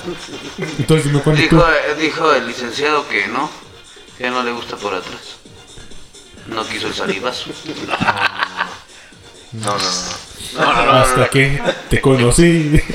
Entonces 0.78 1.06
dime 1.08 1.22
cuándo 1.22 1.42
tú. 1.42 1.56
Dijo, 1.56 1.66
dijo 2.00 2.34
el 2.34 2.48
licenciado 2.48 3.08
que 3.08 3.28
no, 3.28 3.50
que 4.18 4.30
no 4.30 4.44
le 4.44 4.52
gusta 4.52 4.78
por 4.78 4.94
atrás. 4.94 5.38
No 6.48 6.66
quiso 6.66 6.88
el 6.88 6.94
salivazo. 6.94 7.52
No, 9.54 9.66
no, 9.66 9.78
no. 9.78 10.32
No, 10.54 10.66
no, 10.66 10.74
no, 10.74 10.86
no, 10.86 10.92
Hasta 11.00 11.30
que 11.30 11.62
te 11.90 12.02
conocí. 12.02 12.82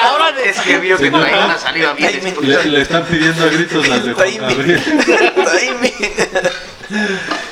cabrón, 0.00 0.34
es 0.44 0.60
que 0.60 0.78
vio 0.78 0.96
que 0.96 1.10
traía 1.10 1.44
una 1.44 1.58
saliva 1.58 1.92
bien 1.92 2.20
le, 2.40 2.64
le 2.64 2.82
están 2.82 3.04
pidiendo 3.04 3.44
a 3.44 3.48
gritos 3.48 3.88
las 3.88 4.04
de 4.04 4.12
Juan. 4.14 4.36
Gabriel. 4.38 4.82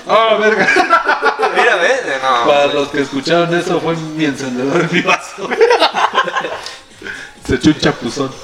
¡Ah, 0.09 0.37
verga! 0.41 0.67
Mira, 1.57 1.77
¿ves? 1.77 2.01
No. 2.23 2.47
Para 2.47 2.67
los 2.67 2.89
que 2.89 3.03
escucharon 3.03 3.55
eso 3.55 3.81
fue 3.81 3.95
mi 3.97 4.25
encendedor 4.25 4.81
en 4.83 4.93
mi 4.93 5.01
vaso. 5.03 5.49
Se 7.47 7.55
echó 7.55 7.71
un 7.71 7.79
chapuzón. 7.79 8.35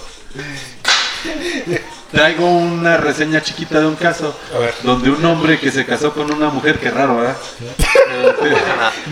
Traigo 2.15 2.49
una 2.49 2.97
reseña 2.97 3.43
chiquita 3.43 3.81
de 3.81 3.87
un 3.87 3.97
caso 3.97 4.37
A 4.55 4.59
ver. 4.59 4.75
donde 4.85 5.11
un 5.11 5.25
hombre 5.25 5.59
que 5.59 5.71
se 5.73 5.85
casó 5.85 6.13
con 6.13 6.33
una 6.33 6.49
mujer, 6.49 6.79
que 6.79 6.91
raro, 6.91 7.17
¿verdad? 7.17 7.37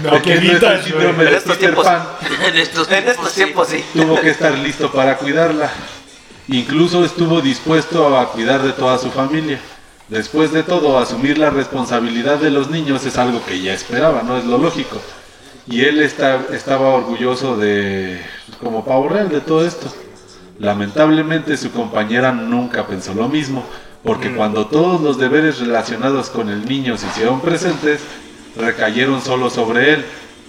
No, 0.02 0.10
Porque 0.10 0.36
no 0.36 0.68
el 0.70 0.82
síndrome 0.84 1.24
de 1.24 1.36
estos 1.36 1.56
Peter 1.56 1.58
tiempos. 1.58 1.84
Pan. 1.84 2.06
En 2.46 2.56
estos 2.56 2.90
En 2.90 3.08
estos 3.08 3.32
tiempos 3.32 3.68
sí. 3.68 3.84
Tuvo 3.92 4.20
que 4.20 4.30
estar 4.30 4.56
listo 4.56 4.92
para 4.92 5.16
cuidarla. 5.18 5.70
Incluso 6.48 7.04
estuvo 7.04 7.40
dispuesto 7.40 8.16
a 8.18 8.30
cuidar 8.30 8.62
de 8.62 8.72
toda 8.72 8.98
su 8.98 9.10
familia. 9.10 9.58
Después 10.08 10.52
de 10.52 10.62
todo, 10.62 10.98
asumir 10.98 11.38
la 11.38 11.50
responsabilidad 11.50 12.36
de 12.36 12.50
los 12.50 12.70
niños 12.70 13.04
es 13.06 13.16
algo 13.16 13.44
que 13.44 13.60
ya 13.60 13.72
esperaba, 13.72 14.22
no 14.22 14.36
es 14.36 14.44
lo 14.44 14.58
lógico. 14.58 15.00
Y 15.66 15.84
él 15.84 16.02
está, 16.02 16.40
estaba 16.52 16.88
orgulloso 16.88 17.56
de, 17.56 18.20
como 18.60 18.84
pavo 18.84 19.08
real, 19.08 19.28
de 19.28 19.40
todo 19.40 19.66
esto. 19.66 19.92
Lamentablemente 20.58 21.56
su 21.56 21.72
compañera 21.72 22.32
nunca 22.32 22.86
pensó 22.86 23.14
lo 23.14 23.28
mismo, 23.28 23.64
porque 24.04 24.32
cuando 24.34 24.66
todos 24.66 25.00
los 25.00 25.18
deberes 25.18 25.58
relacionados 25.60 26.30
con 26.30 26.48
el 26.50 26.64
niño 26.66 26.96
se 26.96 27.06
hicieron 27.06 27.40
presentes, 27.40 28.00
recayeron 28.56 29.20
solo 29.22 29.50
sobre 29.50 29.94
él. 29.94 30.04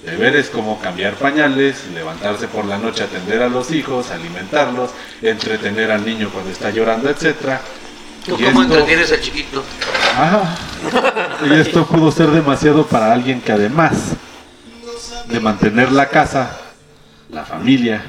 Deberes 0.05 0.49
como 0.49 0.79
cambiar 0.81 1.13
pañales, 1.13 1.85
levantarse 1.93 2.47
por 2.49 2.65
la 2.65 2.77
noche 2.77 3.03
a 3.03 3.05
atender 3.05 3.41
a 3.41 3.47
los 3.47 3.71
hijos, 3.71 4.11
alimentarlos, 4.11 4.89
entretener 5.21 5.91
al 5.91 6.05
niño 6.05 6.29
cuando 6.33 6.51
está 6.51 6.71
llorando, 6.71 7.09
etc. 7.09 7.59
¿Tú 8.25 8.35
Y 8.37 8.43
cómo 8.43 8.61
esto- 8.63 8.73
entretienes 8.75 9.11
al 9.13 9.21
chiquito? 9.21 9.63
Ajá. 10.17 10.55
Y 11.49 11.53
esto 11.53 11.85
pudo 11.85 12.11
ser 12.11 12.27
demasiado 12.31 12.85
para 12.85 13.13
alguien 13.13 13.39
que 13.39 13.53
además 13.53 13.93
de 15.27 15.39
mantener 15.39 15.91
la 15.93 16.09
casa, 16.09 16.57
la 17.29 17.45
familia 17.45 18.01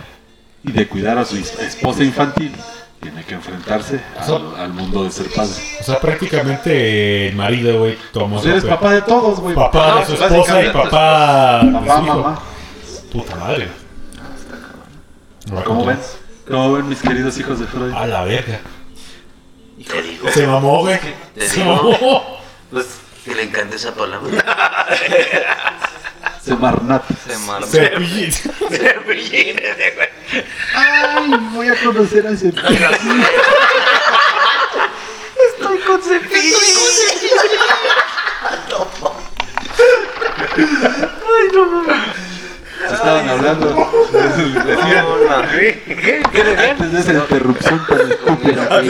y 0.65 0.73
de 0.73 0.89
cuidar 0.89 1.19
a 1.19 1.24
su 1.24 1.36
es- 1.36 1.59
esposa 1.61 2.03
infantil, 2.05 2.53
tiene 3.01 3.23
que 3.24 3.35
enfrentarse 3.35 4.01
al, 4.19 4.57
al 4.57 4.73
mundo 4.73 5.05
de 5.05 5.11
ser 5.11 5.27
padre. 5.31 5.53
O 5.81 5.85
sea, 5.85 6.01
prácticamente 6.01 7.28
el 7.28 7.36
marido, 7.36 7.78
güey, 7.81 7.99
tomó 8.12 8.36
Pues 8.36 8.47
eres 8.47 8.65
papá 8.65 8.93
de 8.95 9.03
todos, 9.03 9.41
güey. 9.41 9.55
papá 9.55 10.01
de 10.01 10.07
su 10.07 10.12
esposa 10.15 10.62
y 10.62 10.70
papá 10.70 11.61
de 11.62 11.73
Papá, 11.73 12.01
mamá. 12.01 12.39
Puta 13.12 13.36
madre. 13.36 13.69
¿Cómo 15.65 15.85
ven? 15.85 15.99
¿Cómo 16.49 16.73
ven 16.73 16.89
mis 16.89 17.01
queridos 17.03 17.36
hijos 17.39 17.61
de 17.61 17.66
Freud? 17.66 17.93
A 17.93 18.07
la 18.07 18.24
verga. 18.24 18.61
Y 19.78 19.85
te 19.85 20.03
digo, 20.03 20.28
Se 20.31 20.47
mamó, 20.47 20.78
güey. 20.81 20.99
Se 21.39 21.59
digo. 21.61 21.74
mamó. 21.77 22.23
Pues 22.70 22.86
que 23.24 23.35
le 23.35 23.43
encanta 23.45 23.77
esa 23.77 23.95
palabra. 23.95 24.31
Semarnat. 26.45 27.05
se 27.27 27.39
marcha. 27.39 27.66
Cepillín. 27.66 28.35
Ay, 30.75 31.31
voy 31.53 31.69
a 31.69 31.77
conocer 31.83 32.27
a 32.27 32.31
ese. 32.31 32.53
Se 42.89 42.95
estaban 42.95 43.29
hablando. 43.29 43.91
Decían, 44.66 45.07
¿Qué? 45.87 46.23
Antes 46.71 46.93
de 46.93 47.01
esa 47.01 47.12
interrupción 47.15 47.87
tan 47.87 48.11
estúpida. 48.11 48.83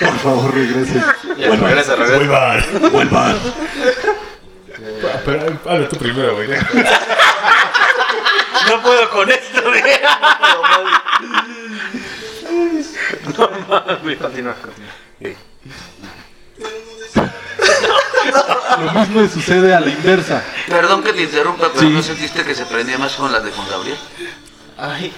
Por 0.00 0.18
favor, 0.18 0.54
regresen. 0.54 1.04
Ya, 1.36 1.50
regresa, 1.50 1.96
regresa. 1.96 2.16
Vuelvan. 2.16 2.90
Vuelvan. 2.92 3.36
Pero 5.24 5.58
habla 5.66 5.88
tú 5.88 5.96
primero, 5.96 6.34
güey. 6.36 6.48
No 8.68 8.80
puedo 8.82 9.10
con 9.10 9.30
esto, 9.30 9.60
güey. 9.62 9.82
Continúa, 13.36 14.54
continúa. 14.54 14.54
Lo 18.80 18.92
mismo 19.00 19.20
le 19.20 19.28
sucede 19.28 19.74
a 19.74 19.80
la 19.80 19.90
inversa. 19.90 20.42
Perdón 20.66 21.02
que 21.02 21.12
te 21.12 21.22
interrumpa, 21.22 21.68
pero 21.74 21.80
Sí. 21.80 21.90
¿no 21.90 22.02
sentiste 22.02 22.42
que 22.44 22.54
se 22.54 22.64
prendía 22.66 22.96
más 22.98 23.12
con 23.14 23.30
las 23.30 23.44
de 23.44 23.50
Juan 23.52 23.68
Gabriel? 23.68 23.98
Ay. 24.78 25.12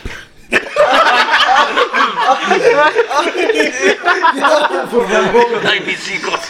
Ay, 5.68 5.80
mis 5.86 6.10
hijos. 6.10 6.40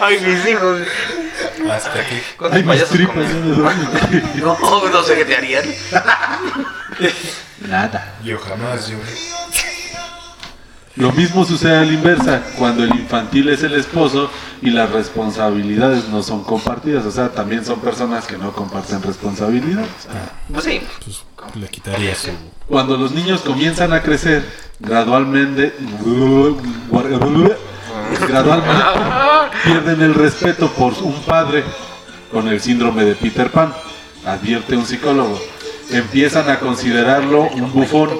Ay, 0.00 0.20
mis 0.20 0.46
hijos. 0.48 0.80
Hasta 1.70 2.00
aquí. 2.00 2.16
¿Cuántos 2.36 2.56
Ay, 2.56 2.62
mis 2.62 2.72
payasos 2.72 2.90
tripas. 2.90 3.26
No, 4.36 4.88
no 4.88 5.02
sé 5.02 5.16
qué 5.16 5.24
te 5.24 5.36
harían. 5.36 5.64
Nada. 7.68 8.14
Yo 8.24 8.38
jamás, 8.38 8.88
yo. 8.88 8.98
Lo 10.96 11.12
mismo 11.12 11.44
sucede 11.44 11.78
a 11.78 11.84
la 11.84 11.92
inversa, 11.92 12.42
cuando 12.58 12.82
el 12.84 12.90
infantil 12.90 13.48
es 13.48 13.62
el 13.62 13.74
esposo 13.74 14.30
y 14.60 14.70
las 14.70 14.90
responsabilidades 14.90 16.08
no 16.08 16.22
son 16.22 16.42
compartidas. 16.42 17.06
O 17.06 17.10
sea, 17.10 17.30
también 17.30 17.64
son 17.64 17.80
personas 17.80 18.26
que 18.26 18.36
no 18.36 18.52
comparten 18.52 19.02
responsabilidades. 19.02 19.88
Pues 20.52 20.64
sí. 20.64 20.80
Pues 21.04 21.24
le 21.56 21.68
quitaría 21.68 22.14
su. 22.14 22.30
Cuando 22.66 22.96
los 22.96 23.12
niños 23.12 23.40
comienzan 23.40 23.92
a 23.92 24.02
crecer, 24.02 24.44
gradualmente, 24.78 25.74
gradualmente 28.26 28.82
pierden 29.64 30.02
el 30.02 30.14
respeto 30.14 30.68
por 30.72 30.92
un 31.02 31.20
padre 31.22 31.64
con 32.30 32.48
el 32.48 32.60
síndrome 32.60 33.04
de 33.04 33.14
Peter 33.14 33.50
Pan, 33.50 33.74
advierte 34.24 34.76
un 34.76 34.86
psicólogo. 34.86 35.40
Empiezan 35.90 36.48
a 36.48 36.60
considerarlo 36.60 37.42
un 37.42 37.72
bufón, 37.72 38.10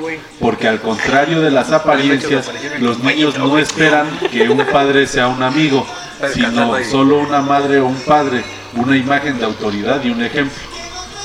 porque 0.41 0.67
al 0.67 0.81
contrario 0.81 1.41
de 1.41 1.53
las 1.53 1.71
apariencias, 1.71 2.51
los 2.81 2.99
niños 2.99 3.39
no 3.39 3.59
esperan 3.59 4.07
que 4.33 4.49
un 4.49 4.59
padre 4.67 5.07
sea 5.07 5.29
un 5.29 5.43
amigo, 5.43 5.87
sino 6.35 6.83
solo 6.83 7.19
una 7.19 7.41
madre 7.41 7.79
o 7.79 7.87
un 7.87 8.01
padre, 8.01 8.43
una 8.75 8.97
imagen 8.97 9.39
de 9.39 9.45
autoridad 9.45 10.03
y 10.03 10.11
un 10.11 10.23
ejemplo. 10.23 10.59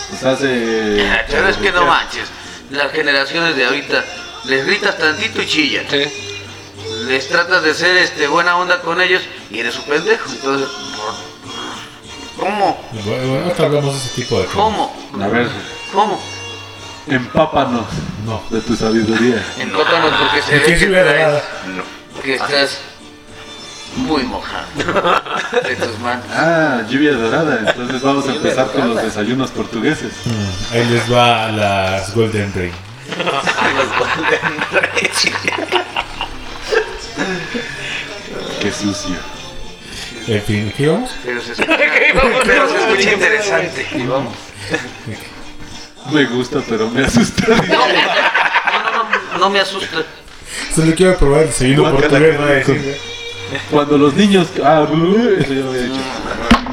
Pues 0.09 0.23
hace... 0.23 1.03
Pero 1.27 1.47
es 1.49 1.57
que 1.57 1.71
no 1.71 1.85
manches. 1.87 2.29
Las 2.69 2.91
generaciones 2.91 3.55
de 3.55 3.65
ahorita 3.65 4.03
les 4.45 4.65
gritas 4.67 4.97
tantito 4.99 5.41
y 5.41 5.45
chillan. 5.47 5.85
Sí. 5.89 6.34
Les 7.07 7.27
tratas 7.27 7.63
de 7.63 7.73
ser 7.73 7.97
este 7.97 8.27
buena 8.27 8.57
onda 8.57 8.81
con 8.81 9.01
ellos 9.01 9.21
y 9.51 9.59
eres 9.59 9.77
un 9.77 9.83
pendejo. 9.85 10.29
Entonces, 10.29 10.67
¿cómo? 12.39 12.81
Bueno, 13.05 13.53
hablamos 13.57 13.93
de 13.93 13.99
ese 13.99 14.09
tipo 14.21 14.37
de 14.39 14.45
cosas. 14.45 14.57
¿Cómo? 14.59 14.95
A 15.21 15.27
ver, 15.27 15.49
¿Cómo? 15.93 16.21
empápanos 17.07 17.85
No. 18.25 18.41
de 18.49 18.61
tu 18.61 18.75
sabiduría. 18.75 19.43
Enótanos 19.59 20.11
porque 20.19 20.41
se 20.41 20.53
¿De 20.53 20.59
ve 20.59 20.65
que, 20.79 20.87
traes- 20.87 21.27
nada? 21.27 21.43
que 22.23 22.33
estás 22.35 22.79
muy 23.95 24.23
mojado 24.23 24.65
de 25.63 25.75
tus 25.75 25.99
manos. 25.99 26.25
Ah, 26.33 26.81
lluvia 26.89 27.13
dorada. 27.13 27.59
Entonces 27.67 28.01
vamos 28.01 28.27
a 28.27 28.33
empezar 28.33 28.71
con 28.71 28.93
los 28.95 29.03
desayunos 29.03 29.51
portugueses. 29.51 30.13
Mm, 30.25 30.73
Ahí 30.73 30.85
les 30.85 31.11
va 31.13 31.49
las 31.51 32.13
Golden 32.15 32.51
Rain. 32.53 32.73
Qué 34.99 35.11
sucio. 38.75 39.15
En 40.27 40.41
fin, 40.41 40.73
¿qué 40.75 40.87
vamos? 40.87 41.11
Pero 41.23 41.41
se 41.41 41.51
escucha, 41.53 41.77
pero 42.45 42.69
se 42.69 42.77
escucha 42.77 43.13
interesante. 43.13 43.87
Y 43.95 44.03
vamos. 44.05 44.33
Me 46.11 46.25
gusta, 46.25 46.61
pero 46.67 46.89
me 46.89 47.05
asusta. 47.05 47.45
No, 47.67 47.87
no, 47.87 49.03
no, 49.33 49.37
no 49.39 49.49
me 49.49 49.59
asusta. 49.59 50.03
Solo 50.75 50.93
quiero 50.95 51.17
probar 51.17 51.41
el 51.41 51.47
desayuno 51.47 51.91
portugués. 51.91 52.37
güey. 52.67 52.95
Cuando 53.69 53.97
los 53.97 54.13
niños. 54.15 54.47
Ah, 54.63 54.85
eso 55.39 55.53
ya 55.53 55.61
lo 55.61 55.69
había 55.69 55.81
dicho. 55.83 56.01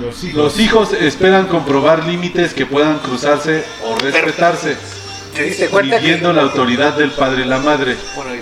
Los 0.00 0.24
hijos. 0.24 0.36
Los 0.36 0.58
hijos 0.60 0.92
esperan 0.94 1.46
comprobar 1.46 2.04
límites 2.04 2.54
que 2.54 2.66
puedan 2.66 2.98
cruzarse 2.98 3.64
o 3.84 3.94
respetarse, 3.96 4.76
¿Te 5.34 5.44
diste 5.44 5.68
cuenta 5.68 5.96
que 5.96 6.02
midiendo 6.02 6.32
la 6.32 6.42
autoridad 6.42 6.94
del 6.94 7.10
padre 7.10 7.42
y 7.42 7.48
la 7.48 7.58
madre. 7.58 7.96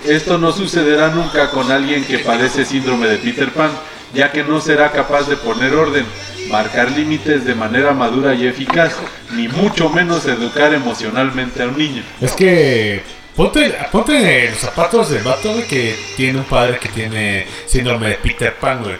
Esto 0.04 0.38
no 0.38 0.52
sucederá 0.52 1.08
nunca 1.08 1.50
con 1.50 1.70
alguien 1.70 2.04
que 2.04 2.18
padece 2.18 2.64
síndrome 2.64 3.06
de 3.06 3.18
Peter 3.18 3.50
Pan, 3.52 3.70
ya 4.12 4.32
que 4.32 4.42
no 4.42 4.60
será 4.60 4.90
capaz 4.90 5.28
de 5.28 5.36
poner 5.36 5.74
orden, 5.74 6.04
marcar 6.50 6.90
límites 6.90 7.44
de 7.44 7.54
manera 7.54 7.92
madura 7.92 8.34
y 8.34 8.46
eficaz, 8.46 8.94
ni 9.32 9.46
mucho 9.48 9.88
menos 9.88 10.26
educar 10.26 10.74
emocionalmente 10.74 11.62
a 11.62 11.66
un 11.68 11.78
niño. 11.78 12.02
Es 12.20 12.32
que 12.32 13.02
ponte, 13.36 13.72
ponte 13.92 14.46
en 14.46 14.50
los 14.50 14.60
zapatos 14.60 15.10
del 15.10 15.22
vato 15.22 15.52
güey, 15.52 15.66
que 15.68 15.96
tiene 16.16 16.38
un 16.38 16.44
padre 16.44 16.78
que 16.78 16.88
tiene 16.88 17.46
síndrome 17.66 18.08
de 18.08 18.14
Peter 18.16 18.54
Pan, 18.54 18.82
güey. 18.82 18.96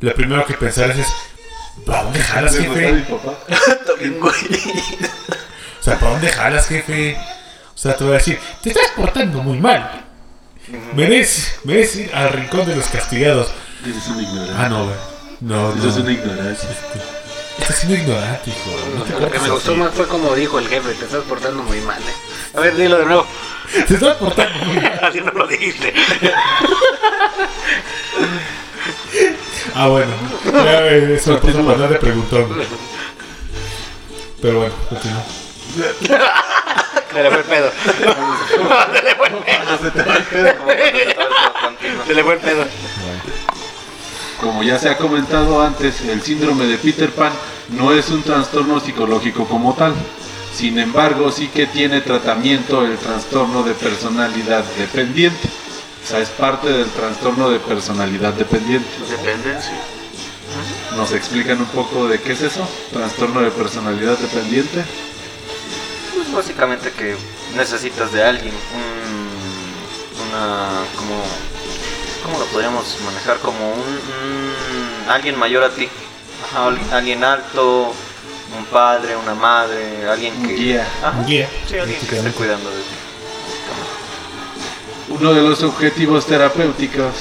Lo 0.00 0.12
primero 0.14 0.44
que 0.44 0.54
pensar 0.54 0.90
es, 0.90 1.06
¿para 1.86 2.02
dónde 2.02 2.20
jalas, 2.20 2.54
¿Le 2.54 2.66
gusta 2.66 2.80
mi 2.80 2.86
jefe? 2.98 3.14
papá? 3.14 3.38
O 4.20 5.07
sea, 5.88 5.98
¿para 5.98 6.12
dónde 6.12 6.28
jalas, 6.28 6.66
jefe? 6.68 7.16
O 7.74 7.78
sea, 7.78 7.96
te 7.96 8.04
voy 8.04 8.14
a 8.14 8.18
decir, 8.18 8.38
te 8.62 8.70
estás 8.70 8.90
portando 8.96 9.42
muy 9.42 9.58
mal. 9.58 10.04
Mereces, 10.94 11.56
mereces 11.64 11.96
ir 11.96 12.14
al 12.14 12.30
rincón 12.30 12.66
de 12.66 12.76
los 12.76 12.86
castigados. 12.88 13.48
Eres 13.84 14.06
un 14.08 14.20
ignorante. 14.22 14.54
Ah, 14.58 14.68
no, 14.68 14.84
güey. 14.84 14.96
No, 15.40 15.72
Eso 15.74 15.88
es 15.88 15.96
no. 15.96 16.02
una 16.02 16.12
ignorancia. 16.12 16.68
Estás 17.58 17.76
siendo 17.76 17.96
ignorante, 17.96 18.50
hijo. 18.50 18.70
No 18.96 19.02
te 19.04 19.12
Lo 19.20 19.30
que 19.30 19.38
me 19.38 19.48
gustó 19.50 19.70
así. 19.72 19.80
más 19.80 19.92
fue 19.94 20.06
como 20.08 20.34
dijo 20.34 20.58
el 20.58 20.68
jefe, 20.68 20.92
te 20.94 21.04
estás 21.04 21.22
portando 21.24 21.62
muy 21.62 21.80
mal. 21.80 21.98
eh. 22.00 22.56
A 22.56 22.60
ver, 22.60 22.76
dilo 22.76 22.98
de 22.98 23.04
nuevo. 23.06 23.26
Te 23.86 23.94
estás 23.94 24.16
portando 24.16 24.64
muy 24.66 24.76
mal. 24.76 25.00
Así 25.04 25.20
no 25.20 25.30
lo 25.32 25.46
dijiste. 25.46 25.92
Ah, 29.74 29.86
bueno. 29.88 30.10
Ya, 30.52 30.86
eh, 30.86 31.14
eso 31.16 31.32
lo 31.32 31.40
puso 31.40 31.64
para 31.64 31.88
de 31.88 31.96
preguntón. 31.96 32.48
Pero 34.40 34.58
bueno, 34.60 34.74
continúa. 34.88 35.22
Se 37.12 37.22
le 37.22 37.30
fue 37.30 37.38
el 37.38 37.44
pedo. 37.44 37.70
Se 37.84 39.02
le 39.02 39.14
fue 39.14 39.28
el 39.28 39.34
pedo. 39.34 39.72
Se 42.06 42.14
le 42.14 42.24
fue 42.24 42.34
el 42.34 42.40
pedo. 42.40 42.64
Como 44.40 44.62
ya 44.62 44.78
se 44.78 44.88
ha 44.88 44.96
comentado 44.96 45.60
antes, 45.62 46.00
el 46.02 46.22
síndrome 46.22 46.66
de 46.66 46.78
Peter 46.78 47.10
Pan 47.10 47.32
no 47.70 47.92
es 47.92 48.08
un 48.10 48.22
trastorno 48.22 48.80
psicológico 48.80 49.46
como 49.46 49.74
tal, 49.74 49.94
Sin 50.54 50.78
embargo, 50.78 51.30
sí 51.30 51.48
que 51.48 51.66
tiene 51.66 52.00
tratamiento 52.00 52.84
el 52.84 52.96
trastorno 52.96 53.62
de 53.62 53.74
personalidad 53.74 54.64
dependiente. 54.76 55.48
O 56.02 56.06
sea, 56.06 56.20
es 56.20 56.30
parte 56.30 56.68
del 56.68 56.88
trastorno 56.90 57.50
de 57.50 57.60
personalidad 57.60 58.32
dependiente. 58.32 58.88
Dependencia. 59.08 59.72
¿Nos 60.96 61.12
explican 61.12 61.60
un 61.60 61.66
poco 61.66 62.08
de 62.08 62.20
qué 62.20 62.32
es 62.32 62.42
eso? 62.42 62.66
Trastorno 62.92 63.42
de 63.42 63.50
personalidad 63.50 64.18
dependiente. 64.18 64.84
Pues 66.18 66.32
básicamente 66.32 66.90
que 66.90 67.14
necesitas 67.56 68.12
de 68.12 68.24
alguien, 68.24 68.52
un- 68.74 70.28
una, 70.28 70.68
como, 70.96 71.22
¿cómo 72.24 72.38
lo 72.40 72.44
podríamos 72.46 72.96
manejar? 73.04 73.38
Como 73.38 73.72
un, 73.72 73.78
un- 73.80 75.10
alguien 75.10 75.38
mayor 75.38 75.62
a 75.62 75.70
ti, 75.70 75.88
Ajá, 76.52 76.70
alguien 76.96 77.22
alto, 77.24 77.92
un 78.56 78.64
padre, 78.66 79.16
una 79.16 79.34
madre, 79.34 80.08
alguien 80.08 80.34
que... 80.46 80.54
guía. 80.54 80.86
Sí, 81.68 81.78
alguien 81.78 82.00
que 82.00 82.16
esté 82.18 82.30
cuidando 82.32 82.68
de 82.70 82.76
ti. 82.76 82.82
Uno 85.10 85.32
de 85.34 85.42
los 85.42 85.62
objetivos 85.62 86.26
terapéuticos 86.26 87.12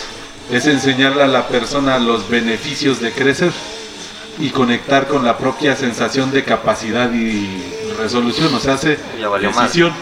es 0.52 0.65
enseñarle 0.68 1.24
a 1.24 1.28
la 1.28 1.48
persona 1.48 1.98
los 1.99 2.28
beneficios 2.30 2.99
de 2.99 3.11
crecer 3.11 3.52
y 4.40 4.49
conectar 4.49 5.07
con 5.07 5.24
la 5.26 5.38
propia 5.38 5.76
sensación 5.76 6.32
de 6.32 6.44
capacidad 6.44 7.11
y 7.14 7.64
resolución, 7.98 8.53
o 8.53 8.60
sea, 8.60 8.76
hace 8.76 8.98
Ya 9.19 9.28
valió 9.28 9.52
decisión. 9.52 9.94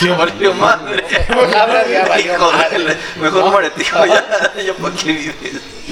Ya 0.00 0.14
valió 0.14 0.54
madre. 0.54 1.04
Ya 1.08 2.06
valió 2.06 2.96
Mejor 3.20 3.50
muérete, 3.50 3.82
hijo, 3.82 4.06
ya, 4.06 4.52
ya 4.62 4.74
para 4.74 4.94
qué 4.96 5.12
vives. 5.12 5.34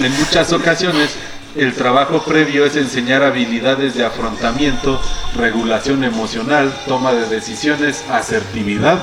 En 0.01 0.13
muchas 0.19 0.53
ocasiones, 0.53 1.17
el 1.57 1.75
trabajo 1.75 2.23
previo 2.23 2.65
es 2.65 2.77
enseñar 2.77 3.23
habilidades 3.23 3.95
de 3.95 4.05
afrontamiento, 4.05 5.01
regulación 5.37 6.05
emocional, 6.05 6.73
toma 6.87 7.13
de 7.13 7.27
decisiones, 7.27 8.05
asertividad 8.11 8.99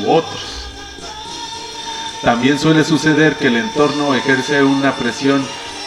u 0.00 0.12
otros. 0.12 0.68
También 2.22 2.58
suele 2.58 2.84
suceder 2.84 3.36
que 3.36 3.48
el 3.48 3.56
entorno 3.56 4.14
ejerce 4.14 4.62
una 4.62 4.94
presión 4.94 5.44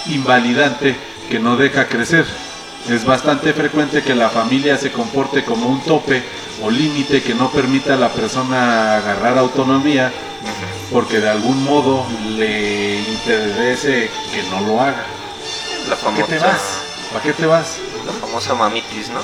invalidante 0.08 0.96
que 1.30 1.40
no 1.40 1.58
deja 1.58 1.88
crecer. 1.88 2.26
Es 2.88 3.06
bastante 3.06 3.54
frecuente 3.54 4.02
que 4.04 4.16
la 4.16 4.30
familia 4.30 4.78
se 4.78 4.92
comporte 4.92 5.44
como 5.44 5.68
un 5.68 5.82
tope 5.82 6.24
o 6.64 6.70
límite 6.72 7.22
que 7.22 7.34
no 7.34 7.52
permita 7.52 7.94
a 7.94 7.98
la 7.98 8.10
persona 8.10 8.98
agarrar 8.98 9.38
autonomía 9.38 10.12
porque 10.92 11.20
de 11.20 11.30
algún 11.30 11.64
modo 11.64 12.06
le 12.38 13.00
interese 13.02 14.10
que 14.34 14.44
no 14.50 14.62
lo 14.62 14.82
haga. 14.82 15.06
La 15.88 15.96
¿Para 15.96 16.16
qué 16.18 16.24
te 16.24 16.40
vas? 16.40 16.62
¿Para 17.12 17.24
qué 17.24 17.34
te 17.34 17.46
vas? 17.46 17.78
la 18.06 18.14
famosa 18.14 18.56
mamitis, 18.56 19.10
¿no? 19.10 19.20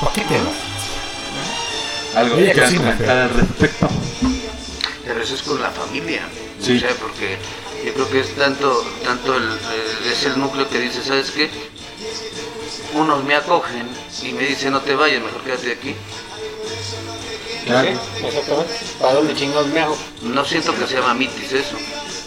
¿Para 0.00 0.12
qué 0.12 0.20
te 0.22 0.38
vas? 0.38 0.54
Algo 2.14 2.36
que 2.36 2.52
quieras 2.52 2.74
comentar 2.74 3.16
al 3.18 3.30
respecto. 3.30 3.88
Pero 5.04 5.20
eso 5.22 5.34
es 5.34 5.42
con 5.42 5.60
la 5.60 5.70
familia. 5.70 6.22
Sí. 6.60 6.76
O 6.76 6.80
sea, 6.80 6.90
porque 7.00 7.38
yo 7.84 7.92
creo 7.94 8.08
que 8.10 8.20
es 8.20 8.34
tanto, 8.36 8.84
tanto 9.04 9.36
el, 9.36 9.42
el- 9.42 10.12
es 10.12 10.24
el 10.26 10.38
núcleo 10.38 10.68
que 10.68 10.78
dice, 10.78 11.02
¿sabes 11.02 11.32
qué? 11.32 11.50
Unos 12.94 13.24
me 13.24 13.34
acogen 13.34 13.88
y 14.22 14.32
me 14.32 14.44
dicen, 14.44 14.72
no 14.72 14.80
te 14.80 14.94
vayas, 14.94 15.22
mejor 15.22 15.42
quédate 15.42 15.72
aquí. 15.72 15.94
Claro. 17.66 17.88
Exactamente. 17.88 18.74
¿Para 19.00 19.14
dónde 19.14 19.34
chingados 19.34 19.66
me 19.68 19.80
hago? 19.80 19.96
No 20.22 20.44
siento 20.44 20.74
que 20.76 20.86
sea 20.86 21.00
mamitis 21.02 21.52
eso. 21.52 21.76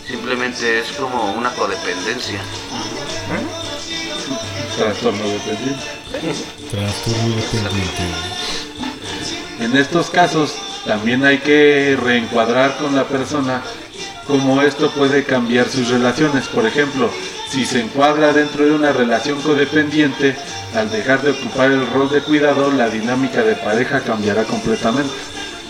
Simplemente 0.07 0.79
es 0.79 0.91
como 0.93 1.33
una 1.33 1.51
codependencia. 1.53 2.39
Trastorno 4.77 5.27
dependiente. 5.27 5.83
Trastorno 6.71 7.35
dependiente. 7.35 8.03
En 9.59 9.75
estos 9.75 10.09
casos 10.09 10.55
también 10.85 11.25
hay 11.25 11.39
que 11.39 11.97
reencuadrar 12.01 12.77
con 12.77 12.95
la 12.95 13.05
persona 13.05 13.63
cómo 14.27 14.61
esto 14.61 14.91
puede 14.91 15.23
cambiar 15.23 15.67
sus 15.67 15.89
relaciones. 15.89 16.47
Por 16.47 16.65
ejemplo, 16.65 17.09
si 17.49 17.65
se 17.65 17.81
encuadra 17.81 18.33
dentro 18.33 18.65
de 18.65 18.71
una 18.71 18.91
relación 18.91 19.41
codependiente, 19.41 20.35
al 20.75 20.89
dejar 20.91 21.21
de 21.21 21.31
ocupar 21.31 21.71
el 21.71 21.87
rol 21.87 22.09
de 22.09 22.21
cuidado, 22.21 22.71
la 22.71 22.89
dinámica 22.89 23.41
de 23.41 23.55
pareja 23.55 24.01
cambiará 24.01 24.43
completamente. 24.43 25.13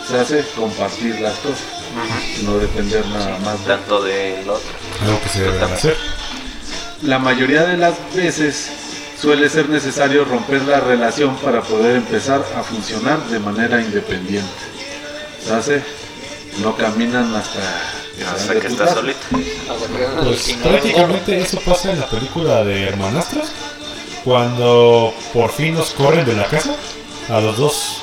Se 0.08 0.18
hace 0.18 0.45
compartir 0.56 1.20
las 1.20 1.36
cosas, 1.40 1.64
no 2.44 2.58
depender 2.58 3.06
nada 3.08 3.38
más 3.40 3.60
de 3.60 3.66
Tanto 3.66 4.04
del 4.04 4.49
otro. 4.49 4.70
Algo 5.04 5.22
que 5.22 5.30
se 5.30 5.41
debe 5.41 5.64
hacer. 5.64 5.98
La 7.04 7.20
mayoría 7.20 7.64
de 7.66 7.78
las 7.78 7.94
veces 8.16 8.70
suele 9.20 9.49
ser 9.49 9.70
necesario 9.70 10.26
romper 10.26 10.64
la 10.64 10.80
relación 10.80 11.36
para 11.38 11.62
poder 11.62 11.98
empezar 11.98 12.44
a 12.56 12.64
funcionar 12.64 13.24
de 13.28 13.40
manera 13.40 13.82
independiente. 13.82 14.48
Se 15.45 15.54
hace, 15.54 15.84
no 16.64 16.76
caminan 16.76 17.36
hasta 17.36 17.60
Hasta 18.26 18.60
que 18.60 18.68
ganan 18.69 19.06
los 19.06 19.15
Pues 20.23 20.57
prácticamente 20.64 21.39
eso 21.39 21.60
pasa 21.61 21.91
en 21.91 21.99
la 21.99 22.10
película 22.10 22.64
de 22.64 22.84
Hermanastras. 22.84 23.52
Cuando 24.23 25.14
por 25.34 25.52
fin 25.52 25.76
nos 25.76 25.91
corren 25.91 26.26
de 26.26 26.34
la 26.34 26.45
casa 26.45 26.76
a 27.30 27.39
los 27.39 27.57
dos, 27.57 28.02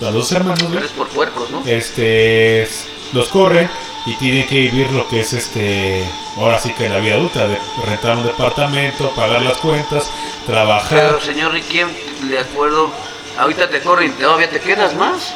a 0.00 0.04
los 0.04 0.14
dos 0.14 0.32
hermanos, 0.32 0.62
güey. 0.62 0.74
Pero 0.74 0.86
es 0.86 0.92
por 0.92 1.08
puercos, 1.08 1.50
¿no? 1.50 1.62
este 1.66 2.68
los 3.12 3.28
corren 3.28 3.68
y 4.06 4.14
tienen 4.16 4.46
que 4.46 4.54
vivir 4.56 4.90
lo 4.92 5.08
que 5.08 5.20
es 5.20 5.32
este 5.32 6.04
ahora 6.36 6.58
sí 6.58 6.72
que 6.74 6.88
la 6.88 6.98
vida 6.98 7.14
adulta 7.14 7.48
de 7.48 7.58
rentar 7.86 8.16
un 8.16 8.24
departamento 8.24 9.10
pagar 9.10 9.42
las 9.42 9.58
cuentas 9.58 10.08
trabajar 10.46 10.88
Pero 10.90 11.20
señor 11.20 11.52
Riquiem, 11.52 11.88
de 12.28 12.38
acuerdo, 12.38 12.90
ahorita 13.38 13.68
te 13.68 13.80
corren, 13.80 14.12
¿todavía 14.12 14.48
te 14.48 14.60
quedas 14.60 14.94
más? 14.94 15.34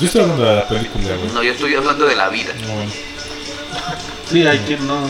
Yo 0.00 0.06
estoy 0.06 0.22
hablando 0.22 0.44
de 0.44 0.56
la 0.56 0.68
película 0.68 1.16
güey 1.16 1.32
No, 1.32 1.42
yo 1.42 1.52
estoy 1.52 1.74
hablando 1.74 2.06
de 2.06 2.16
la 2.16 2.28
vida. 2.28 2.52
No, 2.60 2.74
bueno. 2.74 2.90
Sí, 4.30 4.46
hay 4.46 4.58
quien 4.58 4.86
no, 4.86 5.08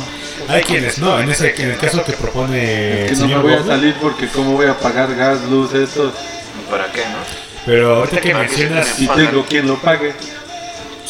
hay 0.48 0.62
quienes 0.62 0.98
no 0.98 1.18
en 1.20 1.30
ese 1.30 1.54
en 1.60 1.70
el 1.70 1.78
caso 1.78 2.04
que 2.04 2.12
propone 2.12 3.06
que 3.08 3.16
no 3.18 3.28
me 3.28 3.38
voy 3.38 3.54
a 3.54 3.64
salir 3.64 3.94
porque 4.00 4.28
cómo 4.28 4.52
voy 4.52 4.66
a 4.66 4.78
pagar 4.78 5.14
gas, 5.14 5.42
luz, 5.50 5.74
esto, 5.74 6.12
¿Para 6.70 6.90
qué, 6.92 7.00
no? 7.00 7.48
pero 7.66 7.96
ahorita 7.96 8.20
que 8.20 8.34
mencionas 8.34 8.88
Pagan. 9.06 9.26
tengo 9.26 9.44
quien 9.44 9.66
lo 9.66 9.76
pague. 9.76 10.14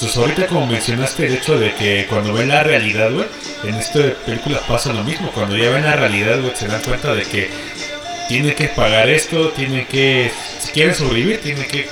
Pues 0.01 0.17
ahorita 0.17 0.47
como 0.47 0.67
mencionaste 0.67 1.27
el 1.27 1.35
hecho 1.35 1.59
de 1.59 1.75
que 1.75 2.07
cuando 2.09 2.33
ven 2.33 2.49
la 2.49 2.63
realidad, 2.63 3.11
güey, 3.13 3.27
en 3.65 3.75
esta 3.75 4.01
película 4.25 4.61
pasa 4.67 4.93
lo 4.93 5.03
mismo. 5.05 5.31
Cuando 5.33 5.57
ya 5.57 5.71
ven 5.71 5.85
la 5.85 5.97
realidad, 5.97 6.41
güey, 6.41 6.55
se 6.55 6.67
dan 6.67 6.83
cuenta 6.83 7.15
de 7.15 7.25
que 7.25 7.51
tienen 8.29 8.55
que 8.55 8.69
pagar 8.69 9.09
esto, 9.09 9.51
tienen 9.51 9.87
que, 9.87 10.31
si 10.61 10.71
quieren 10.73 10.95
sobrevivir, 10.95 11.41
tienen 11.41 11.67
que 11.67 11.89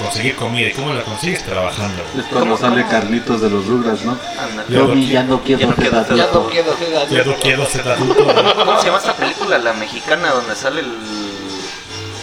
conseguir 0.00 0.34
comida. 0.36 0.68
¿Y 0.68 0.72
cómo 0.72 0.92
la 0.92 1.02
consigues? 1.02 1.44
Trabajando. 1.44 2.02
Es 2.16 2.24
cuando 2.26 2.40
¿Cómo, 2.40 2.56
sale? 2.56 2.86
Carlitos 2.86 3.40
de 3.40 3.50
los 3.50 3.66
Rugras, 3.66 4.02
¿no? 4.02 4.18
Ándale. 4.38 4.68
Ya 4.68 4.78
no 4.80 4.86
Tommy, 4.88 5.06
ya 5.06 5.22
no 5.22 5.40
quiero 5.42 5.74
ser 5.76 5.90
Ya 5.92 6.24
adulto. 6.24 6.40
no 6.42 6.48
quiero 6.50 6.76
ser 6.76 6.96
adulto. 6.96 7.14
Ya 7.14 7.24
no 7.24 7.36
quiero 7.36 7.66
ser 7.66 7.88
adulto. 7.88 8.54
¿Cómo 8.56 8.78
se 8.80 8.86
llama 8.86 8.98
esta 8.98 9.14
película? 9.16 9.58
La 9.58 9.72
mexicana 9.74 10.30
donde 10.32 10.54
sale 10.56 10.80
el... 10.80 10.96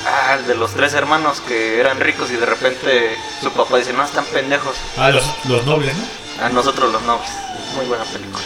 Ah, 0.05 0.35
el 0.39 0.47
de 0.47 0.55
los 0.55 0.71
tres 0.73 0.93
hermanos 0.93 1.41
que 1.41 1.79
eran 1.81 1.99
ricos 1.99 2.31
y 2.31 2.35
de 2.37 2.45
repente 2.45 3.17
su 3.41 3.51
papá 3.51 3.77
dice, 3.77 3.91
no, 3.93 4.03
están 4.03 4.23
pendejos. 4.25 4.75
Ah, 4.97 5.09
los, 5.09 5.25
los 5.49 5.65
nobles, 5.65 5.93
¿no? 5.97 6.45
A 6.45 6.49
nosotros 6.49 6.91
los 6.93 7.01
nobles. 7.03 7.29
Muy 7.75 7.85
buena 7.85 8.05
película. 8.05 8.43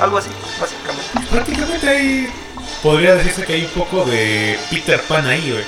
Algo 0.00 0.18
así, 0.18 0.30
básicamente. 0.60 1.10
Prácticamente 1.30 1.88
ahí 1.88 2.28
podría 2.82 3.14
decirse 3.14 3.44
que 3.44 3.52
hay 3.52 3.64
un 3.64 3.70
poco 3.70 4.04
de 4.04 4.58
Peter 4.70 5.00
Pan 5.02 5.26
ahí, 5.26 5.50
güey. 5.50 5.64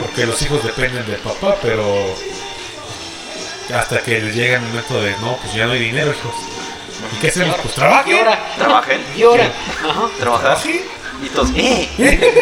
Porque 0.00 0.26
los 0.26 0.40
hijos 0.42 0.62
dependen 0.64 1.06
del 1.06 1.20
papá, 1.20 1.56
pero 1.62 1.84
hasta 3.74 4.00
que 4.02 4.20
les 4.20 4.34
llega 4.34 4.56
el 4.56 4.62
momento 4.62 5.00
de 5.02 5.10
no, 5.18 5.36
pues 5.36 5.52
ya 5.54 5.66
no 5.66 5.72
hay 5.72 5.80
dinero, 5.80 6.10
hijos. 6.12 6.34
¿Y 7.14 7.20
qué 7.20 7.28
hacemos? 7.28 7.56
Pues 7.62 7.74
trabajen. 7.74 8.16
Llora. 8.16 8.38
Trabajen. 8.56 9.00
Llora. 9.16 9.44
Ajá. 9.88 10.08
Trabajar. 10.18 10.58
Y 11.22 11.28
todos, 11.30 11.50
¡eh! 11.56 11.88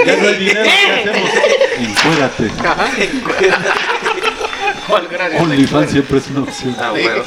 Ya 0.07 0.17
no 0.17 0.29
hay 0.29 0.35
dinero, 0.35 0.63
¿qué 0.65 1.11
hacemos? 1.11 1.31
Encuérdate. 1.79 2.51
¿Cuál 4.89 5.09
gracias? 5.09 5.41
OnlyFans 5.43 5.91
siempre 5.91 6.19
es 6.19 6.27
una 6.29 6.41
opción. 6.41 6.77
Ah, 6.81 6.91
bueno. 6.91 7.23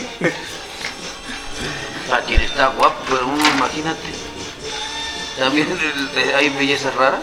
A 2.13 2.19
quien 2.21 2.41
está 2.41 2.67
guapo, 2.67 2.95
pero 3.09 3.27
uno 3.27 3.43
imagínate. 3.55 4.07
También 5.39 5.67
el- 5.71 6.19
eh, 6.21 6.35
hay 6.35 6.49
bellezas 6.49 6.93
raras. 6.95 7.21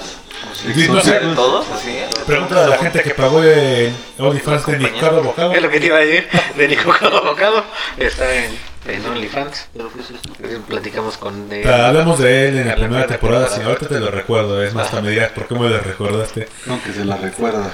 Sí, 0.55 0.72
sé, 0.72 0.85
Exóticos. 0.85 1.35
¿Todos? 1.35 1.66
Así. 1.70 1.98
Pregunta 2.26 2.64
a 2.64 2.68
la 2.68 2.78
gente 2.78 3.02
que 3.02 3.10
pagó 3.14 3.43
el 3.43 3.93
OnlyFans 4.18 4.66
de 4.66 4.78
Ricardo 4.78 5.22
Bocado. 5.22 5.52
Es 5.52 5.62
lo 5.62 5.70
que 5.70 5.81
te 5.81 5.86
iba 5.86 5.97
a 5.97 6.01
decir. 6.01 6.28
De 6.56 6.68
Nico 6.68 6.93
Bocado. 7.24 7.64
Está 7.97 8.32
en, 8.35 8.56
en 8.86 9.06
OnlyFans. 9.06 9.68
¿Pero 9.74 9.90
qué 9.93 10.01
es 10.01 10.10
esto? 10.10 10.31
Platicamos 10.68 11.16
con. 11.16 11.48
eh, 11.51 11.64
Hablamos 11.68 12.18
de 12.18 12.48
él 12.48 12.59
en 12.59 12.68
la 12.68 12.76
primera 12.76 13.06
temporada, 13.06 13.48
si 13.48 13.60
ahorita 13.62 13.89
te 13.89 14.01
lo 14.01 14.10
recuerdo, 14.10 14.62
es 14.62 14.72
más, 14.74 14.86
hasta 14.86 15.01
me 15.01 15.10
dirás 15.10 15.31
por 15.32 15.47
qué 15.48 15.55
me 15.55 15.68
lo 15.68 15.81
recordaste. 15.81 16.48
No, 16.66 16.82
que 16.82 16.93
se 16.93 17.05
la 17.05 17.16
recuerdas. 17.16 17.72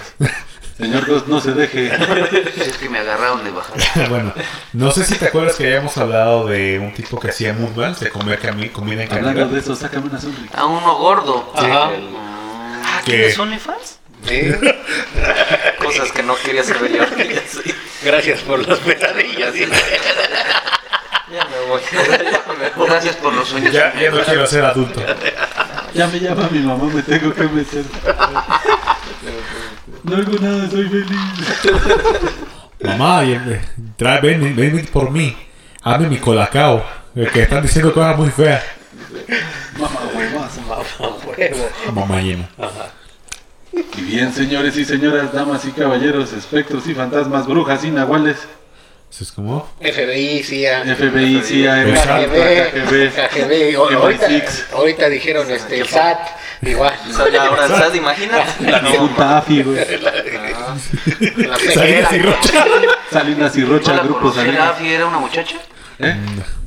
Señor 0.78 1.06
Ghost, 1.06 1.26
no 1.26 1.40
se 1.40 1.52
deje. 1.52 1.88
Es 2.56 2.78
que 2.78 2.88
me 2.88 2.98
agarraron 3.00 3.44
de 3.44 3.50
bajada. 3.50 3.76
bueno, 4.08 4.32
no 4.72 4.90
sé 4.90 5.04
si 5.04 5.16
te 5.16 5.26
acuerdas 5.26 5.56
que 5.56 5.66
habíamos 5.66 5.96
hablado 5.98 6.46
de 6.46 6.78
un 6.78 6.94
tipo 6.94 7.20
que 7.20 7.28
hacía 7.28 7.52
mukbangs 7.52 8.00
de 8.00 8.08
comer 8.08 8.38
comida 8.72 9.02
en 9.04 9.12
Hablando 9.12 9.48
de 9.48 9.60
eso, 9.60 9.76
sácame 9.76 10.06
una 10.08 10.18
sonrisa. 10.18 10.56
A 10.58 10.64
uno 10.64 10.96
gordo. 10.96 11.52
Ajá. 11.54 11.90
Ah, 13.00 13.04
Que- 13.04 13.12
¿tienes 13.12 13.38
OnlyFans? 13.38 13.98
Sí. 14.26 14.42
Cosas 15.84 16.12
que 16.12 16.22
no 16.22 16.36
quería 16.36 16.62
saber 16.62 16.92
yo. 16.92 17.04
Gracias 18.04 18.40
por 18.40 18.66
los 18.68 18.78
pesadillas. 18.80 19.54
Ya 19.54 19.66
me 21.46 21.60
voy. 21.68 21.80
Ya 21.92 22.42
me 22.58 22.70
voy. 22.76 22.86
Gracias 22.88 23.16
por 23.16 23.32
los 23.32 23.48
sueños. 23.48 23.72
Ya, 23.72 23.94
ya 23.98 24.10
no 24.10 24.20
quiero 24.22 24.46
ser 24.46 24.64
adulto. 24.64 25.00
Ya 25.94 26.06
me 26.08 26.20
llama 26.20 26.48
mi 26.50 26.58
mamá, 26.60 26.84
me 26.92 27.02
tengo 27.02 27.32
que 27.34 27.44
meter. 27.44 27.84
No 30.02 30.16
hago 30.16 30.38
nada, 30.40 30.70
soy 30.70 30.88
feliz. 30.88 31.06
Mamá, 32.82 33.24
eh, 33.24 33.60
trae, 33.96 34.20
ven, 34.20 34.54
ven 34.56 34.86
por 34.92 35.10
mí. 35.10 35.36
Hazme 35.82 36.08
mi 36.08 36.18
colacao. 36.18 36.84
eh, 37.16 37.28
Que 37.32 37.42
están 37.42 37.62
diciendo 37.62 37.92
cosas 37.92 38.16
muy 38.16 38.30
feas. 38.30 38.62
Llena. 42.22 42.48
Y 43.72 44.00
bien, 44.02 44.32
señores 44.32 44.76
y 44.76 44.84
señoras, 44.84 45.32
damas 45.32 45.64
y 45.64 45.70
caballeros, 45.70 46.32
espectros 46.32 46.86
y 46.86 46.94
fantasmas, 46.94 47.46
brujas 47.46 47.84
y 47.84 47.90
nahuales, 47.90 48.36
Eso 49.10 49.24
es 49.24 49.32
como. 49.32 49.68
FBI, 49.80 50.42
CIA, 50.42 50.82
FBI, 50.96 51.40
CIA, 51.42 51.84
KGB, 51.84 53.12
KGB, 53.30 53.76
Ahorita, 53.76 54.28
MI6. 54.28 54.72
ahorita 54.72 55.08
dijeron 55.08 55.50
este, 55.50 55.84
SAT, 55.84 56.18
igual. 56.62 56.94
Ahora 57.40 57.66
estás, 57.66 57.94
imagínate. 57.94 58.44
la 58.70 58.80
Junta 58.80 59.38
AFI, 59.38 59.62
güey. 59.62 59.78
La 60.00 61.58
Salinas 61.58 62.12
y. 62.12 62.18
Rocha. 62.18 62.64
Salinas 63.10 63.56
y 63.56 63.64
Rocha, 63.64 63.90
¿No 63.92 63.96
la 63.98 64.02
Grupo? 64.04 64.32
Salinas. 64.32 64.58
Gafi 64.58 64.88
era 64.92 65.06
una 65.06 65.18
muchacha? 65.18 65.56
¿Eh? 65.98 66.16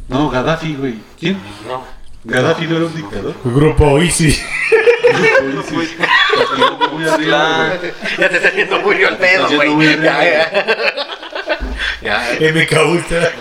No, 0.08 0.30
Gaddafi, 0.30 0.76
güey. 0.76 0.96
¿Quién? 1.20 1.38
No. 1.68 1.84
Gaddafi 2.24 2.68
no 2.68 2.78
era 2.78 2.86
un 2.86 2.96
dictador. 2.96 3.34
Grupo 3.44 3.90
güey. 3.92 4.10
Ya 8.18 8.30
te 8.30 8.36
está 8.38 8.48
haciendo 8.48 8.80
muy 8.80 9.04
el 9.04 9.18
pedo, 9.18 9.48
güey. 9.50 10.02
Ya, 10.02 10.24
ya. 10.24 10.66
Ya, 12.02 12.38
MK 12.40 12.72
Ultra. 12.90 13.32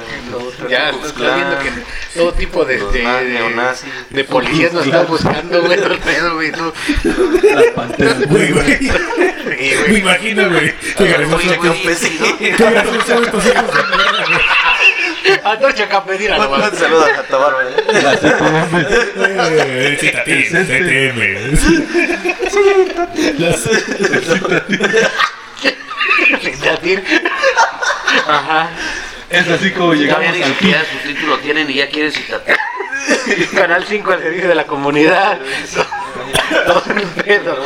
ya, 0.69 0.91
estás 0.91 1.15
viendo 1.17 1.59
que 1.59 1.71
todo 2.15 2.33
tipo 2.33 2.65
de, 2.65 2.79
de, 2.79 3.85
de, 4.11 4.25
policías 4.25 4.73
nos 4.73 4.87
están 4.87 5.07
buscando, 5.07 5.63
güey, 5.63 5.81
todo 5.81 5.95
el 5.95 5.99
pedo, 5.99 6.35
güey. 6.35 6.53
Me 9.89 9.99
imagino, 9.99 10.49
güey. 10.51 10.75
Qué 10.97 11.05
gracioso. 11.05 11.37
Oye, 11.37 11.59
qué 11.61 11.71
pesado. 11.89 12.39
Qué 12.39 12.51
gracioso 12.71 13.23
estos 13.23 13.47
hijos 13.47 13.75
de 13.75 13.97
mierda, 13.97 14.25
güey. 14.29 14.41
Anoche 15.45 15.87
Campedina, 15.89 16.37
Un 16.37 16.43
nomás. 16.45 16.77
saludo 16.79 17.05
a 17.05 17.15
Santa 17.17 17.37
Bárbara. 17.37 17.71
La 18.03 18.17
CTM. 18.17 18.87
Eh, 19.17 19.97
Citatín, 20.01 20.43
CTM. 20.51 21.21
Ajá. 28.29 28.69
Es 29.31 29.49
así 29.49 29.71
como 29.71 29.95
llegamos 29.95 30.27
al 30.27 30.33
ni 30.33 30.43
fin. 30.43 30.53
siquiera 30.55 30.83
su 30.85 31.09
título 31.09 31.39
tienen 31.39 31.71
y 31.71 31.75
ya 31.75 31.89
quieren 31.89 32.13
citar. 32.13 32.43
Canal 33.55 33.85
5 33.89 34.13
al 34.13 34.23
servicio 34.23 34.49
de 34.49 34.55
la 34.55 34.65
comunidad. 34.65 35.39
Todo 36.67 36.83
un 36.95 37.09
pedo. 37.23 37.57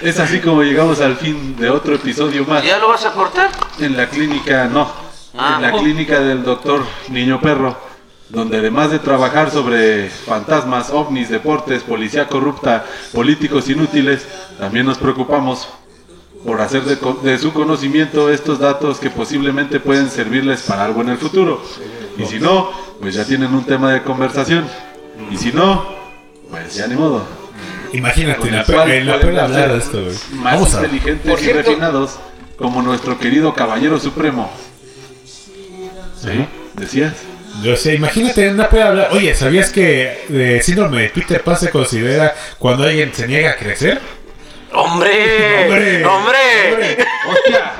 Es 0.00 0.18
así 0.18 0.40
como 0.40 0.62
llegamos 0.62 1.00
al 1.00 1.16
fin 1.16 1.56
de 1.56 1.68
otro 1.70 1.94
episodio 1.94 2.44
más. 2.46 2.64
¿Ya 2.64 2.78
lo 2.78 2.88
vas 2.88 3.04
a 3.04 3.12
cortar? 3.12 3.50
En 3.78 3.96
la 3.96 4.08
clínica, 4.08 4.64
no. 4.64 5.11
Ah. 5.36 5.56
En 5.56 5.62
la 5.62 5.72
clínica 5.72 6.20
del 6.20 6.42
doctor 6.44 6.84
Niño 7.08 7.40
Perro. 7.40 7.76
Donde 8.28 8.56
además 8.58 8.90
de 8.90 8.98
trabajar 8.98 9.50
sobre 9.50 10.08
fantasmas, 10.08 10.88
ovnis, 10.90 11.28
deportes, 11.28 11.82
policía 11.82 12.28
corrupta, 12.28 12.86
políticos 13.12 13.68
inútiles, 13.68 14.26
también 14.58 14.86
nos 14.86 14.96
preocupamos 14.96 15.68
por 16.42 16.60
hacer 16.62 16.82
de, 16.84 16.98
co- 16.98 17.20
de 17.22 17.38
su 17.38 17.52
conocimiento 17.52 18.30
estos 18.30 18.58
datos 18.58 18.98
que 18.98 19.10
posiblemente 19.10 19.80
pueden 19.80 20.08
servirles 20.08 20.62
para 20.62 20.86
algo 20.86 21.02
en 21.02 21.10
el 21.10 21.18
futuro. 21.18 21.62
Y 22.16 22.24
si 22.24 22.40
no, 22.40 22.70
pues 23.00 23.14
ya 23.14 23.26
tienen 23.26 23.54
un 23.54 23.64
tema 23.64 23.92
de 23.92 24.02
conversación. 24.02 24.64
Y 25.30 25.36
si 25.36 25.52
no, 25.52 25.84
pues 26.50 26.74
ya 26.74 26.86
ni 26.86 26.94
modo. 26.94 27.22
Imagínate, 27.92 28.50
la 28.50 28.64
cual 28.64 28.90
en 28.90 29.06
la 29.06 29.14
hablar 29.44 29.70
esto, 29.72 30.00
güey. 30.02 30.16
Más 30.40 30.54
Vamos 30.54 30.74
a 30.74 30.80
ver. 30.80 30.94
inteligentes 30.94 31.42
y 31.42 31.52
refinados 31.52 32.16
como 32.56 32.80
nuestro 32.80 33.18
querido 33.18 33.52
caballero 33.52 34.00
supremo. 34.00 34.50
¿Sí? 36.22 36.46
¿Decías? 36.74 37.12
Yo 37.62 37.76
sé, 37.76 37.94
imagínate, 37.94 38.50
no 38.52 38.68
puede 38.68 38.82
hablar. 38.82 39.08
Oye, 39.12 39.34
¿sabías 39.34 39.70
que 39.70 40.24
el 40.30 40.62
síndrome 40.62 41.02
de 41.02 41.08
Peter 41.10 41.42
Pan 41.42 41.56
se 41.58 41.70
considera 41.70 42.34
cuando 42.58 42.84
alguien 42.84 43.12
se 43.14 43.26
niega 43.26 43.50
a 43.50 43.56
crecer? 43.56 44.00
¡Hombre! 44.72 45.64
¡Hombre! 45.66 46.04
¡Hombre! 46.06 47.06
¡Hostia! 47.28 47.72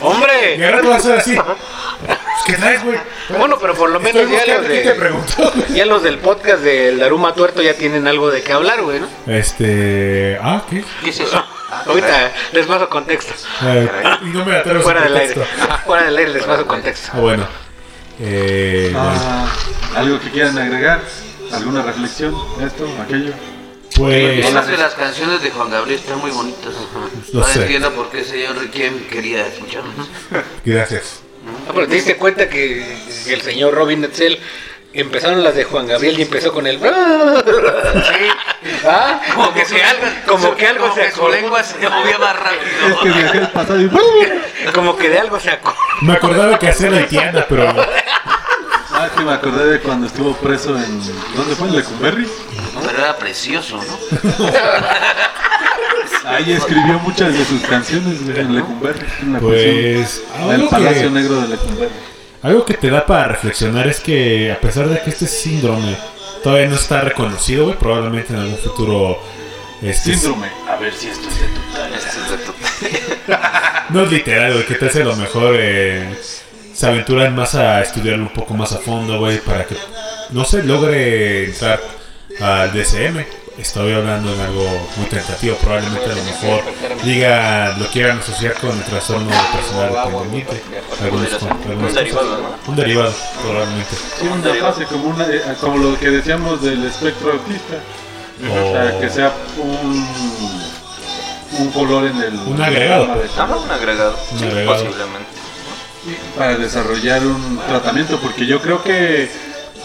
Y 0.00 0.04
¡Hombre! 0.04 0.64
ahora 0.66 0.80
tú 0.80 0.88
vas 0.88 0.96
a 1.06 1.14
hacer 1.14 1.18
así. 1.18 1.36
Pues, 1.36 2.18
¿Qué 2.46 2.52
traes, 2.54 2.82
güey? 2.84 2.98
Bueno, 3.38 3.58
pero 3.60 3.74
por 3.74 3.90
lo 3.90 4.00
Estoy 4.00 4.24
menos 4.26 4.44
ya 4.46 4.56
los, 4.58 4.66
te 4.66 4.82
de, 4.82 4.90
preguntó, 4.92 5.52
ya 5.74 5.86
los 5.86 6.02
del 6.02 6.18
podcast 6.18 6.62
del 6.62 6.98
Daruma 6.98 7.32
Tuerto 7.34 7.62
ya 7.62 7.74
tienen 7.74 8.06
algo 8.08 8.30
de 8.30 8.42
qué 8.42 8.52
hablar, 8.52 8.82
güey, 8.82 9.00
¿no? 9.00 9.08
Este. 9.32 10.36
Ah, 10.42 10.62
¿qué? 10.68 10.84
¿Qué 11.04 11.10
es 11.10 11.20
eso? 11.20 11.44
Ahorita 11.86 12.32
les 12.52 12.66
paso 12.66 12.88
contexto. 12.88 13.32
Eh, 13.64 13.88
y 14.22 14.26
no 14.26 14.44
me 14.44 14.56
atrevo 14.56 14.80
a 14.80 14.82
Fuera 14.82 15.02
del 15.02 15.16
aire. 15.16 15.34
fuera 15.84 16.04
del 16.04 16.16
aire 16.18 16.32
les 16.34 16.44
paso 16.44 16.66
contexto. 16.66 17.10
Ah, 17.14 17.18
bueno. 17.20 17.65
Eh, 18.18 18.90
bueno. 18.92 19.10
Ah, 19.14 19.52
¿Algo 19.96 20.20
que 20.20 20.30
quieran 20.30 20.58
agregar? 20.58 21.02
¿Alguna 21.52 21.82
reflexión? 21.82 22.34
¿Esto? 22.60 22.88
¿Aquello? 23.02 23.32
Pues. 23.96 24.46
Esas 24.46 24.66
de 24.68 24.76
las 24.76 24.94
canciones 24.94 25.42
de 25.42 25.50
Juan 25.50 25.70
Gabriel 25.70 25.98
están 26.00 26.18
muy 26.18 26.30
bonitas. 26.30 26.74
Ahora 27.34 27.46
sé. 27.46 27.62
entiendo 27.62 27.92
por 27.92 28.10
qué 28.10 28.24
señor 28.24 28.58
Riquelme 28.58 29.06
quería 29.06 29.46
escucharlas. 29.46 29.94
Gracias. 30.64 31.20
Ah, 31.68 31.72
pero 31.74 31.86
te 31.86 31.94
diste 31.94 32.16
cuenta 32.16 32.48
que 32.48 32.98
el 33.28 33.40
señor 33.40 33.74
Robin 33.74 34.00
Netzel 34.00 34.38
empezaron 35.00 35.42
las 35.44 35.54
de 35.54 35.64
Juan 35.64 35.86
Gabriel 35.86 36.18
y 36.18 36.22
empezó 36.22 36.52
con 36.52 36.66
el. 36.66 36.80
¿Ah? 38.84 39.20
Como 39.34 39.52
que, 39.54 39.64
se 39.64 39.82
algo, 39.82 40.06
como 40.26 40.54
que 40.54 40.66
algo 40.66 40.94
se 40.94 41.10
su 41.10 41.16
acordó. 41.20 41.32
lengua 41.34 41.62
se 41.62 41.76
movía 41.88 42.18
más 42.18 42.36
rápido. 42.38 42.62
Es 42.88 42.96
que 43.02 43.08
viajé 43.08 43.38
al 43.38 43.50
pasado 43.50 43.80
y... 43.80 43.90
Como 44.72 44.96
que 44.96 45.08
de 45.08 45.18
algo 45.18 45.38
se 45.40 45.50
acordó. 45.50 45.76
Me 46.02 46.12
acordaba 46.14 46.58
que 46.58 46.68
hacía 46.68 46.90
la 46.90 46.98
haitiana, 46.98 47.46
pero. 47.48 47.68
Ah, 48.92 49.08
que 49.14 49.22
me 49.24 49.32
acordé 49.32 49.72
de 49.72 49.80
cuando 49.80 50.06
estuvo 50.06 50.34
preso 50.36 50.76
en... 50.76 51.00
¿Dónde 51.34 51.54
fue? 51.56 51.68
¿En 51.68 51.76
Lecumberri? 51.76 52.26
Pero 52.82 52.98
era 52.98 53.16
precioso, 53.16 53.76
¿no? 53.76 53.98
Ahí 56.30 56.52
escribió 56.52 56.98
muchas 57.00 57.32
de 57.36 57.44
sus 57.44 57.60
canciones 57.62 58.18
en 58.34 58.54
Lecumberri. 58.54 59.06
En 59.22 59.32
la 59.34 59.38
Pues. 59.40 59.62
prisión. 59.62 60.50
En 60.50 60.60
el 60.62 60.68
Palacio 60.68 61.02
que, 61.02 61.10
Negro 61.10 61.40
de 61.42 61.48
Lecumberri. 61.48 61.92
Algo 62.42 62.64
que 62.64 62.74
te 62.74 62.90
da 62.90 63.04
para 63.06 63.28
reflexionar 63.28 63.86
es 63.88 64.00
que, 64.00 64.52
a 64.52 64.60
pesar 64.60 64.88
de 64.88 65.00
que 65.00 65.10
este 65.10 65.26
síndrome 65.26 65.96
todavía 66.42 66.68
no 66.68 66.76
está 66.76 67.00
reconocido, 67.00 67.64
güey, 67.64 67.78
probablemente 67.78 68.32
en 68.32 68.40
algún 68.40 68.58
futuro. 68.58 69.20
Este, 69.82 70.14
Síndrome. 70.14 70.48
A 70.68 70.76
ver 70.76 70.92
si 70.94 71.08
esto 71.08 71.28
es 71.28 71.40
de 71.40 71.46
tu 71.48 71.60
talla. 71.74 71.96
Este 71.96 72.08
es 72.08 72.30
de 72.30 72.36
tu- 72.38 73.92
No 73.94 74.02
es 74.04 74.10
literal, 74.12 74.52
güey, 74.52 74.66
que 74.66 74.74
tal 74.76 74.88
vez 74.88 74.96
a 74.96 75.00
lo 75.04 75.16
mejor 75.16 75.54
eh, 75.58 76.14
se 76.74 76.86
aventuran 76.86 77.34
más 77.34 77.54
a 77.54 77.82
estudiarlo 77.82 78.24
un 78.24 78.32
poco 78.32 78.54
más 78.54 78.72
a 78.72 78.78
fondo, 78.78 79.18
güey, 79.18 79.38
para 79.40 79.64
que, 79.66 79.76
no 80.30 80.44
se 80.44 80.62
logre 80.62 81.44
entrar 81.44 81.80
al 82.40 82.72
DSM. 82.72 83.24
Estoy 83.58 83.94
hablando 83.94 84.34
en 84.34 84.40
algo 84.40 84.68
muy 84.96 85.06
tentativo, 85.06 85.56
probablemente 85.56 86.04
a 86.04 86.14
lo 86.14 86.22
mejor 86.24 86.62
diga, 87.02 87.74
lo 87.78 87.86
quieran 87.86 88.18
asociar 88.18 88.52
con 88.54 88.76
el 88.76 88.84
trastorno 88.84 89.30
personal 89.52 90.12
dependiente. 90.12 90.62
Algunos, 91.02 91.32
algunas 91.42 91.88
Un 91.90 91.94
derivado. 91.94 92.38
Un 92.66 92.76
derivado, 92.76 93.14
probablemente. 93.42 93.96
Sí, 94.20 94.26
una 94.28 94.54
fase 94.54 94.84
como, 94.84 95.08
una, 95.08 95.24
eh, 95.26 95.40
como 95.58 95.78
lo 95.78 95.98
que 95.98 96.10
decíamos 96.10 96.62
del 96.62 96.84
espectro 96.84 97.32
autista. 97.32 97.76
O 98.44 98.72
sea, 98.72 99.00
que 99.00 99.08
sea 99.08 99.32
un, 99.56 100.06
un 101.58 101.70
color 101.70 102.04
en 102.08 102.22
el... 102.22 102.34
Un 102.34 102.60
agregado. 102.60 103.06
de 103.06 103.24
Ajá, 103.40 103.56
un 103.56 103.70
agregado. 103.70 104.18
Un 104.32 104.38
sí, 104.38 104.44
agregado. 104.44 104.84
posiblemente. 104.84 105.30
para 106.36 106.58
desarrollar 106.58 107.26
un 107.26 107.58
tratamiento, 107.66 108.18
porque 108.18 108.44
yo 108.44 108.60
creo 108.60 108.82
que 108.82 109.30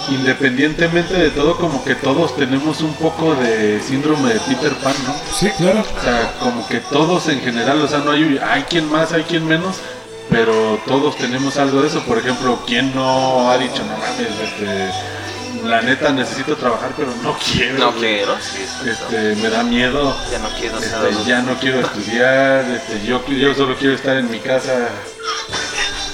independientemente 0.10 1.14
de 1.14 1.30
todo, 1.30 1.58
como 1.58 1.84
que 1.84 1.96
todos 1.96 2.36
tenemos 2.36 2.82
un 2.82 2.94
poco 2.96 3.36
de 3.36 3.80
síndrome 3.82 4.34
de 4.34 4.40
Peter 4.42 4.74
Pan, 4.76 4.94
¿no? 5.06 5.16
Sí, 5.34 5.50
claro. 5.58 5.82
O 5.82 6.02
sea, 6.02 6.34
como 6.40 6.68
que 6.68 6.80
todos 6.80 7.28
en 7.28 7.42
general, 7.42 7.82
o 7.82 7.88
sea, 7.88 8.00
no 8.00 8.12
hay, 8.12 8.40
hay 8.44 8.64
quien 8.64 8.90
más, 8.92 9.12
hay 9.14 9.24
quien 9.24 9.48
menos, 9.48 9.78
pero 10.30 10.80
todos 10.88 11.18
tenemos 11.18 11.58
algo 11.58 11.82
de 11.82 11.88
eso. 11.88 12.02
Por 12.02 12.18
ejemplo, 12.18 12.60
¿quién 12.66 12.94
no 12.96 13.52
ha 13.52 13.58
dicho, 13.58 13.84
no 13.84 13.98
mames, 13.98 14.40
este, 14.44 14.90
la 15.68 15.82
neta 15.82 16.12
necesito 16.12 16.56
trabajar, 16.56 16.92
pero 16.98 17.12
no 17.22 17.38
quiero? 17.38 17.78
No 17.78 17.92
güey"? 17.92 18.02
quiero, 18.02 18.36
sí, 18.40 18.66
sí, 18.82 18.90
Este, 18.90 19.36
me 19.42 19.50
da 19.50 19.64
miedo. 19.64 20.16
Ya 20.32 20.40
no 20.40 20.50
quiero 20.60 20.80
Este, 20.80 21.30
ya 21.30 21.42
no 21.42 21.56
quiero 21.60 21.82
estudiar, 21.82 22.66
este, 22.66 23.06
yo, 23.06 23.26
yo 23.28 23.54
solo 23.54 23.76
quiero 23.76 23.94
estar 23.96 24.18
en 24.18 24.32
mi 24.32 24.40
casa 24.40 24.90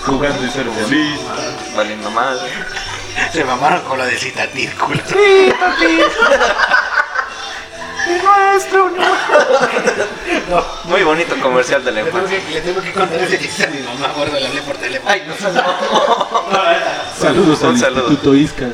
jugando 0.05 0.45
y 0.45 0.49
ser 0.49 0.65
feliz. 0.65 1.19
Valiendo 1.75 2.09
madre. 2.11 2.49
Se 3.33 3.43
mamaron 3.43 3.81
con 3.83 3.97
lo 3.97 4.05
de 4.05 4.17
Citatir, 4.17 4.73
culo. 4.75 5.01
Muy 10.85 11.03
bonito 11.03 11.35
comercial 11.41 11.83
de 11.83 11.91
la 11.91 12.03
Le 12.03 12.11
tengo, 12.11 12.19
infancia. 12.19 12.45
que, 12.47 12.53
le 12.53 12.61
tengo 12.61 12.81
que 12.81 12.93
contar 12.93 13.19
ese 13.21 13.37
chiste 13.39 13.63
a 13.65 13.67
mi 13.67 13.79
mamá, 13.81 14.13
gordo, 14.15 14.39
le 14.39 14.47
hablé 14.47 14.61
por 14.61 14.77
teléfono. 14.77 15.11
Ay, 15.11 15.23
no 15.27 15.35
seas 15.35 15.53
Saludos 17.19 17.61
Un 17.61 17.69
al 17.69 17.77
saludo. 17.79 18.01
Instituto 18.09 18.35
Isca. 18.35 18.67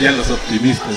Y 0.00 0.06
a 0.06 0.12
los 0.12 0.30
optimistas. 0.30 0.88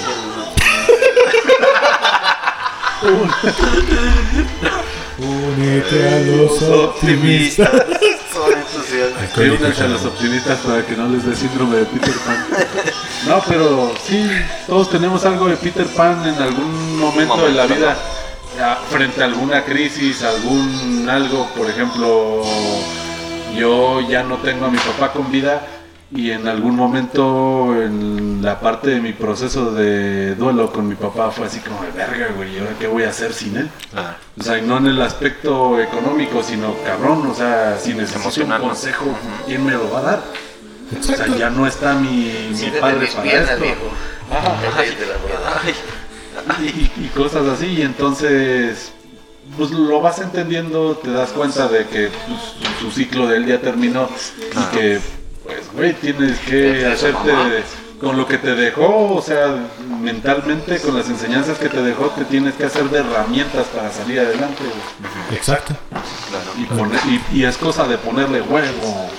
Únete 5.19 6.09
a 6.09 6.19
los 6.21 6.61
optimistas. 6.61 7.69
Sí, 9.35 9.41
únanse 9.41 9.83
a 9.83 9.87
los 9.87 10.05
optimistas 10.05 10.59
para 10.59 10.85
que 10.85 10.95
no 10.95 11.07
les 11.09 11.25
dé 11.25 11.35
síndrome 11.35 11.77
de 11.77 11.85
Peter 11.85 12.13
Pan. 12.25 12.45
No, 13.27 13.41
pero 13.47 13.91
sí, 14.03 14.29
todos 14.67 14.89
tenemos 14.89 15.25
algo 15.25 15.47
de 15.47 15.57
Peter 15.57 15.85
Pan 15.87 16.25
en 16.27 16.41
algún 16.41 16.97
momento 16.99 17.37
de 17.37 17.53
la 17.53 17.63
Momento, 17.63 17.75
vida. 17.75 17.97
Ya, 18.57 18.75
Frente 18.89 19.21
a 19.21 19.25
alguna 19.25 19.63
crisis, 19.63 20.23
algún 20.23 21.07
algo, 21.09 21.47
por 21.55 21.69
ejemplo, 21.69 22.43
yo 23.55 24.01
ya 24.01 24.23
no 24.23 24.37
tengo 24.37 24.65
a 24.65 24.69
mi 24.69 24.77
papá 24.77 25.11
con 25.11 25.31
vida 25.31 25.65
y 26.09 26.31
en 26.31 26.47
algún 26.47 26.75
momento 26.75 27.75
en 27.81 28.41
la 28.41 28.59
parte 28.61 28.91
de 28.91 29.01
mi 29.01 29.11
proceso 29.13 29.71
de 29.73 30.35
duelo 30.35 30.71
con 30.71 30.87
mi 30.87 30.95
papá 30.95 31.31
fue 31.31 31.47
así 31.47 31.59
como 31.59 31.81
de 31.83 31.91
verga, 31.91 32.27
güey, 32.35 32.55
¿y 32.55 32.59
ahora 32.59 32.71
qué 32.79 32.87
voy 32.87 33.03
a 33.03 33.09
hacer 33.09 33.33
sin 33.33 33.57
él? 33.57 33.69
Ah, 33.95 34.15
O 34.39 34.43
sea, 34.43 34.57
y 34.57 34.61
no 34.61 34.77
en 34.77 34.87
el 34.87 35.01
aspecto 35.01 35.79
económico, 35.81 36.41
sino 36.43 36.75
cabrón, 36.85 37.27
o 37.27 37.33
sea, 37.35 37.77
si 37.77 37.93
necesito 37.93 38.43
un 38.43 38.49
¿no? 38.49 38.61
consejo. 38.61 39.05
¿quién 39.45 39.65
me 39.65 39.73
lo 39.73 39.91
va 39.91 39.99
a 39.99 40.01
dar? 40.03 40.23
O 40.97 41.03
sea, 41.03 41.27
ya 41.37 41.49
no 41.49 41.67
está 41.67 41.95
mi, 41.95 42.31
mi 42.53 42.69
padre 42.79 42.99
mis 43.01 43.09
para 43.11 43.23
piernas, 43.23 43.49
esto. 43.51 43.63
viejo. 43.63 43.89
Ay, 44.77 44.95
te 44.97 45.05
la 45.05 45.17
voy 45.17 45.31
a 45.31 45.39
dar. 45.41 45.61
ay, 46.57 46.91
Y, 46.97 47.01
y 47.05 47.07
cosas 47.09 47.45
así, 47.47 47.65
y 47.67 47.81
entonces, 47.81 48.93
pues 49.57 49.71
lo 49.71 49.99
vas 49.99 50.19
entendiendo, 50.19 50.95
te 50.95 51.11
das 51.11 51.31
cuenta 51.31 51.67
de 51.67 51.85
que 51.87 52.09
pues, 52.27 52.39
su, 52.79 52.91
ciclo 52.91 53.27
de 53.27 53.35
él 53.37 53.45
ya 53.47 53.59
terminó 53.59 54.07
y 54.53 54.75
que, 54.77 54.99
pues, 55.47 55.61
güey, 55.73 55.93
tienes 55.93 56.37
que 56.39 56.85
hacerte 56.85 57.31
con 57.99 58.15
lo 58.15 58.27
que 58.27 58.37
te 58.37 58.53
dejó, 58.53 59.15
o 59.15 59.21
sea, 59.21 59.55
mentalmente, 60.01 60.79
con 60.79 60.95
las 60.95 61.09
enseñanzas 61.09 61.57
que 61.57 61.67
te 61.69 61.81
dejó, 61.81 62.09
te 62.11 62.25
tienes 62.25 62.53
que 62.53 62.65
hacer 62.65 62.83
de 62.89 62.99
herramientas 62.99 63.65
para 63.75 63.91
salir 63.91 64.19
adelante. 64.19 64.61
güey. 64.63 65.37
Exacto. 65.37 65.75
Y, 66.59 66.65
poner- 66.65 66.99
y- 67.33 67.39
y 67.39 67.45
es 67.45 67.57
cosa 67.57 67.87
de 67.87 67.97
ponerle 67.97 68.41
huevo. 68.41 69.09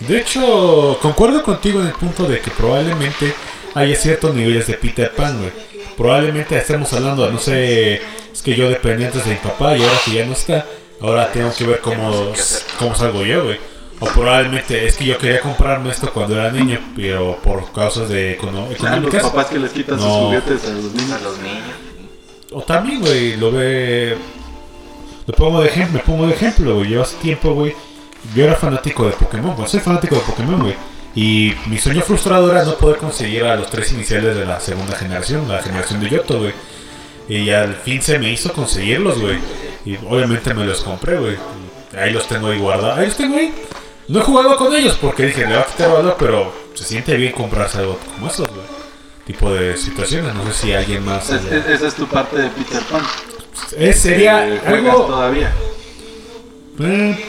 De 0.00 0.18
hecho, 0.18 0.98
concuerdo 1.02 1.42
contigo 1.42 1.80
en 1.80 1.88
el 1.88 1.92
punto 1.94 2.24
de 2.24 2.40
que 2.40 2.50
probablemente 2.50 3.34
haya 3.74 3.94
ciertos 3.96 4.34
niveles 4.34 4.66
de 4.66 4.74
Peter 4.74 5.12
Pan, 5.14 5.38
güey. 5.38 5.52
Probablemente 5.96 6.56
estemos 6.56 6.92
hablando 6.92 7.26
de, 7.26 7.32
no 7.32 7.38
sé, 7.38 7.94
es 8.32 8.42
que 8.42 8.54
yo 8.54 8.68
dependía 8.68 9.06
antes 9.08 9.24
de 9.24 9.30
mi 9.32 9.36
papá 9.36 9.76
y 9.76 9.82
ahora 9.82 9.96
que 10.04 10.12
ya 10.12 10.26
no 10.26 10.32
está, 10.32 10.66
ahora 11.00 11.32
tengo 11.32 11.52
que 11.54 11.64
ver 11.64 11.80
cómo, 11.80 12.32
cómo 12.78 12.94
salgo 12.94 13.24
yo, 13.24 13.44
güey. 13.44 13.58
O 13.98 14.06
probablemente 14.06 14.86
es 14.86 14.96
que 14.96 15.06
yo 15.06 15.16
quería 15.16 15.40
comprarme 15.40 15.90
esto 15.90 16.12
cuando 16.12 16.34
era 16.38 16.50
niño, 16.52 16.78
pero 16.94 17.38
por 17.42 17.72
causas 17.72 18.08
de 18.10 18.38
econo- 18.38 18.66
A 18.66 18.68
los 18.68 18.72
económicas. 18.76 19.22
papás 19.22 19.46
que 19.46 19.58
les 19.58 19.70
quitan 19.72 19.98
sus 19.98 20.06
juguetes 20.08 20.64
a 20.66 20.68
los 20.70 20.92
niños. 20.92 21.12
A 21.12 21.20
los 21.20 21.38
niños. 21.38 21.62
O 22.52 22.62
también, 22.62 23.00
güey, 23.00 23.36
lo 23.36 23.50
ve. 23.52 24.16
Lo 25.26 25.34
pongo 25.34 25.60
de 25.62 25.68
ejemplo, 25.68 25.94
me 25.98 26.04
pongo 26.04 26.26
de 26.26 26.34
ejemplo, 26.34 26.76
güey. 26.76 26.90
Yo 26.90 27.02
hace 27.02 27.16
tiempo, 27.16 27.52
güey. 27.54 27.74
Yo 28.34 28.44
era 28.44 28.54
fanático 28.54 29.06
de 29.06 29.12
Pokémon, 29.12 29.56
güey. 29.56 29.68
Soy 29.68 29.80
fanático 29.80 30.14
de 30.16 30.20
Pokémon, 30.22 30.60
güey. 30.60 30.74
Y 31.14 31.54
mi 31.66 31.78
sueño 31.78 32.02
frustrado 32.02 32.50
era 32.50 32.64
no 32.64 32.74
poder 32.74 32.98
conseguir 32.98 33.44
a 33.44 33.56
los 33.56 33.70
tres 33.70 33.90
iniciales 33.92 34.36
de 34.36 34.44
la 34.44 34.60
segunda 34.60 34.94
generación, 34.96 35.48
la 35.48 35.62
generación 35.62 36.00
de 36.00 36.10
Yoto, 36.10 36.38
güey. 36.40 36.52
Y 37.28 37.50
al 37.50 37.74
fin 37.76 38.02
se 38.02 38.18
me 38.18 38.30
hizo 38.30 38.52
conseguirlos, 38.52 39.18
güey. 39.20 39.38
Y 39.86 39.96
obviamente 40.08 40.52
me 40.54 40.64
los 40.66 40.82
compré, 40.82 41.16
güey. 41.18 41.36
Ahí 41.98 42.12
los 42.12 42.28
tengo 42.28 42.48
ahí 42.48 42.58
guardados. 42.58 42.98
Ahí 42.98 43.06
los 43.06 43.16
tengo 43.16 43.36
ahí. 43.38 43.52
No 44.08 44.20
he 44.20 44.22
jugado 44.22 44.56
con 44.56 44.74
ellos 44.74 44.96
porque 45.00 45.26
dije, 45.26 45.46
le 45.46 45.54
va 45.56 45.62
a 45.62 45.66
quitar 45.66 45.92
valor, 45.92 46.16
pero 46.18 46.52
se 46.74 46.84
siente 46.84 47.16
bien 47.16 47.32
comprarse 47.32 47.78
algo 47.78 47.98
como 48.14 48.28
esos, 48.28 48.46
güey. 48.48 48.66
Tipo 49.26 49.52
de 49.52 49.76
situaciones. 49.76 50.34
No 50.34 50.44
sé 50.46 50.52
si 50.52 50.72
alguien 50.72 51.04
más. 51.04 51.28
Es- 51.30 51.44
es- 51.44 51.66
esa 51.66 51.86
es 51.88 51.94
tu 51.94 52.06
parte 52.06 52.36
de 52.38 52.48
Peter 52.50 52.80
Pan. 52.84 53.02
Es, 53.76 53.98
sería 54.00 54.46
Eh, 54.48 54.60
algo. 54.66 55.06
todavía. 55.06 55.52
Eh, 56.78 57.24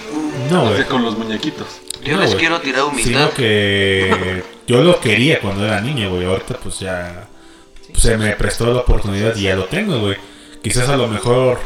no, 0.52 0.70
güey. 0.70 0.84
con 0.86 1.04
los 1.04 1.18
muñequitos. 1.18 1.68
Yo 2.04 2.16
No, 2.16 2.22
les 2.22 2.36
quiero 2.36 2.60
tirar 2.62 2.84
humildad. 2.84 3.04
Sino 3.04 3.32
que 3.34 4.44
yo 4.68 4.84
lo 4.84 5.00
quería 5.00 5.40
cuando 5.40 5.66
era 5.66 5.82
niño, 5.82 6.12
güey. 6.12 6.26
Ahorita 6.26 6.58
pues 6.62 6.80
ya 6.80 7.28
pues, 7.88 8.02
se 8.04 8.18
me 8.18 8.32
prestó 8.34 8.72
la 8.72 8.82
oportunidad 8.82 9.36
y 9.36 9.44
ya 9.44 9.56
lo 9.56 9.66
tengo, 9.66 10.00
güey. 10.00 10.18
Quizás 10.62 10.88
a 10.90 10.98
lo 10.98 11.08
mejor 11.08 11.60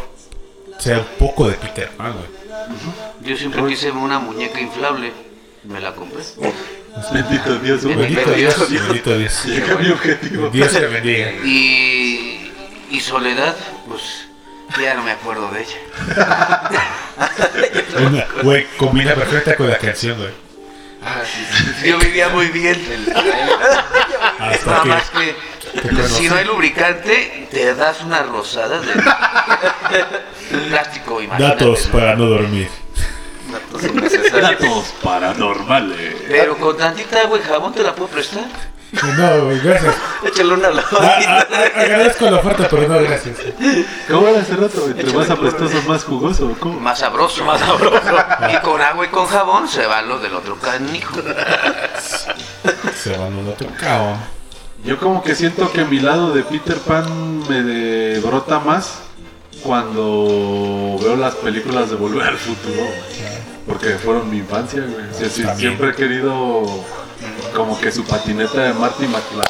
sea 0.80 1.00
un 1.00 1.06
poco 1.20 1.48
de 1.50 1.56
Peter 1.56 1.90
Pan, 1.90 2.14
güey. 2.14 2.41
Yo 3.22 3.38
siempre 3.38 3.66
quise 3.68 3.92
una 3.92 4.20
muñeca 4.20 4.60
inflable. 4.60 5.12
Me 5.64 5.80
la 5.80 5.94
compré. 5.94 6.24
Bendito 7.14 7.60
Dios, 7.60 7.84
un 7.84 7.98
Bendito 7.98 8.32
Dios, 8.32 8.70
bendito 8.70 9.18
Dios. 9.18 9.46
Llega 9.46 9.76
mi 9.76 9.90
objetivo. 9.92 10.50
Dios 10.50 10.72
te 10.72 10.88
bendiga. 10.88 11.32
Y, 11.46 12.52
y 12.90 13.00
Soledad, 13.00 13.56
pues 13.88 14.02
ya 14.82 14.94
no 14.96 15.04
me 15.04 15.12
acuerdo 15.12 15.50
de 15.52 15.62
ella. 15.62 16.72
Una- 18.08 18.26
Güey, 18.44 18.66
combina 18.78 19.14
perfecta 19.16 19.56
con 19.56 19.70
la 19.70 19.78
canción, 19.78 20.18
güey. 20.18 20.32
Yo 21.86 21.98
vivía 22.00 22.30
muy 22.30 22.48
bien. 22.48 22.80
Hasta 24.40 24.66
Nada 24.72 24.84
que 24.84 24.90
más 24.90 25.10
que 25.10 25.36
si 26.10 26.28
no 26.30 26.36
hay 26.36 26.46
lubricante, 26.46 27.48
te 27.50 27.74
das 27.76 28.02
una 28.02 28.22
rosada 28.24 28.80
de 28.82 28.94
plástico, 30.60 31.22
imagínate. 31.22 31.66
datos 31.66 31.88
para 31.88 32.16
no 32.16 32.26
dormir. 32.26 32.70
Datos 33.52 33.84
innecesarios. 33.84 34.42
Datos 34.60 34.94
paranormales. 35.04 36.16
Pero 36.28 36.58
con 36.58 36.78
tantita 36.78 37.22
agua 37.22 37.40
y 37.40 37.42
jabón 37.42 37.74
te 37.74 37.84
la 37.84 37.94
puedo 37.96 38.10
prestar. 38.10 38.46
No, 39.18 39.46
güey, 39.46 39.60
gracias. 39.62 39.96
Échale 40.26 40.54
una 40.54 40.68
Ah, 40.68 40.72
lavadita. 40.72 41.38
ah, 41.40 41.48
ah, 41.50 41.80
agradezco 41.82 42.30
la 42.30 42.38
oferta, 42.38 42.68
pero 42.70 42.88
no, 42.90 43.00
gracias. 43.02 43.38
¿Cómo 44.10 44.28
era 44.28 44.42
hace 44.42 44.56
rato? 44.58 44.86
Entre 44.86 45.14
más 45.14 45.30
apestoso, 45.30 45.82
más 45.88 46.04
jugoso. 46.04 46.54
¿Cómo? 46.60 46.78
Más 46.80 47.00
sabroso. 47.00 47.46
Más 47.46 47.60
sabroso. 47.62 48.02
Y 48.54 48.58
con 48.58 48.82
agua 48.82 49.06
y 49.06 49.08
con 49.10 49.28
jabón 49.28 49.70
se 49.70 49.86
van 49.86 50.10
los 50.10 50.22
del 50.22 50.34
otro 50.36 50.56
canijo. 50.58 51.16
Se 53.02 53.16
van 53.18 53.36
los 53.46 53.54
otro 53.54 53.68
cabrón. 53.80 54.18
Yo 54.84 54.98
como 54.98 55.24
que 55.24 55.36
siento 55.36 55.72
que 55.72 55.86
mi 55.86 56.00
lado 56.00 56.32
de 56.34 56.44
Peter 56.44 56.78
Pan 56.78 57.40
me 57.48 57.62
de- 57.64 58.20
brota 58.20 58.60
más 58.60 59.00
cuando 59.64 60.98
veo 61.02 61.16
las 61.16 61.36
películas 61.36 61.90
de 61.90 61.96
Volver 61.96 62.28
al 62.28 62.38
Futuro. 62.38 62.84
Porque 63.68 63.90
fueron 63.98 64.30
mi 64.30 64.38
infancia, 64.38 64.82
güey. 64.82 65.06
O 65.10 65.14
sea, 65.14 65.30
sí, 65.30 65.44
También. 65.44 65.58
siempre 65.60 65.90
he 65.92 65.94
querido 65.96 66.64
como 67.56 67.80
que 67.80 67.92
su 67.92 68.04
patineta 68.06 68.62
de 68.64 68.74
Marty 68.74 69.06
McFly. 69.08 69.44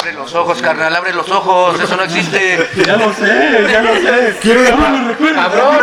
Abre 0.00 0.12
los 0.14 0.34
ojos, 0.34 0.62
carnal, 0.62 0.94
abre 0.94 1.12
los 1.12 1.28
ojos. 1.28 1.78
Eso 1.80 1.96
no 1.96 2.02
existe. 2.04 2.66
Ya 2.86 2.96
lo 2.96 3.12
sé, 3.12 3.66
ya 3.70 3.82
lo 3.82 3.94
sé. 3.94 4.36
Quiero 4.40 4.64
Ya 4.64 4.76
me 4.76 4.98
lo 5.02 5.08
recuerdo. 5.08 5.34
¡Cabrón! 5.36 5.78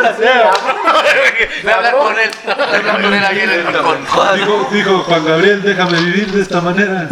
Ve 1.64 1.72
a 1.72 1.76
hablar 1.76 1.96
con 1.96 2.20
él. 2.20 2.30
Ve 2.46 2.52
a 2.52 2.78
hablar 2.78 3.02
con 3.02 3.14
él 3.14 3.24
ahí 3.26 3.40
en 3.40 3.50
el. 3.50 3.66
Dijo, 4.38 4.70
dijo 4.72 5.00
Juan 5.04 5.26
Gabriel, 5.26 5.62
déjame 5.62 6.02
vivir 6.02 6.32
de 6.32 6.42
esta 6.42 6.62
manera. 6.62 7.08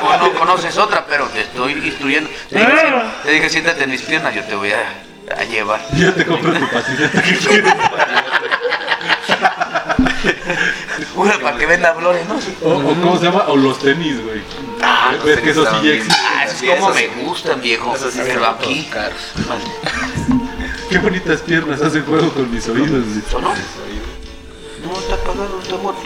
Como 0.00 0.16
no 0.16 0.34
conoces 0.34 0.76
otra, 0.76 1.04
pero 1.08 1.26
te 1.28 1.40
estoy 1.42 1.72
instruyendo. 1.72 2.28
Te 2.50 2.58
dije, 2.58 2.72
te 3.24 3.30
dije, 3.30 3.48
siéntate 3.48 3.84
en 3.84 3.90
mis 3.90 4.02
piernas, 4.02 4.34
yo 4.34 4.42
te 4.44 4.54
voy 4.56 4.72
a, 4.72 4.82
a 5.38 5.44
llevar. 5.44 5.80
Ya 5.96 6.14
te 6.14 6.24
compré 6.26 6.58
tu 6.58 6.68
patineta 6.68 7.22
que 7.22 7.36
quieres. 7.36 7.74
Una 11.14 11.38
para 11.38 11.56
que 11.58 11.66
venda 11.66 11.94
flores, 11.94 12.26
¿no? 12.26 12.38
O, 12.68 12.74
o 12.78 12.82
¿cómo 12.94 13.18
se 13.18 13.24
llama? 13.24 13.44
O 13.48 13.56
los 13.56 13.78
tenis, 13.78 14.22
güey. 14.24 14.40
Ah, 14.82 15.12
Ves 15.24 15.40
que 15.40 15.50
eso 15.50 15.64
sí 15.80 15.90
existe. 15.90 16.16
Ah, 16.26 16.44
es 16.44 16.62
como 16.80 16.90
me 16.94 17.06
gustan, 17.24 17.60
viejo. 17.60 17.94
Eso 17.94 18.10
sí 18.10 18.20
Pero 18.24 18.46
aquí. 18.46 18.88
Qué 20.88 20.98
bonitas 20.98 21.40
piernas 21.42 21.80
hacen 21.82 22.04
juego 22.04 22.30
con 22.32 22.50
mis 22.52 22.66
oídos. 22.68 22.90
güey. 23.04 23.22
¿O 23.34 23.40
no? 23.40 23.48
No, 23.50 24.98
está 24.98 25.14
apagado, 25.14 25.60
está 25.62 25.76
muerto. 25.76 26.02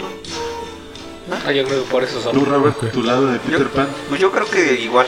Ah, 1.45 1.51
yo 1.51 1.65
creo 1.65 1.83
que 1.83 1.89
por 1.91 2.03
eso 2.03 2.19
Tú, 2.19 2.39
son. 2.39 2.45
Robert, 2.45 2.91
tu 2.91 3.03
lado 3.03 3.27
de 3.27 3.39
Peter 3.39 3.59
Yo- 3.63 3.69
Pan. 3.71 3.87
Pues 4.09 4.21
yo 4.21 4.31
creo 4.31 4.49
que 4.49 4.75
igual 4.75 5.07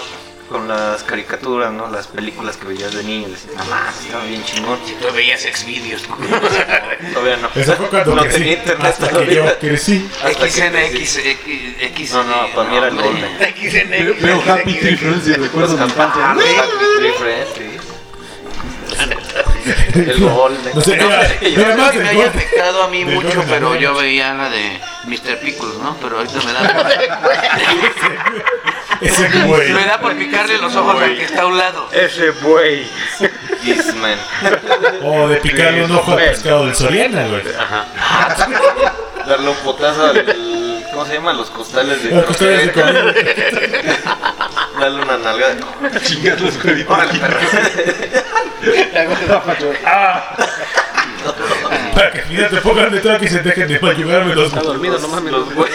con 0.50 0.68
las 0.68 1.04
caricaturas, 1.04 1.72
¿no? 1.72 1.90
Las 1.90 2.08
películas 2.08 2.58
que 2.58 2.68
veías 2.68 2.94
de 2.94 3.04
niño, 3.04 3.30
decías, 3.30 3.56
mames, 3.70 4.00
estaba 4.04 4.26
bien 4.26 4.44
chingón. 4.44 4.80
Tú 5.00 5.14
veías 5.14 5.42
Xvideos. 5.42 6.02
Todavía 7.14 7.38
no. 7.38 7.50
Eso 7.56 7.76
fue 7.76 7.88
cuando 7.90 8.16
no 8.16 8.22
crecí. 8.24 8.38
tenía 8.40 8.54
internet 8.54 8.88
Hasta 8.88 9.08
que 9.08 9.14
todavía. 9.14 9.46
yo 9.46 9.60
que 9.60 9.68
XN, 9.68 9.70
crecí. 9.70 10.10
X, 10.24 11.20
X. 11.80 12.12
No, 12.14 12.24
no, 12.24 12.48
para 12.56 12.70
mí 12.70 12.78
era 12.78 12.88
el 12.88 12.96
Golden. 12.96 13.38
XN, 13.56 14.22
Veo, 14.22 14.42
Happy 14.48 14.74
Tree 14.74 14.98
Friends 14.98 15.28
y 15.28 15.34
recuerdo 15.34 15.78
mi 15.78 15.84
infancia. 15.84 16.34
Los 16.34 16.44
Happy 16.46 16.86
Tree 16.98 17.14
Friends, 17.14 17.50
sí. 17.56 17.78
El 19.94 20.20
Golden. 20.20 20.76
No 20.76 20.82
sé, 20.82 20.98
No, 20.98 21.08
que 21.92 22.00
me 22.00 22.10
haya 22.10 22.14
gol. 22.14 22.26
afectado 22.28 22.84
a 22.84 22.88
mí 22.90 23.06
mucho, 23.06 23.36
gol 23.36 23.46
pero 23.50 23.76
yo 23.76 23.96
veía 23.96 24.34
la 24.34 24.50
de 24.50 24.80
Mr. 25.06 25.40
Pickles, 25.40 25.76
¿no? 25.82 25.96
Pero 26.02 26.18
ahorita 26.18 26.40
me 26.46 26.54
da. 26.54 26.60
Ese 29.02 29.30
güey. 29.46 29.72
Me 29.72 29.86
da 29.86 30.00
por 30.00 30.16
picarle 30.18 30.58
los 30.58 30.76
ojos 30.76 31.02
al 31.02 31.16
que 31.16 31.24
está 31.24 31.44
a 31.44 31.46
un 31.46 31.58
lado. 31.58 31.88
Ese 31.92 32.32
güey. 32.32 32.86
Eastman. 33.66 34.18
O 35.04 35.28
de 35.28 35.38
picarle 35.38 35.86
un 35.86 35.92
ojo 35.94 36.12
al 36.12 36.18
pescado 36.18 36.66
del 36.66 36.76
Soriana, 36.76 37.26
güey. 37.28 37.44
Darle 39.28 39.50
un 39.50 39.56
potazo 39.58 40.06
al. 40.08 40.26
¿Cómo 41.00 41.10
se 41.10 41.16
llaman? 41.16 41.38
Los 41.38 41.50
costales 41.50 42.04
de. 42.04 42.12
Los 42.12 42.26
costales 42.26 42.76
de. 42.76 42.84
Darle 44.82 45.02
una 45.02 45.18
nalga 45.18 45.48
de. 45.56 46.02
Chingar 46.02 46.42
los 46.42 46.58
cueritos. 46.58 46.94
Órale, 46.94 47.18
perro. 47.18 47.40
Para 51.96 52.12
que 52.12 52.22
finalmente 52.24 52.56
te 52.58 52.62
pongan 52.62 52.92
detrás 52.92 53.24
y 53.24 53.30
se 53.30 53.40
dejen 53.40 53.70
de 53.70 53.80
mayugarme 53.80 54.36
los 54.36 54.48
Está 54.48 54.60
dormido, 54.60 55.00
no 55.00 55.08
mames. 55.08 55.32
Los 55.32 55.54
güey. 55.54 55.72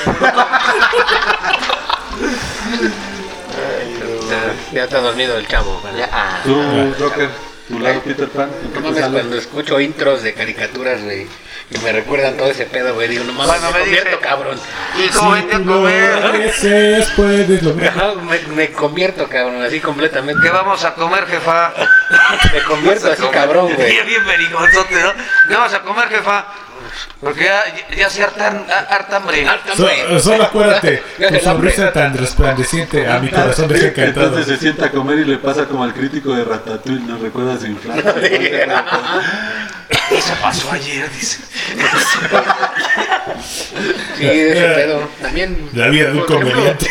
Ya 4.75 4.85
está 4.85 5.01
dormido 5.01 5.39
el 5.39 5.49
chavo. 5.49 5.83
Ya, 5.97 6.11
ah. 6.13 6.41
Tú, 6.45 6.95
Rocker, 7.01 7.31
tu 7.69 7.79
lado 7.79 8.03
Peter 8.03 8.29
Pan. 8.29 8.51
¿en 8.63 8.73
qué 8.73 8.81
No 8.81 8.91
mames, 8.91 9.07
cuando 9.07 9.37
escucho 9.39 9.81
intros 9.81 10.23
de 10.23 10.35
caricaturas, 10.35 11.03
güey, 11.03 11.27
y 11.71 11.79
me 11.79 11.93
recuerdan 11.93 12.37
todo 12.37 12.49
ese 12.51 12.67
pedo, 12.67 12.95
güey, 12.95 13.09
digo, 13.09 13.25
no 13.25 13.33
mames, 13.33 13.61
me 13.63 13.69
me 13.73 13.79
convierto, 13.81 14.11
dice- 14.11 14.21
cabrón. 14.21 14.59
Hijo, 15.05 15.31
vente 15.31 15.57
a 15.57 15.59
comer. 15.61 16.33
veces 16.39 17.09
puedes 17.17 17.63
lograr. 17.63 17.89
Ajá, 17.97 18.15
me, 18.15 18.39
me 18.55 18.71
convierto, 18.73 19.27
cabrón, 19.29 19.63
así 19.63 19.81
completamente. 19.81 20.43
¿Qué 20.43 20.51
vamos 20.51 20.85
a 20.85 20.95
comer, 20.95 21.27
jefa? 21.27 21.73
Me 22.53 22.61
convierto 22.63 23.11
así, 23.11 23.23
cabrón, 23.33 23.73
güey. 23.75 23.91
Bien, 23.93 24.07
bien 24.07 24.27
verigonzote, 24.27 24.95
¿no? 24.95 25.13
¿Qué 25.49 25.55
vamos 25.55 25.75
a 25.75 25.81
comer, 25.83 26.09
jefa? 26.09 26.47
Porque 27.19 27.45
ya, 27.45 27.65
ya 27.97 28.11
se 28.11 28.23
hartan, 28.23 28.67
harta 28.91 29.17
hambre. 29.17 29.45
So- 29.75 30.21
solo 30.21 30.45
acuérdate, 30.49 31.03
tu 31.29 31.41
sonrisa 31.41 31.93
tan 31.93 32.17
resplandeciente 32.17 33.07
a 33.09 33.19
mi 33.19 33.31
corazón 33.31 33.69
recién 33.71 33.93
cantado. 33.95 34.27
Entonces 34.27 34.47
se 34.55 34.61
sienta 34.63 34.87
a 34.87 34.91
comer 34.91 35.19
y 35.21 35.25
le 35.25 35.39
pasa 35.39 35.65
como 35.65 35.83
al 35.83 35.93
crítico 35.95 36.35
de 36.35 36.45
Ratatouille, 36.45 37.01
¿no 37.07 37.17
recuerda 37.19 37.59
su 37.59 37.67
inflación? 37.67 38.15
Eso 40.17 40.35
pasó 40.41 40.71
ayer, 40.73 41.11
dice. 41.11 41.39
Sí, 44.17 44.27
ese 44.27 44.69
pedo. 44.75 45.09
También. 45.21 45.71
La 45.75 45.89
vida 45.89 46.11
de 46.11 46.19
un 46.19 46.27
por 46.27 46.31
ejemplo- 46.37 46.51
comediante. 46.53 46.91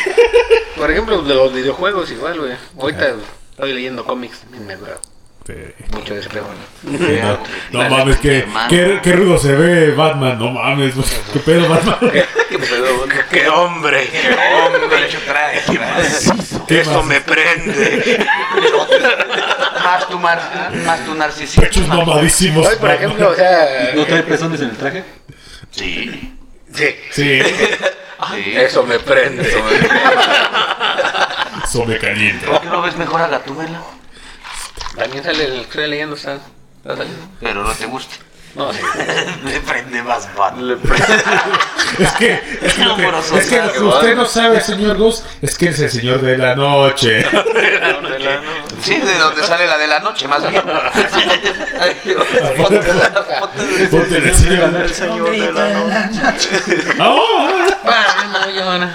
Por 0.76 0.92
ejemplo, 0.92 1.22
de 1.22 1.34
los 1.36 1.54
videojuegos 1.54 2.12
igual, 2.12 2.40
güey. 2.40 2.54
Ahorita 2.80 3.16
estoy 3.52 3.74
leyendo 3.74 4.04
cómics, 4.04 4.40
también 4.40 4.68
me 4.68 4.74
acuerdo 4.74 5.00
mucho 5.92 6.14
de 6.14 6.22
ese 6.22 6.30
pedo. 6.30 6.46
No, 7.72 7.84
no 7.84 7.90
mames, 7.90 8.18
qué, 8.20 8.46
qué, 8.70 9.00
qué 9.04 9.12
rudo 9.14 9.38
se 9.38 9.54
ve 9.54 9.92
Batman. 9.92 10.40
No 10.40 10.52
mames, 10.52 10.94
pues, 10.96 11.20
qué 11.34 11.40
pedo 11.40 11.68
Batman. 11.68 11.98
¿Qué 12.50 12.58
pedo, 12.60 12.98
güey? 12.98 13.10
¡Qué 13.30 13.48
hombre! 13.50 14.08
¡Qué 14.10 14.30
hombre! 14.30 15.08
trae, 15.26 15.62
trae. 15.68 16.04
¿Qué 16.68 16.80
Eso 16.80 16.94
más? 16.94 17.06
me 17.06 17.22
prende. 17.22 18.26
más, 19.84 20.08
tu 20.08 20.20
mar, 20.20 20.72
más 20.86 21.06
tu 21.06 21.14
narcisismo. 21.16 21.64
Pechos 21.64 21.88
mamadísimos. 21.88 22.66
Hoy, 22.68 22.76
por 22.78 22.92
ejemplo, 22.92 23.30
o 23.30 23.36
sea. 23.36 23.92
¿No 23.96 24.06
trae 24.06 24.24
pezones 24.24 24.62
en 24.62 24.70
el 24.70 24.78
traje? 24.78 25.04
Sí. 25.72 26.36
Sí, 26.74 26.96
Sí, 27.12 27.42
sí. 27.42 28.54
eso 28.56 28.84
me 28.84 29.00
prende. 29.00 29.48
eso 31.64 31.86
me 31.86 31.98
calienta. 32.00 32.48
¿Por 32.48 32.62
qué 32.62 32.68
no 32.68 32.82
ves 32.82 32.96
mejor 32.98 33.22
a 33.22 33.28
Gatúbela? 33.28 33.82
También 34.96 35.24
sale 35.24 35.46
el 35.46 35.52
que 35.54 35.62
estoy 35.62 35.88
leyendo, 35.90 36.16
está. 36.16 36.36
está 36.78 36.98
saliendo. 36.98 37.28
Pero 37.40 37.64
no 37.64 37.72
te 37.74 37.86
gusta. 37.86 38.16
No, 38.56 38.72
sí. 38.74 38.80
Me 39.44 39.60
prende 39.62 40.04
más 40.04 40.28
Batman. 40.36 40.68
Le 40.68 40.76
pre- 40.78 40.96
Es 42.00 42.12
que, 42.14 42.40
es 42.62 42.74
que, 42.76 42.84
lo 42.86 42.96
que, 42.96 43.02
Amoroso, 43.04 43.38
es 43.38 43.50
que 43.50 43.62
lo 43.62 43.72
que 43.74 43.80
¿no? 43.80 43.88
usted 43.90 44.16
no 44.16 44.26
sabe, 44.26 44.62
señor 44.62 44.98
Ghost, 44.98 45.26
es 45.42 45.58
que 45.58 45.70
es 45.70 45.80
el 45.80 45.90
señor 45.90 46.22
de 46.22 46.38
la 46.38 46.56
noche. 46.56 47.26
Sí, 48.82 48.96
de 49.00 49.18
donde 49.18 49.44
sale 49.44 49.66
la 49.68 49.78
de 49.78 49.88
la 49.88 50.00
noche, 50.00 50.28
más 50.28 50.48
bien. 50.48 50.62
Ponte 53.92 54.18
el 54.18 54.36
señor 54.36 54.72
de 54.72 54.80
la 54.80 54.90
señor 54.94 55.32
de 55.32 55.52
la 55.52 55.70
noche. 55.70 56.50
¡Ah! 57.00 57.16
Ah, 57.86 58.26
no, 58.46 58.50
yo 58.52 58.78
no. 58.80 58.90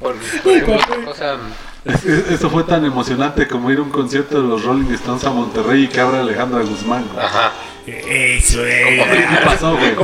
Por, 0.00 0.16
por 0.16 0.52
ejemplo, 0.52 0.74
otra 0.76 1.04
cosa. 1.04 1.36
Es- 1.84 2.04
es- 2.04 2.30
Eso 2.32 2.48
fue 2.50 2.64
tan 2.64 2.84
emocionante 2.84 3.46
como 3.46 3.70
ir 3.70 3.78
a 3.78 3.82
un 3.82 3.90
concierto 3.90 4.40
de 4.40 4.48
los 4.48 4.64
Rolling 4.64 4.92
Stones 4.94 5.24
a 5.24 5.30
Monterrey 5.30 5.84
y 5.84 5.88
que 5.88 6.00
abra 6.00 6.20
Alejandra 6.20 6.60
Guzmán. 6.62 7.06
güey. 7.12 7.24
Ajá. 7.26 7.52
Eso 7.86 8.64
es. 8.64 9.04
Sí 9.28 9.36
pasó, 9.44 9.76
güey. 9.76 9.94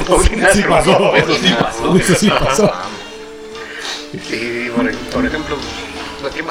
Sí 0.53 0.63
pasó. 0.69 1.17
Eso 1.17 1.35
sí 1.37 1.55
pasó. 1.59 1.97
Eso 1.97 2.15
sí 2.15 2.29
pasó. 2.31 2.71
Sí, 4.29 4.71
por, 4.77 4.91
por 5.13 5.25
ejemplo, 5.27 5.57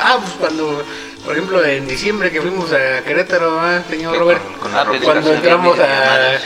ah, 0.01 0.17
pues 0.21 0.33
cuando, 0.39 0.83
por 1.25 1.33
ejemplo, 1.33 1.63
en 1.63 1.87
diciembre 1.87 2.31
que 2.31 2.41
fuimos 2.41 2.71
a 2.71 3.01
Querétaro, 3.03 3.59
¿ah, 3.59 3.81
señor 3.89 4.17
Robert, 4.17 4.41
con 4.59 4.71
ropa. 4.71 4.97
cuando 5.03 5.33
entramos 5.33 5.77
a, 5.79 6.37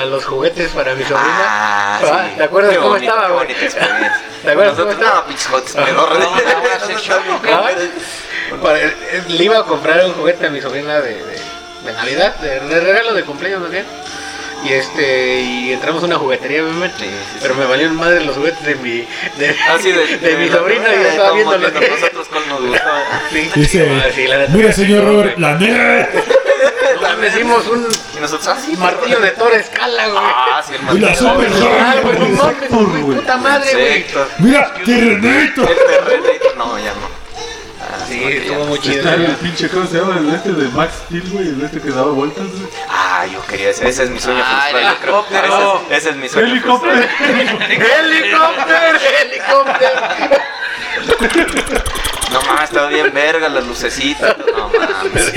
a 0.00 0.04
los 0.06 0.24
juguetes 0.24 0.70
para 0.72 0.94
mi 0.94 1.02
sobrina, 1.04 1.38
Ah, 1.44 2.00
ah, 2.02 2.26
sí. 2.30 2.36
¿te 2.38 2.44
acuerdas 2.44 2.72
Qué 2.72 2.78
cómo 2.78 2.90
bonito, 2.90 3.12
estaba, 3.14 3.46
qué. 3.46 3.54
¿Te 4.42 4.50
acuerdas 4.50 4.74
cómo 4.76 4.92
Nosotros, 4.92 4.94
estaba? 4.94 5.92
no. 5.92 6.08
Ah, 7.52 8.56
para- 8.62 8.78
eh, 8.80 8.94
le 9.28 9.44
iba 9.44 9.58
a 9.58 9.64
comprar 9.64 10.04
un 10.04 10.12
juguete 10.14 10.46
a 10.46 10.50
mi 10.50 10.60
sobrina 10.60 11.00
de, 11.00 11.14
de, 11.14 11.40
de 11.84 11.92
Navidad, 11.92 12.36
de, 12.36 12.60
de 12.60 12.80
regalo 12.80 13.14
de 13.14 13.24
cumpleaños 13.24 13.70
bien. 13.70 13.86
Y 14.64 14.72
este, 14.74 15.40
y 15.40 15.72
entramos 15.72 16.02
a 16.02 16.06
una 16.06 16.16
juguetería, 16.16 16.62
¿me 16.62 16.86
Sí, 16.88 16.94
sí, 16.98 17.06
sí. 17.10 17.38
pero 17.42 17.54
me 17.56 17.64
valieron 17.66 17.96
madre 17.96 18.24
los 18.24 18.36
juguetes 18.36 18.64
de 18.64 18.74
mi, 18.76 19.06
de, 19.38 19.56
Así 19.70 19.90
de, 19.92 20.18
de 20.18 20.36
mi 20.36 20.48
sobrina 20.48 20.84
y 20.88 21.02
yo 21.02 21.08
estaba 21.08 21.32
viendo 21.32 21.58
los 21.58 21.72
nosotros 21.90 22.28
con 22.28 22.48
nos 22.48 22.60
gustaba. 22.60 23.02
Sí, 23.32 23.50
Dice, 23.54 23.88
sí, 24.14 24.22
neta. 24.28 24.52
mira, 24.52 24.72
señor 24.72 25.04
Robert, 25.04 25.38
la 25.38 25.54
negra. 25.54 26.08
Le 27.20 27.28
hicimos 27.28 27.66
un 27.68 27.88
Y 28.16 28.20
nosotros 28.20 28.48
así. 28.48 28.76
martillo 28.76 29.18
de 29.20 29.30
Thor 29.32 29.52
escala, 29.54 30.06
güey. 30.08 30.22
Ah, 30.24 30.62
sí, 30.66 30.74
el 30.74 30.96
Y 30.96 31.00
la 31.00 31.08
martillo. 31.08 31.30
super 31.32 31.50
Ah, 31.80 31.94
güey, 32.02 32.18
no 32.18 32.28
mames, 32.28 33.14
puta 33.16 33.36
madre, 33.38 33.72
güey. 33.72 34.06
Mira, 34.38 34.74
terrenito. 34.84 35.62
El 35.68 35.76
terrenito. 35.76 36.54
No, 36.56 36.78
ya 36.78 36.92
no. 36.94 37.21
Sí, 38.12 38.20
ya 38.20 38.28
estuvo 38.28 38.64
muy 38.66 38.78
chido. 38.80 38.96
Está 38.96 39.14
el 39.14 39.26
pinche, 39.36 39.68
¿cómo 39.68 39.86
se 39.86 39.98
llama? 39.98 40.18
El 40.18 40.34
este 40.34 40.52
de 40.52 40.68
Max 40.68 40.92
Steel, 41.06 41.28
güey. 41.30 41.48
El 41.48 41.62
este 41.62 41.80
que 41.80 41.90
daba 41.90 42.10
vueltas, 42.12 42.46
güey. 42.46 42.66
Ah, 42.88 43.24
yo 43.26 43.40
quería 43.46 43.70
ese. 43.70 43.88
Ese 43.88 44.04
es 44.04 44.10
mi 44.10 44.20
sueño 44.20 44.42
Ah, 44.44 44.68
el 44.70 44.76
frustrado. 44.76 44.92
helicóptero. 45.30 45.82
Ese 45.88 45.94
es, 45.94 45.98
ese 46.02 46.10
es 46.10 46.16
mi 46.16 46.28
sueño 46.28 46.48
¡Helicóptero! 46.52 46.94
¡Helicóptero! 47.20 48.98
¡Helicóptero! 49.22 50.02
No 52.32 52.40
mames, 52.42 52.64
estaba 52.64 52.88
bien 52.88 53.12
verga 53.12 53.48
las 53.50 53.66
lucecitas. 53.66 54.36
No 54.38 54.68
mames. 54.70 55.32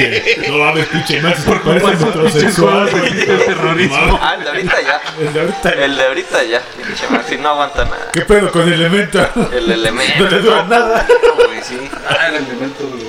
No 0.47 0.57
mames, 0.59 0.85
pinche 0.87 1.21
Max, 1.21 1.41
Por 1.41 1.61
culpa 1.61 1.91
de 1.91 1.95
de 1.97 3.25
del 3.25 3.45
terrorismo. 3.45 4.19
Ah, 4.21 4.35
el 4.37 4.43
de 4.43 4.49
ahorita 4.49 4.81
ya. 4.81 5.01
El 5.19 5.33
de 5.33 5.39
ahorita. 5.41 5.69
El 5.71 5.97
de 5.97 6.05
ahorita 6.05 6.43
ya. 6.43 6.61
Pinche 6.85 7.07
Max, 7.09 7.25
no 7.39 7.49
aguanta 7.49 7.83
nada. 7.83 8.11
¿Qué 8.13 8.21
pedo 8.21 8.49
con 8.51 8.61
el 8.61 8.73
elemento? 8.73 9.27
El 9.51 9.71
elemento. 9.71 10.23
No 10.23 10.29
le 10.29 10.39
dura 10.39 10.63
nada. 10.63 11.05
No, 11.09 11.45
güey, 11.45 11.61
sí. 11.61 11.77
Ah, 12.07 12.27
el 12.29 12.35
elemento, 12.35 12.64
güey. 12.73 13.05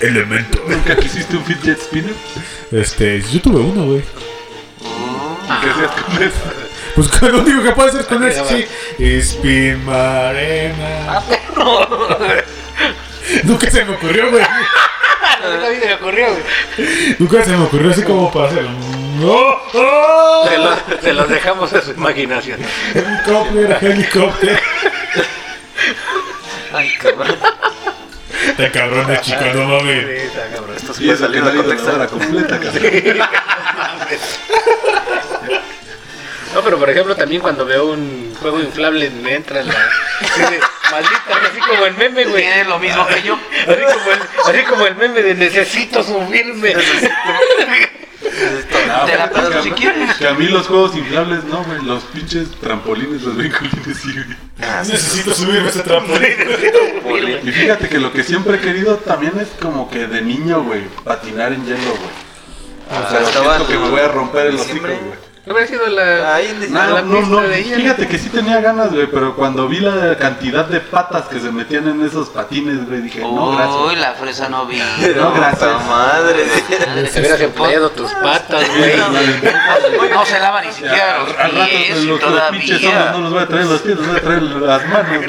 Elemento. 0.00 0.62
¿Nunca 0.66 0.96
quisiste 0.96 1.36
un 1.36 1.44
fidget 1.44 1.80
spinner? 1.80 2.14
Este, 2.72 3.22
yo 3.32 3.40
tuve 3.40 3.60
uno, 3.60 3.86
güey. 3.86 4.02
¿Qué 5.60 5.70
hacías 5.70 5.90
con 5.90 6.22
eso? 6.22 6.66
Pues 6.94 7.08
con 7.08 7.32
lo 7.32 7.38
único 7.40 7.62
que 7.62 7.72
puedo 7.72 7.88
hacer 7.88 8.04
con 8.06 8.24
eso, 8.24 8.44
sí. 8.46 8.66
Spin 8.98 9.84
Marena. 9.84 11.22
Nunca 13.44 13.70
se 13.70 13.84
me 13.84 13.94
ocurrió, 13.94 14.30
güey. 14.30 14.42
A 15.46 15.70
mí 15.70 15.76
se 15.80 15.86
me 15.86 15.94
ocurrió, 15.94 16.26
güey. 16.28 16.42
Nunca 17.18 17.44
se 17.44 17.50
me 17.50 17.64
ocurrió 17.64 17.90
así 17.90 18.02
como 18.02 18.32
para 18.32 18.48
hacer. 18.48 18.62
¡No! 18.62 19.56
¡Oh! 19.74 20.48
Se 20.48 20.58
los, 20.58 20.78
se 21.02 21.12
los 21.12 21.28
dejamos 21.28 21.72
a 21.72 21.82
su 21.82 21.92
imaginación. 21.92 22.58
Helicóptero, 22.94 23.78
helicóptero. 23.80 24.58
Ay, 26.72 26.92
cabrón. 27.00 27.36
Está 28.48 28.70
cabrón 28.72 29.06
de 29.06 29.20
chico, 29.20 29.44
no 29.54 29.64
mames. 29.68 30.06
Esto 30.76 30.94
se 30.94 31.02
puede 31.04 31.16
salir 31.16 31.42
no 31.42 31.50
de 31.50 31.52
ha 31.52 31.54
ido 31.62 31.98
la 31.98 32.06
contexto. 32.06 32.18
completa. 32.18 32.60
No, 36.54 36.62
pero 36.62 36.78
por 36.78 36.88
ejemplo, 36.88 37.14
también 37.14 37.42
cuando 37.42 37.66
veo 37.66 37.86
un 37.92 38.34
juego 38.40 38.60
inflable 38.60 39.10
me 39.10 39.34
entra 39.34 39.62
la. 39.62 39.74
Maldita, 40.90 41.48
así 41.50 41.58
como 41.60 41.84
el 41.84 41.94
meme, 41.96 42.24
güey. 42.24 42.44
Tiene 42.44 42.64
lo 42.64 42.78
mismo 42.78 43.06
que 43.08 43.22
yo. 43.22 43.38
Así 43.66 43.82
como 43.82 44.12
el, 44.12 44.20
así 44.46 44.64
como 44.64 44.86
el 44.86 44.94
meme 44.96 45.22
de 45.22 45.34
necesito 45.34 46.02
subirme. 46.02 46.74
Te 49.04 49.16
la 49.16 49.30
paso 49.30 49.62
si 49.62 49.70
quieres. 49.72 50.14
Que 50.14 50.28
a 50.28 50.34
mí 50.34 50.46
los 50.46 50.66
juegos 50.66 50.96
inflables 50.96 51.44
no, 51.44 51.62
güey. 51.64 51.82
Los 51.82 52.02
pinches 52.04 52.50
trampolines, 52.60 53.22
los 53.22 53.36
vinculines, 53.36 53.96
sí, 53.96 54.12
güey. 54.12 54.36
Ah. 54.62 54.82
Necesito 54.86 55.34
subirme 55.34 55.66
a 55.66 55.70
ese 55.70 55.82
trampolín. 55.82 56.30
Y 57.42 57.50
fíjate 57.50 57.88
que 57.88 57.98
lo 57.98 58.12
que 58.12 58.22
siempre 58.22 58.56
he 58.56 58.60
querido 58.60 58.96
también 58.96 59.38
es 59.38 59.48
como 59.60 59.90
que 59.90 60.06
de 60.06 60.22
niño, 60.22 60.62
güey, 60.62 60.82
patinar 61.04 61.52
en 61.52 61.64
hielo, 61.66 61.78
güey. 61.78 62.26
O 62.88 63.10
sea, 63.10 63.20
estaba 63.20 63.56
siento 63.56 63.72
que 63.72 63.78
me 63.78 63.90
voy 63.90 64.00
a 64.00 64.08
romper 64.08 64.46
el 64.46 64.54
hocico, 64.56 64.86
güey. 64.86 65.25
No 65.46 65.54
hubiera 65.54 65.68
sido 65.68 65.86
la. 65.86 66.34
Ahí 66.34 66.68
No, 66.70 66.86
la 66.90 67.02
no, 67.02 67.20
no, 67.20 67.40
de 67.40 67.60
ella. 67.60 67.76
fíjate 67.76 68.08
que 68.08 68.18
sí 68.18 68.30
tenía 68.30 68.60
ganas, 68.60 68.92
güey, 68.92 69.06
pero 69.06 69.36
cuando 69.36 69.68
vi 69.68 69.78
la 69.78 70.16
cantidad 70.18 70.64
de 70.64 70.80
patas 70.80 71.26
que 71.26 71.38
se 71.38 71.52
metían 71.52 71.86
en 71.86 72.04
esos 72.04 72.30
patines, 72.30 72.84
güey, 72.84 73.02
dije, 73.02 73.20
no, 73.20 73.50
Uy, 73.50 73.56
gracias. 73.56 73.98
la 74.00 74.14
fresa 74.14 74.48
no 74.48 74.66
vi. 74.66 74.76
No, 75.16 75.32
gracias. 75.32 75.70
Puta 75.70 75.84
madre. 75.88 76.46
Te 77.12 77.20
hubieras 77.20 77.40
empleado 77.40 77.90
tus 77.90 78.10
patas, 78.14 78.68
güey. 78.76 78.96
No 80.10 80.26
se 80.26 80.40
lava 80.40 80.62
ni 80.62 80.72
siquiera 80.72 81.18
los 81.18 81.28
Al 81.38 81.52
rato 81.52 81.70
pies 81.70 82.04
los, 82.04 82.20
pinches 82.50 82.84
hombres 82.84 83.12
no 83.12 83.18
los 83.20 83.32
voy 83.32 83.42
a 83.42 83.46
traer 83.46 83.66
los 83.66 83.80
pies, 83.82 83.96
los 83.96 84.06
voy 84.08 84.16
a 84.16 84.20
traer 84.20 84.42
las 84.42 84.88
manos. 84.88 85.24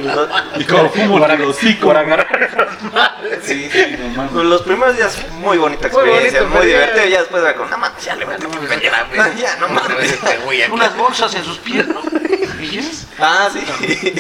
Y 0.58 0.64
como 0.64 0.90
fumo 0.90 1.26
el 1.28 1.42
hocico. 1.44 1.88
por 1.88 1.98
agarrar 1.98 2.42
esas 2.42 2.82
madres. 2.92 3.07
Sí. 3.44 3.70
No. 4.16 4.28
Pues 4.30 4.46
Los 4.46 4.62
primeros 4.62 4.96
días 4.96 5.18
muy 5.40 5.58
bonita 5.58 5.88
Muy 5.90 6.02
experiencia, 6.02 6.42
bonito, 6.44 6.58
muy 6.60 6.68
ya- 6.72 6.74
divertido. 6.80 7.06
Ya 7.08 7.20
después 7.20 7.44
era 7.44 7.56
con, 7.56 7.70
no 7.70 7.78
mames, 7.78 8.04
ya 8.06 8.16
le 8.16 8.26
voy 8.26 8.34
a 8.36 8.38
que 8.38 8.48
güey. 8.48 9.38
Ya, 9.38 9.58
no 9.60 9.68
mames. 9.70 10.12
Este. 10.14 10.72
Unas 10.72 10.96
bolsas 10.98 11.34
en 11.36 11.44
sus 11.44 11.58
pies, 11.60 11.88
¿no? 11.88 12.02
Y 12.62 12.68
ya. 12.72 12.82
Ah, 13.20 13.50
sí. 13.54 14.14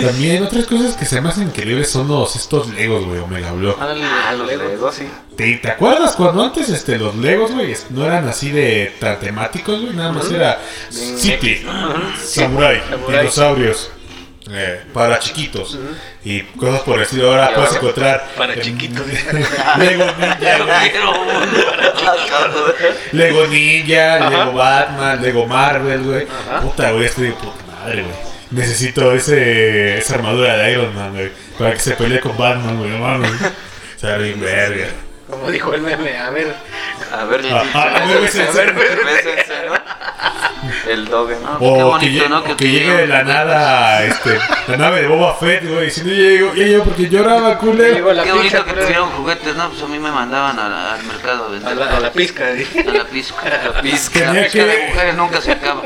También 0.00 0.42
otras 0.44 0.66
cosas 0.66 0.96
que 0.96 1.04
se 1.04 1.20
me 1.20 1.28
hacen 1.28 1.44
increíbles 1.48 1.90
son 1.90 2.08
los 2.08 2.34
estos 2.36 2.68
Legos, 2.68 3.04
güey, 3.04 3.18
Omega 3.18 3.52
Block. 3.52 3.76
Ah, 3.80 4.32
los 4.36 4.46
Legos, 4.46 4.94
sí. 4.94 5.08
¿Te, 5.36 5.56
te 5.56 5.70
acuerdas 5.70 6.14
cuando 6.16 6.42
antes 6.42 6.68
este, 6.68 6.96
los 6.98 7.14
Legos, 7.16 7.52
güey, 7.52 7.74
no 7.90 8.04
eran 8.06 8.26
así 8.28 8.50
de 8.50 8.94
tan 8.98 9.18
temáticos, 9.20 9.80
güey? 9.80 9.92
Nada 9.94 10.12
más 10.12 10.30
era 10.30 10.58
City, 10.90 11.64
Samurai. 12.24 12.80
dinosaurios, 13.08 13.90
eh, 14.52 14.82
para 14.92 15.18
chiquitos 15.18 15.78
y 16.24 16.42
cosas 16.42 16.80
por 16.82 16.96
el 16.96 17.02
estilo. 17.02 17.30
Ahora 17.30 17.52
puedes 17.54 17.70
ahora, 17.70 17.80
encontrar 17.80 18.28
para 18.36 18.54
em, 18.54 18.60
chiquitos. 18.60 19.06
Lego 19.78 20.04
Ninja. 20.18 20.48
Lego 23.12 23.46
Ninja, 23.46 24.16
Ajá. 24.16 24.30
Lego 24.30 24.52
Batman, 24.52 25.22
Lego 25.22 25.46
Marvel, 25.46 26.02
güey. 26.02 26.26
Puta, 26.62 26.90
güey, 26.92 27.04
estoy 27.06 27.26
de 27.28 27.32
puta 27.32 27.64
madre, 27.66 28.02
güey. 28.02 28.14
Necesito 28.50 29.12
ese, 29.12 29.98
esa 29.98 30.14
armadura 30.16 30.56
de 30.56 30.72
Iron 30.72 30.94
Man, 30.94 31.12
güey, 31.12 31.30
para 31.58 31.72
que 31.74 31.80
se 31.80 31.92
pelee 31.92 32.20
con 32.20 32.36
Batman, 32.36 32.78
güey, 32.78 32.90
no 32.90 32.98
mames. 32.98 33.30
Bien 34.02 34.40
verga. 34.40 34.86
Como 35.28 35.50
dijo 35.50 35.74
el 35.74 35.82
meme, 35.82 36.16
a 36.16 36.30
ver. 36.30 36.54
A 37.12 37.24
ver, 37.24 37.40
Ah, 37.52 37.62
ah, 37.74 37.96
a 38.02 38.06
ver, 38.06 38.20
bésense. 38.22 38.60
a 38.60 38.64
ver, 38.64 38.74
bésense, 38.74 39.54
¿no? 39.66 39.74
El 40.92 41.06
Dogen. 41.06 41.38
Ah, 41.46 41.56
O 41.60 41.72
qué 41.72 41.76
que, 41.78 41.82
bonito, 41.82 42.06
llegue, 42.12 42.28
¿no? 42.28 42.38
o 42.40 42.56
que 42.56 42.68
llegue 42.70 42.94
de 42.96 43.06
la 43.06 43.22
nada 43.22 44.04
este, 44.04 44.38
la 44.68 44.76
nave 44.76 45.02
de 45.02 45.06
Boba 45.08 45.34
Fett, 45.36 45.64
güey, 45.68 45.84
diciendo, 45.86 46.12
ya 46.12 46.18
llegó, 46.18 46.54
ya 46.54 46.64
llegó 46.64 46.84
porque 46.84 47.08
lloraba, 47.08 47.58
culero. 47.58 48.12
La 48.12 48.24
Qué 48.24 48.32
bonito 48.32 48.64
que 48.64 48.72
pero- 48.72 48.84
tuvieron 48.86 49.10
juguetes, 49.10 49.56
¿no? 49.56 49.68
Pues 49.70 49.82
a 49.82 49.86
mí 49.86 49.98
me 49.98 50.10
mandaban 50.10 50.58
a 50.58 50.68
la- 50.68 50.94
al 50.94 51.02
mercado 51.04 51.44
a 51.44 51.46
A 51.46 51.50
vender. 51.50 51.76
la, 51.76 51.96
a 51.96 52.00
la 52.00 52.12
pizca. 52.12 52.44
A 52.46 52.90
la 52.92 53.04
pizca. 53.04 53.42
La 53.74 53.80
Pizca. 53.82 54.20
Tenía 54.20 54.42
pizca 54.44 54.64
de 54.66 54.76
que, 54.76 54.86
mujeres 54.88 55.14
nunca 55.16 55.40
se 55.40 55.52
acaba. 55.52 55.82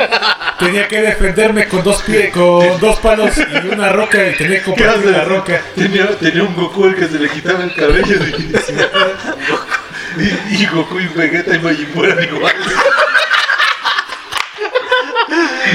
tenía 0.59 0.89
que 0.89 1.01
defenderme 1.03 1.69
con 1.69 1.83
dos 1.83 2.03
pies, 2.03 2.33
con 2.33 2.81
dos 2.81 2.99
palos 3.01 3.31
y 3.37 3.69
una 3.69 3.91
roca 3.91 4.27
y 4.29 4.33
tenía 4.35 4.59
que 4.63 4.73
¿Qué 4.75 4.85
compartir 4.85 5.11
la 5.11 5.25
roca. 5.25 5.61
Tenía, 5.75 6.09
tenía 6.19 6.43
un 6.43 6.55
Goku 6.55 6.87
el 6.87 6.95
que 6.97 7.07
se 7.09 7.19
le 7.19 7.29
quitaba 7.29 7.63
el 7.65 7.75
cabello. 7.75 8.17
Y, 10.17 10.63
y 10.63 10.67
Goku 10.67 11.01
y 11.01 11.09
Vegeta 11.09 11.57
y 11.57 11.59
Majin 11.59 11.89
eran 12.05 12.23
iguales. 12.25 12.55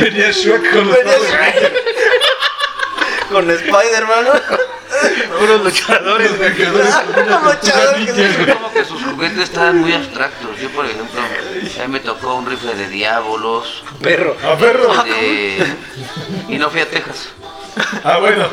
Venía 0.02 0.32
Shrek 0.32 0.74
con 0.74 0.88
los 0.88 0.98
Venía 0.98 1.16
ojos. 1.18 1.28
Con 3.32 3.50
Spider-Man, 3.52 4.26
¿no? 4.26 5.40
Unos 5.44 5.64
luchadores, 5.64 6.32
tortuga 6.40 7.54
Luchadores 7.54 8.12
que. 8.12 8.54
Como 8.54 8.72
que 8.74 8.84
sus 8.86 9.04
juguetes 9.04 9.40
estaban 9.44 9.78
muy 9.78 9.94
abstractos. 9.94 10.60
Yo, 10.60 10.70
por 10.70 10.86
ejemplo, 10.86 11.22
a 11.22 11.88
mí 11.88 11.94
me 11.94 12.00
tocó 12.00 12.34
un 12.36 12.48
rifle 12.50 12.74
de 12.74 12.88
diablos. 12.88 13.84
Perro. 14.02 14.36
A 14.44 14.58
perro. 14.58 14.92
de- 15.04 15.64
Y 16.50 16.58
no 16.58 16.70
fui 16.72 16.82
a 16.82 16.90
Texas. 16.90 17.30
Ah, 18.04 18.18
bueno. 18.20 18.50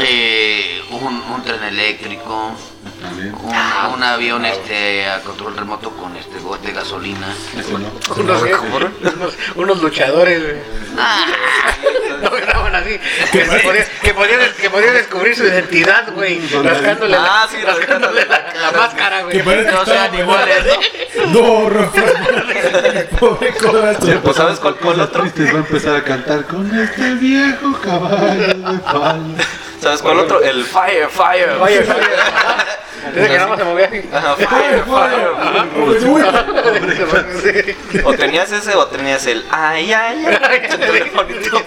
Eh, 0.00 0.82
un, 0.90 1.22
un 1.22 1.42
tren 1.44 1.62
eléctrico. 1.64 2.56
También. 3.04 3.34
Un, 3.34 3.94
un 3.94 4.02
avión 4.02 4.44
este 4.44 5.06
a 5.08 5.20
control 5.20 5.56
remoto 5.56 5.90
con 5.90 6.16
este 6.16 6.38
go- 6.40 6.56
de 6.58 6.72
gasolina. 6.72 7.34
No. 7.70 8.14
Unos, 8.16 8.42
unos, 8.42 9.34
unos 9.56 9.82
luchadores, 9.82 10.42
güey. 10.42 10.56
No 12.22 12.30
graban 12.30 12.74
así. 12.74 12.98
Que 13.32 13.44
podían, 14.14 14.40
que, 14.60 14.70
podían 14.70 14.94
descubrir 14.94 15.36
su 15.36 15.44
identidad, 15.44 16.10
güey. 16.14 16.40
Rascándole, 16.48 17.16
Ah, 17.18 17.46
la, 17.46 17.48
sí, 17.50 17.62
rascándole 17.62 18.24
la, 18.24 18.52
la 18.62 18.72
máscara, 18.72 19.28
Que 19.28 19.42
güey. 19.42 19.64
No 19.66 19.84
sean 19.84 20.14
iguales, 20.14 20.64
No. 21.28 21.68
Pobre 23.18 23.52
corazón. 23.56 24.20
Pues, 24.22 24.36
¿sabes 24.36 24.58
cuál 24.60 24.76
fue 24.80 24.94
el 24.94 25.00
otro? 25.00 25.20
Tristes 25.22 25.52
va 25.52 25.58
a 25.58 25.60
empezar 25.60 25.96
a 25.96 26.02
cantar 26.04 26.44
con 26.46 26.78
este 26.78 27.14
viejo 27.14 27.72
caballo 27.82 28.46
de 28.46 28.54
palo. 28.78 29.34
¿Sabes 29.80 30.00
cuál 30.00 30.20
otro? 30.20 30.40
El 30.42 30.64
Fire, 30.64 31.08
Fire. 31.10 31.58
Vaya, 31.58 31.80
vaya. 31.86 32.66
Desde 33.12 33.28
que 33.28 33.34
nada 33.36 33.46
más 33.48 33.58
se 33.58 33.64
movía 33.64 33.86
así. 33.86 34.02
Ajá, 34.12 34.36
Fire, 34.36 34.84
Fire. 34.84 35.30
Sí. 37.42 38.00
O 38.04 38.12
tenías 38.14 38.50
ese 38.52 38.74
o 38.74 38.86
tenías 38.86 39.26
el 39.26 39.44
ay, 39.50 39.92
ay, 39.92 40.24
ay. 40.26 40.68
Tu 40.70 40.76
telefonito. 40.78 41.62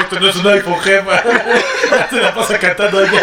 Esto 0.00 0.20
no 0.20 0.28
es 0.28 0.36
un 0.36 0.46
iPhone, 0.48 0.80
jefa. 0.80 1.22
Se 2.10 2.16
la 2.20 2.34
pasa 2.34 2.58
cantando 2.58 2.98
allá. 2.98 3.22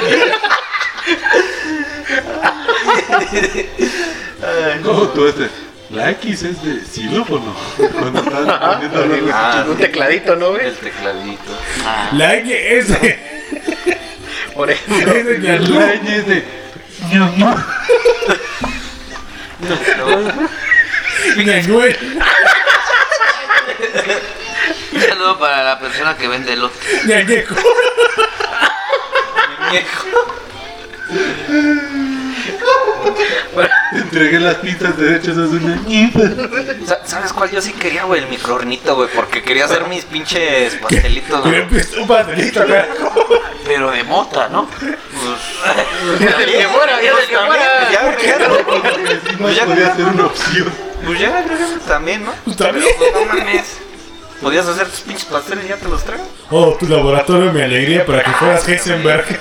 No, 4.84 5.08
tú 5.10 5.28
este. 5.28 5.50
La 5.92 6.10
X 6.12 6.44
es 6.44 6.64
de 6.64 6.80
xilófono. 6.86 7.54
Cuando 7.78 8.20
están 8.22 8.60
poniendo 8.62 9.06
los- 9.26 9.30
Ah, 9.34 9.66
Un 9.68 9.76
tecladito, 9.78 10.36
¿no, 10.38 10.52
güey? 10.52 10.68
el 10.68 10.76
tecladito. 10.76 11.52
Ah, 11.86 12.10
La 12.14 12.36
Ñ 12.38 12.50
es 12.50 12.88
de. 13.02 13.41
Por 14.56 14.70
ejemplo. 14.72 15.14
Es 15.16 15.26
de 15.26 15.40
Ñalú. 15.40 15.74
La 15.80 15.94
Ñ 15.96 16.08
es 16.16 16.28
de. 16.28 16.46
ñamá. 17.12 17.68
Ñañuel. 21.38 21.98
un 24.94 25.02
saludo 25.02 25.40
para 25.40 25.64
la 25.64 25.80
persona 25.80 26.16
que 26.18 26.28
vende 26.28 26.54
elote. 26.54 26.78
Ñañeco. 27.06 27.56
Te 33.92 33.98
entregué 33.98 34.40
las 34.40 34.56
pistas 34.56 34.98
derechas 34.98 35.30
es 35.38 35.38
una 35.38 35.76
ñita. 35.86 36.20
Sa- 36.88 37.06
¿Sabes 37.06 37.34
cuál? 37.34 37.52
Yo 37.52 37.62
sí 37.62 37.74
quería, 37.74 38.04
güey, 38.06 38.22
el 38.24 38.30
microornito, 38.30 38.96
güey, 38.96 39.10
porque 39.14 39.42
quería 39.44 39.66
hacer 39.66 39.86
mis 39.88 40.06
pinches 40.06 40.76
pastelitos, 40.76 41.42
güey. 41.44 41.62
un 42.00 42.08
pastelito 42.08 42.62
acá. 42.64 42.88
Pero 43.74 43.92
de 43.92 44.04
mota, 44.04 44.50
¿no? 44.50 44.68
Que 46.20 46.68
fuera, 46.68 47.02
ya 47.02 47.16
del 47.16 47.28
que 47.28 47.38
fuera. 47.38 47.90
Ya, 47.92 48.00
agregalo. 48.10 48.58
No 49.40 49.50
ya- 49.52 49.66
podía 49.66 49.96
ser 49.96 50.06
una 50.06 50.26
opción. 50.26 50.74
Pues 51.06 51.20
ya, 51.20 51.46
también, 51.88 52.26
¿no? 52.26 52.34
Pues 52.44 52.58
también. 52.58 52.86
Pero, 53.00 53.12
pues, 53.14 53.28
no 53.28 53.34
mames. 53.34 53.78
Podías 54.42 54.68
hacer 54.68 54.88
tus 54.88 55.02
pinches 55.02 55.26
pasteles 55.26 55.66
y 55.66 55.68
ya 55.70 55.78
te 55.78 55.88
los 55.88 56.04
traigo. 56.04 56.28
Oh, 56.50 56.76
tu 56.80 56.88
laboratorio, 56.88 57.54
mi 57.54 57.62
alegría 57.62 58.06
para 58.06 58.24
que 58.24 58.32
fueras 58.32 58.68
Heisenberg. 58.68 59.26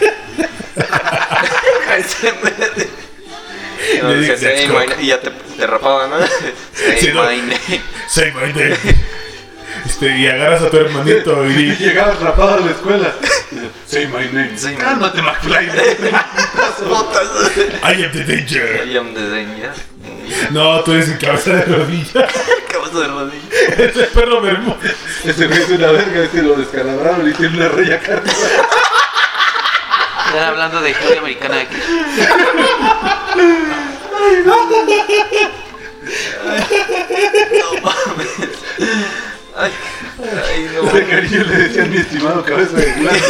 No, 4.03 4.09
Le 4.11 4.17
dice, 4.21 4.33
dices, 4.35 4.41
"Say 4.41 4.69
"Let's 4.69 4.79
my 4.79 4.87
name", 4.87 5.03
y 5.03 5.07
ya 5.07 5.21
te, 5.21 5.31
te 5.31 5.67
rapaban, 5.67 6.11
¿no? 6.11 6.19
Say 6.21 6.97
Sí, 7.01 7.09
no. 7.13 7.25
my 7.25 7.37
name. 7.41 7.81
Say 8.09 8.31
my 8.33 8.53
name. 8.53 8.77
Este, 9.85 10.19
y 10.19 10.27
agarras 10.27 10.63
a 10.63 10.71
tu 10.71 10.77
hermanito 10.77 11.47
Y 11.47 11.53
y 11.71 11.77
llegabas 11.77 12.21
rapado 12.21 12.55
a 12.55 12.61
la 12.61 12.71
escuela. 12.71 13.15
Say 13.87 14.07
my 14.07 14.27
name. 14.33 14.57
Say 14.57 14.77
Cálmate, 14.77 15.21
McFly. 15.23 15.69
I 17.83 18.05
am 18.05 18.13
the 18.13 18.25
danger. 18.25 18.83
I 18.87 18.97
am 18.97 19.15
the 19.15 19.29
danger. 19.29 19.73
No, 20.51 20.83
tú 20.85 20.93
eres 20.93 21.09
el 21.09 21.19
cabeza 21.19 21.53
de 21.53 21.65
rodilla. 21.65 22.29
Cabazo 22.73 23.01
de 23.01 23.09
rodilla. 23.09 23.49
Ese 23.77 24.05
perro 24.05 24.41
Bermúdez. 24.41 24.97
Ese 25.25 25.47
güey 25.47 25.63
es 25.63 25.69
una 25.71 25.91
verga, 25.93 26.25
ese 26.25 26.43
lo 26.43 26.55
descalabraron 26.55 27.29
y 27.29 27.33
tiene 27.33 27.57
una 27.57 27.69
raya 27.69 27.97
acá. 27.97 28.23
Están 30.27 30.45
hablando 30.45 30.81
de 30.81 30.91
historia 30.91 31.19
americana 31.21 31.63
X. 31.63 31.77
Ay, 36.47 36.67
ay, 39.61 40.71
no. 40.75 40.83
De 40.93 41.07
cariño 41.07 41.45
le 41.45 41.57
decían 41.57 41.91
mi 41.91 41.99
estimado 41.99 42.45
cabeza 42.45 42.77
de 42.77 42.93
glande. 42.93 43.21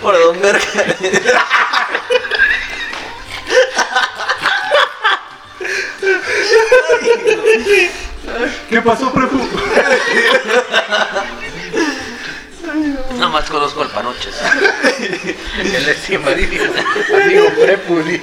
Por 0.00 0.18
don 0.18 0.40
verga. 0.40 0.60
¿Qué 8.68 8.82
pasó, 8.82 9.12
prefu? 9.12 9.48
Nada 13.14 13.28
más 13.28 13.50
conozco 13.50 13.82
al 13.82 13.88
Panoches. 13.88 14.34
El 15.58 15.88
estimadísimo 15.88 16.72
amigo 17.22 17.48
Prepuli. 17.60 18.22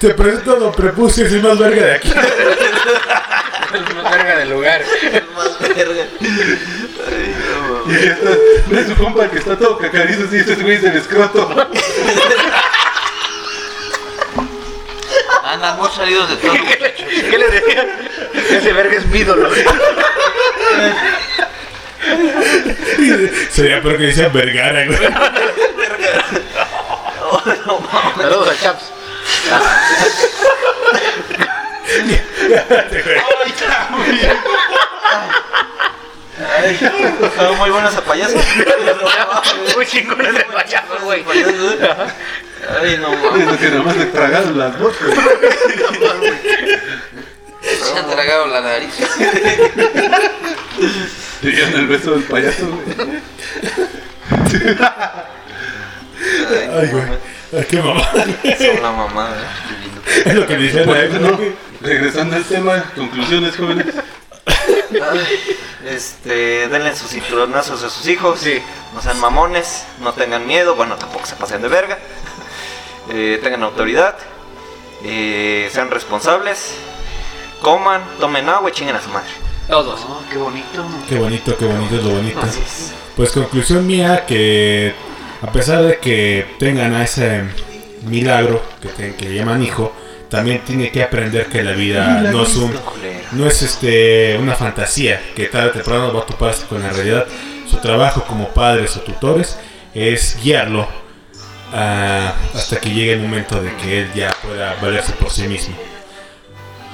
Te 0.00 0.14
presento 0.14 0.56
Don 0.56 0.72
Prepucio, 0.72 1.26
es 1.26 1.32
el 1.32 1.42
más 1.42 1.58
verga 1.58 1.84
de 1.84 1.92
aquí. 1.94 2.08
Es 2.08 3.94
más 3.96 4.10
verga 4.10 4.38
del 4.38 4.50
lugar. 4.50 4.82
Y 7.88 7.94
está, 7.94 8.30
ve 8.68 8.86
su 8.86 8.94
compa 8.94 9.28
que 9.28 9.38
está 9.38 9.58
todo 9.58 9.76
cacarizo 9.76 10.22
así, 10.28 10.36
este 10.36 10.54
güey 10.54 10.76
es 10.76 10.84
el 10.84 10.96
escroto. 10.96 11.68
Andan 15.42 15.76
muy 15.78 15.88
salidos 15.88 16.30
de 16.30 16.36
todo, 16.36 16.54
muchachos. 16.54 17.06
¿Qué 17.30 17.38
le 17.38 17.48
decía? 17.48 17.88
Ese 18.50 18.72
verga 18.72 18.98
es 18.98 19.06
mi 19.06 19.18
ídolo. 19.18 19.50
Sería 23.50 23.82
peor 23.82 23.98
que 23.98 24.04
decía 24.04 24.28
Vergara, 24.28 24.86
güey. 24.86 24.98
Saludos 28.16 28.48
al 28.48 28.60
Chaps. 28.60 28.92
Estaba 37.22 37.52
muy 37.52 37.70
bueno 37.70 37.88
ese 37.88 38.02
payaso. 38.02 38.36
Muy 39.74 39.86
chingón 39.86 40.20
ese 40.26 40.44
payaso, 40.44 40.98
güey. 41.02 41.24
Ay, 42.80 42.98
no 42.98 43.12
Es 43.12 43.22
mames. 43.22 43.46
lo 43.46 43.58
que 43.58 43.68
nomás 43.70 43.96
le 43.96 44.06
tragaron 44.06 44.58
las 44.58 44.78
botas. 44.78 44.98
Se 47.62 47.98
han 47.98 48.10
tragado 48.10 48.46
la 48.48 48.60
nariz. 48.60 48.94
Dieron 51.42 51.74
el 51.74 51.86
beso 51.86 52.12
del 52.12 52.22
payaso, 52.24 52.66
güey. 52.66 53.20
Ay, 56.20 56.88
güey. 56.88 57.04
Ay, 57.56 57.66
qué 57.68 57.80
mamá. 57.80 58.02
Son 58.12 58.82
la 58.82 58.92
mamá, 58.92 59.30
Es 60.24 60.34
lo 60.34 60.46
que 60.46 60.56
dice 60.56 60.84
la 60.84 60.86
Bueno, 60.86 61.38
regresando 61.80 62.36
al 62.36 62.44
tema, 62.44 62.84
conclusiones, 62.94 63.56
jóvenes. 63.56 63.86
Este, 65.86 66.68
denle 66.68 66.94
sus 66.94 67.10
cinturonazos 67.10 67.82
a 67.82 67.90
sus 67.90 68.06
hijos. 68.08 68.40
Sí. 68.40 68.60
No 68.94 69.02
sean 69.02 69.20
mamones, 69.20 69.84
no 70.00 70.12
tengan 70.12 70.46
miedo, 70.46 70.74
bueno, 70.74 70.96
tampoco 70.96 71.26
se 71.26 71.36
pasen 71.36 71.62
de 71.62 71.68
verga. 71.68 71.98
Eh, 73.10 73.38
tengan 73.42 73.62
autoridad, 73.62 74.16
eh, 75.04 75.68
sean 75.72 75.90
responsables, 75.90 76.74
coman, 77.62 78.02
tomen 78.20 78.48
agua 78.48 78.70
y 78.70 78.72
chinguen 78.72 78.96
a 78.96 79.02
su 79.02 79.08
madre. 79.10 79.30
Todos. 79.68 80.00
Oh, 80.08 80.22
qué 80.30 80.38
bonito. 80.38 80.84
Qué 81.08 81.18
bonito, 81.18 81.56
qué 81.56 81.66
bonito 81.66 81.96
es 81.96 82.04
lo 82.04 82.10
bonito. 82.10 82.40
Así 82.40 82.60
es. 82.60 82.92
Pues 83.16 83.32
conclusión 83.32 83.86
mía 83.86 84.24
que 84.26 84.94
a 85.42 85.52
pesar 85.52 85.82
de 85.82 85.98
que 85.98 86.46
tengan 86.58 86.94
a 86.94 87.04
ese 87.04 87.42
milagro 88.02 88.62
que, 88.80 88.88
te- 88.88 89.14
que 89.14 89.34
llaman 89.34 89.62
hijo, 89.62 89.92
también 90.28 90.60
tiene 90.64 90.90
que 90.90 91.02
aprender 91.02 91.46
que 91.46 91.62
la 91.62 91.72
vida 91.72 92.20
no 92.30 92.42
es 92.42 92.54
un 92.56 92.74
no 93.32 93.46
es 93.46 93.62
este 93.62 94.36
una 94.38 94.54
fantasía 94.54 95.20
que 95.34 95.46
tarde 95.46 95.68
o 95.68 95.72
temprano 95.72 96.12
va 96.12 96.20
a 96.20 96.26
toparse 96.26 96.66
con 96.66 96.82
la 96.82 96.90
realidad. 96.90 97.26
Su 97.70 97.78
trabajo 97.78 98.24
como 98.24 98.48
padres 98.48 98.96
o 98.96 99.00
tutores 99.00 99.58
es 99.94 100.38
guiarlo 100.42 100.86
ah, 101.72 102.34
hasta 102.54 102.78
que 102.80 102.90
llegue 102.90 103.12
el 103.14 103.20
momento 103.20 103.60
de 103.62 103.74
que 103.76 104.00
él 104.00 104.10
ya 104.14 104.34
pueda 104.42 104.74
valerse 104.82 105.12
por 105.12 105.30
sí 105.30 105.46
mismo. 105.48 105.74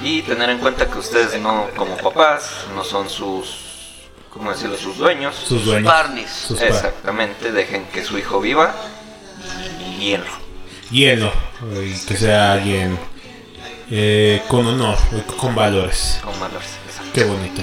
Y 0.03 0.23
tener 0.23 0.51
en 0.51 0.59
cuenta 0.59 0.87
que 0.91 0.99
ustedes 0.99 1.41
no, 1.41 1.69
como 1.77 1.97
papás, 1.97 2.67
no 2.75 2.85
son 2.85 3.09
sus, 3.09 3.64
¿cómo 4.35 4.51
decirlo? 4.51 4.77
Sus 4.77 4.99
dueños. 4.99 5.35
Sus 5.37 5.65
dueños. 5.65 5.91
Barneys. 5.91 6.31
Sus 6.31 6.61
Exactamente, 6.61 7.51
dejen 7.53 7.87
que 7.87 8.05
su 8.05 8.19
hijo 8.19 8.41
viva 8.41 8.75
y 9.81 9.99
guíenlo. 10.01 10.31
Guíenlo, 10.91 11.33
y 11.83 11.99
que 12.07 12.17
sea 12.17 12.53
alguien 12.53 12.99
eh, 13.91 14.43
con 14.49 14.67
honor, 14.67 14.99
y 15.17 15.21
con 15.33 15.55
valores. 15.55 16.21
Con 16.23 16.39
valores. 16.39 16.69
Exacto. 16.87 17.11
Qué 17.15 17.25
bonito. 17.25 17.63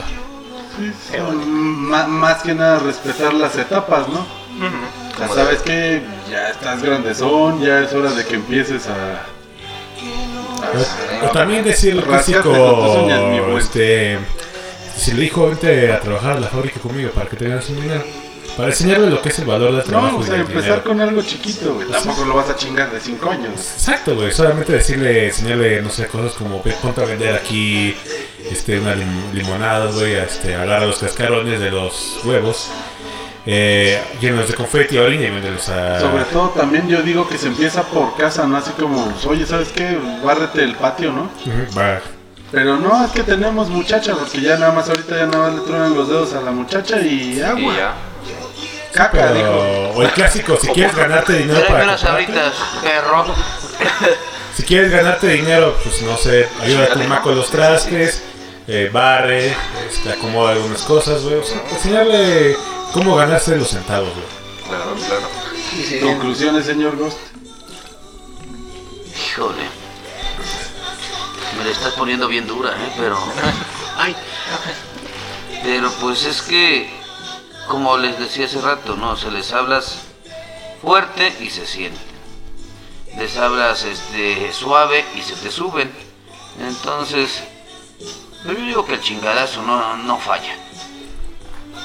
Ma- 1.46 2.08
más 2.08 2.42
que 2.42 2.54
nada 2.56 2.80
respetar 2.80 3.34
las 3.34 3.56
etapas, 3.58 4.08
¿no? 4.08 4.20
Ujú. 4.20 4.76
Ya 5.12 5.28
Como 5.28 5.36
sabes 5.36 5.62
que 5.62 6.02
ya 6.30 6.50
estás 6.50 6.82
grandezón, 6.82 7.62
ya 7.62 7.80
es 7.82 7.94
hora 7.94 8.12
de 8.12 8.26
que 8.26 8.36
empieces 8.36 8.88
a... 8.88 9.24
O, 11.24 11.26
o 11.28 11.30
también 11.32 11.64
decir 11.64 11.94
el 11.94 12.04
clásico, 12.04 12.44
con 12.44 12.54
tus 12.86 12.96
uñas, 13.04 13.22
mi 13.24 13.40
buen. 13.40 13.58
este, 13.58 14.20
si 15.02 15.12
le 15.14 15.22
dijo 15.24 15.48
vente 15.48 15.92
a 15.92 16.00
trabajar 16.00 16.38
a 16.38 16.40
la 16.40 16.48
fábrica 16.48 16.80
conmigo 16.80 17.12
para 17.12 17.30
que 17.30 17.36
te 17.36 17.48
ganes 17.48 17.70
un 17.70 17.82
dinero, 17.82 18.04
para 18.58 18.70
enseñarle 18.70 19.10
lo 19.10 19.22
que 19.22 19.30
es 19.30 19.40
el 19.40 19.46
valor 19.46 19.74
del 19.74 19.84
trabajo 19.84 20.12
No, 20.12 20.18
o 20.18 20.22
y 20.22 20.24
sea, 20.26 20.34
del 20.34 20.42
empezar 20.42 20.64
dinero. 20.64 20.84
con 20.84 21.02
algo 21.02 21.22
chiquito, 21.22 21.74
güey. 21.74 21.88
Tampoco 21.88 22.26
lo 22.26 22.36
vas 22.36 22.50
a 22.50 22.56
chingar 22.56 22.92
de 22.92 23.00
5 23.00 23.30
años. 23.30 23.54
Exacto, 23.56 24.16
güey, 24.16 24.32
solamente 24.32 24.74
decirle, 24.74 25.28
enseñarle, 25.28 25.82
no 25.82 25.90
sé, 25.90 26.08
cosas 26.08 26.34
como, 26.34 26.62
ponte 26.62 27.02
a 27.02 27.06
vender 27.06 27.34
aquí, 27.36 27.96
este, 28.52 28.80
una 28.80 28.94
lim- 28.96 29.32
limonada, 29.34 29.90
güey, 29.92 30.14
este, 30.16 30.54
agarra 30.56 30.86
los 30.86 31.00
cascarones 31.00 31.60
de 31.62 31.72
los 31.72 32.20
huevos, 32.26 32.68
eh, 33.46 34.00
llenos 34.20 34.48
de 34.50 34.54
confeti, 34.54 34.98
orina 34.98 35.28
y 35.28 35.32
véndelos 35.32 35.68
a... 35.70 36.00
Sobre 36.00 36.26
todo 36.26 36.50
también 36.50 36.88
yo 36.90 37.02
digo 37.02 37.28
que 37.28 37.38
se 37.38 37.48
empieza 37.48 37.84
por 37.84 38.16
casa, 38.18 38.46
no 38.46 38.58
así 38.58 38.72
como, 38.72 39.14
oye, 39.28 39.46
¿sabes 39.46 39.70
qué? 39.70 39.98
Bárrete 40.24 40.62
el 40.64 40.76
patio, 40.76 41.12
¿no? 41.14 41.24
Ujú, 41.24 41.78
va. 41.80 42.02
Pero 42.52 42.78
no, 42.78 43.06
es 43.06 43.12
que 43.12 43.24
tenemos 43.24 43.70
muchacha, 43.70 44.14
porque 44.16 44.42
ya 44.42 44.58
nada 44.58 44.74
más 44.74 44.90
ahorita 44.90 45.16
ya 45.18 45.26
nada 45.26 45.50
más 45.50 45.60
le 45.60 45.62
truenan 45.62 45.96
los 45.96 46.08
dedos 46.10 46.34
a 46.34 46.42
la 46.42 46.52
muchacha 46.52 47.00
y 47.00 47.38
Y 47.38 47.42
agua. 47.42 47.76
ya. 47.76 47.94
Caca, 48.94 49.32
dijo. 49.32 49.48
Pero, 49.48 49.90
o 49.92 50.02
el 50.04 50.10
clásico, 50.12 50.58
si 50.60 50.68
quieres 50.68 50.94
ganarte 50.96 51.34
dinero 51.34 51.66
para 51.68 51.84
unas 51.86 52.02
sabritas, 52.02 52.54
perro. 52.84 53.26
Si 54.54 54.64
quieres 54.64 54.92
ganarte 54.92 55.28
dinero, 55.28 55.78
pues 55.82 56.02
no 56.02 56.18
sé, 56.18 56.48
ayuda 56.62 56.84
a 56.84 56.88
tu 56.90 57.00
mamá 57.00 57.22
con 57.22 57.36
los 57.38 57.50
trastes, 57.50 58.22
eh, 58.68 58.90
barre, 58.92 59.56
este, 59.90 60.12
acomoda 60.12 60.52
algunas 60.52 60.82
cosas, 60.82 61.24
güey. 61.24 61.36
O 61.36 61.44
sea, 61.44 61.64
enseñarle 61.72 62.58
cómo 62.92 63.16
ganarse 63.16 63.56
los 63.56 63.70
centavos, 63.70 64.10
güey. 64.14 64.26
Claro, 64.68 64.94
claro. 65.08 65.28
Sí, 65.72 65.84
sí. 65.84 66.00
Conclusiones, 66.02 66.66
señor 66.66 66.98
Ghost. 66.98 67.18
Híjole. 69.16 69.64
Me 71.62 71.68
la 71.68 71.74
estás 71.74 71.94
poniendo 71.94 72.28
bien 72.28 72.48
dura, 72.48 72.72
¿eh? 72.72 72.92
Pero. 72.98 73.20
Ay, 73.98 74.16
Pero 75.62 75.92
pues 76.02 76.24
es 76.24 76.42
que, 76.42 76.90
como 77.68 78.00
les 78.00 78.18
decía 78.18 78.48
hace 78.48 78.60
rato, 78.60 78.96
¿no? 78.96 79.16
Se 79.16 79.30
les 79.30 79.54
hablas 79.54 80.00
fuerte 80.82 81.32
y 81.40 81.52
se 81.52 81.68
sienten. 81.68 82.02
Les 83.16 83.38
hablas 83.38 83.84
este, 83.84 84.52
suave 84.54 85.06
y 85.16 85.22
se 85.22 85.36
te 85.36 85.52
suben. 85.52 85.92
Entonces, 86.60 87.44
pues 88.44 88.58
yo 88.58 88.66
digo 88.66 88.86
que 88.88 88.96
el 88.96 89.02
chingadazo 89.02 89.62
no, 89.62 89.98
no 89.98 90.18
falla. 90.18 90.56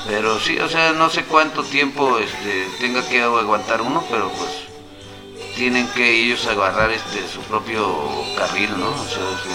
Pero 0.06 0.40
sí, 0.40 0.58
o 0.58 0.70
sea, 0.70 0.92
no 0.92 1.10
sé 1.10 1.24
cuánto 1.24 1.62
tiempo 1.62 2.18
este, 2.18 2.66
tenga 2.80 3.06
que 3.06 3.20
aguantar 3.20 3.82
uno, 3.82 4.02
pero 4.08 4.30
pues 4.30 4.65
tienen 5.56 5.88
que 5.88 6.08
ellos 6.08 6.46
agarrar 6.46 6.92
este, 6.92 7.26
su 7.26 7.40
propio 7.42 7.96
carril, 8.36 8.78
¿no? 8.78 8.90
O 8.90 9.06
sea, 9.08 9.24
su, 9.42 9.48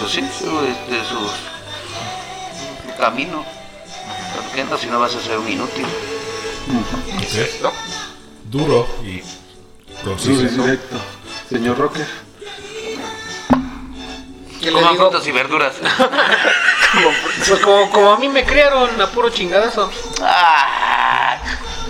pues 0.00 0.10
sí, 0.12 0.24
su, 0.38 0.60
este, 0.64 1.00
tu 1.08 2.96
camino. 2.98 3.44
Porque 4.34 4.64
no, 4.64 4.78
si 4.78 4.86
no 4.86 4.98
vas 4.98 5.14
a 5.14 5.20
ser 5.20 5.38
un 5.38 5.48
inútil. 5.48 5.84
Ok. 5.84 7.72
Duro 8.50 8.86
y 9.04 9.20
Duro 9.20 9.22
y 9.22 10.04
conciso. 10.04 10.62
directo. 10.62 10.96
Señor 11.48 11.78
Rocker. 11.78 12.06
¿qué 14.60 14.70
le 14.70 14.72
Coman 14.72 14.96
frutas 14.96 15.26
y 15.26 15.32
verduras. 15.32 15.74
Pues 17.48 17.58
como, 17.60 17.90
como 17.90 18.12
a 18.12 18.18
mí 18.18 18.28
me 18.28 18.44
criaron 18.44 19.00
a 19.00 19.06
puro 19.06 19.30
chingadazo. 19.30 19.90
Ah, 20.20 21.31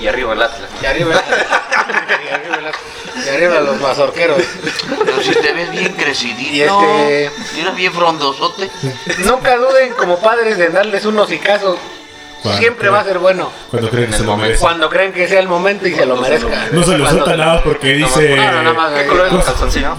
Y 0.02 0.08
arriba 0.08 0.32
el 0.32 0.42
Atlas. 0.42 0.68
Y 0.82 0.86
arriba, 0.86 1.14
y 2.30 2.34
arriba, 2.34 2.56
las- 2.60 3.26
y 3.26 3.28
arriba 3.28 3.60
los 3.60 3.80
mazorqueros. 3.80 4.38
pero 5.04 5.22
si 5.22 5.30
te 5.32 5.52
ves 5.52 5.70
bien 5.70 5.92
crecidito. 5.94 6.48
Y 6.50 6.62
este- 6.62 7.30
bien 7.76 7.92
frondosote. 7.92 8.68
Nunca 9.18 9.56
duden 9.56 9.92
como 9.94 10.18
padres 10.20 10.58
de 10.58 10.68
darles 10.70 11.04
un 11.04 11.18
hocicazo. 11.18 11.78
Cuando- 12.42 12.58
Siempre 12.60 12.88
va 12.88 13.00
a 13.00 13.04
ser 13.04 13.20
bueno. 13.20 13.52
Cuando 13.70 13.88
creen 13.88 14.06
que 14.10 14.12
se 14.14 14.18
el 14.18 14.24
lo 14.26 14.30
momento. 14.32 14.46
merece. 14.48 14.60
Cuando 14.62 14.90
creen 14.90 15.12
que 15.12 15.28
sea 15.28 15.38
el 15.38 15.46
momento 15.48 15.86
y 15.86 15.94
se 15.94 16.04
lo 16.06 16.16
merezca. 16.16 16.68
No 16.72 16.82
se 16.82 16.98
lo 16.98 17.08
suelta 17.08 17.36
nada 17.36 17.62
porque 17.62 17.92
dice... 17.92 18.34
No, 18.36 18.44
no, 18.50 18.62
nada 18.62 18.72
más. 18.74 18.92
¿Qué 19.00 19.06
color 19.06 19.26
es 19.28 19.32
el 19.34 19.42
calzoncillo? 19.44 19.94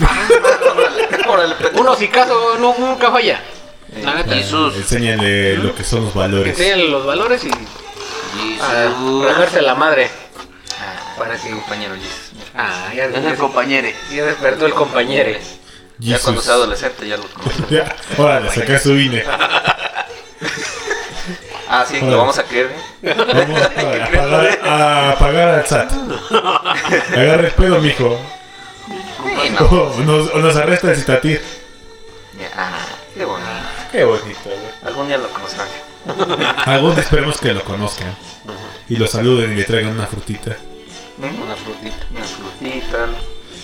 Órale, 1.29 1.55
pendejo. 1.55 1.81
Un 1.81 1.87
hocicazo 1.87 2.57
no, 2.59 2.75
nunca 2.77 3.09
falla. 3.11 3.39
La 4.03 4.15
neta. 4.15 4.35
Enséñale 4.35 5.55
lo 5.57 5.73
que 5.73 5.83
son 5.85 6.03
los 6.05 6.13
valores. 6.13 6.59
enseñen 6.59 6.91
los 6.91 7.05
valores 7.05 7.41
y 7.45 7.49
Y 8.37 8.59
a 8.59 8.91
sus. 8.97 9.25
regarse 9.25 9.61
la 9.61 9.75
madre. 9.75 10.09
Para 11.17 11.37
que. 11.37 11.51
Compañero 11.51 11.95
Jesus. 11.95 12.33
Ah, 12.55 12.91
ya, 12.95 13.05
el 13.05 13.37
compañero. 13.37 13.87
ya 14.11 14.25
despertó 14.25 14.65
el 14.65 14.73
compañero. 14.73 15.39
Ya 15.99 16.19
cuando 16.19 16.41
sea 16.41 16.55
adolescente 16.55 17.07
ya 17.07 17.17
lo 17.17 17.23
conoces. 17.27 17.65
Ya, 17.69 17.95
Órale, 18.17 18.51
saca 18.51 18.79
su 18.79 18.93
INE. 18.93 19.23
Ah, 21.75 21.83
sí, 21.89 21.99
lo 22.01 22.17
vamos 22.19 22.37
a 22.37 22.43
creer. 22.43 22.69
¿eh? 23.01 23.15
Vamos 23.17 23.61
a, 23.61 23.69
pagar, 23.73 24.59
a 24.63 25.15
pagar 25.17 25.47
al 25.49 25.65
SAT. 25.65 25.91
Agarra 27.11 27.47
el 27.47 27.51
pedo, 27.51 27.81
mijo. 27.81 28.19
O 29.71 30.39
nos, 30.39 30.55
arresta 30.55 30.91
el 30.91 30.97
citatir. 30.97 31.41
Ah, 32.55 32.77
qué 33.15 33.25
bonito. 33.25 33.49
Qué 33.91 34.03
bonito, 34.03 34.39
güey. 34.45 34.57
Algún 34.85 35.07
día 35.07 35.17
lo 35.17 35.29
conocerán. 35.29 35.67
Algún 36.65 36.91
día 36.95 37.03
esperemos 37.03 37.37
que 37.39 37.53
lo 37.53 37.63
conozcan. 37.63 38.15
Y 38.89 38.97
lo 38.97 39.07
saluden 39.07 39.53
y 39.53 39.55
le 39.55 39.63
traigan 39.63 39.93
una 39.93 40.05
frutita. 40.07 40.55
Una 41.17 41.55
frutita. 41.55 41.95
Una 42.11 42.23
frutita. 42.23 43.07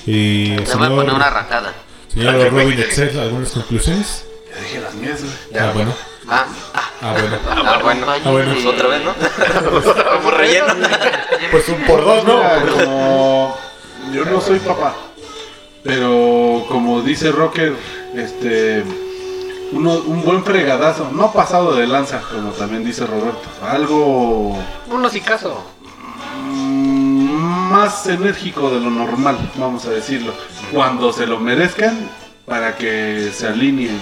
Y 0.05 0.49
Le 0.49 0.55
voy 0.57 0.65
a 0.65 0.73
poner 0.75 0.91
una 0.91 1.01
señor, 1.01 1.21
arrancada. 1.23 1.73
señor 2.13 2.51
Robin 2.51 2.79
Excel, 2.79 3.19
¿algunas 3.19 3.49
conclusiones? 3.51 4.25
Ya 4.55 4.61
dije 4.61 4.79
las 4.79 4.93
mías, 4.95 5.19
güey. 5.21 5.61
Ah, 5.61 5.71
bueno. 5.73 5.93
Ah, 6.27 6.45
ah, 6.73 6.89
Ah, 7.01 7.11
bueno. 7.13 7.37
ah, 7.49 7.79
bueno. 7.81 8.05
Ah, 8.09 8.29
bueno. 8.31 8.53
Pues 8.53 8.65
otra 8.65 8.87
vez, 8.87 9.01
¿no? 9.03 9.13
Como 10.17 10.31
relleno. 10.31 10.67
Pues 11.51 11.69
un 11.69 11.83
por 11.85 12.03
dos, 12.03 12.23
¿no? 12.25 12.41
Como 12.83 13.57
yo 14.13 14.25
no 14.25 14.41
soy 14.41 14.59
papá, 14.59 14.95
pero 15.83 16.65
como 16.67 17.01
dice 17.01 17.31
Rocker, 17.31 17.73
este 18.15 18.83
uno, 19.71 19.93
un 19.93 20.23
buen 20.23 20.43
fregadazo, 20.43 21.09
no 21.11 21.31
pasado 21.31 21.75
de 21.75 21.87
lanza, 21.87 22.21
como 22.21 22.51
también 22.51 22.83
dice 22.83 23.05
Roberto, 23.05 23.47
algo 23.61 24.57
Uno 24.89 25.09
sí 25.09 25.21
caso. 25.21 25.63
mm, 26.45 27.71
más 27.71 28.07
enérgico 28.07 28.69
de 28.69 28.79
lo 28.79 28.89
normal, 28.89 29.37
vamos 29.57 29.85
a 29.85 29.91
decirlo, 29.91 30.33
cuando 30.73 31.13
se 31.13 31.27
lo 31.27 31.39
merezcan 31.39 32.09
para 32.45 32.75
que 32.75 33.31
se 33.31 33.47
alineen 33.47 33.99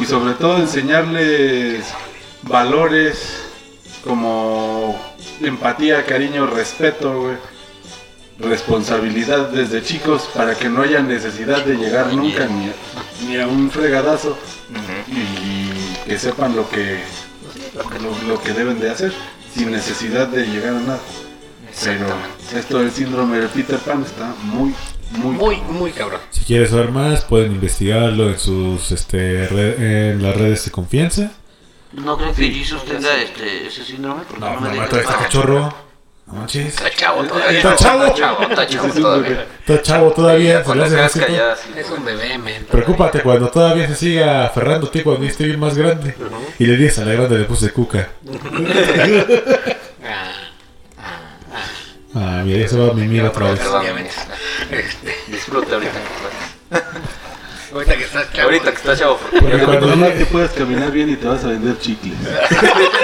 y 0.00 0.04
sobre 0.06 0.32
todo 0.34 0.56
enseñarles 0.56 1.84
valores 2.42 3.42
como 4.04 4.98
empatía, 5.40 6.04
cariño, 6.04 6.46
respeto, 6.46 7.20
güey. 7.20 7.36
Responsabilidad 8.38 9.50
desde 9.50 9.82
chicos 9.82 10.28
para 10.34 10.54
que 10.54 10.68
no 10.68 10.82
haya 10.82 11.00
necesidad 11.00 11.64
de 11.64 11.76
llegar 11.76 12.12
nunca 12.12 12.46
ni 12.46 12.66
a, 12.68 12.74
ni 13.28 13.36
a 13.40 13.46
un 13.46 13.70
fregadazo 13.70 14.36
y 15.08 16.04
que 16.08 16.18
sepan 16.18 16.56
lo 16.56 16.68
que 16.68 17.00
lo, 18.02 18.28
lo 18.28 18.40
que 18.42 18.52
deben 18.52 18.80
de 18.80 18.90
hacer 18.90 19.12
sin 19.54 19.70
necesidad 19.70 20.26
de 20.28 20.46
llegar 20.46 20.74
a 20.74 20.80
nada. 20.80 21.00
Pero 21.82 22.06
esto 22.56 22.78
del 22.78 22.90
síndrome 22.92 23.38
de 23.38 23.48
Peter 23.48 23.78
Pan 23.78 24.02
está 24.04 24.32
muy, 24.42 24.72
muy, 25.12 25.34
Muy, 25.36 25.56
muy 25.62 25.90
cabrón. 25.92 26.20
Si 26.30 26.44
quieres 26.44 26.70
saber 26.70 26.90
más, 26.92 27.22
pueden 27.24 27.52
investigarlo 27.52 28.30
en 28.30 28.38
sus 28.38 28.92
este, 28.92 29.46
re- 29.48 30.10
en 30.10 30.22
las 30.22 30.36
redes 30.36 30.64
de 30.64 30.70
confianza. 30.70 31.32
¿No 31.92 32.16
creen 32.16 32.34
que 32.34 32.50
Jesus 32.50 32.84
tenga 32.84 33.14
este, 33.22 33.66
ese 33.66 33.84
síndrome? 33.84 34.22
Porque 34.28 34.40
No, 34.40 34.54
no 34.54 34.60
me 34.70 34.76
no, 34.76 34.84
está 34.84 35.00
este 35.00 35.12
cachorro. 35.14 35.74
No 36.26 36.32
manches. 36.34 36.66
Está 36.68 36.90
chavo 36.90 37.22
todavía. 37.24 37.58
Está 37.58 37.76
chavo. 37.76 38.04
Está 38.06 38.16
chavo, 38.16 38.42
está 38.42 38.66
chavo 38.66 38.92
todavía. 38.92 39.46
Está 39.60 39.82
chavo 39.82 40.10
todavía. 40.12 40.62
Cuando. 40.62 40.84
Es 40.86 41.90
un 41.90 42.04
bebé, 42.04 42.38
men. 42.38 42.64
Preocúpate 42.70 43.20
cuando 43.20 43.48
todavía 43.48 43.86
se 43.88 43.94
siga 43.94 44.46
aferrando 44.46 44.86
a 44.86 44.90
ti 44.90 45.02
cuando 45.02 45.26
esté 45.26 45.44
bien 45.44 45.60
más 45.60 45.76
grande. 45.76 46.14
Y 46.58 46.66
le 46.66 46.76
dices 46.76 46.98
a 47.00 47.04
la 47.04 47.12
grande 47.12 47.38
le 47.38 47.44
puse 47.44 47.70
cuca. 47.70 48.08
Ah, 50.06 50.32
Ah, 52.16 52.42
mira, 52.44 52.58
ya 52.60 52.68
se 52.68 52.78
va 52.78 52.90
a 52.90 52.94
mimir 52.94 53.24
otra 53.24 53.50
vez. 53.50 53.60
Este, 54.70 55.16
Disfruta 55.26 55.74
ahorita. 55.74 55.92
ahorita 57.72 57.96
que 57.96 58.04
estás 58.04 58.32
chavo. 58.32 58.44
Ahorita 58.44 58.70
que 58.70 58.76
está 58.76 58.96
chavo. 58.96 59.18
porque- 59.18 59.58
Cuando 59.64 59.94
llegue- 59.96 60.18
te 60.18 60.26
puedes 60.26 60.50
caminar 60.52 60.92
bien 60.92 61.10
y 61.10 61.16
te 61.16 61.26
vas 61.26 61.42
a 61.44 61.48
vender 61.48 61.76
chicles. 61.80 62.14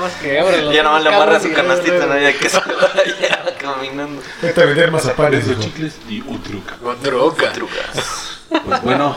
Más 0.00 0.12
que 0.14 0.34
Ya 0.72 0.82
nomás 0.82 1.02
le 1.04 1.14
amarra 1.14 1.40
su 1.40 1.52
canastita, 1.52 2.06
¿no? 2.06 2.18
Ya 2.18 2.32
que 2.32 2.48
se 2.48 2.58
vaya 2.58 3.54
caminando. 3.58 4.22
Vete 4.40 4.62
a 4.62 4.66
vender 4.66 4.90
mazapanes, 4.90 5.46
hijo. 5.48 5.60
chicles 5.60 5.94
y 6.08 6.20
un 6.22 6.42
truca. 6.42 6.76
Con 6.76 7.02
droga. 7.02 7.52
Trucas. 7.52 8.38
Pues 8.64 8.82
bueno, 8.82 9.16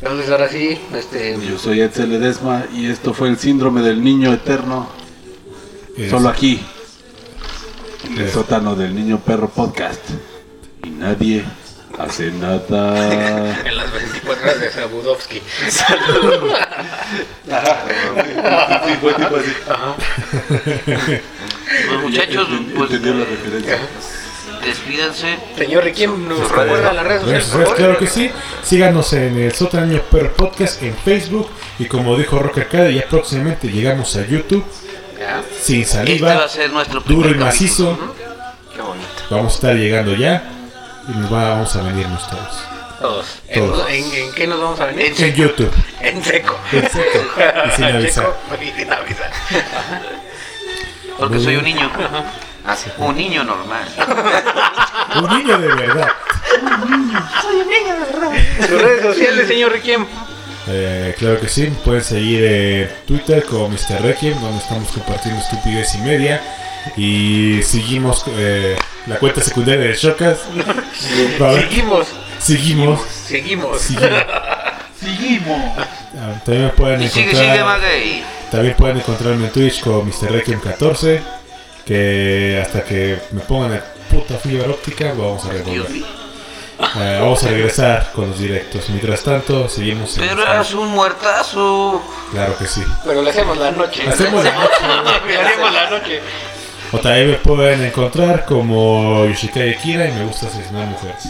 Entonces 0.00 0.30
ahora 0.30 0.48
sí, 0.48 0.80
este. 0.94 1.38
yo 1.46 1.58
soy 1.58 1.80
Edsel 1.82 2.10
Ledesma 2.10 2.64
y 2.74 2.90
esto 2.90 3.14
fue 3.14 3.28
el 3.28 3.38
síndrome 3.38 3.82
del 3.82 4.02
niño 4.02 4.32
eterno. 4.32 4.88
Solo 6.08 6.30
aquí, 6.30 6.64
en 8.06 8.18
el 8.18 8.30
sótano 8.30 8.74
del 8.74 8.94
niño 8.94 9.20
perro 9.20 9.48
podcast. 9.48 10.00
Y 10.82 10.90
nadie 10.90 11.44
hace 12.02 12.30
nada. 12.32 13.60
En 13.64 13.76
las 13.76 13.92
24 13.92 14.42
horas 14.44 14.60
de 14.60 14.70
Sabudovsky. 14.70 15.42
Sí, 15.68 15.84
fue 19.00 19.14
tipo 19.14 19.36
así. 19.36 19.52
Pues 21.88 22.00
muchachos, 22.02 22.48
pues 22.76 22.90
la 22.90 23.24
referencia. 23.24 23.78
despídanse. 24.64 25.38
Señor 25.56 25.84
Requiem, 25.84 26.28
¿nos 26.28 26.40
recuerda 26.50 26.92
las 26.92 27.06
redes 27.06 27.22
Redes 27.24 27.44
sociales? 27.44 27.72
claro 27.74 27.98
que 27.98 28.06
sí. 28.06 28.30
Síganos 28.62 29.12
en 29.12 29.38
el 29.38 29.52
Sótano 29.54 30.00
Perro 30.02 30.32
Podcast 30.34 30.82
en 30.82 30.94
Facebook. 30.96 31.48
Y 31.78 31.86
como 31.86 32.16
dijo 32.16 32.38
Rocker 32.38 32.64
Arcade, 32.64 32.94
ya 32.94 33.06
próximamente 33.08 33.68
llegamos 33.68 34.14
a 34.16 34.26
YouTube. 34.26 34.64
Ya. 35.18 35.42
Sin 35.60 35.82
Este 35.82 35.98
va 35.98 36.04
saliva, 36.04 36.44
a 36.44 36.48
ser 36.48 36.70
nuestro 36.70 37.00
duro 37.00 37.30
y 37.30 37.34
macizo. 37.34 37.96
Qué 38.74 38.80
bonito. 38.82 39.06
Vamos 39.30 39.52
a 39.52 39.54
estar 39.56 39.74
llegando 39.76 40.14
ya. 40.14 40.50
Y 41.12 41.16
nos 41.18 41.32
va- 41.32 41.50
vamos 41.50 41.74
a 41.76 41.82
venirnos 41.82 42.28
todos. 42.28 42.62
Todos. 43.00 43.26
Todos. 43.54 43.88
¿En, 43.90 44.04
en, 44.04 44.14
en 44.14 44.32
qué 44.34 44.46
nos 44.46 44.60
vamos 44.60 44.78
a 44.80 44.86
venir? 44.86 45.12
En 45.16 45.24
En 45.24 45.34
YouTube. 45.34 45.72
En 46.00 46.22
seco. 46.22 46.56
En 46.72 46.90
seco. 46.90 47.18
Y 47.66 47.70
sin 47.76 47.84
En 47.86 47.96
avisar. 47.96 48.24
seco 48.24 48.62
y 48.62 48.70
sin 48.78 48.92
avisar. 48.92 49.30
Porque 51.18 51.38
soy 51.40 51.56
un 51.56 51.64
niño. 51.64 51.90
Ah, 52.66 52.76
sí. 52.76 52.90
Un 52.98 53.16
niño 53.16 53.42
normal. 53.44 53.84
Un 55.16 55.38
niño 55.38 55.58
de 55.58 55.68
verdad. 55.68 56.08
Sus 58.68 58.80
redes 58.82 59.02
sociales, 59.02 59.48
señor 59.48 59.72
Requiem. 59.72 60.06
Eh, 60.68 61.14
claro 61.18 61.40
que 61.40 61.48
sí, 61.48 61.66
pueden 61.84 62.04
seguir 62.04 62.44
en 62.44 62.90
Twitter 63.06 63.44
como 63.44 63.68
Mr. 63.70 64.02
Requiem, 64.02 64.38
donde 64.40 64.58
estamos 64.58 64.88
compartiendo 64.92 65.40
estupidez 65.42 65.94
y 65.94 65.98
media. 65.98 66.40
Y 66.96 67.62
seguimos 67.62 68.24
eh, 68.28 68.76
la 69.06 69.18
cuenta 69.18 69.40
secundaria 69.42 69.84
de 69.84 69.94
Shocas. 69.94 70.38
Seguimos. 70.98 72.06
Seguimos. 72.38 73.00
Seguimos. 73.26 73.80
seguimos. 73.80 74.22
Seguimos. 74.98 75.78
Ah, 75.78 76.40
También 76.44 76.66
me 76.66 76.72
pueden 76.72 77.02
Y 77.02 77.08
sigue, 77.08 77.30
sigue, 77.30 77.54
encontrar, 77.54 77.80
también 78.50 78.74
pueden 78.76 78.96
encontrarme 78.98 79.46
en 79.46 79.52
Twitch 79.52 79.80
como 79.80 80.02
Mr. 80.02 80.32
Requiem 80.32 80.60
14. 80.60 81.22
Que 81.84 82.60
hasta 82.62 82.84
que 82.84 83.18
me 83.30 83.40
pongan 83.40 83.72
la 83.72 83.84
puta 84.10 84.36
fibra 84.36 84.68
óptica, 84.68 85.12
vamos 85.16 85.44
a 85.44 85.50
revolver. 85.50 86.20
Eh, 86.96 87.18
vamos 87.20 87.42
a 87.44 87.48
regresar 87.48 88.10
con 88.12 88.28
los 88.28 88.38
directos. 88.38 88.88
Mientras 88.88 89.22
tanto, 89.22 89.68
seguimos 89.68 90.16
en 90.16 90.28
Pero 90.28 90.42
eras 90.42 90.72
un 90.72 90.88
muertazo. 90.88 92.02
Claro 92.32 92.56
que 92.56 92.66
sí. 92.66 92.82
Pero 93.04 93.22
le 93.22 93.30
hacemos 93.30 93.58
la 93.58 93.70
noche. 93.70 94.02
Hacemos 94.08 94.42
la 94.44 94.52
noche. 94.52 94.74
Le 95.28 95.36
hacemos 95.38 95.72
la 95.72 95.90
noche. 95.90 96.20
O 96.92 96.98
también 96.98 97.30
me 97.30 97.36
pueden 97.36 97.84
encontrar 97.84 98.44
como 98.44 99.24
Yoshikawa 99.26 99.72
Kira 99.82 100.08
y 100.08 100.12
me 100.12 100.24
gusta 100.24 100.46
asesinar 100.48 100.86
mujeres. 100.88 101.28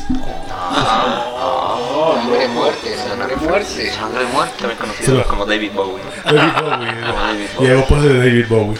Sangre 2.15 2.49
muerte, 2.49 2.97
sangre 2.97 3.37
muerte. 3.37 3.91
Sangre 3.93 4.25
muerta. 4.33 4.55
También 4.59 4.79
conocido 4.79 5.23
Sí. 5.23 5.29
como 5.29 5.45
David 5.47 5.73
Bowie. 5.75 6.03
David 6.25 6.53
Bowie. 6.63 6.87
David 7.03 7.45
Y 7.53 7.57
Bowie. 7.57 7.73
hago 7.73 7.87
poses 7.87 8.05
de 8.13 8.19
David 8.19 8.47
Bowie. 8.49 8.79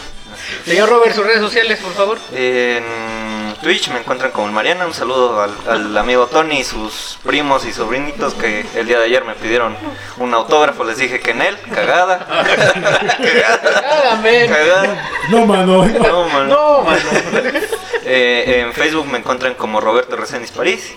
Señor 0.65 0.89
Robert, 0.89 1.15
sus 1.15 1.25
redes 1.27 1.41
sociales, 1.41 1.79
por 1.81 1.93
favor. 1.93 2.19
En 2.33 2.83
Twitch 3.63 3.91
me 3.91 3.99
encuentran 3.99 4.31
como 4.31 4.47
el 4.47 4.53
Mariana. 4.53 4.87
Un 4.87 4.95
saludo 4.95 5.43
al, 5.43 5.51
al 5.69 5.99
amigo 5.99 6.27
Tony 6.27 6.61
y 6.61 6.65
sus 6.65 7.19
primos 7.25 7.67
y 7.67 7.73
sobrinitos 7.73 8.35
que 8.35 8.65
el 8.75 8.87
día 8.87 8.99
de 8.99 9.05
ayer 9.07 9.25
me 9.25 9.35
pidieron 9.35 9.77
un 10.19 10.33
autógrafo. 10.33 10.85
Les 10.85 10.97
dije 10.97 11.21
que 11.21 11.33
en 11.33 11.43
él, 11.43 11.59
cagada. 11.75 12.27
cagada. 14.49 15.11
No, 15.29 15.47
mano. 15.47 15.85
No, 15.85 16.29
man. 16.29 16.49
No, 16.49 16.83
mano. 16.83 17.01
Eh, 18.05 18.63
en 18.65 18.73
Facebook 18.73 19.07
me 19.07 19.19
encuentran 19.19 19.55
como 19.55 19.81
Roberto 19.81 20.17
Reséndiz 20.17 20.51
París 20.53 20.95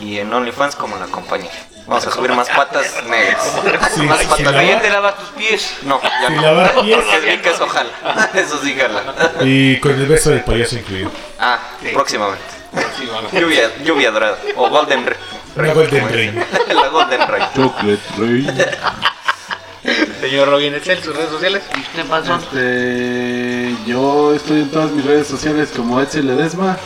y 0.00 0.18
en 0.18 0.32
OnlyFans 0.32 0.76
como 0.76 0.96
la 0.96 1.06
compañía. 1.06 1.50
Vamos 1.86 2.06
a 2.06 2.10
subir 2.10 2.32
más 2.32 2.48
patas 2.48 3.04
negras. 3.04 3.42
Sí, 3.94 4.02
más 4.02 4.18
sí, 4.18 4.26
patas 4.26 4.54
negras. 4.54 4.82
te 4.82 4.90
lavas 4.90 5.16
tus 5.18 5.28
pies. 5.30 5.74
No, 5.82 6.00
ya 6.02 6.30
no. 6.30 6.40
lavar 6.42 6.74
pies. 6.82 6.96
Porque 6.96 7.20
vi 7.20 7.38
que 7.42 7.50
eso 7.50 7.66
jala. 7.68 7.90
Eso 8.34 8.58
sí 8.62 8.74
jala. 8.74 9.02
Y 9.42 9.78
con 9.80 9.92
el 9.92 10.06
beso 10.06 10.30
del 10.30 10.42
payaso 10.44 10.76
incluido. 10.76 11.10
Ah, 11.38 11.58
próximamente. 11.92 12.42
Lluvia, 13.32 13.70
lluvia 13.84 14.10
dorada. 14.10 14.38
O 14.56 14.68
Golden 14.70 15.06
Ring. 15.06 15.18
Una 15.56 15.74
Golden 15.74 16.08
Ring. 16.08 16.34
La 16.74 16.88
Golden 16.88 17.20
Ring. 17.28 17.44
Chocolate. 17.54 18.78
Señor 20.20 20.48
Robin 20.48 20.74
Excel, 20.74 21.02
sus 21.02 21.14
redes 21.14 21.30
sociales. 21.30 21.62
¿Y 21.76 21.80
usted, 21.80 22.06
panzón? 22.06 22.40
Este, 22.40 23.76
yo 23.86 24.34
estoy 24.34 24.62
en 24.62 24.70
todas 24.70 24.90
mis 24.90 25.04
redes 25.04 25.26
sociales 25.26 25.70
como 25.76 26.00
Edsel 26.00 26.26
Ledesma. 26.26 26.78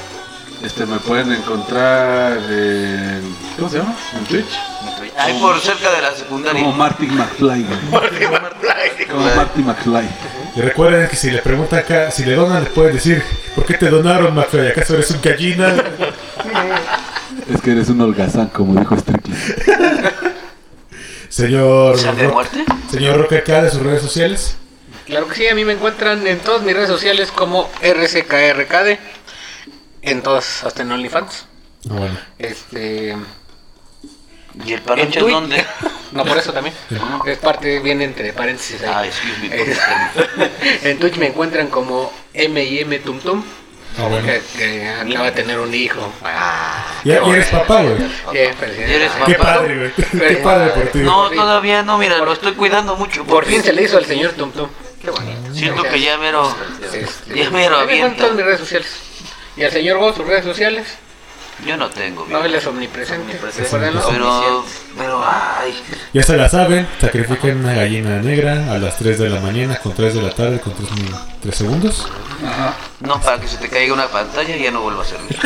Este, 0.62 0.86
me 0.86 0.98
pueden 0.98 1.32
encontrar 1.32 2.36
en. 2.50 3.22
¿Cómo 3.56 3.68
se 3.68 3.78
llama? 3.78 3.94
En 4.16 4.24
Twitch. 4.24 4.58
Ahí 5.16 5.38
por 5.40 5.58
cerca 5.60 5.90
de 5.92 6.02
la 6.02 6.12
secundaria. 6.14 6.62
Como 6.62 6.76
Marty 6.76 7.06
McFly. 7.06 7.62
güey. 7.90 9.06
Como 9.08 9.34
Marty 9.36 9.62
McFly. 9.62 10.08
Y 10.56 10.60
recuerden 10.60 11.08
que 11.08 11.16
si 11.16 11.30
le 11.30 11.42
preguntan 11.42 11.78
acá, 11.80 12.10
si 12.10 12.24
le 12.24 12.34
donan, 12.34 12.64
le 12.64 12.70
pueden 12.70 12.94
decir, 12.94 13.22
¿por 13.54 13.64
qué 13.64 13.74
te 13.74 13.88
donaron, 13.88 14.34
McFly? 14.34 14.68
¿Acaso 14.68 14.94
eres 14.94 15.10
un 15.10 15.20
gallina? 15.22 15.74
Es 17.48 17.62
que 17.62 17.70
eres 17.70 17.88
un 17.88 18.00
holgazán, 18.02 18.48
como 18.48 18.78
dijo 18.78 18.94
Strickland. 18.94 20.12
Señor, 21.30 21.98
¿Sangre 21.98 22.26
de 22.26 22.32
muerte? 22.32 22.64
señor 22.90 23.16
Roque 23.16 23.38
acá 23.38 23.62
de 23.62 23.70
sus 23.70 23.80
redes 23.80 24.02
sociales. 24.02 24.56
Claro 25.06 25.26
que 25.28 25.34
sí, 25.34 25.46
a 25.48 25.54
mí 25.54 25.64
me 25.64 25.72
encuentran 25.72 26.26
en 26.26 26.38
todas 26.40 26.60
mis 26.62 26.74
redes 26.74 26.88
sociales 26.90 27.30
como 27.30 27.70
RCKRKD. 27.80 28.98
En 30.02 30.22
todas, 30.22 30.64
hasta 30.64 30.82
en 30.82 30.92
OnlyFans. 30.92 31.46
Ah, 31.90 31.94
bueno. 31.94 32.18
Este. 32.38 33.16
¿Y 34.64 34.72
el 34.72 34.82
en 34.96 35.10
dónde? 35.30 35.64
No, 36.10 36.24
por 36.24 36.38
eso 36.38 36.54
también. 36.54 36.74
Es 37.26 37.36
parte, 37.36 37.80
viene 37.80 38.04
entre 38.04 38.32
paréntesis 38.32 38.82
Ah, 38.82 39.04
excuse 39.04 39.36
me. 39.40 40.90
en 40.90 40.98
Twitch 40.98 41.16
me 41.16 41.26
encuentran 41.26 41.68
como 41.68 42.10
M&M 42.32 42.98
Tum 43.00 43.20
Tum. 43.20 43.44
Ah, 43.98 44.06
bueno. 44.08 44.26
Que, 44.26 44.40
que 44.56 44.88
acaba 44.88 45.26
de 45.26 45.32
tener 45.32 45.58
un 45.58 45.74
hijo. 45.74 46.10
Ah, 46.24 46.82
Ya, 47.04 47.20
ya 47.22 47.30
eres 47.30 47.48
papá, 47.48 47.82
güey. 47.82 47.96
bien, 48.32 48.54
felicidades. 48.54 48.90
¿Y 48.90 48.94
eres 48.94 49.12
Qué 49.26 49.34
papá? 49.34 49.54
padre, 49.54 49.76
güey. 49.76 49.92
Qué 50.28 50.36
padre 50.36 50.70
por 50.70 50.86
ti. 50.92 50.98
No, 51.00 51.30
todavía 51.30 51.82
no, 51.82 51.98
mira, 51.98 52.16
lo 52.18 52.32
estoy 52.32 52.52
cuidando 52.54 52.96
mucho. 52.96 53.24
Por 53.24 53.44
fin 53.44 53.62
se 53.62 53.74
le 53.74 53.82
hizo 53.82 53.98
al 53.98 54.06
señor 54.06 54.32
Tum 54.32 54.50
Tum. 54.52 54.68
Qué 55.02 55.10
bonito. 55.10 55.52
Siento 55.54 55.82
que 55.82 56.00
ya 56.00 56.16
mero. 56.16 56.56
Este, 56.90 57.34
Ya 57.38 57.50
mero 57.50 57.86
en 57.88 58.16
todas 58.16 58.34
mis 58.34 58.44
redes 58.46 58.60
sociales. 58.60 58.88
Y 59.58 59.64
al 59.64 59.72
señor 59.72 59.98
Go, 59.98 60.12
sus 60.12 60.26
redes 60.26 60.44
sociales. 60.44 60.86
Yo 61.66 61.76
no 61.76 61.90
tengo, 61.90 62.24
No, 62.28 62.44
él 62.44 62.54
es 62.54 62.64
omnipresente. 62.66 63.22
Omnipresente. 63.22 63.68
Pero, 64.12 64.64
pero, 64.98 65.24
ay. 65.24 65.74
Ya 66.12 66.22
se 66.22 66.36
la 66.36 66.48
saben, 66.48 66.86
sacrifican 67.00 67.58
una 67.58 67.74
gallina 67.74 68.18
negra 68.20 68.72
a 68.72 68.78
las 68.78 68.96
3 68.98 69.18
de 69.18 69.30
la 69.30 69.40
mañana 69.40 69.76
con 69.76 69.94
3 69.94 70.14
de 70.14 70.22
la 70.22 70.30
tarde 70.30 70.60
con 70.60 70.74
3, 70.74 70.88
3 71.42 71.54
segundos. 71.54 72.06
No, 73.00 73.20
para 73.20 73.40
que 73.40 73.48
se 73.48 73.56
te 73.58 73.68
caiga 73.68 73.94
una 73.94 74.08
pantalla 74.08 74.56
y 74.56 74.62
ya 74.62 74.70
no 74.70 74.82
vuelva 74.82 75.02
a 75.02 75.06
servir. 75.06 75.38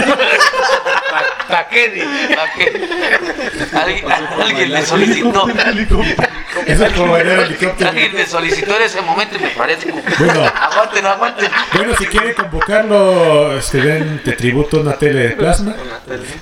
¿Para 1.49 1.69
qué? 1.69 1.91
di? 1.91 2.35
¿Para 2.35 2.53
qué? 2.55 2.89
Alguien, 3.77 4.13
alguien 4.41 4.73
le 4.73 4.87
solicitó. 4.87 5.47
Eso 6.67 6.87
es 6.87 6.93
como 6.93 7.13
bailar 7.13 7.41
helicóptero. 7.41 7.91
Alguien 7.91 8.15
le 8.15 8.27
solicitó 8.27 8.77
en 8.77 8.83
ese 8.83 9.01
momento 9.03 9.37
y 9.37 9.41
me 9.41 9.49
parece. 9.51 9.93
Bueno. 10.19 10.53
Aguanten, 10.55 11.07
aguanten. 11.07 11.51
Bueno, 11.75 11.95
si 11.97 12.07
quieren 12.07 12.35
convocarlo, 12.35 13.57
este, 13.57 13.81
den 13.81 14.23
de 14.25 14.33
tributo 14.33 14.81
una 14.81 14.95
tele 14.95 15.29
de 15.29 15.31
plasma 15.31 15.75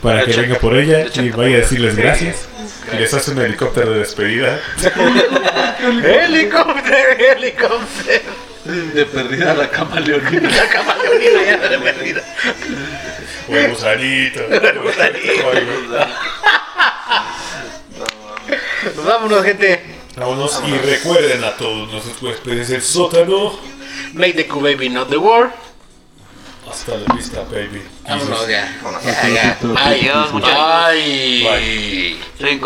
para 0.03 0.25
que 0.25 0.33
venga 0.33 0.57
por 0.57 0.77
ella 0.77 1.07
y 1.15 1.31
vaya 1.31 1.57
a 1.57 1.61
decirles 1.61 1.97
gracias. 1.97 2.49
Les 3.01 3.15
hace 3.15 3.31
un 3.31 3.39
helicóptero 3.39 3.93
de 3.93 4.01
despedida. 4.01 4.61
Helicóptero, 6.05 7.13
helicóptero. 7.33 8.31
De 8.93 9.07
perdida 9.07 9.55
la 9.55 9.71
camaleonina. 9.71 10.51
La 10.51 10.69
camaleonina 10.69 11.43
ya 11.47 11.69
de 11.71 11.79
perdida. 11.79 12.23
O 13.49 13.57
el 13.57 13.71
gusanito. 13.71 14.43
Pues 18.83 19.07
vámonos, 19.07 19.45
gente. 19.45 19.83
Vámonos 20.17 20.63
y 20.67 20.73
recuerden 20.77 21.43
a 21.43 21.57
todos 21.57 21.91
nuestros 21.91 22.23
huéspedes 22.23 22.69
del 22.69 22.83
sótano. 22.83 23.59
Make 24.13 24.35
the 24.35 24.47
Q-Baby 24.47 24.91
not 24.91 25.09
the 25.09 25.17
war. 25.17 25.55
Hasta 26.71 26.99
la 26.99 27.15
vista, 27.15 27.41
baby. 27.51 27.83
Vámonos 28.07 28.47
ya. 28.47 28.79
Vámonos. 28.83 29.05
Ya, 29.05 29.29
ya. 29.29 29.59
Bye. 29.63 29.77
Adiós, 29.77 30.33
muchachos. 30.33 30.95
Bye. 30.95 32.19
Bye. 32.39 32.59